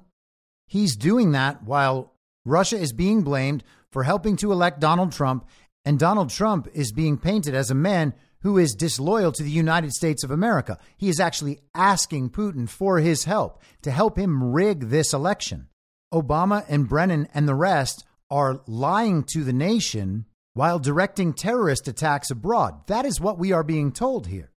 He's 0.65 0.95
doing 0.95 1.31
that 1.31 1.63
while 1.63 2.13
Russia 2.45 2.77
is 2.77 2.93
being 2.93 3.21
blamed 3.21 3.63
for 3.91 4.03
helping 4.03 4.35
to 4.37 4.51
elect 4.51 4.79
Donald 4.79 5.11
Trump, 5.11 5.47
and 5.85 5.99
Donald 5.99 6.29
Trump 6.29 6.67
is 6.73 6.91
being 6.91 7.17
painted 7.17 7.55
as 7.55 7.69
a 7.69 7.75
man 7.75 8.13
who 8.41 8.57
is 8.57 8.75
disloyal 8.75 9.31
to 9.31 9.43
the 9.43 9.49
United 9.49 9.91
States 9.91 10.23
of 10.23 10.31
America. 10.31 10.77
He 10.97 11.09
is 11.09 11.19
actually 11.19 11.59
asking 11.73 12.29
Putin 12.29 12.69
for 12.69 12.99
his 12.99 13.23
help 13.25 13.61
to 13.81 13.91
help 13.91 14.17
him 14.17 14.51
rig 14.51 14.89
this 14.89 15.13
election. 15.13 15.67
Obama 16.13 16.63
and 16.69 16.87
Brennan 16.87 17.27
and 17.33 17.47
the 17.47 17.55
rest 17.55 18.05
are 18.29 18.61
lying 18.67 19.23
to 19.23 19.43
the 19.43 19.53
nation 19.53 20.25
while 20.53 20.79
directing 20.79 21.33
terrorist 21.33 21.87
attacks 21.87 22.31
abroad. 22.31 22.87
That 22.87 23.05
is 23.05 23.21
what 23.21 23.37
we 23.37 23.51
are 23.51 23.63
being 23.63 23.91
told 23.91 24.27
here. 24.27 24.51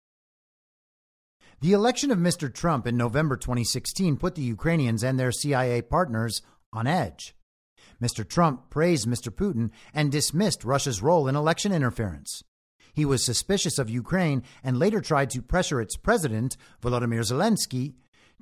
The 1.60 1.72
election 1.72 2.12
of 2.12 2.18
Mr. 2.18 2.52
Trump 2.52 2.86
in 2.86 2.96
November 2.96 3.36
2016 3.36 4.16
put 4.16 4.36
the 4.36 4.42
Ukrainians 4.42 5.02
and 5.02 5.18
their 5.18 5.32
CIA 5.32 5.82
partners 5.82 6.40
on 6.72 6.86
edge. 6.86 7.34
Mr. 8.00 8.26
Trump 8.26 8.70
praised 8.70 9.08
Mr. 9.08 9.30
Putin 9.34 9.70
and 9.92 10.12
dismissed 10.12 10.64
Russia's 10.64 11.02
role 11.02 11.26
in 11.26 11.34
election 11.34 11.72
interference. 11.72 12.44
He 12.98 13.04
was 13.04 13.24
suspicious 13.24 13.78
of 13.78 13.88
Ukraine 13.88 14.42
and 14.64 14.76
later 14.76 15.00
tried 15.00 15.30
to 15.30 15.40
pressure 15.40 15.80
its 15.80 15.96
president, 15.96 16.56
Volodymyr 16.82 17.20
Zelensky, 17.20 17.94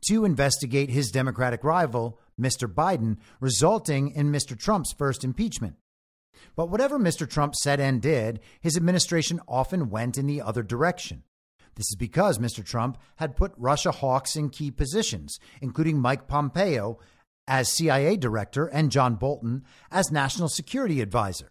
to 0.06 0.24
investigate 0.24 0.88
his 0.88 1.10
Democratic 1.10 1.62
rival, 1.62 2.18
Mr. 2.40 2.66
Biden, 2.66 3.18
resulting 3.38 4.12
in 4.12 4.32
Mr. 4.32 4.58
Trump's 4.58 4.94
first 4.94 5.24
impeachment. 5.24 5.76
But 6.56 6.70
whatever 6.70 6.98
Mr. 6.98 7.28
Trump 7.28 7.54
said 7.54 7.80
and 7.80 8.00
did, 8.00 8.40
his 8.62 8.78
administration 8.78 9.42
often 9.46 9.90
went 9.90 10.16
in 10.16 10.26
the 10.26 10.40
other 10.40 10.62
direction. 10.62 11.24
This 11.74 11.90
is 11.90 11.96
because 11.96 12.38
Mr. 12.38 12.64
Trump 12.64 12.96
had 13.16 13.36
put 13.36 13.52
Russia 13.58 13.90
hawks 13.90 14.36
in 14.36 14.48
key 14.48 14.70
positions, 14.70 15.38
including 15.60 16.00
Mike 16.00 16.28
Pompeo 16.28 16.98
as 17.46 17.70
CIA 17.70 18.16
director 18.16 18.64
and 18.68 18.90
John 18.90 19.16
Bolton 19.16 19.64
as 19.90 20.10
national 20.10 20.48
security 20.48 21.02
advisor. 21.02 21.50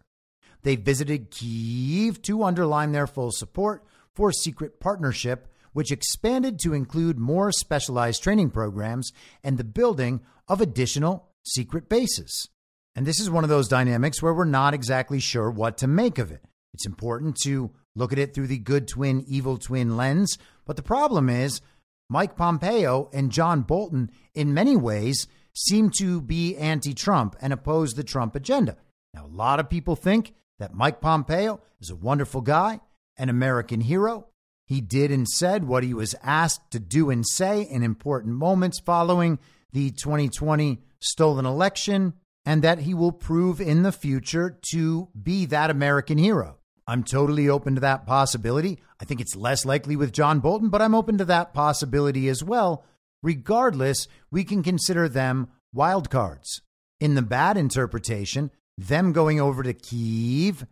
They 0.66 0.76
visited 0.76 1.30
Kiev 1.30 2.24
to 2.24 2.44
underline 2.44 2.92
their 2.92 3.06
full 3.06 3.32
support 3.32 3.86
for 4.16 4.32
secret 4.32 4.80
partnership, 4.80 5.48
which 5.74 5.92
expanded 5.92 6.58
to 6.58 6.74
include 6.74 7.20
more 7.20 7.52
specialized 7.52 8.24
training 8.24 8.50
programs 8.50 9.12
and 9.44 9.60
the 9.60 9.64
building 9.64 10.22
of 10.48 10.62
additional 10.62 11.30
secret 11.46 11.88
bases. 11.88 12.50
And 12.96 13.06
this 13.06 13.20
is 13.20 13.30
one 13.30 13.44
of 13.44 13.50
those 13.52 13.68
dynamics 13.68 14.24
where 14.24 14.34
we're 14.34 14.46
not 14.46 14.74
exactly 14.74 15.20
sure 15.20 15.52
what 15.52 15.78
to 15.78 15.88
make 15.88 16.18
of 16.18 16.32
it. 16.32 16.42
It's 16.74 16.88
important 16.88 17.38
to 17.44 17.70
look 17.96 18.12
at 18.12 18.18
it 18.18 18.34
through 18.34 18.48
the 18.48 18.58
good 18.58 18.88
twin, 18.88 19.24
evil 19.28 19.60
twin 19.60 19.96
lens. 19.96 20.36
But 20.66 20.78
the 20.78 20.82
problem 20.82 21.30
is, 21.30 21.62
Mike 22.10 22.36
Pompeo 22.36 23.12
and 23.14 23.32
John 23.32 23.62
Bolton, 23.62 24.10
in 24.34 24.56
many 24.56 24.76
ways, 24.76 25.28
seem 25.54 25.92
to 26.00 26.22
be 26.22 26.58
anti 26.58 26.96
Trump 26.96 27.36
and 27.40 27.54
oppose 27.54 27.94
the 27.94 28.04
Trump 28.04 28.36
agenda. 28.36 28.78
Now, 29.14 29.28
a 29.28 29.28
lot 29.28 29.60
of 29.60 29.70
people 29.70 29.96
think 29.96 30.34
that 30.60 30.74
Mike 30.74 31.02
Pompeo 31.02 31.62
is 31.80 31.90
a 31.90 31.96
wonderful 31.96 32.42
guy, 32.42 32.80
an 33.18 33.30
American 33.30 33.82
hero. 33.82 34.28
He 34.66 34.82
did 34.82 35.12
and 35.12 35.28
said 35.28 35.66
what 35.66 35.84
he 35.84 35.94
was 35.94 36.16
asked 36.24 36.72
to 36.72 36.80
do 36.80 37.10
and 37.10 37.26
say 37.28 37.62
in 37.62 37.84
important 37.84 38.36
moments 38.36 38.80
following 38.80 39.40
the 39.72 39.92
2020 39.92 40.82
stolen 41.00 41.46
election, 41.46 42.14
and 42.46 42.62
that 42.64 42.80
he 42.80 42.94
will 42.94 43.12
prove 43.12 43.60
in 43.60 43.84
the 43.84 43.92
future 43.92 44.58
to 44.72 45.10
be 45.22 45.46
that 45.46 45.70
American 45.70 46.18
hero. 46.18 46.58
I'm 46.88 47.04
totally 47.04 47.50
open 47.50 47.76
to 47.76 47.82
that 47.82 48.06
possibility. 48.06 48.80
I 49.00 49.06
think 49.06 49.20
it's 49.20 49.36
less 49.36 49.66
likely 49.66 49.96
with 49.96 50.14
John 50.14 50.40
Bolton, 50.40 50.70
but 50.70 50.82
I'm 50.82 50.96
open 50.96 51.18
to 51.18 51.26
that 51.26 51.54
possibility 51.54 52.30
as 52.30 52.44
well. 52.44 52.86
Regardless, 53.24 54.08
we 54.32 54.44
can 54.44 54.62
consider 54.62 55.10
them 55.10 55.48
wild 55.74 56.10
cards. 56.10 56.62
In 57.00 57.16
the 57.16 57.22
bad 57.24 57.58
interpretation, 57.58 58.52
them 58.78 59.14
going 59.14 59.40
over 59.40 59.64
to 59.64 59.74
Kiev 59.74 60.66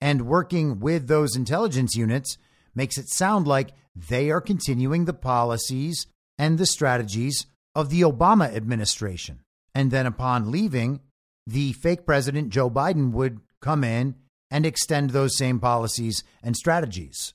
and 0.00 0.26
working 0.26 0.80
with 0.80 1.06
those 1.06 1.36
intelligence 1.36 1.94
units 1.94 2.38
makes 2.74 2.98
it 2.98 3.08
sound 3.08 3.46
like 3.46 3.72
they 3.94 4.30
are 4.30 4.40
continuing 4.40 5.04
the 5.04 5.12
policies 5.12 6.06
and 6.38 6.58
the 6.58 6.66
strategies 6.66 7.46
of 7.74 7.90
the 7.90 8.00
Obama 8.00 8.54
administration. 8.54 9.40
And 9.74 9.90
then 9.90 10.06
upon 10.06 10.50
leaving, 10.50 11.00
the 11.46 11.72
fake 11.72 12.06
president 12.06 12.50
Joe 12.50 12.70
Biden 12.70 13.12
would 13.12 13.40
come 13.60 13.84
in 13.84 14.16
and 14.50 14.66
extend 14.66 15.10
those 15.10 15.36
same 15.36 15.60
policies 15.60 16.24
and 16.42 16.56
strategies. 16.56 17.32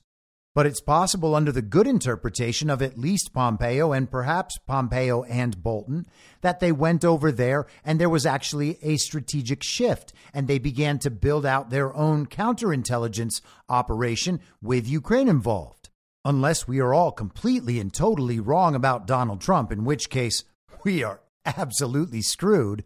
But 0.58 0.66
it's 0.66 0.80
possible, 0.80 1.36
under 1.36 1.52
the 1.52 1.62
good 1.62 1.86
interpretation 1.86 2.68
of 2.68 2.82
at 2.82 2.98
least 2.98 3.32
Pompeo 3.32 3.92
and 3.92 4.10
perhaps 4.10 4.58
Pompeo 4.66 5.22
and 5.22 5.62
Bolton, 5.62 6.04
that 6.40 6.58
they 6.58 6.72
went 6.72 7.04
over 7.04 7.30
there 7.30 7.68
and 7.84 8.00
there 8.00 8.08
was 8.08 8.26
actually 8.26 8.76
a 8.82 8.96
strategic 8.96 9.62
shift 9.62 10.12
and 10.34 10.48
they 10.48 10.58
began 10.58 10.98
to 10.98 11.12
build 11.12 11.46
out 11.46 11.70
their 11.70 11.94
own 11.94 12.26
counterintelligence 12.26 13.40
operation 13.68 14.40
with 14.60 14.88
Ukraine 14.88 15.28
involved. 15.28 15.90
Unless 16.24 16.66
we 16.66 16.80
are 16.80 16.92
all 16.92 17.12
completely 17.12 17.78
and 17.78 17.94
totally 17.94 18.40
wrong 18.40 18.74
about 18.74 19.06
Donald 19.06 19.40
Trump, 19.40 19.70
in 19.70 19.84
which 19.84 20.10
case 20.10 20.42
we 20.82 21.04
are 21.04 21.20
absolutely 21.46 22.20
screwed 22.20 22.82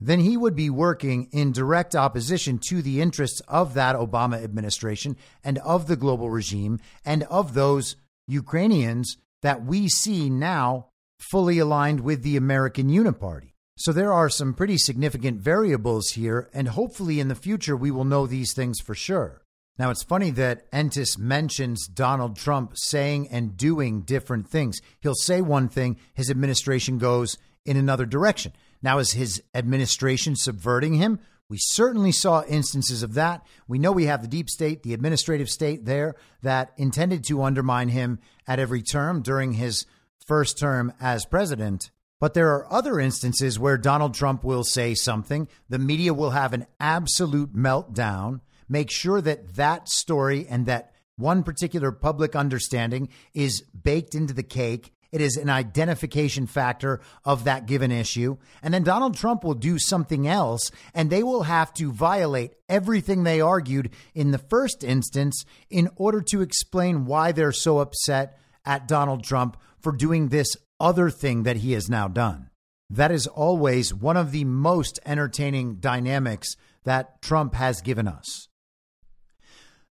then 0.00 0.20
he 0.20 0.36
would 0.36 0.54
be 0.54 0.70
working 0.70 1.28
in 1.32 1.52
direct 1.52 1.96
opposition 1.96 2.58
to 2.68 2.82
the 2.82 3.00
interests 3.00 3.40
of 3.48 3.74
that 3.74 3.96
Obama 3.96 4.42
administration 4.42 5.16
and 5.42 5.58
of 5.58 5.88
the 5.88 5.96
global 5.96 6.30
regime 6.30 6.78
and 7.04 7.24
of 7.24 7.54
those 7.54 7.96
Ukrainians 8.26 9.16
that 9.42 9.64
we 9.64 9.88
see 9.88 10.30
now 10.30 10.88
fully 11.18 11.58
aligned 11.58 12.00
with 12.00 12.22
the 12.22 12.36
American 12.36 12.88
Uniparty. 12.88 13.52
So 13.76 13.92
there 13.92 14.12
are 14.12 14.28
some 14.28 14.54
pretty 14.54 14.76
significant 14.76 15.40
variables 15.40 16.10
here, 16.10 16.50
and 16.52 16.68
hopefully 16.68 17.20
in 17.20 17.28
the 17.28 17.34
future 17.34 17.76
we 17.76 17.90
will 17.90 18.04
know 18.04 18.26
these 18.26 18.52
things 18.52 18.80
for 18.80 18.94
sure. 18.94 19.42
Now, 19.78 19.90
it's 19.90 20.02
funny 20.02 20.32
that 20.32 20.66
Entous 20.72 21.16
mentions 21.16 21.86
Donald 21.86 22.36
Trump 22.36 22.72
saying 22.74 23.28
and 23.30 23.56
doing 23.56 24.00
different 24.00 24.48
things. 24.48 24.80
He'll 25.00 25.14
say 25.14 25.40
one 25.40 25.68
thing, 25.68 25.96
his 26.14 26.30
administration 26.30 26.98
goes 26.98 27.38
in 27.64 27.76
another 27.76 28.04
direction. 28.04 28.52
Now, 28.82 28.98
is 28.98 29.12
his 29.12 29.42
administration 29.54 30.36
subverting 30.36 30.94
him? 30.94 31.20
We 31.48 31.58
certainly 31.58 32.12
saw 32.12 32.42
instances 32.44 33.02
of 33.02 33.14
that. 33.14 33.46
We 33.66 33.78
know 33.78 33.90
we 33.90 34.04
have 34.04 34.20
the 34.20 34.28
deep 34.28 34.50
state, 34.50 34.82
the 34.82 34.92
administrative 34.92 35.48
state 35.48 35.86
there 35.86 36.14
that 36.42 36.72
intended 36.76 37.24
to 37.24 37.42
undermine 37.42 37.88
him 37.88 38.18
at 38.46 38.58
every 38.58 38.82
term 38.82 39.22
during 39.22 39.54
his 39.54 39.86
first 40.26 40.58
term 40.58 40.92
as 41.00 41.24
president. 41.24 41.90
But 42.20 42.34
there 42.34 42.52
are 42.52 42.70
other 42.70 43.00
instances 43.00 43.58
where 43.58 43.78
Donald 43.78 44.12
Trump 44.12 44.44
will 44.44 44.64
say 44.64 44.94
something, 44.94 45.48
the 45.68 45.78
media 45.78 46.12
will 46.12 46.30
have 46.30 46.52
an 46.52 46.66
absolute 46.78 47.54
meltdown, 47.54 48.40
make 48.68 48.90
sure 48.90 49.20
that 49.22 49.54
that 49.54 49.88
story 49.88 50.46
and 50.48 50.66
that 50.66 50.92
one 51.16 51.42
particular 51.42 51.92
public 51.92 52.36
understanding 52.36 53.08
is 53.34 53.62
baked 53.62 54.14
into 54.14 54.34
the 54.34 54.42
cake 54.42 54.92
it 55.10 55.20
is 55.20 55.36
an 55.36 55.48
identification 55.48 56.46
factor 56.46 57.00
of 57.24 57.44
that 57.44 57.66
given 57.66 57.90
issue. 57.90 58.36
And 58.62 58.74
then 58.74 58.82
Donald 58.82 59.16
Trump 59.16 59.44
will 59.44 59.54
do 59.54 59.78
something 59.78 60.28
else, 60.28 60.70
and 60.94 61.08
they 61.08 61.22
will 61.22 61.44
have 61.44 61.72
to 61.74 61.92
violate 61.92 62.54
everything 62.68 63.22
they 63.22 63.40
argued 63.40 63.90
in 64.14 64.30
the 64.30 64.38
first 64.38 64.84
instance 64.84 65.44
in 65.70 65.88
order 65.96 66.20
to 66.28 66.42
explain 66.42 67.06
why 67.06 67.32
they're 67.32 67.52
so 67.52 67.78
upset 67.78 68.38
at 68.64 68.88
Donald 68.88 69.24
Trump 69.24 69.56
for 69.80 69.92
doing 69.92 70.28
this 70.28 70.56
other 70.80 71.10
thing 71.10 71.44
that 71.44 71.56
he 71.56 71.72
has 71.72 71.88
now 71.88 72.08
done. 72.08 72.50
That 72.90 73.10
is 73.10 73.26
always 73.26 73.92
one 73.92 74.16
of 74.16 74.32
the 74.32 74.44
most 74.44 74.98
entertaining 75.04 75.76
dynamics 75.76 76.56
that 76.84 77.20
Trump 77.20 77.54
has 77.54 77.80
given 77.80 78.08
us. 78.08 78.47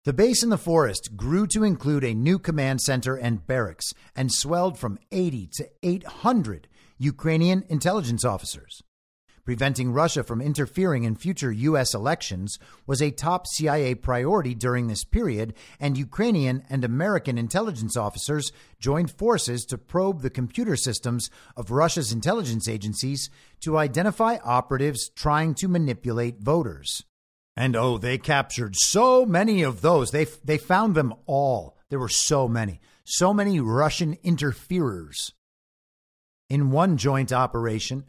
The 0.05 0.11
base 0.11 0.43
in 0.43 0.49
the 0.49 0.57
forest 0.57 1.15
grew 1.15 1.47
to 1.47 1.63
include 1.63 2.03
a 2.03 2.13
new 2.13 2.37
command 2.37 2.81
center 2.81 3.15
and 3.15 3.47
barracks 3.47 3.93
and 4.17 4.33
swelled 4.33 4.77
from 4.77 4.99
80 5.13 5.47
to 5.53 5.69
800 5.81 6.67
Ukrainian 6.97 7.63
intelligence 7.69 8.25
officers. 8.25 8.83
Preventing 9.45 9.93
Russia 9.93 10.21
from 10.21 10.41
interfering 10.41 11.05
in 11.05 11.15
future 11.15 11.53
U.S. 11.53 11.93
elections 11.93 12.59
was 12.85 13.01
a 13.01 13.11
top 13.11 13.47
CIA 13.47 13.95
priority 13.95 14.53
during 14.53 14.87
this 14.87 15.05
period, 15.05 15.53
and 15.79 15.97
Ukrainian 15.97 16.65
and 16.69 16.83
American 16.83 17.37
intelligence 17.37 17.95
officers 17.95 18.51
joined 18.81 19.09
forces 19.09 19.63
to 19.67 19.77
probe 19.77 20.21
the 20.21 20.29
computer 20.29 20.75
systems 20.75 21.29
of 21.55 21.71
Russia's 21.71 22.11
intelligence 22.11 22.67
agencies 22.67 23.29
to 23.61 23.77
identify 23.77 24.35
operatives 24.43 25.09
trying 25.15 25.53
to 25.55 25.69
manipulate 25.69 26.41
voters. 26.41 27.05
And 27.55 27.75
oh, 27.75 27.97
they 27.97 28.17
captured 28.17 28.75
so 28.75 29.25
many 29.25 29.61
of 29.61 29.81
those. 29.81 30.11
They, 30.11 30.25
they 30.43 30.57
found 30.57 30.95
them 30.95 31.13
all. 31.25 31.77
There 31.89 31.99
were 31.99 32.09
so 32.09 32.47
many, 32.47 32.79
so 33.03 33.33
many 33.33 33.59
Russian 33.59 34.17
interferers. 34.23 35.33
In 36.49 36.71
one 36.71 36.97
joint 36.97 37.31
operation, 37.31 38.05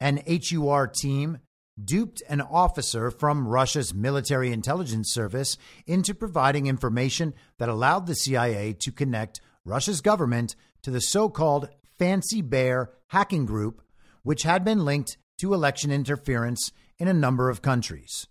an 0.00 0.20
HUR 0.26 0.86
team 0.86 1.38
duped 1.82 2.22
an 2.28 2.40
officer 2.40 3.10
from 3.10 3.46
Russia's 3.46 3.94
military 3.94 4.52
intelligence 4.52 5.12
service 5.12 5.56
into 5.86 6.14
providing 6.14 6.66
information 6.66 7.34
that 7.58 7.68
allowed 7.68 8.06
the 8.06 8.14
CIA 8.14 8.72
to 8.74 8.92
connect 8.92 9.40
Russia's 9.64 10.00
government 10.00 10.56
to 10.82 10.90
the 10.90 11.00
so 11.00 11.28
called 11.28 11.68
Fancy 11.98 12.42
Bear 12.42 12.90
hacking 13.08 13.46
group, 13.46 13.82
which 14.22 14.42
had 14.42 14.64
been 14.64 14.84
linked 14.84 15.16
to 15.38 15.54
election 15.54 15.90
interference 15.90 16.72
in 16.98 17.08
a 17.08 17.12
number 17.12 17.48
of 17.50 17.62
countries. 17.62 18.26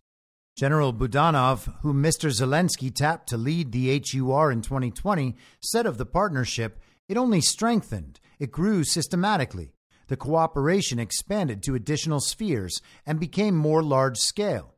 General 0.57 0.91
Budanov, 0.91 1.71
whom 1.81 2.01
Mr. 2.01 2.31
Zelensky 2.31 2.91
tapped 2.91 3.29
to 3.29 3.37
lead 3.37 3.71
the 3.71 4.01
HUR 4.11 4.51
in 4.51 4.63
2020, 4.63 5.35
said 5.61 5.85
of 5.85 5.99
the 5.99 6.05
partnership, 6.05 6.79
it 7.07 7.15
only 7.15 7.41
strengthened, 7.41 8.19
it 8.39 8.51
grew 8.51 8.83
systematically 8.83 9.71
the 10.07 10.17
cooperation 10.17 10.97
expanded 10.97 11.61
to 11.61 11.75
additional 11.75 12.19
spheres 12.19 12.81
and 13.05 13.19
became 13.19 13.55
more 13.55 13.83
large 13.83 14.17
scale. 14.17 14.73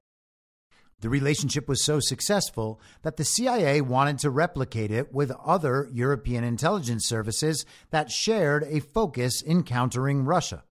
The 0.99 1.09
relationship 1.09 1.69
was 1.69 1.81
so 1.81 2.01
successful 2.01 2.81
that 3.03 3.15
the 3.15 3.23
CIA 3.23 3.79
wanted 3.79 4.19
to 4.19 4.29
replicate 4.29 4.91
it 4.91 5.13
with 5.13 5.31
other 5.45 5.87
European 5.93 6.43
intelligence 6.43 7.05
services 7.05 7.65
that 7.91 8.11
shared 8.11 8.63
a 8.63 8.81
focus 8.81 9.41
in 9.41 9.63
countering 9.63 10.25
Russia. 10.25 10.65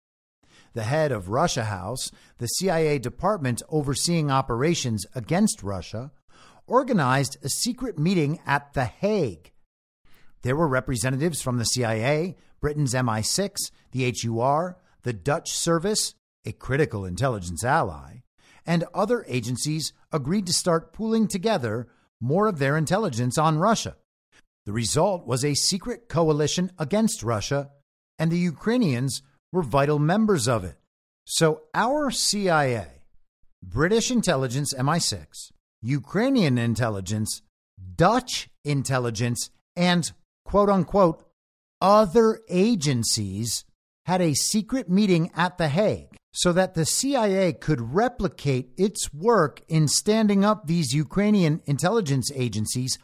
The 0.75 0.85
head 0.85 1.13
of 1.13 1.29
Russia 1.29 1.65
House, 1.65 2.11
the 2.39 2.47
CIA 2.47 2.99
department 2.99 3.63
overseeing 3.69 4.31
operations 4.31 5.07
against 5.15 5.63
Russia, 5.63 6.13
organized 6.67 7.39
a 7.43 7.49
secret 7.49 7.99
meeting 7.99 8.41
at 8.47 8.75
The 8.75 8.85
Hague. 8.85 9.53
There 10.43 10.57
were 10.57 10.69
representatives 10.69 11.43
from 11.43 11.59
the 11.59 11.65
CIA, 11.65 12.37
Britain's 12.61 12.95
MI6, 12.95 13.71
the 13.93 14.15
HUR, 14.23 14.77
the 15.03 15.13
Dutch 15.13 15.51
service, 15.51 16.15
a 16.45 16.53
critical 16.53 17.05
intelligence 17.05 17.65
ally, 17.65 18.23
and 18.67 18.85
other 18.95 19.25
agencies 19.29 19.93
agreed 20.13 20.47
to 20.47 20.53
start 20.53 20.93
pooling 20.93 21.27
together 21.27 21.89
more 22.21 22.47
of 22.47 22.59
their 22.59 22.77
intelligence 22.77 23.39
on 23.39 23.59
Russia. 23.59 23.97
The 24.67 24.73
result 24.73 25.27
was 25.27 25.45
a 25.45 25.55
secret 25.55 26.09
coalition 26.09 26.73
against 26.79 27.23
Russia, 27.23 27.71
and 28.19 28.31
the 28.31 28.39
Ukrainians 28.39 29.23
were 29.53 29.63
vital 29.63 29.99
members 29.99 30.49
of 30.49 30.65
it. 30.65 30.77
So 31.25 31.63
our 31.75 32.11
CIA, 32.11 32.87
British 33.63 34.11
intelligence 34.11 34.73
MI6, 34.75 35.53
Ukrainian 35.83 36.59
intelligence, 36.59 37.43
Dutch 37.97 38.49
intelligence, 38.65 39.51
and 39.77 40.11
quote 40.45 40.69
unquote 40.69 41.25
other 41.81 42.41
agencies 42.49 43.65
had 44.07 44.21
a 44.21 44.35
secret 44.35 44.89
meeting 44.89 45.31
at 45.37 45.59
The 45.59 45.69
Hague 45.69 46.17
so 46.33 46.53
that 46.53 46.75
the 46.75 46.87
CIA 46.87 47.53
could 47.53 47.95
replicate 47.95 48.71
its 48.77 49.13
work 49.13 49.63
in 49.69 49.89
standing 49.89 50.45
up 50.45 50.67
these 50.67 50.95
Ukrainian 50.95 51.61
intelligence 51.67 52.31
agencies, 52.35 52.99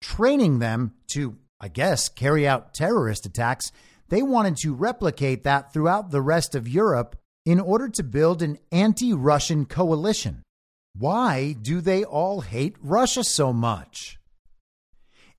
training 0.00 0.58
them 0.58 0.92
to, 1.12 1.38
I 1.60 1.68
guess, 1.68 2.08
carry 2.08 2.46
out 2.46 2.74
terrorist 2.74 3.26
attacks. 3.26 3.72
They 4.08 4.22
wanted 4.22 4.56
to 4.58 4.74
replicate 4.74 5.44
that 5.44 5.72
throughout 5.72 6.10
the 6.10 6.22
rest 6.22 6.54
of 6.54 6.68
Europe 6.68 7.16
in 7.44 7.60
order 7.60 7.88
to 7.88 8.02
build 8.02 8.42
an 8.42 8.58
anti 8.70 9.12
Russian 9.12 9.64
coalition. 9.64 10.42
Why 10.96 11.54
do 11.60 11.80
they 11.80 12.04
all 12.04 12.42
hate 12.42 12.76
Russia 12.80 13.24
so 13.24 13.52
much? 13.52 14.18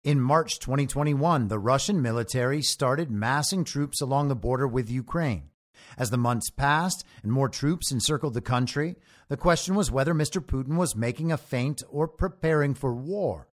In 0.03 0.19
March 0.19 0.59
2021, 0.59 1.47
the 1.47 1.57
Russian 1.57 2.01
military 2.01 2.61
started 2.61 3.09
massing 3.09 3.63
troops 3.63 4.01
along 4.01 4.27
the 4.27 4.35
border 4.35 4.67
with 4.67 4.89
Ukraine. 4.89 5.49
As 5.97 6.09
the 6.09 6.17
months 6.17 6.49
passed 6.49 7.03
and 7.23 7.31
more 7.31 7.49
troops 7.49 7.91
encircled 7.91 8.33
the 8.33 8.41
country, 8.41 8.97
the 9.29 9.37
question 9.37 9.75
was 9.75 9.89
whether 9.89 10.13
Mr. 10.13 10.39
Putin 10.43 10.75
was 10.75 10.95
making 10.95 11.31
a 11.31 11.37
feint 11.37 11.81
or 11.89 12.07
preparing 12.07 12.73
for 12.73 12.93
war. 12.93 13.47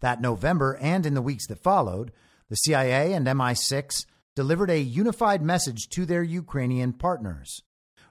That 0.00 0.20
November 0.20 0.76
and 0.80 1.06
in 1.06 1.14
the 1.14 1.22
weeks 1.22 1.46
that 1.46 1.62
followed, 1.62 2.12
the 2.48 2.56
CIA 2.56 3.12
and 3.12 3.26
MI6 3.26 4.06
delivered 4.36 4.70
a 4.70 4.78
unified 4.78 5.42
message 5.42 5.88
to 5.88 6.06
their 6.06 6.22
Ukrainian 6.22 6.92
partners. 6.92 7.62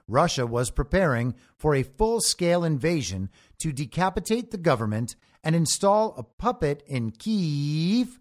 Russia 0.08 0.46
was 0.46 0.70
preparing 0.70 1.34
for 1.58 1.74
a 1.74 1.82
full 1.82 2.20
scale 2.20 2.62
invasion 2.64 3.30
to 3.58 3.72
decapitate 3.72 4.50
the 4.50 4.58
government 4.58 5.16
and 5.42 5.56
install 5.56 6.14
a 6.16 6.22
puppet 6.22 6.82
in 6.86 7.10
Kiev 7.12 8.18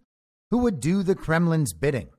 who 0.52 0.60
would 0.60 0.80
do 0.80 1.04
the 1.04 1.16
Kremlin's 1.16 1.74
bidding. 1.74 2.10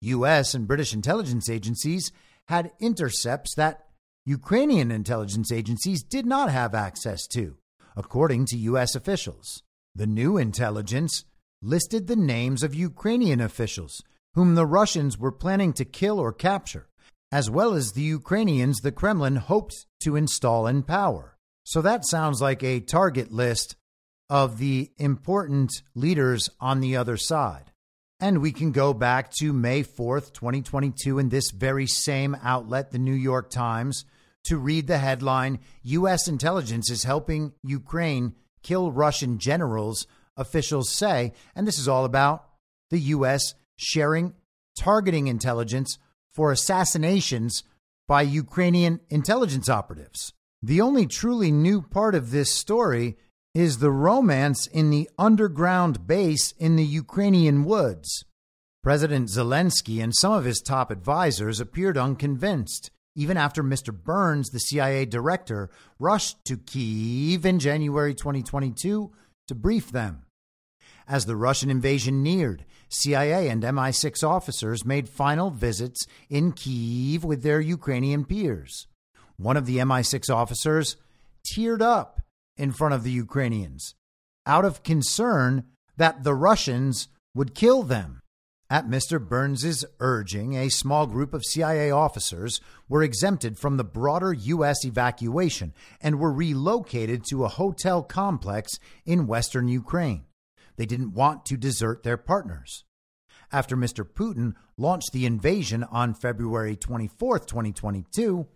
U.S. 0.00 0.54
and 0.54 0.66
British 0.66 0.94
intelligence 0.94 1.50
agencies 1.50 2.12
had 2.46 2.70
intercepts 2.80 3.54
that 3.56 3.86
Ukrainian 4.24 4.90
intelligence 4.90 5.50
agencies 5.50 6.02
did 6.02 6.24
not 6.24 6.50
have 6.50 6.74
access 6.74 7.26
to, 7.28 7.56
according 7.96 8.46
to 8.46 8.56
U.S. 8.56 8.94
officials. 8.94 9.62
The 9.94 10.06
new 10.06 10.36
intelligence 10.36 11.24
listed 11.60 12.06
the 12.06 12.16
names 12.16 12.62
of 12.62 12.74
Ukrainian 12.74 13.40
officials 13.40 14.02
whom 14.38 14.54
the 14.54 14.64
Russians 14.64 15.18
were 15.18 15.32
planning 15.32 15.72
to 15.72 15.84
kill 15.84 16.20
or 16.20 16.32
capture, 16.32 16.86
as 17.32 17.50
well 17.50 17.74
as 17.74 17.90
the 17.90 18.02
Ukrainians 18.02 18.78
the 18.78 18.92
Kremlin 18.92 19.34
hoped 19.34 19.86
to 19.98 20.14
install 20.14 20.68
in 20.68 20.84
power. 20.84 21.36
So 21.64 21.82
that 21.82 22.06
sounds 22.06 22.40
like 22.40 22.62
a 22.62 22.78
target 22.78 23.32
list 23.32 23.74
of 24.30 24.58
the 24.58 24.92
important 24.96 25.72
leaders 25.96 26.48
on 26.60 26.78
the 26.78 26.96
other 26.96 27.16
side. 27.16 27.72
And 28.20 28.40
we 28.40 28.52
can 28.52 28.70
go 28.70 28.94
back 28.94 29.32
to 29.40 29.52
May 29.52 29.82
4th, 29.82 30.32
2022, 30.34 31.18
in 31.18 31.30
this 31.30 31.50
very 31.50 31.88
same 31.88 32.36
outlet, 32.40 32.92
the 32.92 33.00
New 33.00 33.14
York 33.14 33.50
Times, 33.50 34.04
to 34.44 34.56
read 34.56 34.86
the 34.86 34.98
headline 34.98 35.58
U.S. 35.82 36.28
intelligence 36.28 36.92
is 36.92 37.02
helping 37.02 37.54
Ukraine 37.64 38.36
kill 38.62 38.92
Russian 38.92 39.40
generals, 39.40 40.06
officials 40.36 40.92
say. 40.92 41.32
And 41.56 41.66
this 41.66 41.80
is 41.80 41.88
all 41.88 42.04
about 42.04 42.44
the 42.90 43.00
U.S. 43.00 43.54
sharing 43.78 44.34
targeting 44.76 45.28
intelligence 45.28 45.98
for 46.34 46.52
assassinations 46.52 47.62
by 48.06 48.22
Ukrainian 48.22 49.00
intelligence 49.08 49.68
operatives. 49.68 50.32
The 50.62 50.80
only 50.80 51.06
truly 51.06 51.52
new 51.52 51.80
part 51.80 52.14
of 52.14 52.30
this 52.30 52.52
story 52.52 53.16
is 53.54 53.78
the 53.78 53.90
romance 53.90 54.66
in 54.66 54.90
the 54.90 55.08
underground 55.18 56.06
base 56.06 56.52
in 56.58 56.76
the 56.76 56.84
Ukrainian 56.84 57.64
woods. 57.64 58.24
President 58.82 59.28
Zelensky 59.28 60.02
and 60.02 60.14
some 60.14 60.32
of 60.32 60.44
his 60.44 60.60
top 60.60 60.90
advisors 60.90 61.60
appeared 61.60 61.98
unconvinced, 61.98 62.90
even 63.14 63.36
after 63.36 63.62
Mr. 63.62 63.92
Burns, 63.92 64.50
the 64.50 64.60
CIA 64.60 65.04
director, 65.04 65.70
rushed 65.98 66.44
to 66.44 66.56
Kyiv 66.56 67.44
in 67.44 67.58
January 67.58 68.14
2022 68.14 69.12
to 69.48 69.54
brief 69.54 69.90
them. 69.90 70.22
As 71.08 71.26
the 71.26 71.36
Russian 71.36 71.70
invasion 71.70 72.22
neared, 72.22 72.64
CIA 72.88 73.48
and 73.48 73.62
MI6 73.62 74.26
officers 74.26 74.84
made 74.84 75.08
final 75.08 75.50
visits 75.50 76.06
in 76.28 76.52
Kyiv 76.52 77.24
with 77.24 77.42
their 77.42 77.60
Ukrainian 77.60 78.24
peers. 78.24 78.86
One 79.36 79.56
of 79.56 79.66
the 79.66 79.78
MI6 79.78 80.34
officers 80.34 80.96
teared 81.46 81.80
up 81.80 82.20
in 82.56 82.72
front 82.72 82.94
of 82.94 83.04
the 83.04 83.10
Ukrainians 83.10 83.94
out 84.46 84.64
of 84.64 84.82
concern 84.82 85.64
that 85.96 86.24
the 86.24 86.34
Russians 86.34 87.08
would 87.34 87.54
kill 87.54 87.82
them. 87.82 88.20
At 88.70 88.86
Mr. 88.86 89.18
Burns's 89.18 89.84
urging, 89.98 90.54
a 90.54 90.68
small 90.68 91.06
group 91.06 91.32
of 91.32 91.44
CIA 91.44 91.90
officers 91.90 92.60
were 92.86 93.02
exempted 93.02 93.58
from 93.58 93.78
the 93.78 93.84
broader 93.84 94.32
U.S. 94.32 94.84
evacuation 94.84 95.72
and 96.02 96.18
were 96.18 96.32
relocated 96.32 97.24
to 97.30 97.44
a 97.44 97.48
hotel 97.48 98.02
complex 98.02 98.78
in 99.06 99.26
western 99.26 99.68
Ukraine. 99.68 100.24
They 100.78 100.86
didn't 100.86 101.12
want 101.12 101.44
to 101.46 101.56
desert 101.56 102.04
their 102.04 102.16
partners. 102.16 102.84
after 103.50 103.76
Mr. 103.76 104.04
Putin 104.04 104.54
launched 104.76 105.12
the 105.12 105.26
invasion 105.26 105.82
on 105.84 106.14
February 106.14 106.76
24, 106.76 107.40
2022, 107.40 108.46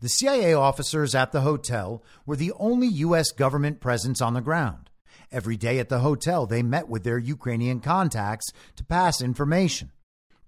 the 0.00 0.08
CIA 0.08 0.54
officers 0.54 1.14
at 1.14 1.32
the 1.32 1.40
hotel 1.40 2.04
were 2.24 2.36
the 2.36 2.52
only 2.58 2.86
U.S. 2.86 3.32
government 3.32 3.80
presence 3.80 4.20
on 4.20 4.34
the 4.34 4.40
ground. 4.40 4.90
Every 5.30 5.56
day 5.56 5.78
at 5.78 5.88
the 5.88 6.00
hotel, 6.00 6.46
they 6.46 6.62
met 6.62 6.88
with 6.88 7.02
their 7.02 7.18
Ukrainian 7.18 7.80
contacts 7.80 8.52
to 8.76 8.84
pass 8.84 9.20
information. 9.20 9.90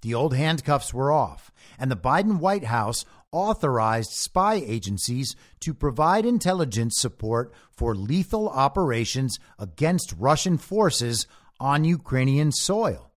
The 0.02 0.14
old 0.14 0.34
handcuffs 0.34 0.92
were 0.92 1.10
off, 1.10 1.50
and 1.78 1.90
the 1.90 1.96
Biden 1.96 2.38
White 2.38 2.64
House 2.64 3.04
authorized 3.34 4.12
spy 4.12 4.54
agencies 4.54 5.34
to 5.58 5.74
provide 5.74 6.24
intelligence 6.24 6.94
support 6.96 7.52
for 7.72 7.96
lethal 7.96 8.48
operations 8.48 9.38
against 9.58 10.14
Russian 10.16 10.56
forces 10.56 11.26
on 11.58 11.82
Ukrainian 11.82 12.52
soil. 12.52 13.10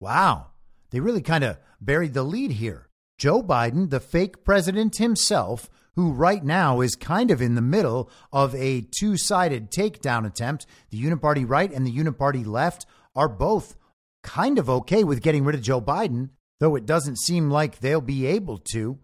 Wow, 0.00 0.46
they 0.90 1.00
really 1.00 1.20
kind 1.20 1.44
of 1.44 1.58
buried 1.80 2.14
the 2.14 2.22
lead 2.22 2.52
here. 2.52 2.88
Joe 3.18 3.42
Biden, 3.42 3.90
the 3.90 4.00
fake 4.00 4.42
president 4.42 4.96
himself, 4.96 5.68
who 5.94 6.12
right 6.12 6.42
now 6.42 6.80
is 6.80 6.96
kind 6.96 7.30
of 7.30 7.42
in 7.42 7.54
the 7.54 7.60
middle 7.60 8.10
of 8.32 8.54
a 8.54 8.86
two 8.98 9.18
sided 9.18 9.70
takedown 9.70 10.26
attempt, 10.26 10.64
the 10.90 11.02
Uniparty 11.02 11.44
right 11.46 11.70
and 11.70 11.86
the 11.86 11.94
Uniparty 11.94 12.46
left 12.46 12.86
are 13.14 13.28
both 13.28 13.76
kind 14.22 14.58
of 14.58 14.70
okay 14.70 15.04
with 15.04 15.22
getting 15.22 15.44
rid 15.44 15.54
of 15.54 15.62
Joe 15.62 15.80
Biden, 15.80 16.30
though 16.60 16.74
it 16.74 16.86
doesn't 16.86 17.18
seem 17.18 17.50
like 17.50 17.78
they'll 17.78 18.00
be 18.00 18.24
able 18.26 18.58
to. 18.72 18.98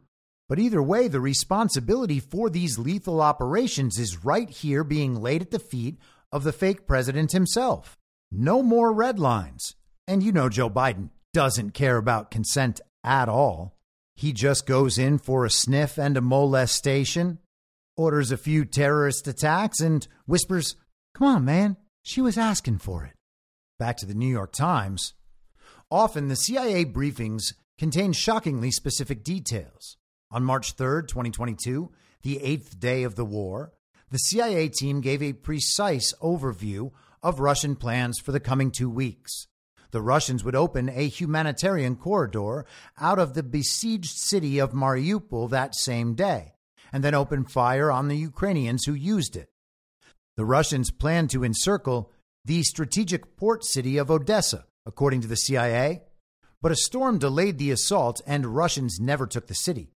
But 0.48 0.58
either 0.58 0.82
way, 0.82 1.08
the 1.08 1.20
responsibility 1.20 2.20
for 2.20 2.48
these 2.48 2.78
lethal 2.78 3.20
operations 3.20 3.98
is 3.98 4.24
right 4.24 4.48
here 4.48 4.82
being 4.82 5.14
laid 5.14 5.42
at 5.42 5.50
the 5.50 5.58
feet 5.58 5.98
of 6.32 6.44
the 6.44 6.52
fake 6.52 6.86
president 6.86 7.32
himself. 7.32 7.96
No 8.32 8.62
more 8.62 8.92
red 8.92 9.18
lines. 9.18 9.74
And 10.06 10.22
you 10.22 10.32
know 10.32 10.48
Joe 10.48 10.70
Biden 10.70 11.10
doesn't 11.34 11.74
care 11.74 11.98
about 11.98 12.30
consent 12.30 12.80
at 13.04 13.28
all. 13.28 13.76
He 14.16 14.32
just 14.32 14.66
goes 14.66 14.98
in 14.98 15.18
for 15.18 15.44
a 15.44 15.50
sniff 15.50 15.98
and 15.98 16.16
a 16.16 16.20
molestation, 16.22 17.38
orders 17.96 18.32
a 18.32 18.36
few 18.38 18.64
terrorist 18.64 19.28
attacks, 19.28 19.80
and 19.80 20.08
whispers, 20.26 20.76
Come 21.14 21.26
on, 21.26 21.44
man, 21.44 21.76
she 22.02 22.20
was 22.20 22.38
asking 22.38 22.78
for 22.78 23.04
it. 23.04 23.12
Back 23.78 23.96
to 23.98 24.06
the 24.06 24.14
New 24.14 24.26
York 24.26 24.52
Times. 24.52 25.12
Often 25.90 26.28
the 26.28 26.36
CIA 26.36 26.84
briefings 26.84 27.54
contain 27.78 28.12
shockingly 28.12 28.70
specific 28.70 29.22
details. 29.22 29.96
On 30.30 30.44
March 30.44 30.72
3, 30.72 31.02
2022, 31.06 31.90
the 32.22 32.42
eighth 32.42 32.78
day 32.78 33.02
of 33.02 33.14
the 33.14 33.24
war, 33.24 33.72
the 34.10 34.18
CIA 34.18 34.68
team 34.68 35.00
gave 35.00 35.22
a 35.22 35.32
precise 35.32 36.12
overview 36.22 36.90
of 37.22 37.40
Russian 37.40 37.76
plans 37.76 38.18
for 38.18 38.32
the 38.32 38.40
coming 38.40 38.70
two 38.70 38.90
weeks. 38.90 39.46
The 39.90 40.02
Russians 40.02 40.44
would 40.44 40.54
open 40.54 40.90
a 40.90 41.08
humanitarian 41.08 41.96
corridor 41.96 42.66
out 43.00 43.18
of 43.18 43.32
the 43.32 43.42
besieged 43.42 44.18
city 44.18 44.58
of 44.58 44.72
Mariupol 44.72 45.48
that 45.48 45.74
same 45.74 46.14
day, 46.14 46.52
and 46.92 47.02
then 47.02 47.14
open 47.14 47.44
fire 47.44 47.90
on 47.90 48.08
the 48.08 48.16
Ukrainians 48.16 48.84
who 48.84 48.92
used 48.92 49.34
it. 49.34 49.48
The 50.36 50.44
Russians 50.44 50.90
planned 50.90 51.30
to 51.30 51.42
encircle 51.42 52.12
the 52.44 52.62
strategic 52.64 53.36
port 53.36 53.64
city 53.64 53.96
of 53.96 54.10
Odessa, 54.10 54.66
according 54.84 55.22
to 55.22 55.28
the 55.28 55.36
CIA, 55.36 56.02
but 56.60 56.72
a 56.72 56.76
storm 56.76 57.18
delayed 57.18 57.56
the 57.56 57.70
assault 57.70 58.20
and 58.26 58.54
Russians 58.54 58.98
never 59.00 59.26
took 59.26 59.46
the 59.46 59.54
city. 59.54 59.94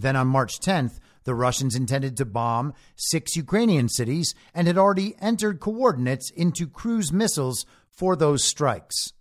Then 0.00 0.16
on 0.16 0.26
March 0.26 0.60
10th, 0.60 0.98
the 1.24 1.34
Russians 1.34 1.74
intended 1.74 2.16
to 2.16 2.24
bomb 2.24 2.72
six 2.96 3.36
Ukrainian 3.36 3.88
cities 3.88 4.34
and 4.54 4.66
had 4.66 4.78
already 4.78 5.14
entered 5.20 5.60
coordinates 5.60 6.30
into 6.30 6.66
cruise 6.66 7.12
missiles 7.12 7.66
for 7.90 8.16
those 8.16 8.44
strikes. 8.44 9.12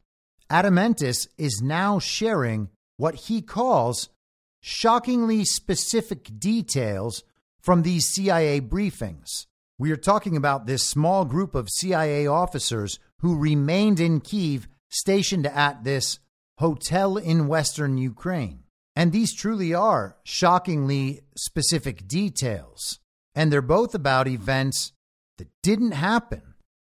Adam 0.49 0.77
Entous 0.77 1.27
is 1.37 1.61
now 1.61 1.99
sharing 1.99 2.69
what 2.97 3.15
he 3.15 3.41
calls 3.41 4.09
shockingly 4.61 5.45
specific 5.45 6.39
details 6.39 7.23
from 7.61 7.83
these 7.83 8.09
CIA 8.09 8.61
briefings. 8.61 9.45
We 9.77 9.91
are 9.91 9.97
talking 9.97 10.35
about 10.35 10.65
this 10.65 10.83
small 10.83 11.25
group 11.25 11.55
of 11.55 11.69
CIA 11.69 12.27
officers 12.27 12.99
who 13.19 13.37
remained 13.37 13.99
in 13.99 14.21
Kiev, 14.21 14.67
stationed 14.89 15.45
at 15.45 15.83
this 15.83 16.19
hotel 16.57 17.17
in 17.17 17.47
western 17.47 17.97
Ukraine. 17.97 18.63
And 18.99 19.13
these 19.13 19.33
truly 19.33 19.73
are 19.73 20.17
shockingly 20.25 21.21
specific 21.33 22.05
details. 22.05 22.99
And 23.33 23.49
they're 23.49 23.61
both 23.61 23.95
about 23.95 24.27
events 24.27 24.91
that 25.37 25.47
didn't 25.63 25.93
happen. 25.93 26.55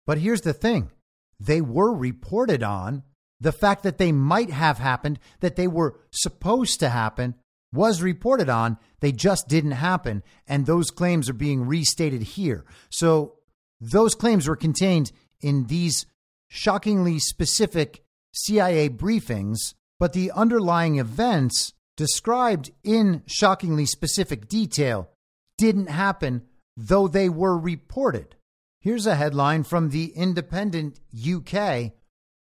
But 0.06 0.16
here's 0.16 0.40
the 0.40 0.54
thing 0.54 0.92
they 1.38 1.60
were 1.60 1.92
reported 1.92 2.62
on. 2.62 3.02
The 3.38 3.52
fact 3.52 3.82
that 3.82 3.98
they 3.98 4.12
might 4.12 4.48
have 4.48 4.78
happened, 4.78 5.18
that 5.40 5.56
they 5.56 5.68
were 5.68 6.00
supposed 6.10 6.80
to 6.80 6.88
happen, 6.88 7.34
was 7.70 8.00
reported 8.00 8.48
on. 8.48 8.78
They 9.00 9.12
just 9.12 9.46
didn't 9.46 9.72
happen. 9.72 10.22
And 10.48 10.64
those 10.64 10.90
claims 10.90 11.28
are 11.28 11.34
being 11.34 11.66
restated 11.66 12.22
here. 12.22 12.64
So 12.88 13.34
those 13.78 14.14
claims 14.14 14.48
were 14.48 14.56
contained 14.56 15.12
in 15.42 15.66
these 15.66 16.06
shockingly 16.48 17.18
specific 17.18 18.02
CIA 18.32 18.88
briefings, 18.88 19.74
but 19.98 20.14
the 20.14 20.30
underlying 20.30 20.98
events 20.98 21.74
described 22.00 22.70
in 22.82 23.22
shockingly 23.26 23.84
specific 23.84 24.48
detail 24.48 25.10
didn't 25.58 25.90
happen, 25.90 26.40
though 26.74 27.06
they 27.06 27.28
were 27.28 27.58
reported. 27.58 28.36
Here's 28.80 29.04
a 29.04 29.16
headline 29.16 29.64
from 29.64 29.90
the 29.90 30.06
Independent 30.16 30.98
UK, 31.14 31.92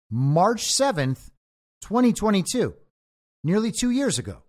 March 0.09 0.73
7th, 0.73 1.31
2022, 1.81 2.73
nearly 3.43 3.73
two 3.77 3.89
years 3.89 4.17
ago. 4.17 4.43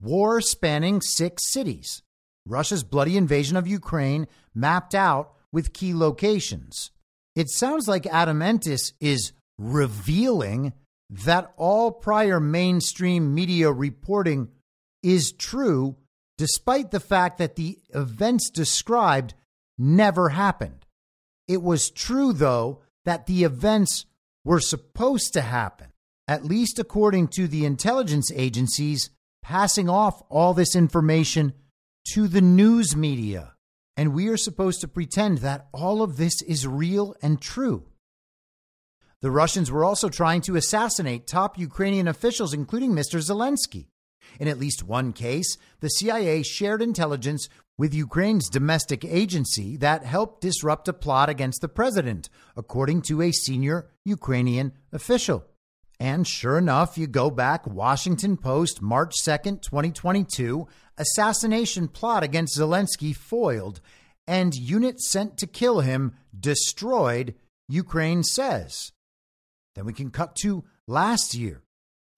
War 0.00 0.40
spanning 0.40 1.00
six 1.00 1.52
cities. 1.52 2.02
Russia's 2.44 2.82
bloody 2.82 3.16
invasion 3.16 3.56
of 3.56 3.68
Ukraine 3.68 4.26
mapped 4.52 4.96
out 4.96 5.34
with 5.52 5.72
key 5.72 5.94
locations. 5.94 6.90
It 7.36 7.48
sounds 7.50 7.86
like 7.86 8.06
Adam 8.08 8.42
Entous 8.42 8.94
is 9.00 9.30
revealing 9.58 10.72
that 11.12 11.52
all 11.56 11.92
prior 11.92 12.40
mainstream 12.40 13.34
media 13.34 13.70
reporting 13.70 14.48
is 15.02 15.32
true, 15.32 15.96
despite 16.38 16.90
the 16.90 17.00
fact 17.00 17.36
that 17.36 17.56
the 17.56 17.78
events 17.94 18.48
described 18.48 19.34
never 19.76 20.30
happened. 20.30 20.86
It 21.46 21.62
was 21.62 21.90
true, 21.90 22.32
though, 22.32 22.80
that 23.04 23.26
the 23.26 23.44
events 23.44 24.06
were 24.42 24.60
supposed 24.60 25.34
to 25.34 25.42
happen, 25.42 25.88
at 26.26 26.46
least 26.46 26.78
according 26.78 27.28
to 27.28 27.46
the 27.46 27.66
intelligence 27.66 28.32
agencies 28.34 29.10
passing 29.42 29.90
off 29.90 30.22
all 30.30 30.54
this 30.54 30.74
information 30.74 31.52
to 32.14 32.26
the 32.26 32.40
news 32.40 32.96
media. 32.96 33.52
And 33.98 34.14
we 34.14 34.28
are 34.28 34.38
supposed 34.38 34.80
to 34.80 34.88
pretend 34.88 35.38
that 35.38 35.66
all 35.74 36.00
of 36.00 36.16
this 36.16 36.40
is 36.42 36.66
real 36.66 37.14
and 37.20 37.38
true. 37.38 37.84
The 39.22 39.30
Russians 39.30 39.70
were 39.70 39.84
also 39.84 40.08
trying 40.08 40.40
to 40.42 40.56
assassinate 40.56 41.28
top 41.28 41.56
Ukrainian 41.56 42.08
officials, 42.08 42.52
including 42.52 42.90
Mr. 42.90 43.20
Zelensky. 43.20 43.86
In 44.40 44.48
at 44.48 44.58
least 44.58 44.82
one 44.82 45.12
case, 45.12 45.56
the 45.78 45.90
CIA 45.90 46.42
shared 46.42 46.82
intelligence 46.82 47.48
with 47.78 47.94
Ukraine's 47.94 48.48
domestic 48.48 49.04
agency 49.04 49.76
that 49.76 50.04
helped 50.04 50.40
disrupt 50.40 50.88
a 50.88 50.92
plot 50.92 51.28
against 51.28 51.60
the 51.60 51.68
president, 51.68 52.30
according 52.56 53.02
to 53.02 53.22
a 53.22 53.30
senior 53.30 53.90
Ukrainian 54.04 54.72
official. 54.92 55.44
And 56.00 56.26
sure 56.26 56.58
enough, 56.58 56.98
you 56.98 57.06
go 57.06 57.30
back, 57.30 57.64
Washington 57.64 58.36
Post, 58.36 58.82
March 58.82 59.14
2nd, 59.24 59.62
2022, 59.62 60.66
assassination 60.98 61.86
plot 61.86 62.24
against 62.24 62.58
Zelensky 62.58 63.14
foiled, 63.14 63.80
and 64.26 64.52
unit 64.52 65.00
sent 65.00 65.36
to 65.38 65.46
kill 65.46 65.78
him 65.78 66.16
destroyed, 66.36 67.36
Ukraine 67.68 68.24
says. 68.24 68.90
Then 69.74 69.84
we 69.84 69.92
can 69.92 70.10
cut 70.10 70.36
to 70.42 70.64
last 70.86 71.34
year. 71.34 71.62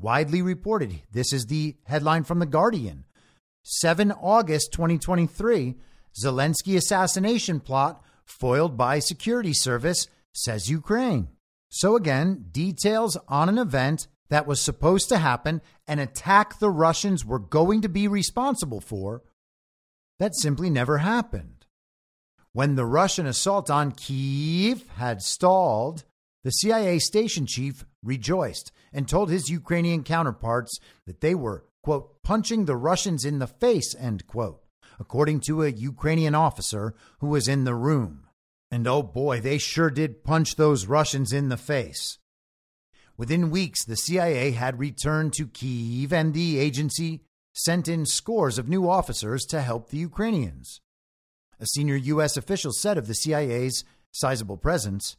Widely 0.01 0.43
reported. 0.43 1.02
This 1.12 1.32
is 1.32 1.47
the 1.47 1.76
headline 1.85 2.24
from 2.24 2.40
The 2.40 2.47
Guardian. 2.47 3.05
7 3.62 4.12
August 4.12 4.72
2023 4.72 5.76
Zelensky 6.22 6.76
assassination 6.76 7.60
plot 7.60 8.02
foiled 8.24 8.76
by 8.76 8.98
security 8.98 9.52
service, 9.52 10.06
says 10.32 10.70
Ukraine. 10.70 11.28
So, 11.68 11.97
again, 11.97 12.47
details 12.51 13.16
on 13.28 13.48
an 13.48 13.59
event 13.59 14.06
that 14.31 14.47
was 14.47 14.60
supposed 14.60 15.09
to 15.09 15.18
happen, 15.18 15.60
an 15.86 15.98
attack 15.98 16.59
the 16.59 16.70
Russians 16.70 17.24
were 17.24 17.39
going 17.39 17.82
to 17.82 17.89
be 17.89 18.09
responsible 18.09 18.81
for, 18.81 19.22
that 20.18 20.35
simply 20.36 20.70
never 20.70 20.98
happened. 20.98 21.66
When 22.52 22.76
the 22.76 22.86
Russian 22.86 23.26
assault 23.26 23.68
on 23.68 23.93
Kiev 23.93 24.89
had 24.97 25.22
stalled, 25.22 26.05
the 26.45 26.51
CIA 26.51 26.99
station 26.99 27.47
chief 27.47 27.87
rejoiced 28.03 28.71
and 28.93 29.09
told 29.09 29.31
his 29.31 29.49
Ukrainian 29.49 30.05
counterparts 30.05 30.79
that 31.07 31.23
they 31.23 31.35
were, 31.35 31.65
quote, 31.83 32.23
punching 32.23 32.66
the 32.66 32.77
Russians 32.77 33.25
in 33.25 33.39
the 33.39 33.47
face, 33.47 33.95
end 33.99 34.27
quote, 34.27 34.62
according 35.01 35.41
to 35.41 35.62
a 35.62 35.71
Ukrainian 35.71 36.35
officer 36.35 36.95
who 37.21 37.29
was 37.29 37.49
in 37.49 37.65
the 37.65 37.75
room. 37.75 38.29
And 38.71 38.87
oh 38.87 39.03
boy, 39.03 39.41
they 39.41 39.57
sure 39.57 39.91
did 39.91 40.23
punch 40.23 40.57
those 40.57 40.87
Russians 40.87 41.33
in 41.33 41.49
the 41.49 41.57
face. 41.57 42.19
Within 43.16 43.51
weeks, 43.51 43.85
the 43.85 43.97
CIA 43.97 44.51
had 44.51 44.79
returned 44.79 45.33
to 45.35 45.47
Kiev, 45.47 46.12
and 46.12 46.35
the 46.35 46.59
agency 46.59 47.23
sent 47.55 47.89
in 47.89 48.05
scores 48.05 48.59
of 48.59 48.69
new 48.69 48.91
officers 48.91 49.45
to 49.47 49.62
help 49.62 49.89
the 49.89 49.99
Ukrainians. 49.99 50.81
A 51.61 51.66
senior 51.66 51.97
U.S. 51.97 52.37
official 52.37 52.73
said 52.73 52.99
of 52.99 53.07
the 53.07 53.15
CIA's 53.15 53.85
sizable 54.11 54.57
presence 54.57 55.16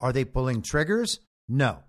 Are 0.00 0.12
they 0.12 0.24
pulling 0.24 0.62
triggers? 0.62 1.20
No. 1.48 1.84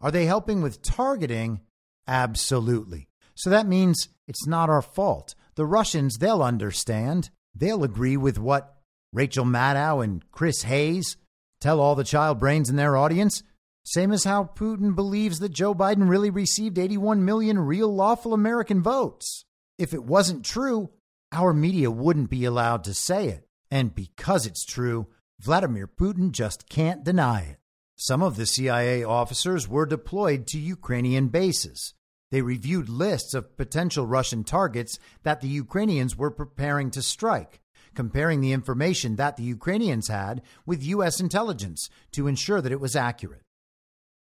Are 0.00 0.10
they 0.10 0.26
helping 0.26 0.62
with 0.62 0.82
targeting? 0.82 1.60
Absolutely. 2.06 3.08
So 3.34 3.50
that 3.50 3.66
means 3.66 4.08
it's 4.26 4.46
not 4.46 4.70
our 4.70 4.82
fault. 4.82 5.34
The 5.54 5.66
Russians, 5.66 6.18
they'll 6.18 6.42
understand. 6.42 7.30
They'll 7.54 7.84
agree 7.84 8.16
with 8.16 8.38
what 8.38 8.76
Rachel 9.12 9.44
Maddow 9.44 10.02
and 10.02 10.22
Chris 10.30 10.62
Hayes 10.62 11.16
tell 11.60 11.80
all 11.80 11.94
the 11.94 12.04
child 12.04 12.38
brains 12.38 12.70
in 12.70 12.76
their 12.76 12.96
audience. 12.96 13.42
Same 13.84 14.12
as 14.12 14.24
how 14.24 14.44
Putin 14.44 14.94
believes 14.94 15.38
that 15.40 15.50
Joe 15.52 15.74
Biden 15.74 16.08
really 16.08 16.30
received 16.30 16.78
81 16.78 17.24
million 17.24 17.58
real 17.58 17.92
lawful 17.94 18.32
American 18.32 18.82
votes. 18.82 19.44
If 19.78 19.94
it 19.94 20.04
wasn't 20.04 20.44
true, 20.44 20.90
our 21.32 21.52
media 21.52 21.90
wouldn't 21.90 22.30
be 22.30 22.44
allowed 22.44 22.84
to 22.84 22.94
say 22.94 23.28
it. 23.28 23.46
And 23.70 23.94
because 23.94 24.46
it's 24.46 24.64
true, 24.64 25.06
Vladimir 25.40 25.86
Putin 25.86 26.32
just 26.32 26.68
can't 26.68 27.02
deny 27.02 27.40
it. 27.40 27.56
Some 27.96 28.22
of 28.22 28.36
the 28.36 28.44
CIA 28.44 29.02
officers 29.02 29.66
were 29.66 29.86
deployed 29.86 30.46
to 30.48 30.58
Ukrainian 30.58 31.28
bases. 31.28 31.94
They 32.30 32.42
reviewed 32.42 32.90
lists 32.90 33.32
of 33.32 33.56
potential 33.56 34.06
Russian 34.06 34.44
targets 34.44 34.98
that 35.22 35.40
the 35.40 35.48
Ukrainians 35.48 36.14
were 36.14 36.30
preparing 36.30 36.90
to 36.90 37.00
strike, 37.00 37.62
comparing 37.94 38.42
the 38.42 38.52
information 38.52 39.16
that 39.16 39.38
the 39.38 39.42
Ukrainians 39.42 40.08
had 40.08 40.42
with 40.66 40.84
U.S. 40.84 41.20
intelligence 41.20 41.88
to 42.12 42.26
ensure 42.26 42.60
that 42.60 42.72
it 42.72 42.80
was 42.80 42.94
accurate. 42.94 43.44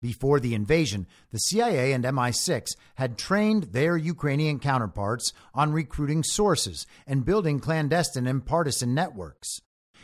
Before 0.03 0.39
the 0.39 0.53
invasion, 0.53 1.07
the 1.31 1.39
CIA 1.39 1.91
and 1.91 2.03
MI6 2.03 2.75
had 2.95 3.17
trained 3.17 3.63
their 3.73 3.97
Ukrainian 3.97 4.59
counterparts 4.59 5.33
on 5.55 5.73
recruiting 5.73 6.21
sources 6.21 6.85
and 7.07 7.25
building 7.25 7.59
clandestine 7.59 8.27
and 8.27 8.45
partisan 8.45 8.93
networks. 8.93 9.59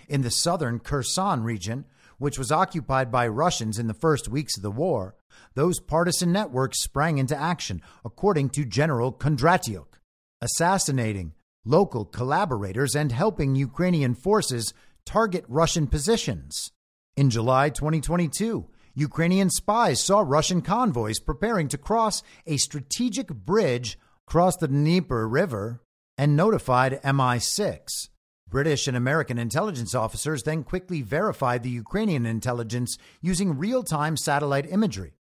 In 0.08 0.22
the 0.22 0.32
southern 0.32 0.80
Kherson 0.80 1.44
region, 1.44 1.86
which 2.18 2.38
was 2.40 2.52
occupied 2.52 3.12
by 3.12 3.28
Russians 3.28 3.78
in 3.78 3.88
the 3.88 3.94
first 3.94 4.28
weeks 4.28 4.58
of 4.58 4.64
the 4.64 4.72
war, 4.72 5.16
those 5.54 5.80
partisan 5.80 6.32
networks 6.32 6.82
sprang 6.82 7.18
into 7.18 7.36
action, 7.36 7.82
according 8.04 8.50
to 8.52 8.66
General 8.66 9.12
Kondratyuk, 9.12 10.00
assassinating 10.42 11.34
local 11.66 12.06
collaborators 12.06 12.96
and 12.96 13.12
helping 13.12 13.56
Ukrainian 13.56 14.14
forces 14.14 14.74
target 15.06 15.44
Russian 15.48 15.88
positions. 15.88 16.72
In 17.18 17.30
July 17.30 17.70
2022, 17.70 18.68
Ukrainian 18.94 19.50
spies 19.50 20.02
saw 20.02 20.24
Russian 20.26 20.62
convoys 20.62 21.20
preparing 21.20 21.68
to 21.70 21.78
cross 21.78 22.24
a 22.46 22.58
strategic 22.58 23.28
bridge 23.28 23.98
across 24.28 24.56
the 24.58 24.68
Dnieper 24.68 25.28
River 25.28 25.82
and 26.18 26.36
notified 26.36 27.02
MI6. 27.04 28.10
British 28.56 28.88
and 28.88 28.96
American 28.96 29.38
intelligence 29.38 29.94
officers 29.94 30.44
then 30.44 30.64
quickly 30.64 31.02
verified 31.02 31.62
the 31.62 31.70
Ukrainian 31.70 32.26
intelligence 32.26 32.98
using 33.22 33.58
real 33.58 33.84
time 33.84 34.16
satellite 34.16 34.66
imagery. 34.72 35.18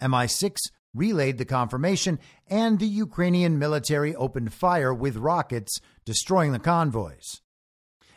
MI6 0.00 0.56
relayed 0.94 1.36
the 1.36 1.44
confirmation, 1.44 2.18
and 2.48 2.78
the 2.78 2.86
Ukrainian 2.86 3.58
military 3.58 4.14
opened 4.14 4.54
fire 4.54 4.94
with 4.94 5.18
rockets, 5.18 5.78
destroying 6.06 6.52
the 6.52 6.58
convoys. 6.58 7.42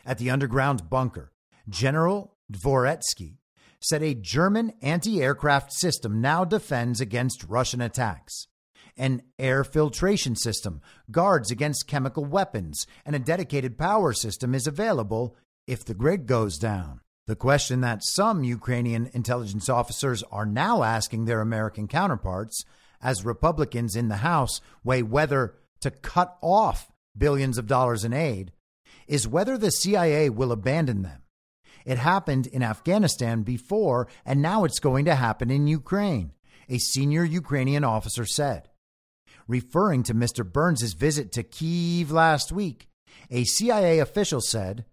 At 0.06 0.16
the 0.16 0.30
underground 0.30 0.88
bunker, 0.88 1.30
General 1.68 2.34
Dvoretsky 2.50 3.40
said 3.82 4.02
a 4.02 4.14
German 4.14 4.72
anti 4.80 5.20
aircraft 5.20 5.74
system 5.74 6.22
now 6.22 6.42
defends 6.42 7.02
against 7.02 7.44
Russian 7.44 7.82
attacks. 7.82 8.46
An 8.96 9.22
air 9.38 9.64
filtration 9.64 10.36
system 10.36 10.80
guards 11.10 11.50
against 11.50 11.88
chemical 11.88 12.24
weapons, 12.24 12.86
and 13.04 13.16
a 13.16 13.18
dedicated 13.18 13.76
power 13.76 14.12
system 14.12 14.54
is 14.54 14.66
available 14.66 15.36
if 15.66 15.84
the 15.84 15.94
grid 15.94 16.26
goes 16.26 16.58
down. 16.58 17.00
The 17.26 17.36
question 17.36 17.80
that 17.80 18.04
some 18.04 18.44
Ukrainian 18.44 19.10
intelligence 19.12 19.68
officers 19.68 20.22
are 20.30 20.46
now 20.46 20.82
asking 20.82 21.24
their 21.24 21.40
American 21.40 21.88
counterparts, 21.88 22.64
as 23.00 23.24
Republicans 23.24 23.96
in 23.96 24.08
the 24.08 24.18
House 24.18 24.60
weigh 24.84 25.02
whether 25.02 25.54
to 25.80 25.90
cut 25.90 26.36
off 26.40 26.92
billions 27.16 27.58
of 27.58 27.66
dollars 27.66 28.04
in 28.04 28.12
aid, 28.12 28.52
is 29.06 29.26
whether 29.26 29.58
the 29.58 29.70
CIA 29.70 30.30
will 30.30 30.52
abandon 30.52 31.02
them 31.02 31.24
it 31.84 31.98
happened 31.98 32.46
in 32.46 32.62
Afghanistan 32.62 33.42
before, 33.42 34.08
and 34.24 34.40
now 34.40 34.64
it's 34.64 34.78
going 34.78 35.04
to 35.04 35.14
happen 35.14 35.50
in 35.50 35.66
Ukraine, 35.66 36.32
a 36.68 36.78
senior 36.78 37.24
Ukrainian 37.24 37.84
officer 37.84 38.24
said. 38.24 38.68
Referring 39.46 40.02
to 40.04 40.14
Mr. 40.14 40.50
Burns' 40.50 40.94
visit 40.94 41.30
to 41.32 41.42
Kiev 41.42 42.10
last 42.10 42.50
week, 42.50 42.88
a 43.30 43.44
CIA 43.44 43.98
official 43.98 44.40
said, 44.40 44.86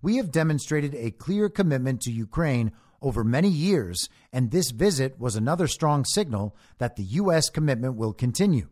We 0.00 0.16
have 0.16 0.32
demonstrated 0.32 0.94
a 0.94 1.10
clear 1.10 1.48
commitment 1.48 2.00
to 2.02 2.12
Ukraine 2.12 2.72
over 3.02 3.22
many 3.22 3.48
years, 3.48 4.08
and 4.32 4.50
this 4.50 4.70
visit 4.70 5.18
was 5.18 5.36
another 5.36 5.66
strong 5.66 6.04
signal 6.04 6.56
that 6.78 6.96
the 6.96 7.02
U.S. 7.02 7.50
commitment 7.50 7.96
will 7.96 8.12
continue. 8.12 8.68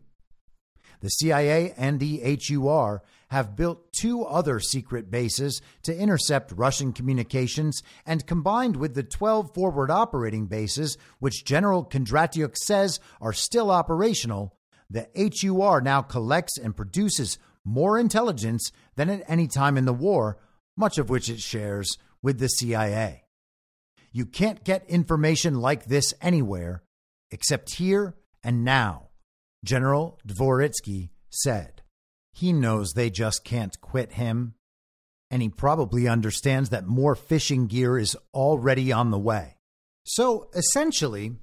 The 1.01 1.09
CIA 1.09 1.73
and 1.77 1.99
the 1.99 2.39
HUR 2.49 3.03
have 3.29 3.55
built 3.55 3.93
two 3.93 4.23
other 4.23 4.59
secret 4.59 5.11
bases 5.11 5.61
to 5.83 5.95
intercept 5.95 6.51
Russian 6.51 6.93
communications, 6.93 7.83
and 8.05 8.25
combined 8.25 8.75
with 8.75 8.95
the 8.95 9.03
12 9.03 9.53
forward 9.53 9.91
operating 9.91 10.47
bases, 10.47 10.97
which 11.19 11.45
General 11.45 11.85
Kondratyuk 11.85 12.55
says 12.57 12.99
are 13.21 13.33
still 13.33 13.69
operational, 13.69 14.56
the 14.89 15.07
HUR 15.15 15.81
now 15.81 16.01
collects 16.01 16.57
and 16.57 16.75
produces 16.75 17.37
more 17.65 17.99
intelligence 17.99 18.71
than 18.95 19.09
at 19.09 19.23
any 19.27 19.47
time 19.47 19.77
in 19.77 19.85
the 19.85 19.93
war, 19.93 20.37
much 20.77 20.97
of 20.97 21.09
which 21.09 21.29
it 21.29 21.41
shares 21.41 21.97
with 22.21 22.39
the 22.39 22.47
CIA. 22.47 23.23
You 24.11 24.25
can't 24.25 24.63
get 24.63 24.89
information 24.89 25.59
like 25.59 25.85
this 25.85 26.13
anywhere 26.21 26.83
except 27.31 27.75
here 27.75 28.15
and 28.43 28.63
now. 28.63 29.09
General 29.63 30.17
Dvoretsky 30.25 31.09
said. 31.29 31.81
He 32.33 32.53
knows 32.53 32.93
they 32.93 33.09
just 33.09 33.43
can't 33.43 33.79
quit 33.81 34.13
him, 34.13 34.53
and 35.29 35.41
he 35.41 35.49
probably 35.49 36.07
understands 36.07 36.69
that 36.69 36.85
more 36.85 37.15
fishing 37.15 37.67
gear 37.67 37.97
is 37.97 38.15
already 38.33 38.91
on 38.91 39.11
the 39.11 39.19
way. 39.19 39.57
So 40.03 40.49
essentially, 40.55 41.35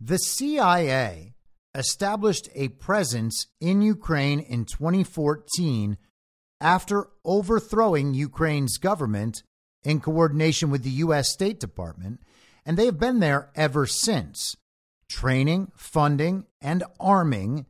the 0.00 0.18
CIA 0.18 1.34
established 1.74 2.48
a 2.54 2.68
presence 2.68 3.46
in 3.60 3.82
Ukraine 3.82 4.40
in 4.40 4.64
2014 4.64 5.96
after 6.60 7.08
overthrowing 7.24 8.14
Ukraine's 8.14 8.78
government 8.78 9.42
in 9.84 10.00
coordination 10.00 10.70
with 10.70 10.82
the 10.82 10.90
U.S. 10.90 11.30
State 11.30 11.60
Department, 11.60 12.20
and 12.66 12.76
they 12.76 12.86
have 12.86 12.98
been 12.98 13.20
there 13.20 13.50
ever 13.54 13.86
since 13.86 14.56
training, 15.08 15.72
funding, 15.74 16.44
and 16.60 16.84
arming 17.00 17.66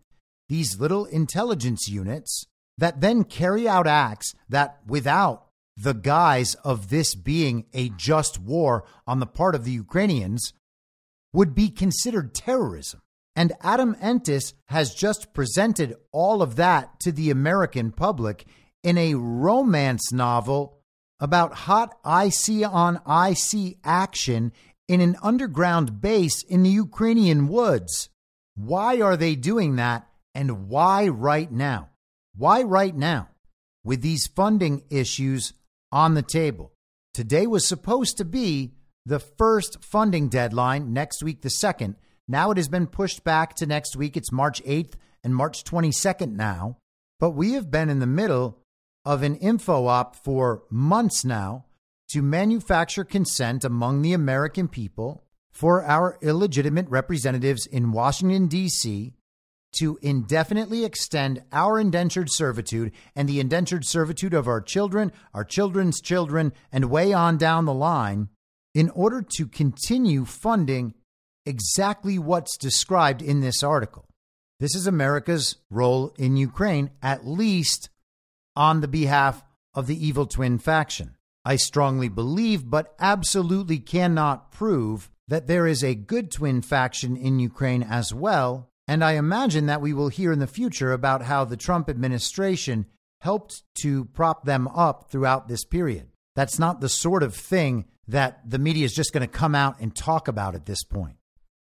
these 0.49 0.81
little 0.81 1.05
intelligence 1.05 1.89
units 1.89 2.47
that 2.79 3.01
then 3.01 3.25
carry 3.25 3.69
out 3.69 3.87
acts 3.87 4.35
that, 4.49 4.79
without 4.87 5.47
the 5.77 5.95
guise 5.95 6.55
of 6.57 6.89
this 6.89 7.15
being 7.15 7.67
a 7.73 7.91
just 7.91 8.41
war 8.41 8.85
on 9.07 9.21
the 9.21 9.27
part 9.27 9.55
of 9.55 9.65
the 9.65 9.73
Ukrainians, 9.73 10.53
would 11.33 11.55
be 11.55 11.69
considered 11.69 12.35
terrorism. 12.35 13.01
And 13.39 13.53
Adam 13.61 13.95
Entous 14.01 14.53
has 14.67 14.93
just 14.93 15.33
presented 15.33 15.95
all 16.11 16.43
of 16.43 16.57
that 16.57 16.99
to 16.99 17.13
the 17.13 17.31
American 17.31 17.93
public 17.93 18.45
in 18.83 18.99
a 18.99 19.15
romance 19.15 20.11
novel 20.13 20.81
about 21.21 21.55
hot 21.55 21.97
IC 22.05 22.69
on 22.69 23.01
IC 23.07 23.79
action 23.85 24.51
in 24.89 25.01
an 25.01 25.15
underground 25.23 26.01
base 26.01 26.43
in 26.43 26.65
the 26.65 26.71
Ukrainian 26.71 27.47
woods. 27.47 28.09
Why 28.57 29.01
are 29.01 29.17
they 29.17 29.37
doing 29.37 29.77
that 29.77 30.09
and 30.35 30.69
why 30.69 31.07
right 31.07 31.53
now? 31.53 31.91
Why 32.37 32.63
right 32.63 32.97
now? 32.97 33.29
With 33.85 34.03
these 34.03 34.27
funding 34.27 34.83
issues 34.91 35.53
on 35.93 36.15
the 36.15 36.23
table. 36.23 36.73
Today 37.15 37.47
was 37.47 37.69
supposed 37.69 38.17
to 38.17 38.25
be 38.25 38.73
the 39.07 39.21
first 39.21 39.85
funding 39.85 40.29
deadline, 40.29 40.93
next 40.93 41.23
week, 41.23 41.43
the 41.43 41.51
second. 41.51 41.95
Now 42.29 42.51
it 42.51 42.59
has 42.59 42.69
been 42.69 42.87
pushed 42.87 43.25
back 43.25 43.55
to 43.57 43.67
next 43.67 43.97
week. 43.97 44.15
It's 44.15 44.31
March 44.31 44.63
8th 44.65 44.93
and 45.25 45.35
March 45.35 45.65
22nd 45.65 46.33
now. 46.37 46.77
But 47.19 47.31
we 47.31 47.55
have 47.55 47.71
been 47.71 47.89
in 47.89 48.01
the 48.01 48.07
middle 48.07 48.59
of 49.05 49.23
an 49.23 49.37
info 49.37 49.87
op 49.87 50.15
for 50.15 50.63
months 50.71 51.25
now 51.25 51.65
to 52.11 52.21
manufacture 52.21 53.05
consent 53.05 53.65
among 53.65 54.03
the 54.03 54.13
American 54.13 54.69
people 54.69 55.25
for 55.51 55.83
our 55.83 56.19
illegitimate 56.21 56.89
representatives 56.89 57.67
in 57.67 57.93
Washington, 57.93 58.47
D.C. 58.47 59.15
to 59.79 59.99
indefinitely 60.03 60.85
extend 60.85 61.43
our 61.51 61.81
indentured 61.81 62.29
servitude 62.31 62.93
and 63.17 63.27
the 63.27 63.41
indentured 63.41 63.87
servitude 63.87 64.35
of 64.35 64.47
our 64.47 64.61
children, 64.61 65.11
our 65.33 65.45
children's 65.45 66.01
children, 66.01 66.53
and 66.71 66.91
way 66.91 67.13
on 67.13 67.39
down 67.39 67.65
the 67.65 67.75
line 67.75 68.29
in 68.75 68.91
order 68.91 69.23
to 69.37 69.47
continue 69.47 70.27
funding 70.27 70.95
exactly 71.49 72.19
what's 72.19 72.57
described 72.57 73.23
in 73.23 73.41
this 73.41 73.63
article. 73.63 74.07
This 74.61 74.75
is 74.75 74.87
America's 74.87 75.57
role 75.71 76.15
in 76.19 76.37
Ukraine, 76.37 76.91
at 77.03 77.27
least 77.27 77.91
on 78.55 78.81
the 78.81 78.89
behalf 78.89 79.43
of 79.75 79.87
the 79.87 80.07
evil 80.07 80.27
twin 80.27 80.59
faction. 80.59 81.17
I 81.45 81.57
strongly 81.57 82.09
believe, 82.09 82.69
but 82.69 82.95
absolutely 82.99 83.79
cannot 83.79 84.51
prove, 84.53 85.11
that 85.29 85.47
there 85.47 85.67
is 85.67 85.85
a 85.85 85.95
good 85.95 86.31
twin 86.31 86.63
faction 86.63 87.17
in 87.17 87.39
Ukraine 87.39 87.83
as 87.83 88.13
well. 88.13 88.71
And 88.87 89.05
I 89.05 89.13
imagine 89.13 89.67
that 89.67 89.81
we 89.81 89.93
will 89.93 90.09
hear 90.09 90.33
in 90.33 90.39
the 90.41 90.47
future 90.47 90.93
about 90.93 91.23
how 91.23 91.45
the 91.45 91.57
Trump 91.57 91.89
administration 91.89 92.87
helped 93.21 93.63
to 93.83 94.07
prop 94.07 94.45
them 94.45 94.67
up 94.69 95.11
throughout 95.11 95.47
this 95.47 95.65
period. 95.65 96.09
That's 96.35 96.59
not 96.59 96.81
the 96.81 96.89
sort 96.89 97.23
of 97.23 97.35
thing 97.35 97.85
that 98.09 98.49
the 98.49 98.59
media 98.59 98.87
is 98.87 98.95
just 98.95 99.13
going 99.13 99.21
to 99.21 99.29
come 99.29 99.55
out 99.55 99.79
and 99.81 99.95
talk 99.95 100.27
about 100.27 100.55
at 100.55 100.67
this 100.67 100.83
point. 100.83 101.18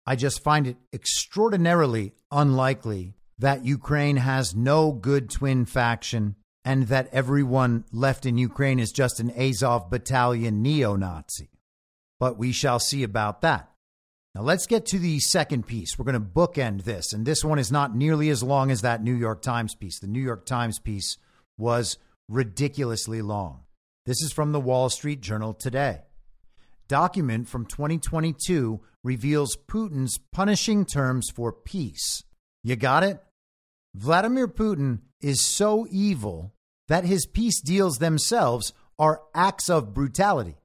I 0.09 0.17
just 0.17 0.43
find 0.43 0.67
it 0.67 0.79
extraordinarily 0.91 2.15
unlikely 2.33 3.13
that 3.41 3.67
Ukraine 3.67 4.17
has 4.17 4.57
no 4.57 4.91
good 4.91 5.29
twin 5.29 5.67
faction 5.67 6.37
and 6.65 6.85
that 6.85 7.11
everyone 7.13 7.85
left 7.93 8.25
in 8.25 8.39
Ukraine 8.39 8.81
is 8.81 8.91
just 8.91 9.21
an 9.21 9.31
Azov 9.39 9.91
battalion 9.91 10.63
neo 10.63 10.97
Nazi. 10.97 11.51
But 12.19 12.39
we 12.39 12.53
shall 12.53 12.79
see 12.79 13.03
about 13.03 13.43
that. 13.43 13.71
Now, 14.35 14.41
let's 14.41 14.67
get 14.67 14.87
to 14.87 14.99
the 14.99 15.21
second 15.21 15.67
piece. 15.67 15.99
We're 15.99 16.07
going 16.07 16.15
to 16.15 16.21
bookend 16.21 16.85
this, 16.85 17.13
and 17.13 17.27
this 17.27 17.45
one 17.45 17.59
is 17.59 17.71
not 17.71 17.95
nearly 17.95 18.31
as 18.31 18.43
long 18.43 18.71
as 18.71 18.81
that 18.81 19.05
New 19.05 19.15
York 19.15 19.43
Times 19.43 19.75
piece. 19.75 19.99
The 19.99 20.07
New 20.07 20.23
York 20.23 20.47
Times 20.47 20.79
piece 20.79 21.19
was 21.59 21.99
ridiculously 22.31 23.21
long. 23.21 23.65
This 24.07 24.23
is 24.23 24.33
from 24.33 24.53
the 24.53 24.61
Wall 24.61 24.89
Street 24.89 25.21
Journal 25.21 25.53
today. 25.53 26.01
Document 26.89 27.47
from 27.47 27.67
2022 27.67 28.81
reveals 29.05 29.59
Putin's 29.69 30.19
punishing 30.33 30.87
terms 30.87 31.29
for 31.31 31.53
peace. 31.53 32.25
You 32.65 32.77
got 32.77 33.03
it? 33.03 33.23
Vladimir 33.95 34.49
Putin 34.49 35.01
is 35.21 35.45
so 35.45 35.87
evil 35.91 36.55
that 36.89 37.05
his 37.05 37.27
peace 37.27 37.61
deals 37.61 37.99
themselves 37.99 38.73
are 38.99 39.21
acts 39.35 39.69
of 39.69 39.93
brutality. 39.93 40.57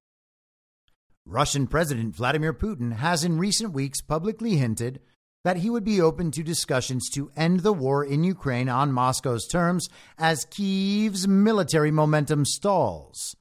Russian 1.25 1.67
President 1.67 2.15
Vladimir 2.15 2.53
Putin 2.53 2.93
has 2.93 3.23
in 3.23 3.37
recent 3.37 3.73
weeks 3.73 4.01
publicly 4.01 4.55
hinted 4.55 5.01
that 5.43 5.57
he 5.57 5.69
would 5.69 5.83
be 5.83 6.01
open 6.01 6.31
to 6.31 6.43
discussions 6.43 7.09
to 7.09 7.31
end 7.35 7.61
the 7.61 7.73
war 7.73 8.03
in 8.03 8.23
Ukraine 8.23 8.69
on 8.69 8.93
Moscow's 8.93 9.45
terms 9.47 9.89
as 10.17 10.45
Kyiv's 10.45 11.27
military 11.27 11.91
momentum 11.91 12.45
stalls. 12.45 13.35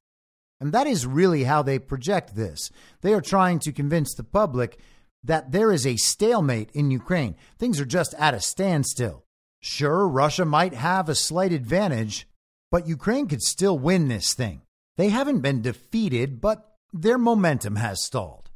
And 0.63 0.73
that 0.73 0.87
is 0.87 1.07
really 1.07 1.43
how 1.43 1.63
they 1.63 1.81
project 1.81 2.37
this. 2.37 2.71
They 3.01 3.13
are 3.15 3.21
trying 3.21 3.59
to 3.61 3.73
convince 3.73 4.15
the 4.15 4.23
public 4.23 4.79
that 5.25 5.51
there 5.51 5.73
is 5.73 5.85
a 5.85 5.97
stalemate 5.97 6.71
in 6.73 6.93
Ukraine. 6.93 7.35
Things 7.59 7.81
are 7.81 7.85
just 7.85 8.15
at 8.15 8.33
a 8.33 8.41
standstill. 8.41 9.25
Sure, 9.61 10.07
Russia 10.07 10.45
might 10.45 10.73
have 10.73 11.09
a 11.09 11.17
slight 11.17 11.53
advantage, 11.53 12.29
but 12.71 12.87
Ukraine 12.87 13.27
could 13.27 13.43
still 13.43 13.77
win 13.77 14.07
this 14.07 14.35
thing. 14.35 14.63
They 14.97 15.09
haven't 15.09 15.41
been 15.41 15.63
defeated, 15.63 16.41
but 16.41 16.77
their 16.93 17.19
momentum 17.19 17.75
has 17.75 18.05
stalled. 18.05 18.49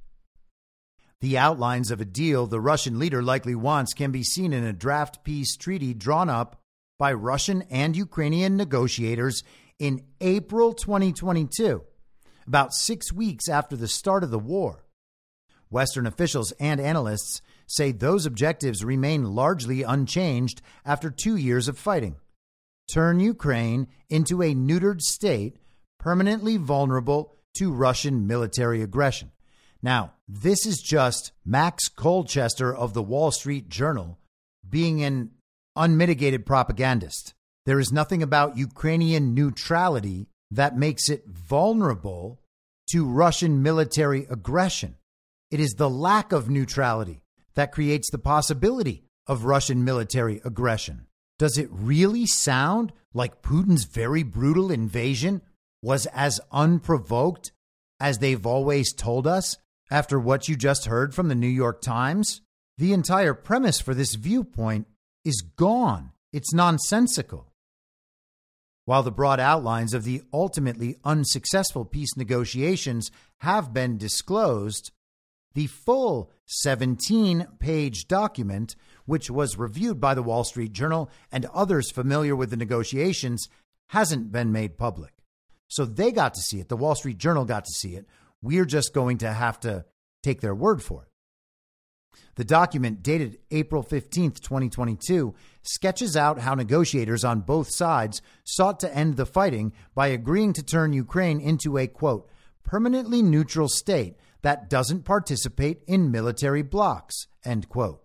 The 1.20 1.36
outlines 1.36 1.90
of 1.90 2.00
a 2.00 2.04
deal 2.04 2.46
the 2.46 2.60
Russian 2.60 3.00
leader 3.00 3.20
likely 3.20 3.56
wants 3.56 3.94
can 3.94 4.12
be 4.12 4.22
seen 4.22 4.52
in 4.52 4.62
a 4.62 4.72
draft 4.72 5.24
peace 5.24 5.56
treaty 5.56 5.92
drawn 5.92 6.30
up 6.30 6.60
by 7.00 7.12
Russian 7.12 7.62
and 7.62 7.96
Ukrainian 7.96 8.56
negotiators 8.56 9.42
in 9.80 10.04
April 10.20 10.72
2022, 10.72 11.82
about 12.46 12.72
six 12.72 13.12
weeks 13.12 13.48
after 13.48 13.76
the 13.76 13.88
start 13.88 14.22
of 14.22 14.30
the 14.30 14.38
war. 14.38 14.84
Western 15.68 16.06
officials 16.06 16.52
and 16.60 16.80
analysts 16.80 17.42
say 17.66 17.90
those 17.90 18.26
objectives 18.26 18.84
remain 18.84 19.34
largely 19.34 19.82
unchanged 19.82 20.62
after 20.84 21.10
two 21.10 21.36
years 21.36 21.68
of 21.68 21.78
fighting. 21.78 22.16
Turn 22.92 23.18
Ukraine 23.18 23.88
into 24.08 24.42
a 24.42 24.54
neutered 24.54 25.00
state, 25.00 25.56
permanently 25.98 26.56
vulnerable 26.56 27.34
to 27.58 27.72
Russian 27.72 28.26
military 28.26 28.80
aggression. 28.80 29.32
Now, 29.82 30.12
this 30.28 30.66
is 30.66 30.78
just 30.78 31.32
Max 31.44 31.88
Colchester 31.88 32.74
of 32.74 32.94
the 32.94 33.02
Wall 33.02 33.30
Street 33.30 33.68
Journal 33.68 34.18
being 34.68 35.02
an 35.02 35.30
unmitigated 35.74 36.46
propagandist. 36.46 37.34
There 37.66 37.80
is 37.80 37.92
nothing 37.92 38.22
about 38.22 38.56
Ukrainian 38.56 39.34
neutrality 39.34 40.28
that 40.50 40.76
makes 40.76 41.08
it 41.08 41.26
vulnerable 41.26 42.40
to 42.90 43.06
Russian 43.06 43.62
military 43.62 44.26
aggression. 44.30 44.96
It 45.50 45.60
is 45.60 45.74
the 45.74 45.90
lack 45.90 46.32
of 46.32 46.50
neutrality 46.50 47.22
that 47.54 47.72
creates 47.72 48.10
the 48.10 48.18
possibility 48.18 49.04
of 49.26 49.44
Russian 49.44 49.84
military 49.84 50.40
aggression. 50.44 51.06
Does 51.38 51.58
it 51.58 51.68
really 51.70 52.26
sound 52.26 52.92
like 53.12 53.42
Putin's 53.42 53.84
very 53.84 54.22
brutal 54.22 54.70
invasion 54.70 55.42
was 55.82 56.06
as 56.06 56.40
unprovoked 56.52 57.52
as 58.00 58.18
they've 58.18 58.46
always 58.46 58.92
told 58.92 59.26
us 59.26 59.56
after 59.90 60.18
what 60.18 60.48
you 60.48 60.56
just 60.56 60.86
heard 60.86 61.14
from 61.14 61.28
the 61.28 61.34
New 61.34 61.46
York 61.46 61.80
Times? 61.80 62.40
The 62.78 62.92
entire 62.92 63.34
premise 63.34 63.80
for 63.80 63.94
this 63.94 64.14
viewpoint 64.14 64.86
is 65.24 65.42
gone. 65.56 66.12
It's 66.32 66.52
nonsensical. 66.52 67.52
While 68.86 69.02
the 69.02 69.10
broad 69.10 69.40
outlines 69.40 69.94
of 69.94 70.04
the 70.04 70.22
ultimately 70.32 70.96
unsuccessful 71.04 71.84
peace 71.84 72.16
negotiations 72.16 73.10
have 73.38 73.74
been 73.74 73.98
disclosed, 73.98 74.92
the 75.54 75.66
full 75.66 76.30
17 76.46 77.48
page 77.58 78.06
document, 78.06 78.76
which 79.04 79.28
was 79.28 79.58
reviewed 79.58 80.00
by 80.00 80.14
the 80.14 80.22
Wall 80.22 80.44
Street 80.44 80.72
Journal 80.72 81.10
and 81.32 81.46
others 81.46 81.90
familiar 81.90 82.36
with 82.36 82.50
the 82.50 82.56
negotiations, 82.56 83.48
hasn't 83.88 84.30
been 84.30 84.52
made 84.52 84.78
public. 84.78 85.12
So 85.66 85.84
they 85.84 86.12
got 86.12 86.34
to 86.34 86.40
see 86.40 86.60
it. 86.60 86.68
The 86.68 86.76
Wall 86.76 86.94
Street 86.94 87.18
Journal 87.18 87.44
got 87.44 87.64
to 87.64 87.72
see 87.72 87.96
it. 87.96 88.06
We're 88.40 88.64
just 88.64 88.94
going 88.94 89.18
to 89.18 89.32
have 89.32 89.58
to 89.60 89.84
take 90.22 90.40
their 90.40 90.54
word 90.54 90.80
for 90.80 91.02
it. 91.02 91.08
The 92.36 92.44
document, 92.44 93.02
dated 93.02 93.38
April 93.50 93.82
15th, 93.82 94.40
2022, 94.40 95.34
sketches 95.62 96.16
out 96.16 96.40
how 96.40 96.54
negotiators 96.54 97.24
on 97.24 97.40
both 97.40 97.70
sides 97.70 98.20
sought 98.44 98.78
to 98.80 98.94
end 98.94 99.16
the 99.16 99.26
fighting 99.26 99.72
by 99.94 100.08
agreeing 100.08 100.52
to 100.54 100.62
turn 100.62 100.92
Ukraine 100.92 101.40
into 101.40 101.78
a, 101.78 101.86
quote, 101.86 102.28
permanently 102.62 103.22
neutral 103.22 103.68
state 103.68 104.16
that 104.42 104.68
doesn't 104.68 105.04
participate 105.04 105.82
in 105.86 106.10
military 106.10 106.62
blocs, 106.62 107.26
end 107.44 107.68
quote. 107.68 108.02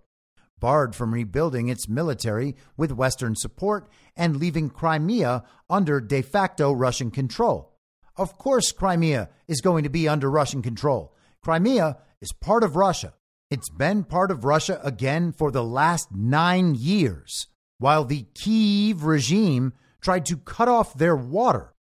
Barred 0.60 0.96
from 0.96 1.14
rebuilding 1.14 1.68
its 1.68 1.90
military 1.90 2.56
with 2.78 2.92
Western 2.92 3.36
support 3.36 3.90
and 4.16 4.38
leaving 4.38 4.70
Crimea 4.70 5.44
under 5.70 6.00
de 6.00 6.22
facto 6.22 6.72
Russian 6.72 7.12
control. 7.12 7.76
Of 8.16 8.38
course, 8.38 8.72
Crimea 8.72 9.30
is 9.48 9.62
going 9.62 9.84
to 9.84 9.90
be 9.90 10.08
under 10.08 10.30
Russian 10.30 10.62
control. 10.62 11.16
Crimea 11.42 11.98
is 12.22 12.32
part 12.34 12.64
of 12.64 12.76
Russia. 12.76 13.14
It's 13.52 13.70
been 13.70 14.06
part 14.06 14.32
of 14.32 14.46
Russia 14.46 14.80
again 14.84 15.34
for 15.34 15.52
the 15.52 15.64
last 15.64 16.08
nine 16.12 16.74
years, 16.74 17.46
while 17.78 18.06
the 18.06 18.26
Kiev 18.34 19.04
regime 19.04 19.74
tried 20.02 20.26
to 20.26 20.38
cut 20.38 20.68
off 20.68 20.98
their 20.98 21.16
water 21.16 21.72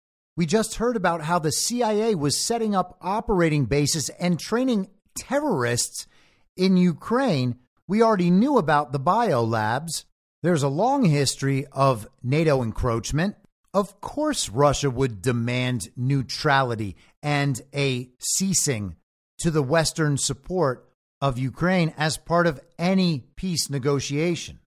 we 0.41 0.47
just 0.47 0.77
heard 0.77 0.97
about 0.97 1.21
how 1.21 1.39
the 1.39 1.53
CIA 1.53 2.15
was 2.15 2.41
setting 2.41 2.75
up 2.75 2.97
operating 3.03 3.67
bases 3.67 4.09
and 4.19 4.41
training 4.41 4.89
terrorists 5.15 6.07
in 6.57 6.79
Ukraine. 6.79 7.57
We 7.87 8.03
already 8.03 8.31
knew 8.31 8.57
about 8.57 8.93
the 8.93 8.99
bio 8.99 9.45
labs. 9.45 10.07
There's 10.43 10.63
a 10.63 10.69
long 10.69 11.05
history 11.05 11.67
of 11.73 12.09
NATO 12.23 12.63
encroachment. 12.63 13.37
Of 13.75 14.01
course, 14.01 14.49
Russia 14.49 14.89
would 14.89 15.21
demand 15.21 15.91
neutrality 15.95 16.97
and 17.23 17.61
a 17.75 18.09
ceasing 18.19 18.97
to 19.41 19.51
the 19.51 19.63
Western 19.63 20.17
support 20.17 20.89
of 21.21 21.39
Ukraine 21.39 21.95
as 21.97 22.17
part 22.17 22.47
of 22.47 22.61
any 22.79 23.25
peace 23.37 23.69
negotiation. 23.71 24.61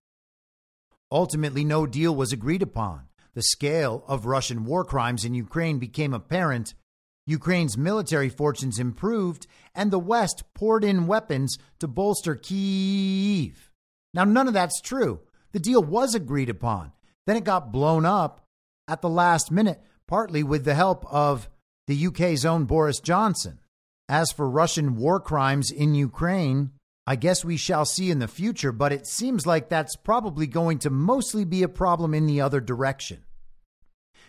Ultimately, 1.10 1.64
no 1.64 1.86
deal 1.86 2.14
was 2.14 2.32
agreed 2.32 2.62
upon 2.62 3.08
the 3.34 3.42
scale 3.42 4.04
of 4.06 4.26
Russian 4.26 4.64
war 4.64 4.84
crimes 4.84 5.24
in 5.24 5.34
Ukraine 5.34 5.78
became 5.78 6.14
apparent, 6.14 6.74
Ukraine's 7.26 7.76
military 7.76 8.28
fortunes 8.28 8.78
improved, 8.78 9.46
and 9.74 9.90
the 9.90 9.98
West 9.98 10.44
poured 10.54 10.84
in 10.84 11.06
weapons 11.06 11.58
to 11.80 11.88
bolster 11.88 12.36
Kyiv. 12.36 13.54
Now, 14.12 14.24
none 14.24 14.46
of 14.46 14.54
that's 14.54 14.80
true. 14.80 15.20
The 15.52 15.58
deal 15.58 15.82
was 15.82 16.14
agreed 16.14 16.48
upon. 16.48 16.92
Then 17.26 17.36
it 17.36 17.44
got 17.44 17.72
blown 17.72 18.06
up 18.06 18.46
at 18.86 19.00
the 19.00 19.08
last 19.08 19.50
minute, 19.50 19.82
partly 20.06 20.42
with 20.42 20.64
the 20.64 20.74
help 20.74 21.04
of 21.12 21.48
the 21.86 22.06
UK's 22.06 22.44
own 22.44 22.64
Boris 22.64 23.00
Johnson. 23.00 23.58
As 24.08 24.32
for 24.32 24.48
Russian 24.48 24.96
war 24.96 25.18
crimes 25.18 25.70
in 25.70 25.94
Ukraine, 25.94 26.72
I 27.06 27.16
guess 27.16 27.44
we 27.44 27.56
shall 27.56 27.84
see 27.84 28.10
in 28.10 28.18
the 28.18 28.28
future, 28.28 28.72
but 28.72 28.92
it 28.92 29.06
seems 29.06 29.46
like 29.46 29.68
that's 29.68 29.96
probably 29.96 30.46
going 30.46 30.78
to 30.80 30.90
mostly 30.90 31.44
be 31.44 31.62
a 31.62 31.68
problem 31.68 32.14
in 32.14 32.26
the 32.26 32.40
other 32.40 32.60
direction. 32.60 33.24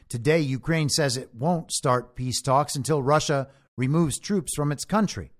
Today, 0.07 0.39
Ukraine 0.39 0.89
says 0.89 1.17
it 1.17 1.33
won't 1.33 1.71
start 1.71 2.15
peace 2.15 2.41
talks 2.41 2.75
until 2.75 3.01
Russia 3.01 3.47
removes 3.77 4.19
troops 4.19 4.53
from 4.55 4.71
its 4.71 4.85
country. 4.85 5.31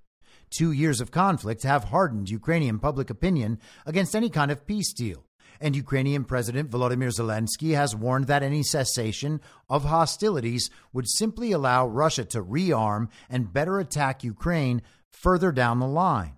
two 0.49 0.71
years 0.71 1.01
of 1.01 1.11
conflict 1.11 1.63
have 1.63 1.85
hardened 1.85 2.29
Ukrainian 2.29 2.79
public 2.79 3.09
opinion 3.09 3.59
against 3.85 4.15
any 4.15 4.29
kind 4.29 4.51
of 4.51 4.65
peace 4.67 4.93
deal. 4.93 5.24
And 5.59 5.75
Ukrainian 5.75 6.23
President 6.23 6.69
Volodymyr 6.69 7.11
Zelensky 7.11 7.75
has 7.75 7.95
warned 7.95 8.27
that 8.27 8.43
any 8.43 8.63
cessation 8.63 9.41
of 9.69 9.85
hostilities 9.85 10.69
would 10.93 11.07
simply 11.07 11.51
allow 11.51 11.87
Russia 11.87 12.25
to 12.25 12.43
rearm 12.43 13.09
and 13.29 13.53
better 13.53 13.79
attack 13.79 14.23
Ukraine 14.23 14.81
further 15.11 15.51
down 15.51 15.79
the 15.79 15.87
line. 15.87 16.33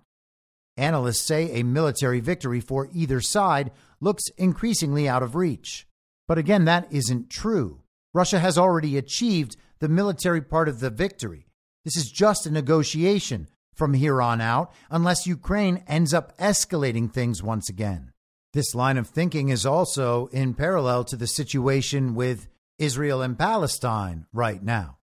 Analysts 0.76 1.26
say 1.26 1.50
a 1.52 1.64
military 1.64 2.20
victory 2.20 2.60
for 2.60 2.88
either 2.92 3.20
side 3.20 3.72
looks 4.00 4.22
increasingly 4.36 5.08
out 5.08 5.24
of 5.24 5.34
reach. 5.34 5.88
But 6.28 6.38
again, 6.38 6.66
that 6.66 6.86
isn't 6.92 7.30
true. 7.30 7.82
Russia 8.14 8.38
has 8.38 8.56
already 8.56 8.96
achieved 8.96 9.56
the 9.80 9.88
military 9.88 10.40
part 10.40 10.68
of 10.68 10.80
the 10.80 10.90
victory. 10.90 11.46
This 11.84 11.96
is 11.96 12.10
just 12.10 12.46
a 12.46 12.50
negotiation 12.50 13.48
from 13.74 13.94
here 13.94 14.20
on 14.20 14.40
out, 14.40 14.72
unless 14.90 15.26
Ukraine 15.26 15.82
ends 15.86 16.12
up 16.12 16.36
escalating 16.38 17.12
things 17.12 17.42
once 17.42 17.68
again. 17.68 18.12
This 18.52 18.74
line 18.74 18.96
of 18.96 19.08
thinking 19.08 19.50
is 19.50 19.66
also 19.66 20.26
in 20.28 20.54
parallel 20.54 21.04
to 21.04 21.16
the 21.16 21.26
situation 21.26 22.14
with 22.14 22.48
Israel 22.78 23.20
and 23.22 23.38
Palestine 23.38 24.26
right 24.32 24.62
now. 24.62 24.98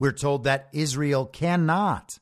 We're 0.00 0.12
told 0.12 0.44
that 0.44 0.68
Israel 0.72 1.26
cannot 1.26 2.18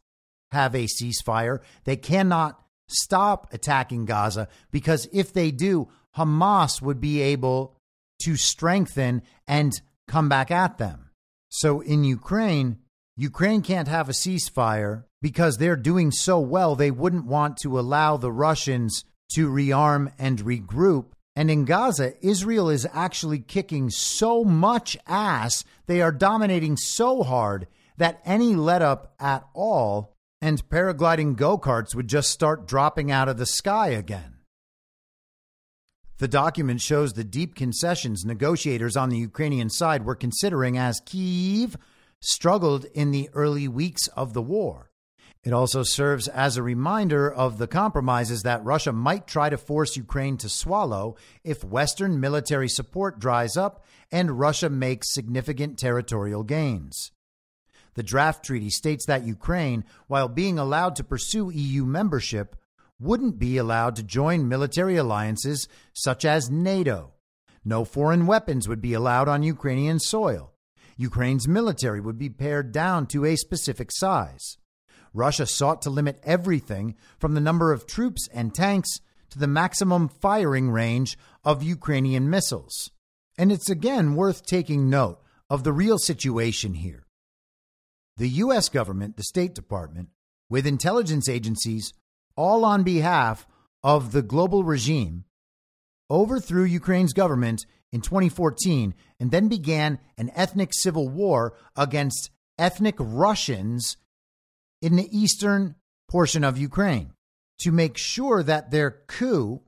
have 0.53 0.75
a 0.75 0.87
ceasefire. 0.87 1.61
They 1.85 1.97
cannot 1.97 2.61
stop 2.89 3.53
attacking 3.53 4.05
Gaza 4.05 4.49
because 4.71 5.09
if 5.13 5.33
they 5.33 5.51
do, 5.51 5.89
Hamas 6.17 6.83
would 6.83 7.01
be 7.01 7.23
able 7.23 7.77
to 8.23 8.37
strengthen 8.37 9.23
and 9.47 9.73
come 10.09 10.29
back 10.29 10.51
at 10.51 10.77
them. 10.79 11.11
So 11.49 11.81
in 11.81 12.05
Ukraine, 12.05 12.79
Ukraine 13.17 13.63
can't 13.63 13.89
have 13.89 14.09
a 14.09 14.13
ceasefire 14.13 15.05
because 15.23 15.57
they're 15.57 15.77
doing 15.77 16.11
so 16.11 16.39
well, 16.41 16.75
they 16.75 16.91
wouldn't 16.91 17.27
want 17.27 17.57
to 17.59 17.79
allow 17.79 18.17
the 18.17 18.33
Russians 18.33 19.05
to 19.35 19.51
rearm 19.51 20.13
and 20.19 20.39
regroup. 20.41 21.07
And 21.37 21.51
in 21.51 21.65
Gaza, 21.65 22.15
Israel 22.25 22.69
is 22.69 22.87
actually 22.93 23.39
kicking 23.39 23.91
so 23.91 24.45
much 24.45 24.97
ass, 25.07 25.65
they 25.87 26.03
are 26.03 26.13
dominating 26.13 26.77
so 26.77 27.23
hard 27.23 27.67
that 27.97 28.21
any 28.25 28.55
let 28.55 28.83
up 28.83 29.15
at 29.21 29.45
all 29.55 30.17
and 30.43 30.69
paragliding 30.69 31.37
go 31.37 31.59
karts 31.59 31.95
would 31.95 32.09
just 32.09 32.31
start 32.31 32.67
dropping 32.67 33.11
out 33.11 33.29
of 33.29 33.37
the 33.37 33.47
sky 33.47 33.89
again. 33.89 34.37
The 36.19 36.29
document 36.29 36.81
shows 36.81 37.13
the 37.13 37.25
deep 37.25 37.55
concessions 37.55 38.25
negotiators 38.25 38.97
on 38.97 39.09
the 39.09 39.19
Ukrainian 39.19 39.71
side 39.71 40.05
were 40.05 40.15
considering 40.15 40.77
as 40.77 41.01
Kyiv 41.01 41.77
struggled 42.21 42.85
in 42.93 43.11
the 43.11 43.31
early 43.33 43.69
weeks 43.69 44.07
of 44.09 44.35
the 44.35 44.43
war. 44.43 44.90
It 45.43 45.55
also 45.55 45.83
serves 45.83 46.29
as 46.29 46.57
a 46.57 46.63
reminder 46.63 47.33
of 47.33 47.57
the 47.57 47.67
compromises 47.67 48.43
that 48.43 48.65
Russia 48.65 48.93
might 48.93 49.27
try 49.27 49.49
to 49.49 49.57
force 49.57 49.97
Ukraine 49.97 50.37
to 50.39 50.51
swallow 50.51 51.17
if 51.43 51.65
Western 51.65 52.21
military 52.21 52.69
support 52.69 53.19
dries 53.19 53.57
up 53.57 53.85
and 54.13 54.39
Russia 54.39 54.69
makes 54.69 55.15
significant 55.15 55.79
territorial 55.79 56.43
gains. 56.43 57.13
The 57.95 58.03
draft 58.03 58.45
treaty 58.45 58.69
states 58.69 59.07
that 59.07 59.27
Ukraine, 59.27 59.85
while 60.09 60.29
being 60.29 60.59
allowed 60.59 60.95
to 60.97 61.05
pursue 61.05 61.51
EU 61.51 61.87
membership, 61.87 62.55
wouldn't 63.01 63.39
be 63.39 63.57
allowed 63.57 63.97
to 63.97 64.03
join 64.03 64.47
military 64.47 64.97
alliances 64.97 65.69
such 65.95 66.27
as 66.27 66.51
NATO. 66.51 67.15
No 67.65 67.87
foreign 67.87 68.27
weapons 68.27 68.69
would 68.69 68.83
be 68.83 68.93
allowed 68.93 69.27
on 69.27 69.43
Ukrainian 69.43 69.99
soil. 70.01 70.53
Ukraine's 70.99 71.49
military 71.49 72.01
would 72.01 72.19
be 72.19 72.29
pared 72.29 72.73
down 72.73 73.07
to 73.07 73.25
a 73.25 73.37
specific 73.37 73.91
size. 73.91 74.59
Russia 75.13 75.47
sought 75.47 75.83
to 75.83 75.91
limit 75.91 76.21
everything 76.25 76.95
from 77.19 77.35
the 77.35 77.41
number 77.41 77.73
of 77.73 77.87
troops 77.87 78.29
and 78.33 78.55
tanks 78.55 78.89
to 79.31 79.39
the 79.39 79.47
maximum 79.47 80.09
firing 80.09 80.71
range 80.71 81.19
of 81.45 81.63
Ukrainian 81.63 82.29
missiles. 82.29 82.91
And 83.39 83.51
it's 83.51 83.71
again 83.71 84.15
worth 84.15 84.45
taking 84.45 84.91
note 84.91 85.21
of 85.49 85.65
the 85.65 85.73
real 85.73 85.99
situation 85.99 86.75
here. 86.75 87.07
The 88.17 88.29
U.S. 88.29 88.69
government, 88.69 89.17
the 89.17 89.23
State 89.23 89.55
Department, 89.55 90.11
with 90.49 90.67
intelligence 90.67 91.29
agencies 91.29 91.93
all 92.37 92.65
on 92.65 92.83
behalf 92.83 93.47
of 93.83 94.13
the 94.13 94.23
global 94.23 94.63
regime, 94.63 95.25
overthrew 96.11 96.65
Ukraine's 96.65 97.13
government 97.13 97.65
in 97.93 98.01
2014 98.01 98.95
and 99.19 99.31
then 99.31 99.49
began 99.49 99.99
an 100.19 100.31
ethnic 100.35 100.71
civil 100.73 101.09
war 101.09 101.55
against 101.77 102.31
ethnic 102.59 102.97
Russians 102.99 103.97
in 104.83 104.97
the 104.97 105.09
eastern 105.17 105.75
portion 106.09 106.45
of 106.45 106.59
Ukraine. 106.59 107.13
To 107.61 107.73
make 107.73 107.97
sure 107.97 108.43
that 108.43 108.71
their 108.71 109.03
coup 109.07 109.61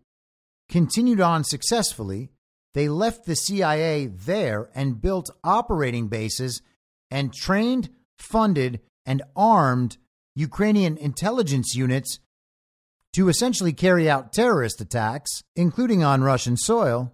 continued 0.69 1.21
on 1.21 1.45
successfully, 1.45 2.31
they 2.75 2.89
left 2.89 3.27
the 3.27 3.37
CIA 3.37 4.07
there 4.07 4.71
and 4.75 5.01
built 5.01 5.31
operating 5.45 6.09
bases 6.09 6.63
and 7.11 7.33
trained, 7.33 7.91
funded, 8.19 8.81
and 9.05 9.23
armed 9.37 9.99
Ukrainian 10.35 10.97
intelligence 10.97 11.75
units 11.75 12.19
to 13.13 13.29
essentially 13.29 13.75
carry 13.75 14.09
out 14.09 14.33
terrorist 14.33 14.81
attacks, 14.81 15.43
including 15.55 16.03
on 16.03 16.23
Russian 16.23 16.57
soil. 16.57 17.13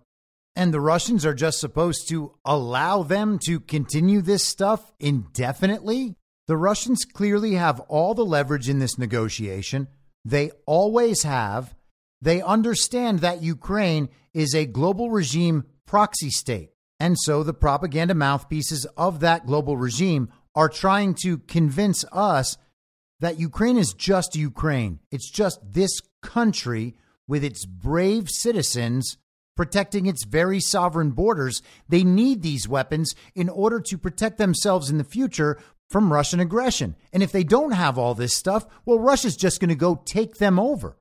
And 0.55 0.73
the 0.73 0.81
Russians 0.81 1.27
are 1.27 1.35
just 1.35 1.59
supposed 1.59 2.09
to 2.09 2.35
allow 2.45 3.03
them 3.03 3.39
to 3.47 3.59
continue 3.59 4.23
this 4.23 4.45
stuff 4.45 4.93
indefinitely? 5.01 6.15
The 6.49 6.57
Russians 6.57 7.05
clearly 7.05 7.55
have 7.55 7.79
all 7.89 8.15
the 8.15 8.25
leverage 8.25 8.69
in 8.71 8.79
this 8.79 8.99
negotiation. 8.99 9.87
They 10.25 10.51
always 10.67 11.23
have. 11.23 11.75
They 12.23 12.41
understand 12.41 13.21
that 13.21 13.43
Ukraine 13.43 14.09
is 14.33 14.55
a 14.55 14.65
global 14.65 15.11
regime 15.11 15.65
proxy 15.87 16.31
state. 16.31 16.71
And 16.99 17.17
so 17.19 17.43
the 17.43 17.55
propaganda 17.55 18.15
mouthpieces 18.15 18.87
of 18.97 19.21
that 19.21 19.47
global 19.47 19.77
regime 19.77 20.31
are 20.55 20.71
trying 20.71 21.15
to 21.23 21.39
convince 21.39 22.05
us 22.13 22.57
that 23.21 23.39
Ukraine 23.39 23.77
is 23.77 23.93
just 23.93 24.35
Ukraine. 24.35 25.01
It's 25.11 25.31
just 25.31 25.61
this 25.63 26.01
country 26.23 26.97
with 27.29 27.45
its 27.45 27.67
brave 27.67 28.29
citizens 28.31 29.19
protecting 29.55 30.07
its 30.07 30.25
very 30.25 30.61
sovereign 30.61 31.11
borders. 31.11 31.63
They 31.89 32.05
need 32.05 32.43
these 32.43 32.69
weapons 32.69 33.15
in 33.35 33.49
order 33.49 33.81
to 33.81 33.99
protect 33.99 34.39
themselves 34.39 34.89
in 34.89 34.99
the 34.99 35.05
future 35.05 35.59
from 35.89 36.13
Russian 36.13 36.41
aggression. 36.41 36.97
And 37.13 37.23
if 37.23 37.33
they 37.33 37.45
don't 37.45 37.73
have 37.73 37.99
all 37.99 38.15
this 38.15 38.35
stuff, 38.35 38.67
well, 38.85 38.99
Russia's 38.99 39.37
just 39.37 39.61
going 39.61 39.71
to 39.71 39.75
go 39.75 40.03
take 40.05 40.37
them 40.37 40.59
over. 40.59 40.97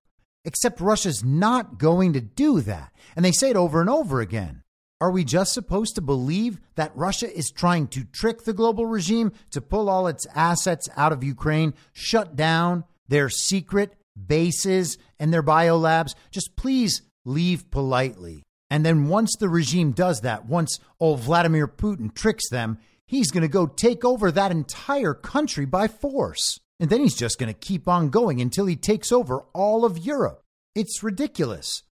Except 0.45 0.79
Russia's 0.79 1.23
not 1.23 1.77
going 1.77 2.13
to 2.13 2.21
do 2.21 2.61
that. 2.61 2.93
And 3.15 3.25
they 3.25 3.33
say 3.33 3.49
it 3.49 3.57
over 3.57 3.81
and 3.81 3.89
over 3.89 4.21
again. 4.21 4.63
Are 4.99 5.11
we 5.11 5.23
just 5.23 5.53
supposed 5.53 5.95
to 5.95 6.01
believe 6.01 6.59
that 6.75 6.95
Russia 6.95 7.31
is 7.31 7.51
trying 7.51 7.87
to 7.89 8.03
trick 8.05 8.43
the 8.43 8.53
global 8.53 8.85
regime 8.85 9.31
to 9.51 9.61
pull 9.61 9.89
all 9.89 10.07
its 10.07 10.25
assets 10.33 10.89
out 10.95 11.11
of 11.11 11.23
Ukraine, 11.23 11.73
shut 11.93 12.35
down 12.35 12.83
their 13.07 13.29
secret 13.29 13.93
bases 14.25 14.97
and 15.19 15.31
their 15.31 15.43
biolabs? 15.43 16.15
Just 16.31 16.55
please 16.55 17.03
leave 17.25 17.69
politely. 17.69 18.43
And 18.71 18.85
then 18.85 19.07
once 19.07 19.35
the 19.37 19.49
regime 19.49 19.91
does 19.91 20.21
that, 20.21 20.47
once 20.47 20.79
old 20.99 21.19
Vladimir 21.19 21.67
Putin 21.67 22.13
tricks 22.13 22.49
them, 22.49 22.79
he's 23.07 23.31
going 23.31 23.41
to 23.41 23.47
go 23.47 23.65
take 23.65 24.05
over 24.05 24.31
that 24.31 24.51
entire 24.51 25.13
country 25.13 25.65
by 25.65 25.87
force. 25.87 26.59
And 26.79 26.89
then 26.89 27.01
he's 27.01 27.15
just 27.15 27.39
going 27.39 27.51
to 27.51 27.59
keep 27.59 27.87
on 27.87 28.09
going 28.09 28.39
until 28.39 28.65
he 28.65 28.75
takes 28.75 29.11
over 29.11 29.45
all 29.53 29.83
of 29.85 29.97
Europe. 29.97 30.43
It's 30.75 31.01
ridiculous. 31.01 31.83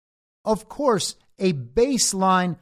Of 0.45 0.69
course, 0.69 1.17
a 1.39 1.53
baseline 1.55 2.57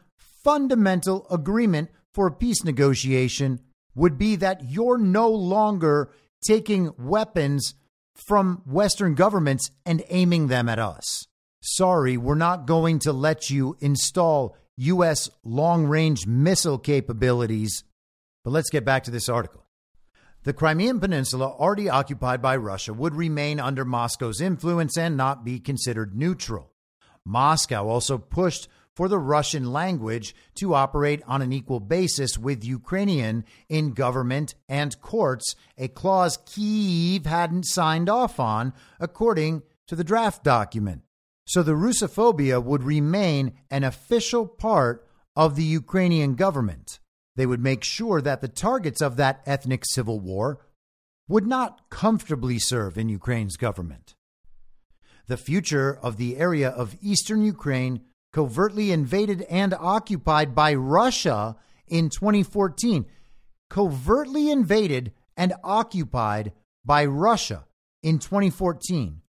fundamental 0.45 1.27
agreement 1.31 1.91
for 2.15 2.27
a 2.27 2.33
peace 2.33 2.63
negotiation 2.63 3.61
would 3.95 4.19
be 4.19 4.37
that 4.37 4.71
you're 4.71 4.99
no 4.99 5.29
longer 5.29 6.11
taking 6.45 6.93
weapons 6.99 7.75
from 8.15 8.63
Western 8.67 9.15
governments 9.15 9.71
and 9.87 10.03
aiming 10.09 10.49
them 10.49 10.69
at 10.69 10.79
us. 10.79 11.27
Sorry, 11.63 12.17
we're 12.17 12.35
not 12.35 12.67
going 12.67 12.99
to 13.01 13.13
let 13.13 13.51
you 13.51 13.77
install 13.81 14.57
U.S. 14.77 15.31
long 15.45 15.87
range 15.87 16.27
missile 16.27 16.79
capabilities. 16.79 17.85
But 18.45 18.51
let's 18.51 18.71
get 18.71 18.85
back 18.85 19.05
to 19.05 19.11
this 19.11 19.29
article. 19.29 19.67
The 20.45 20.53
Crimean 20.53 20.99
Peninsula, 20.99 21.47
already 21.47 21.89
occupied 21.89 22.43
by 22.43 22.57
Russia, 22.57 22.93
would 22.93 23.15
remain 23.15 23.61
under 23.61 23.85
Moscow's 23.85 24.41
influence 24.41 24.99
and 24.99 25.17
not 25.17 25.45
be 25.45 25.61
considered 25.61 26.17
neutral. 26.17 26.73
Moscow 27.25 27.87
also 27.87 28.19
pushed 28.19 28.69
for 28.95 29.09
the 29.09 29.19
Russian 29.19 29.73
language 29.73 30.35
to 30.57 30.75
operate 30.75 31.23
on 31.27 31.43
an 31.43 31.53
equal 31.53 31.81
basis 31.81 32.37
with 32.37 32.65
Ukrainian 32.65 33.45
in 33.69 33.93
government 33.93 34.55
and 34.69 35.01
courts, 35.01 35.55
a 35.79 35.89
clause 35.89 36.37
Kyiv 36.39 37.25
hadn't 37.25 37.65
signed 37.65 38.09
off 38.09 38.39
on, 38.39 38.73
according 39.01 39.63
to 39.87 39.97
the 39.97 40.05
draft 40.05 40.45
document. 40.45 41.03
So 41.47 41.63
the 41.63 41.73
Russophobia 41.73 42.63
would 42.63 42.83
remain 42.83 43.55
an 43.71 43.85
official 43.85 44.47
part 44.47 45.07
of 45.35 45.57
the 45.57 45.65
Ukrainian 45.65 46.35
government. 46.35 47.01
They 47.37 47.47
would 47.47 47.61
make 47.63 47.83
sure 47.83 48.21
that 48.21 48.41
the 48.41 48.49
targets 48.49 49.01
of 49.01 49.17
that 49.17 49.43
ethnic 49.47 49.85
civil 49.87 50.21
war 50.21 50.61
would 51.29 51.47
not 51.47 51.89
comfortably 51.89 52.59
serve 52.59 52.99
in 52.99 53.09
Ukraine's 53.09 53.57
government. 53.57 54.15
The 55.29 55.37
future 55.37 55.99
of 56.03 56.17
the 56.17 56.37
area 56.37 56.69
of 56.69 56.97
eastern 57.01 57.43
Ukraine, 57.43 58.03
covertly 58.33 58.93
invaded 58.93 59.43
and 59.43 59.73
occupied 59.75 60.55
by 60.55 60.75
Russia 60.75 61.57
in 61.87 62.11
2014, 62.11 63.07
covertly 63.71 64.51
invaded 64.51 65.13
and 65.37 65.55
occupied 65.65 66.53
by 66.85 67.05
Russia 67.05 67.65
in 68.03 68.19
2014, 68.19 69.23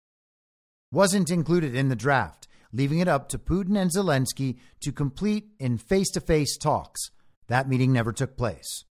wasn't 0.92 1.30
included 1.30 1.76
in 1.76 1.90
the 1.90 1.96
draft, 1.96 2.48
leaving 2.72 3.00
it 3.00 3.08
up 3.08 3.30
to 3.30 3.38
Putin 3.38 3.78
and 3.78 3.92
Zelensky 3.92 4.58
to 4.82 4.92
complete 4.92 5.46
in 5.60 5.78
face 5.78 6.10
to 6.12 6.20
face 6.20 6.58
talks. 6.58 7.12
That 7.48 7.68
meeting 7.68 7.92
never 7.92 8.14
took 8.14 8.38
place. 8.38 8.86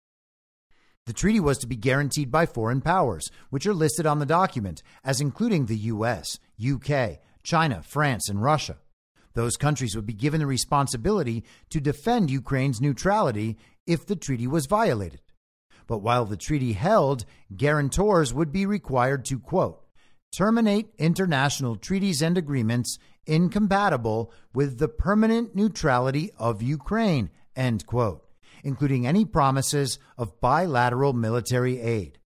The 1.07 1.13
treaty 1.13 1.41
was 1.41 1.59
to 1.59 1.67
be 1.67 1.75
guaranteed 1.75 2.31
by 2.31 2.47
foreign 2.47 2.81
powers, 2.81 3.29
which 3.51 3.67
are 3.67 3.75
listed 3.75 4.07
on 4.07 4.21
the 4.21 4.27
document 4.27 4.83
as 5.03 5.21
including 5.21 5.67
the 5.67 5.77
US, 5.77 6.39
UK, 6.65 7.19
China, 7.43 7.83
France, 7.83 8.29
and 8.29 8.41
Russia. 8.41 8.77
Those 9.35 9.57
countries 9.57 9.97
would 9.97 10.07
be 10.07 10.13
given 10.13 10.41
the 10.41 10.47
responsibility 10.47 11.43
to 11.71 11.81
defend 11.81 12.31
Ukraine's 12.31 12.81
neutrality 12.81 13.57
if 13.87 14.07
the 14.07 14.15
treaty 14.15 14.47
was 14.47 14.67
violated. 14.67 15.23
But 15.89 15.99
while 15.99 16.25
the 16.25 16.37
treaty 16.37 16.75
held, 16.75 17.25
guarantors 17.57 18.33
would 18.33 18.53
be 18.53 18.67
required 18.67 19.25
to, 19.27 19.41
quote, 19.41 19.83
terminate 20.33 20.95
international 20.99 21.77
treaties 21.77 22.23
and 22.23 22.39
agreements 22.39 22.99
incompatible 23.27 24.33
with 24.55 24.79
the 24.79 24.89
permanent 24.89 25.57
neutrality 25.57 26.31
of 26.39 26.63
Ukraine, 26.63 27.31
end 27.57 27.87
quote 27.87 28.25
including 28.63 29.07
any 29.07 29.25
promises 29.25 29.99
of 30.17 30.41
bilateral 30.41 31.13
military 31.13 31.81
aid. 31.81 32.19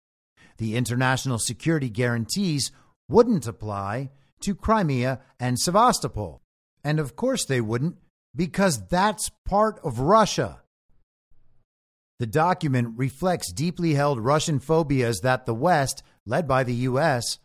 The 0.58 0.76
international 0.76 1.38
security 1.38 1.90
guarantees 1.90 2.70
wouldn't 3.08 3.46
apply 3.46 4.10
to 4.40 4.54
Crimea 4.54 5.20
and 5.38 5.58
Sevastopol. 5.58 6.42
And 6.84 6.98
of 6.98 7.16
course 7.16 7.44
they 7.44 7.60
wouldn't, 7.60 7.96
because 8.34 8.86
that's 8.88 9.30
part 9.44 9.78
of 9.82 10.00
Russia. 10.00 10.62
The 12.18 12.26
document 12.26 12.94
reflects 12.96 13.52
deeply 13.52 13.94
held 13.94 14.20
Russian 14.20 14.58
phobias 14.58 15.20
that 15.20 15.44
the 15.44 15.54
West, 15.54 16.02
led 16.24 16.48
by 16.48 16.64
the 16.64 16.74
U.S., 16.74 17.38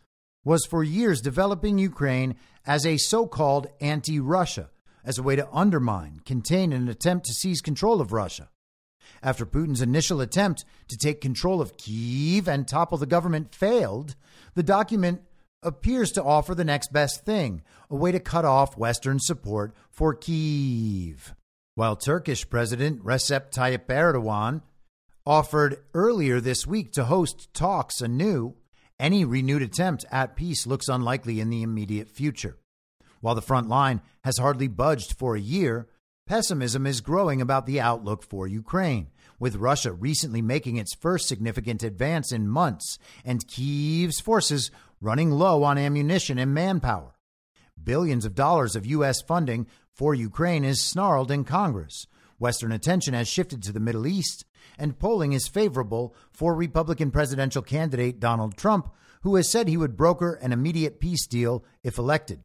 was 0.44 0.64
for 0.64 0.82
years 0.82 1.20
developing 1.20 1.78
Ukraine 1.78 2.36
as 2.66 2.86
a 2.86 2.96
so 2.96 3.26
called 3.26 3.66
anti 3.80 4.18
Russia, 4.18 4.70
as 5.04 5.18
a 5.18 5.22
way 5.22 5.36
to 5.36 5.48
undermine, 5.52 6.20
contain, 6.24 6.72
and 6.72 6.88
attempt 6.88 7.26
to 7.26 7.32
seize 7.34 7.60
control 7.60 8.00
of 8.00 8.12
Russia 8.12 8.48
after 9.22 9.46
Putin's 9.46 9.82
initial 9.82 10.20
attempt 10.20 10.64
to 10.88 10.96
take 10.96 11.20
control 11.20 11.60
of 11.60 11.76
Kiev 11.76 12.48
and 12.48 12.66
topple 12.66 12.98
the 12.98 13.06
government 13.06 13.54
failed, 13.54 14.16
the 14.54 14.62
document 14.62 15.22
appears 15.62 16.10
to 16.12 16.24
offer 16.24 16.54
the 16.54 16.64
next 16.64 16.92
best 16.92 17.24
thing 17.24 17.62
a 17.88 17.94
way 17.94 18.12
to 18.12 18.20
cut 18.20 18.44
off 18.44 18.76
Western 18.76 19.20
support 19.20 19.74
for 19.90 20.14
Kiev. 20.14 21.34
While 21.74 21.96
Turkish 21.96 22.48
President 22.48 23.02
Recep 23.04 23.50
Tayyip 23.52 23.86
Erdogan 23.86 24.62
offered 25.24 25.78
earlier 25.94 26.40
this 26.40 26.66
week 26.66 26.92
to 26.92 27.04
host 27.04 27.52
talks 27.54 28.00
anew, 28.00 28.54
any 28.98 29.24
renewed 29.24 29.62
attempt 29.62 30.04
at 30.10 30.36
peace 30.36 30.66
looks 30.66 30.88
unlikely 30.88 31.40
in 31.40 31.48
the 31.48 31.62
immediate 31.62 32.08
future. 32.08 32.58
While 33.20 33.34
the 33.34 33.42
front 33.42 33.68
line 33.68 34.00
has 34.24 34.38
hardly 34.38 34.68
budged 34.68 35.16
for 35.16 35.36
a 35.36 35.40
year, 35.40 35.88
Pessimism 36.26 36.86
is 36.86 37.00
growing 37.00 37.40
about 37.40 37.66
the 37.66 37.80
outlook 37.80 38.22
for 38.22 38.46
Ukraine, 38.46 39.08
with 39.38 39.56
Russia 39.56 39.92
recently 39.92 40.40
making 40.40 40.76
its 40.76 40.94
first 40.94 41.26
significant 41.26 41.82
advance 41.82 42.30
in 42.30 42.48
months 42.48 42.98
and 43.24 43.46
Kyiv's 43.46 44.20
forces 44.20 44.70
running 45.00 45.30
low 45.32 45.64
on 45.64 45.78
ammunition 45.78 46.38
and 46.38 46.54
manpower. 46.54 47.16
Billions 47.82 48.24
of 48.24 48.36
dollars 48.36 48.76
of 48.76 48.86
U.S. 48.86 49.20
funding 49.20 49.66
for 49.92 50.14
Ukraine 50.14 50.64
is 50.64 50.80
snarled 50.80 51.30
in 51.30 51.44
Congress. 51.44 52.06
Western 52.38 52.72
attention 52.72 53.14
has 53.14 53.28
shifted 53.28 53.62
to 53.62 53.72
the 53.72 53.80
Middle 53.80 54.06
East, 54.06 54.44
and 54.78 54.98
polling 54.98 55.32
is 55.32 55.48
favorable 55.48 56.14
for 56.30 56.54
Republican 56.54 57.10
presidential 57.10 57.62
candidate 57.62 58.20
Donald 58.20 58.56
Trump, 58.56 58.88
who 59.22 59.34
has 59.34 59.50
said 59.50 59.68
he 59.68 59.76
would 59.76 59.96
broker 59.96 60.34
an 60.34 60.52
immediate 60.52 61.00
peace 61.00 61.26
deal 61.26 61.64
if 61.82 61.98
elected. 61.98 62.40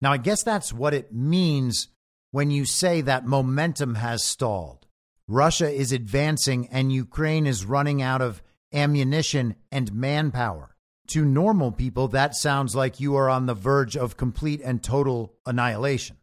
Now, 0.00 0.12
I 0.12 0.16
guess 0.16 0.42
that's 0.42 0.72
what 0.72 0.94
it 0.94 1.12
means 1.12 1.88
when 2.30 2.50
you 2.50 2.64
say 2.64 3.00
that 3.00 3.26
momentum 3.26 3.94
has 3.96 4.24
stalled. 4.24 4.86
Russia 5.26 5.70
is 5.70 5.92
advancing 5.92 6.68
and 6.68 6.92
Ukraine 6.92 7.46
is 7.46 7.64
running 7.64 8.00
out 8.02 8.22
of 8.22 8.42
ammunition 8.72 9.54
and 9.70 9.92
manpower. 9.92 10.74
To 11.08 11.24
normal 11.24 11.72
people, 11.72 12.08
that 12.08 12.34
sounds 12.34 12.74
like 12.74 13.00
you 13.00 13.16
are 13.16 13.30
on 13.30 13.46
the 13.46 13.54
verge 13.54 13.96
of 13.96 14.18
complete 14.18 14.60
and 14.62 14.82
total 14.82 15.34
annihilation. 15.46 16.16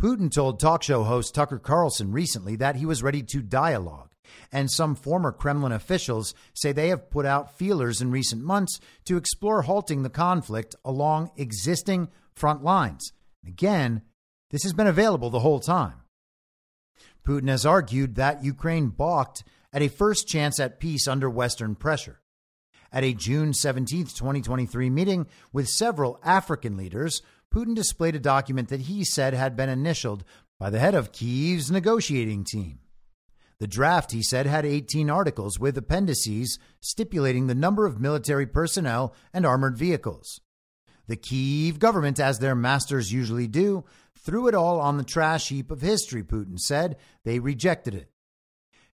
Putin 0.00 0.30
told 0.30 0.58
talk 0.60 0.82
show 0.82 1.04
host 1.04 1.34
Tucker 1.34 1.58
Carlson 1.58 2.12
recently 2.12 2.56
that 2.56 2.76
he 2.76 2.86
was 2.86 3.02
ready 3.02 3.22
to 3.22 3.42
dialogue, 3.42 4.10
and 4.52 4.70
some 4.70 4.94
former 4.94 5.32
Kremlin 5.32 5.72
officials 5.72 6.34
say 6.54 6.72
they 6.72 6.88
have 6.88 7.10
put 7.10 7.26
out 7.26 7.56
feelers 7.56 8.00
in 8.00 8.10
recent 8.10 8.42
months 8.42 8.78
to 9.04 9.16
explore 9.16 9.62
halting 9.62 10.02
the 10.02 10.10
conflict 10.10 10.76
along 10.84 11.30
existing 11.36 12.08
front 12.34 12.62
lines. 12.62 13.12
Again, 13.46 14.02
this 14.50 14.62
has 14.62 14.72
been 14.72 14.86
available 14.86 15.30
the 15.30 15.40
whole 15.40 15.60
time. 15.60 16.02
Putin 17.26 17.48
has 17.48 17.66
argued 17.66 18.14
that 18.14 18.44
Ukraine 18.44 18.88
balked 18.88 19.44
at 19.72 19.82
a 19.82 19.88
first 19.88 20.26
chance 20.26 20.58
at 20.58 20.80
peace 20.80 21.06
under 21.06 21.28
Western 21.28 21.74
pressure. 21.74 22.20
At 22.90 23.04
a 23.04 23.12
June 23.12 23.52
17, 23.52 24.06
2023 24.06 24.88
meeting 24.88 25.26
with 25.52 25.68
several 25.68 26.18
African 26.24 26.76
leaders, 26.76 27.20
Putin 27.54 27.74
displayed 27.74 28.14
a 28.14 28.20
document 28.20 28.70
that 28.70 28.82
he 28.82 29.04
said 29.04 29.34
had 29.34 29.56
been 29.56 29.68
initialed 29.68 30.24
by 30.58 30.70
the 30.70 30.78
head 30.78 30.94
of 30.94 31.12
Kyiv's 31.12 31.70
negotiating 31.70 32.44
team. 32.44 32.78
The 33.60 33.66
draft, 33.66 34.12
he 34.12 34.22
said, 34.22 34.46
had 34.46 34.64
18 34.64 35.10
articles 35.10 35.58
with 35.58 35.76
appendices 35.76 36.58
stipulating 36.80 37.46
the 37.46 37.54
number 37.54 37.86
of 37.86 38.00
military 38.00 38.46
personnel 38.46 39.14
and 39.34 39.44
armored 39.44 39.76
vehicles. 39.76 40.40
The 41.08 41.16
Kiev 41.16 41.78
government, 41.78 42.20
as 42.20 42.38
their 42.38 42.54
masters 42.54 43.12
usually 43.12 43.48
do, 43.48 43.84
threw 44.24 44.48
it 44.48 44.54
all 44.54 44.80
on 44.80 44.96
the 44.96 45.04
trash 45.04 45.48
heap 45.48 45.70
of 45.70 45.80
history, 45.80 46.22
Putin 46.22 46.58
said. 46.58 46.96
They 47.24 47.38
rejected 47.38 47.94
it. 47.94 48.10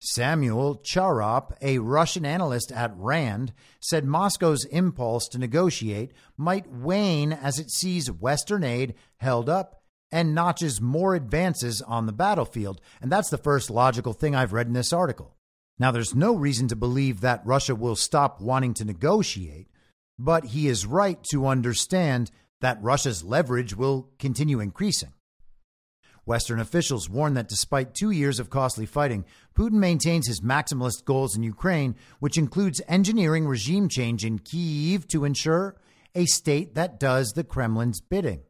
Samuel 0.05 0.79
Charap, 0.79 1.53
a 1.63 1.79
Russian 1.79 2.27
analyst 2.27 2.73
at 2.73 2.97
RAND, 2.97 3.53
said 3.81 4.05
Moscow's 4.05 4.65
impulse 4.65 5.29
to 5.29 5.39
negotiate 5.39 6.13
might 6.37 6.69
wane 6.69 7.33
as 7.33 7.61
it 7.61 7.71
sees 7.71 8.11
Western 8.11 8.65
aid 8.65 8.95
held 9.19 9.49
up 9.49 9.83
and 10.11 10.35
notches 10.35 10.81
more 10.81 11.15
advances 11.15 11.81
on 11.81 12.07
the 12.07 12.13
battlefield. 12.13 12.81
And 13.01 13.13
that's 13.13 13.31
the 13.31 13.39
first 13.39 13.71
logical 13.71 14.13
thing 14.13 14.35
I've 14.35 14.53
read 14.53 14.67
in 14.67 14.73
this 14.73 14.93
article. 14.93 15.37
Now, 15.79 15.93
there's 15.93 16.15
no 16.15 16.35
reason 16.35 16.67
to 16.69 16.77
believe 16.77 17.21
that 17.21 17.47
Russia 17.47 17.75
will 17.75 17.97
stop 17.97 18.41
wanting 18.41 18.75
to 18.75 18.85
negotiate, 18.85 19.69
but 20.19 20.47
he 20.47 20.67
is 20.67 20.85
right 20.85 21.23
to 21.31 21.47
understand 21.47 22.31
that 22.63 22.83
Russia's 22.83 23.23
leverage 23.23 23.77
will 23.77 24.09
continue 24.19 24.59
increasing. 24.59 25.13
Western 26.25 26.61
officials 26.61 27.11
warn 27.11 27.35
that 27.35 27.49
despite 27.49 27.95
two 27.95 28.11
years 28.11 28.39
of 28.39 28.49
costly 28.49 28.87
fighting, 28.87 29.25
Putin 29.57 29.73
maintains 29.73 30.29
his 30.29 30.41
maximalist 30.41 31.05
goals 31.05 31.37
in 31.37 31.43
Ukraine, 31.43 31.97
which 32.21 32.39
includes 32.39 32.81
engineering 32.87 33.47
regime 33.47 33.89
change 33.89 34.25
in 34.25 34.39
Kyiv 34.39 35.09
to 35.09 35.25
ensure 35.25 35.77
a 36.15 36.25
state 36.27 36.77
that 36.77 37.01
does 37.01 37.33
the 37.33 37.43
Kremlin's 37.45 38.01
bidding. 38.01 38.43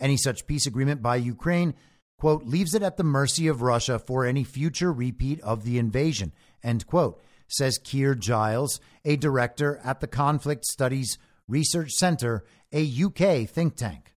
Any 0.00 0.16
such 0.16 0.46
peace 0.46 0.66
agreement 0.66 1.02
by 1.02 1.16
Ukraine, 1.16 1.74
quote, 2.18 2.44
leaves 2.44 2.74
it 2.74 2.82
at 2.82 2.96
the 2.96 3.04
mercy 3.04 3.46
of 3.46 3.60
Russia 3.60 3.98
for 3.98 4.24
any 4.24 4.44
future 4.44 4.92
repeat 4.92 5.40
of 5.42 5.64
the 5.64 5.78
invasion, 5.78 6.32
end 6.62 6.86
quote, 6.86 7.22
says 7.48 7.78
Keir 7.78 8.14
Giles, 8.14 8.80
a 9.04 9.16
director 9.16 9.80
at 9.84 10.00
the 10.00 10.06
Conflict 10.06 10.64
Studies 10.64 11.18
Research 11.46 11.92
Center, 11.92 12.44
a 12.76 13.04
UK 13.04 13.48
think 13.48 13.74
tank. 13.74 14.12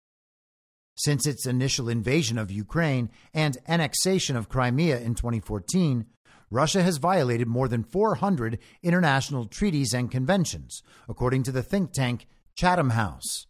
Since 0.97 1.29
its 1.29 1.47
initial 1.47 1.89
invasion 1.89 2.39
of 2.39 2.51
Ukraine 2.51 3.09
and 3.33 3.57
annexation 3.69 4.35
of 4.35 4.49
Crimea 4.49 4.99
in 4.99 5.15
2014, 5.15 6.07
Russia 6.51 6.83
has 6.83 6.97
violated 6.97 7.47
more 7.47 7.69
than 7.69 7.85
400 7.85 8.59
international 8.83 9.47
treaties 9.47 9.95
and 9.95 10.11
conventions, 10.11 10.83
according 11.09 11.45
to 11.45 11.53
the 11.53 11.63
think 11.63 11.93
tank 11.93 12.27
Chatham 12.57 12.91
House. 12.91 13.47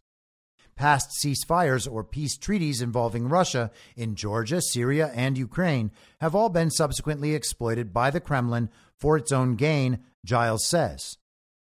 Past 0.77 1.11
ceasefires 1.25 1.91
or 1.91 2.05
peace 2.05 2.37
treaties 2.37 2.83
involving 2.83 3.31
Russia 3.31 3.71
in 3.97 4.15
Georgia, 4.15 4.61
Syria, 4.61 5.11
and 5.15 5.39
Ukraine 5.39 5.91
have 6.21 6.35
all 6.35 6.51
been 6.51 6.71
subsequently 6.71 7.35
exploited 7.35 7.95
by 7.95 8.11
the 8.11 8.21
Kremlin 8.21 8.69
for 8.99 9.17
its 9.17 9.33
own 9.33 9.57
gain, 9.57 10.01
Giles 10.27 10.69
says. 10.69 11.17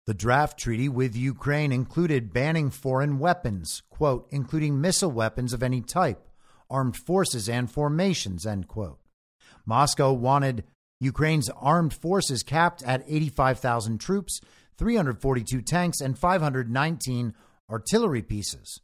The 0.08 0.14
draft 0.14 0.58
treaty 0.58 0.88
with 0.88 1.18
Ukraine 1.18 1.74
included 1.74 2.32
banning 2.32 2.70
foreign 2.70 3.20
weapons, 3.20 3.84
quote, 3.90 4.26
including 4.32 4.80
missile 4.80 5.12
weapons 5.12 5.52
of 5.52 5.62
any 5.62 5.82
type, 5.82 6.30
armed 6.70 6.96
forces 6.96 7.50
and 7.50 7.70
formations, 7.70 8.46
end 8.46 8.70
quote. 8.70 9.02
Moscow 9.66 10.14
wanted 10.14 10.64
Ukraine's 11.02 11.50
armed 11.50 11.94
forces 11.94 12.42
capped 12.42 12.82
at 12.84 13.04
85,000 13.06 13.98
troops, 13.98 14.40
342 14.78 15.62
tanks, 15.62 16.00
and 16.00 16.18
519 16.18 17.34
artillery 17.70 18.22
pieces. 18.22 18.80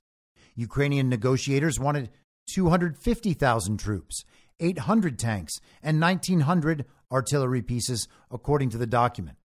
Ukrainian 0.56 1.08
negotiators 1.08 1.80
wanted 1.80 2.10
250,000 2.54 3.78
troops, 3.78 4.26
800 4.60 5.18
tanks, 5.18 5.54
and 5.82 6.02
1,900 6.02 6.84
artillery 7.10 7.62
pieces, 7.62 8.10
according 8.30 8.70
to 8.72 8.78
the 8.78 8.86
document. 8.86 9.38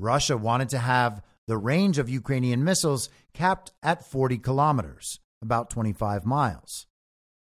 Russia 0.00 0.36
wanted 0.36 0.70
to 0.70 0.78
have 0.78 1.22
the 1.46 1.58
range 1.58 1.98
of 1.98 2.08
Ukrainian 2.08 2.64
missiles 2.64 3.10
capped 3.34 3.72
at 3.82 4.08
40 4.10 4.38
kilometers, 4.38 5.20
about 5.42 5.68
25 5.68 6.24
miles. 6.24 6.86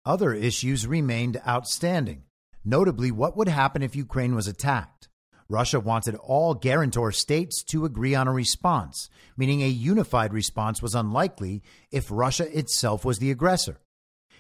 Other 0.06 0.34
issues 0.34 0.86
remained 0.86 1.42
outstanding, 1.48 2.24
notably 2.66 3.12
what 3.12 3.38
would 3.38 3.48
happen 3.48 3.82
if 3.82 3.96
Ukraine 3.96 4.36
was 4.36 4.48
attacked. 4.48 5.08
Russia 5.48 5.80
wanted 5.80 6.16
all 6.16 6.54
guarantor 6.54 7.12
states 7.12 7.64
to 7.64 7.86
agree 7.86 8.14
on 8.14 8.28
a 8.28 8.34
response, 8.34 9.10
meaning 9.38 9.62
a 9.62 9.68
unified 9.68 10.34
response 10.34 10.82
was 10.82 10.94
unlikely 10.94 11.64
if 11.92 12.12
Russia 12.12 12.46
itself 12.58 13.06
was 13.06 13.20
the 13.20 13.32
aggressor. 13.32 13.80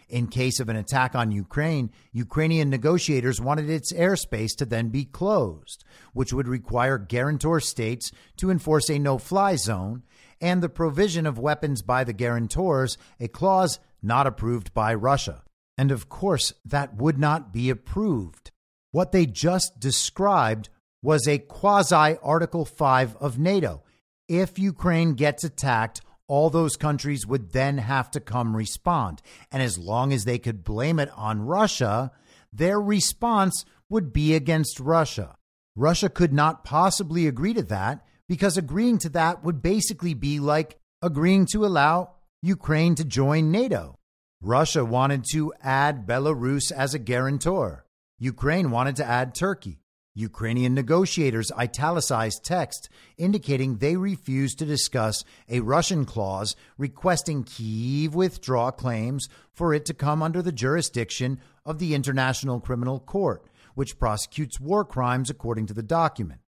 In 0.10 0.28
case 0.28 0.60
of 0.60 0.70
an 0.70 0.76
attack 0.76 1.14
on 1.14 1.32
Ukraine, 1.32 1.92
Ukrainian 2.12 2.70
negotiators 2.70 3.40
wanted 3.40 3.70
its 3.70 3.94
airspace 3.94 4.56
to 4.58 4.66
then 4.66 4.90
be 4.90 5.06
closed, 5.06 5.84
which 6.14 6.34
would 6.34 6.48
require 6.48 6.98
guarantor 6.98 7.60
states 7.60 8.12
to 8.38 8.50
enforce 8.50 8.90
a 8.90 8.98
no 8.98 9.20
fly 9.20 9.56
zone 9.56 10.04
and 10.42 10.64
the 10.64 10.70
provision 10.70 11.28
of 11.28 11.38
weapons 11.38 11.84
by 11.84 12.04
the 12.04 12.14
guarantors, 12.14 12.98
a 13.20 13.28
clause 13.28 13.80
not 14.02 14.26
approved 14.26 14.74
by 14.74 14.94
Russia. 14.94 15.44
And 15.78 15.92
of 15.92 16.10
course, 16.10 16.54
that 16.66 16.96
would 16.96 17.20
not 17.20 17.54
be 17.54 17.70
approved. 17.70 18.52
What 18.92 19.12
they 19.12 19.28
just 19.28 19.80
described 19.80 20.70
was 21.04 21.28
a 21.28 21.38
quasi 21.38 22.18
Article 22.24 22.66
5 22.66 23.16
of 23.18 23.38
NATO. 23.38 23.84
If 24.28 24.58
Ukraine 24.58 25.14
gets 25.14 25.44
attacked, 25.44 26.02
all 26.30 26.50
those 26.50 26.78
countries 26.78 27.28
would 27.28 27.52
then 27.52 27.80
have 27.80 28.10
to 28.12 28.22
come 28.22 28.56
respond. 28.56 29.22
And 29.52 29.62
as 29.62 29.78
long 29.78 30.14
as 30.14 30.24
they 30.24 30.38
could 30.38 30.64
blame 30.64 31.00
it 31.00 31.10
on 31.18 31.42
Russia, 31.42 32.12
their 32.54 32.80
response 32.80 33.66
would 33.90 34.14
be 34.14 34.36
against 34.36 34.80
Russia. 34.80 35.36
Russia 35.76 36.08
could 36.08 36.32
not 36.32 36.64
possibly 36.64 37.28
agree 37.28 37.54
to 37.56 37.64
that 37.64 38.06
because 38.28 38.58
agreeing 38.58 39.00
to 39.00 39.10
that 39.10 39.44
would 39.44 39.62
basically 39.62 40.14
be 40.14 40.40
like 40.40 40.80
agreeing 41.02 41.48
to 41.48 41.66
allow 41.66 42.12
Ukraine 42.42 42.96
to 42.96 43.04
join 43.04 43.52
NATO. 43.52 43.98
Russia 44.42 44.86
wanted 44.86 45.26
to 45.32 45.52
add 45.62 46.06
Belarus 46.06 46.72
as 46.72 46.94
a 46.94 47.00
guarantor. 47.00 47.86
Ukraine 48.20 48.72
wanted 48.72 48.96
to 48.98 49.06
add 49.06 49.36
Turkey. 49.36 49.80
Ukrainian 50.20 50.74
negotiators 50.74 51.52
italicized 51.58 52.44
text 52.44 52.90
indicating 53.18 53.78
they 53.78 53.96
refused 53.96 54.60
to 54.60 54.66
discuss 54.66 55.24
a 55.48 55.62
Russian 55.62 56.06
clause 56.06 56.56
requesting 56.78 57.44
Kyiv 57.44 58.12
withdraw 58.12 58.72
claims 58.72 59.30
for 59.54 59.74
it 59.74 59.86
to 59.86 59.94
come 59.94 60.22
under 60.22 60.42
the 60.42 60.52
jurisdiction 60.52 61.40
of 61.66 61.80
the 61.80 61.96
International 61.96 62.60
Criminal 62.60 63.00
Court, 63.00 63.46
which 63.76 63.98
prosecutes 63.98 64.60
war 64.60 64.84
crimes 64.84 65.30
according 65.30 65.68
to 65.68 65.74
the 65.74 65.84
document. 65.84 66.42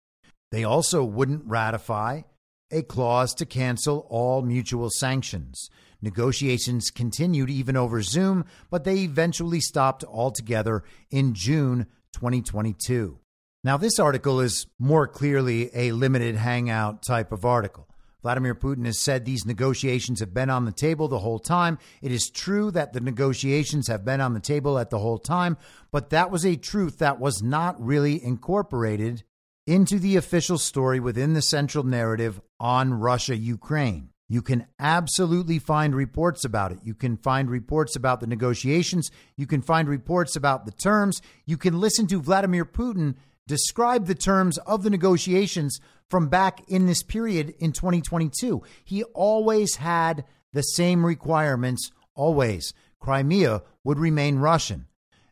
They 0.50 0.64
also 0.64 1.04
wouldn't 1.04 1.44
ratify 1.46 2.22
a 2.70 2.82
clause 2.82 3.34
to 3.34 3.46
cancel 3.46 4.06
all 4.08 4.42
mutual 4.42 4.90
sanctions. 4.90 5.70
Negotiations 6.02 6.90
continued 6.90 7.50
even 7.50 7.76
over 7.76 8.02
Zoom, 8.02 8.44
but 8.70 8.84
they 8.84 9.00
eventually 9.00 9.60
stopped 9.60 10.04
altogether 10.04 10.82
in 11.10 11.34
June 11.34 11.86
2022. 12.12 13.18
Now, 13.62 13.76
this 13.76 13.98
article 13.98 14.40
is 14.40 14.66
more 14.78 15.06
clearly 15.06 15.70
a 15.74 15.92
limited 15.92 16.36
hangout 16.36 17.02
type 17.02 17.30
of 17.30 17.44
article. 17.44 17.86
Vladimir 18.22 18.54
Putin 18.54 18.86
has 18.86 18.98
said 18.98 19.24
these 19.24 19.44
negotiations 19.44 20.20
have 20.20 20.32
been 20.32 20.48
on 20.48 20.64
the 20.64 20.72
table 20.72 21.08
the 21.08 21.18
whole 21.18 21.38
time. 21.38 21.78
It 22.00 22.10
is 22.10 22.30
true 22.30 22.70
that 22.70 22.92
the 22.92 23.00
negotiations 23.00 23.88
have 23.88 24.04
been 24.04 24.20
on 24.20 24.32
the 24.32 24.40
table 24.40 24.78
at 24.78 24.90
the 24.90 24.98
whole 24.98 25.18
time, 25.18 25.58
but 25.90 26.10
that 26.10 26.30
was 26.30 26.44
a 26.44 26.56
truth 26.56 26.98
that 26.98 27.20
was 27.20 27.42
not 27.42 27.82
really 27.82 28.22
incorporated 28.22 29.24
into 29.66 29.98
the 29.98 30.16
official 30.16 30.58
story 30.58 30.98
within 30.98 31.34
the 31.34 31.42
central 31.42 31.84
narrative 31.84 32.40
on 32.58 32.94
Russia 32.94 33.36
Ukraine. 33.36 34.10
You 34.28 34.42
can 34.42 34.66
absolutely 34.78 35.58
find 35.58 35.94
reports 35.94 36.44
about 36.44 36.72
it. 36.72 36.78
You 36.84 36.94
can 36.94 37.16
find 37.16 37.50
reports 37.50 37.96
about 37.96 38.20
the 38.20 38.28
negotiations. 38.28 39.10
You 39.36 39.46
can 39.46 39.60
find 39.60 39.88
reports 39.88 40.36
about 40.36 40.66
the 40.66 40.72
terms. 40.72 41.20
You 41.46 41.56
can 41.56 41.80
listen 41.80 42.06
to 42.06 42.22
Vladimir 42.22 42.64
Putin 42.64 43.16
describe 43.50 44.06
the 44.06 44.14
terms 44.14 44.58
of 44.58 44.84
the 44.84 44.90
negotiations 44.90 45.80
from 46.08 46.28
back 46.28 46.62
in 46.68 46.86
this 46.86 47.02
period 47.02 47.52
in 47.58 47.72
2022. 47.72 48.62
He 48.84 49.02
always 49.02 49.74
had 49.74 50.24
the 50.52 50.62
same 50.62 51.04
requirements, 51.04 51.90
always. 52.14 52.72
Crimea 53.00 53.62
would 53.82 53.98
remain 53.98 54.38
Russian. 54.38 54.86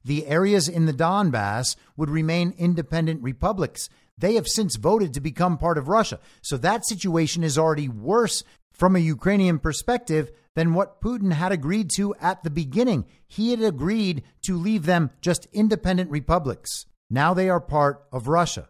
The 0.05 0.27
areas 0.27 0.69
in 0.69 0.87
the 0.87 0.93
Donbass 0.93 1.77
would 1.97 2.11
remain 2.11 2.55
independent 2.59 3.23
republics. 3.23 3.89
They 4.17 4.35
have 4.35 4.49
since 4.49 4.75
voted 4.75 5.15
to 5.15 5.21
become 5.21 5.57
part 5.57 5.79
of 5.79 5.87
Russia. 5.87 6.19
So 6.43 6.57
that 6.57 6.89
situation 6.89 7.45
is 7.45 7.57
already 7.57 7.89
worse 7.89 8.43
from 8.73 8.97
a 8.97 9.11
Ukrainian 9.17 9.61
perspective 9.61 10.33
than 10.57 10.75
what 10.75 11.01
Putin 11.01 11.35
had 11.35 11.53
agreed 11.53 11.89
to 11.95 12.17
at 12.21 12.43
the 12.43 12.51
beginning. 12.51 13.05
He 13.29 13.53
had 13.53 13.63
agreed 13.63 14.25
to 14.43 14.57
leave 14.57 14.87
them 14.87 15.11
just 15.21 15.47
independent 15.53 16.11
republics. 16.11 16.87
Now 17.11 17.35
they 17.35 17.49
are 17.49 17.61
part 17.61 18.05
of 18.13 18.29
Russia. 18.29 18.69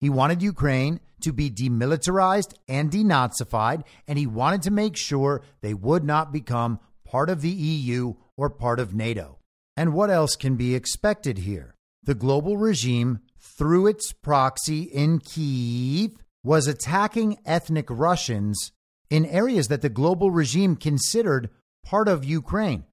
He 0.00 0.10
wanted 0.10 0.42
Ukraine 0.42 1.00
to 1.22 1.32
be 1.32 1.50
demilitarized 1.50 2.54
and 2.68 2.90
denazified, 2.90 3.84
and 4.06 4.18
he 4.18 4.26
wanted 4.26 4.62
to 4.62 4.70
make 4.70 4.96
sure 4.96 5.42
they 5.62 5.74
would 5.74 6.04
not 6.04 6.32
become 6.32 6.78
part 7.04 7.30
of 7.30 7.40
the 7.40 7.50
EU 7.50 8.14
or 8.36 8.50
part 8.50 8.78
of 8.78 8.94
NATO. 8.94 9.38
And 9.76 9.92
what 9.92 10.10
else 10.10 10.36
can 10.36 10.56
be 10.56 10.74
expected 10.74 11.38
here? 11.38 11.74
The 12.02 12.14
global 12.14 12.56
regime, 12.56 13.20
through 13.38 13.88
its 13.88 14.12
proxy 14.12 14.82
in 14.82 15.18
Kiev, 15.18 16.12
was 16.44 16.66
attacking 16.66 17.38
ethnic 17.44 17.86
Russians 17.90 18.72
in 19.10 19.26
areas 19.26 19.68
that 19.68 19.82
the 19.82 19.88
global 19.88 20.30
regime 20.30 20.76
considered 20.76 21.50
part 21.84 22.08
of 22.08 22.24
Ukraine. 22.24 22.84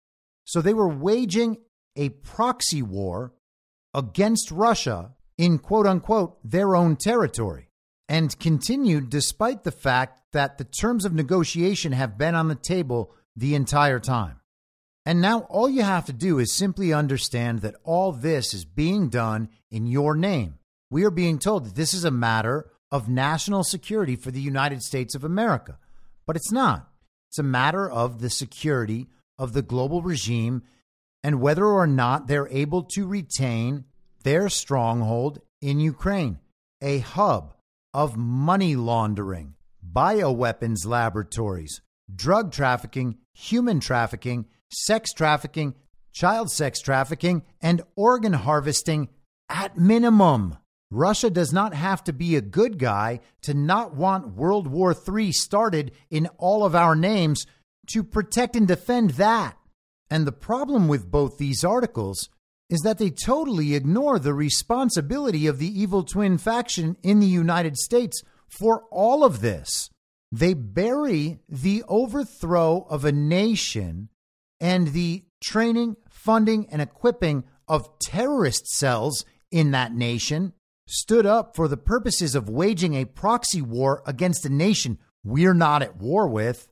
So 0.45 0.61
they 0.61 0.73
were 0.73 0.89
waging 0.89 1.57
a 1.95 2.09
proxy 2.09 2.81
war 2.81 3.33
against 3.93 4.51
Russia 4.51 5.11
in 5.37 5.59
quote 5.59 5.87
unquote 5.87 6.37
their 6.43 6.75
own 6.75 6.95
territory 6.95 7.69
and 8.09 8.37
continued 8.39 9.09
despite 9.09 9.63
the 9.63 9.71
fact 9.71 10.19
that 10.33 10.57
the 10.57 10.63
terms 10.63 11.05
of 11.05 11.13
negotiation 11.13 11.91
have 11.91 12.17
been 12.17 12.35
on 12.35 12.47
the 12.47 12.55
table 12.55 13.13
the 13.35 13.55
entire 13.55 13.99
time. 13.99 14.39
And 15.05 15.21
now 15.21 15.41
all 15.41 15.69
you 15.69 15.83
have 15.83 16.05
to 16.05 16.13
do 16.13 16.39
is 16.39 16.53
simply 16.53 16.93
understand 16.93 17.59
that 17.59 17.75
all 17.83 18.11
this 18.11 18.53
is 18.53 18.65
being 18.65 19.09
done 19.09 19.49
in 19.69 19.85
your 19.85 20.15
name. 20.15 20.59
We 20.89 21.03
are 21.03 21.11
being 21.11 21.39
told 21.39 21.65
that 21.65 21.75
this 21.75 21.93
is 21.93 22.03
a 22.03 22.11
matter 22.11 22.69
of 22.91 23.09
national 23.09 23.63
security 23.63 24.15
for 24.15 24.31
the 24.31 24.41
United 24.41 24.81
States 24.81 25.15
of 25.15 25.23
America, 25.23 25.77
but 26.25 26.35
it's 26.35 26.51
not. 26.51 26.87
It's 27.29 27.39
a 27.39 27.43
matter 27.43 27.89
of 27.89 28.21
the 28.21 28.29
security 28.29 29.07
of 29.37 29.53
the 29.53 29.63
global 29.63 30.01
regime 30.01 30.63
and 31.23 31.39
whether 31.39 31.65
or 31.65 31.87
not 31.87 32.27
they're 32.27 32.49
able 32.49 32.83
to 32.83 33.07
retain 33.07 33.85
their 34.23 34.49
stronghold 34.49 35.39
in 35.61 35.79
Ukraine, 35.79 36.39
a 36.81 36.99
hub 36.99 37.53
of 37.93 38.17
money 38.17 38.75
laundering, 38.75 39.55
bioweapons 39.93 40.85
laboratories, 40.85 41.81
drug 42.13 42.51
trafficking, 42.51 43.17
human 43.33 43.79
trafficking, 43.79 44.45
sex 44.69 45.13
trafficking, 45.13 45.75
child 46.11 46.51
sex 46.51 46.79
trafficking, 46.79 47.43
and 47.61 47.81
organ 47.95 48.33
harvesting 48.33 49.09
at 49.49 49.77
minimum. 49.77 50.57
Russia 50.91 51.29
does 51.29 51.51
not 51.51 51.73
have 51.73 52.03
to 52.03 52.13
be 52.13 52.35
a 52.35 52.41
good 52.41 52.77
guy 52.77 53.19
to 53.41 53.53
not 53.53 53.95
want 53.95 54.35
World 54.35 54.67
War 54.67 54.95
III 54.95 55.31
started 55.31 55.91
in 56.11 56.27
all 56.37 56.63
of 56.63 56.75
our 56.75 56.95
names 56.95 57.47
to 57.87 58.03
protect 58.03 58.55
and 58.55 58.67
defend 58.67 59.11
that. 59.11 59.57
And 60.09 60.27
the 60.27 60.31
problem 60.31 60.87
with 60.87 61.09
both 61.09 61.37
these 61.37 61.63
articles 61.63 62.29
is 62.69 62.81
that 62.81 62.97
they 62.97 63.09
totally 63.09 63.75
ignore 63.75 64.19
the 64.19 64.33
responsibility 64.33 65.47
of 65.47 65.59
the 65.59 65.79
evil 65.79 66.03
twin 66.03 66.37
faction 66.37 66.97
in 67.03 67.19
the 67.19 67.27
United 67.27 67.77
States 67.77 68.21
for 68.47 68.83
all 68.91 69.23
of 69.23 69.41
this. 69.41 69.89
They 70.31 70.53
bury 70.53 71.39
the 71.47 71.83
overthrow 71.87 72.87
of 72.89 73.05
a 73.05 73.11
nation 73.11 74.09
and 74.59 74.87
the 74.87 75.25
training, 75.43 75.97
funding, 76.09 76.67
and 76.71 76.81
equipping 76.81 77.43
of 77.67 77.99
terrorist 77.99 78.67
cells 78.67 79.25
in 79.51 79.71
that 79.71 79.93
nation 79.93 80.53
stood 80.87 81.25
up 81.25 81.55
for 81.55 81.67
the 81.67 81.77
purposes 81.77 82.33
of 82.33 82.49
waging 82.49 82.95
a 82.95 83.05
proxy 83.05 83.61
war 83.61 84.01
against 84.05 84.45
a 84.45 84.49
nation 84.49 84.97
we're 85.23 85.53
not 85.53 85.81
at 85.81 85.97
war 85.97 86.27
with. 86.27 86.67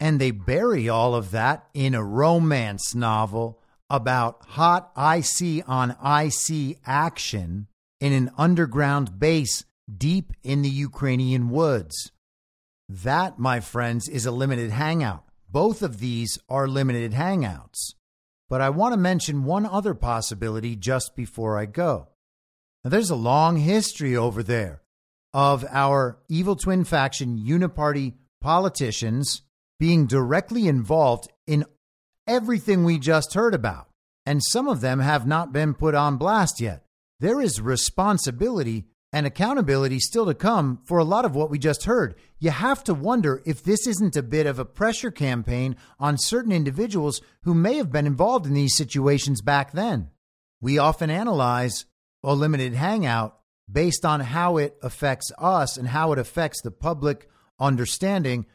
And 0.00 0.20
they 0.20 0.30
bury 0.30 0.88
all 0.88 1.14
of 1.14 1.32
that 1.32 1.66
in 1.74 1.94
a 1.94 2.04
romance 2.04 2.94
novel 2.94 3.60
about 3.90 4.44
hot 4.46 4.92
IC 4.96 5.68
on 5.68 5.96
IC 6.04 6.78
action 6.86 7.66
in 8.00 8.12
an 8.12 8.30
underground 8.36 9.18
base 9.18 9.64
deep 9.96 10.32
in 10.42 10.62
the 10.62 10.68
Ukrainian 10.68 11.50
woods. 11.50 12.12
That, 12.88 13.38
my 13.38 13.60
friends, 13.60 14.08
is 14.08 14.26
a 14.26 14.30
limited 14.30 14.70
hangout. 14.70 15.24
Both 15.50 15.82
of 15.82 15.98
these 15.98 16.38
are 16.48 16.68
limited 16.68 17.12
hangouts. 17.12 17.94
But 18.48 18.60
I 18.60 18.70
want 18.70 18.92
to 18.92 18.98
mention 18.98 19.44
one 19.44 19.66
other 19.66 19.94
possibility 19.94 20.76
just 20.76 21.14
before 21.16 21.58
I 21.58 21.66
go. 21.66 22.08
Now, 22.84 22.90
there's 22.90 23.10
a 23.10 23.16
long 23.16 23.56
history 23.56 24.16
over 24.16 24.42
there 24.42 24.82
of 25.34 25.64
our 25.70 26.18
evil 26.28 26.56
twin 26.56 26.84
faction 26.84 27.38
uniparty 27.38 28.14
politicians 28.40 29.42
being 29.78 30.06
directly 30.06 30.68
involved 30.68 31.28
in 31.46 31.64
everything 32.26 32.84
we 32.84 32.98
just 32.98 33.34
heard 33.34 33.54
about. 33.54 33.88
And 34.26 34.42
some 34.44 34.68
of 34.68 34.80
them 34.80 35.00
have 35.00 35.26
not 35.26 35.52
been 35.52 35.74
put 35.74 35.94
on 35.94 36.18
blast 36.18 36.60
yet. 36.60 36.84
There 37.20 37.40
is 37.40 37.60
responsibility 37.60 38.84
and 39.12 39.26
accountability 39.26 39.98
still 40.00 40.26
to 40.26 40.34
come 40.34 40.80
for 40.84 40.98
a 40.98 41.04
lot 41.04 41.24
of 41.24 41.34
what 41.34 41.50
we 41.50 41.58
just 41.58 41.84
heard. 41.84 42.14
You 42.38 42.50
have 42.50 42.84
to 42.84 42.94
wonder 42.94 43.42
if 43.46 43.62
this 43.62 43.86
isn't 43.86 44.16
a 44.16 44.22
bit 44.22 44.46
of 44.46 44.58
a 44.58 44.64
pressure 44.64 45.10
campaign 45.10 45.76
on 45.98 46.18
certain 46.18 46.52
individuals 46.52 47.22
who 47.42 47.54
may 47.54 47.76
have 47.76 47.90
been 47.90 48.06
involved 48.06 48.46
in 48.46 48.54
these 48.54 48.76
situations 48.76 49.40
back 49.40 49.72
then. 49.72 50.10
We 50.60 50.78
often 50.78 51.08
analyze 51.08 51.86
a 52.22 52.34
limited 52.34 52.74
hangout 52.74 53.38
based 53.70 54.04
on 54.04 54.20
how 54.20 54.56
it 54.58 54.76
affects 54.82 55.30
us 55.38 55.76
and 55.76 55.88
how 55.88 56.12
it 56.12 56.18
affects 56.18 56.60
the 56.60 56.70
public 56.70 57.28
understanding 57.58 58.46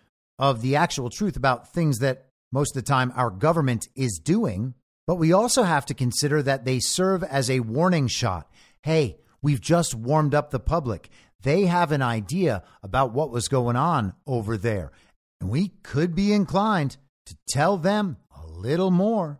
of 0.43 0.61
the 0.61 0.75
actual 0.75 1.09
truth 1.09 1.37
about 1.37 1.71
things 1.71 1.99
that 1.99 2.25
most 2.51 2.75
of 2.75 2.83
the 2.83 2.85
time 2.85 3.13
our 3.15 3.29
government 3.29 3.87
is 3.95 4.19
doing. 4.21 4.73
But 5.07 5.15
we 5.15 5.31
also 5.31 5.63
have 5.63 5.85
to 5.85 5.93
consider 5.93 6.43
that 6.43 6.65
they 6.65 6.79
serve 6.79 7.23
as 7.23 7.49
a 7.49 7.61
warning 7.61 8.07
shot. 8.07 8.51
Hey, 8.81 9.19
we've 9.41 9.61
just 9.61 9.95
warmed 9.95 10.35
up 10.35 10.51
the 10.51 10.59
public. 10.59 11.09
They 11.43 11.67
have 11.67 11.93
an 11.93 12.01
idea 12.01 12.61
about 12.83 13.13
what 13.13 13.31
was 13.31 13.47
going 13.47 13.77
on 13.77 14.15
over 14.27 14.57
there. 14.57 14.91
And 15.39 15.49
we 15.49 15.69
could 15.81 16.13
be 16.13 16.33
inclined 16.33 16.97
to 17.27 17.37
tell 17.47 17.77
them 17.77 18.17
a 18.37 18.45
little 18.45 18.91
more. 18.91 19.39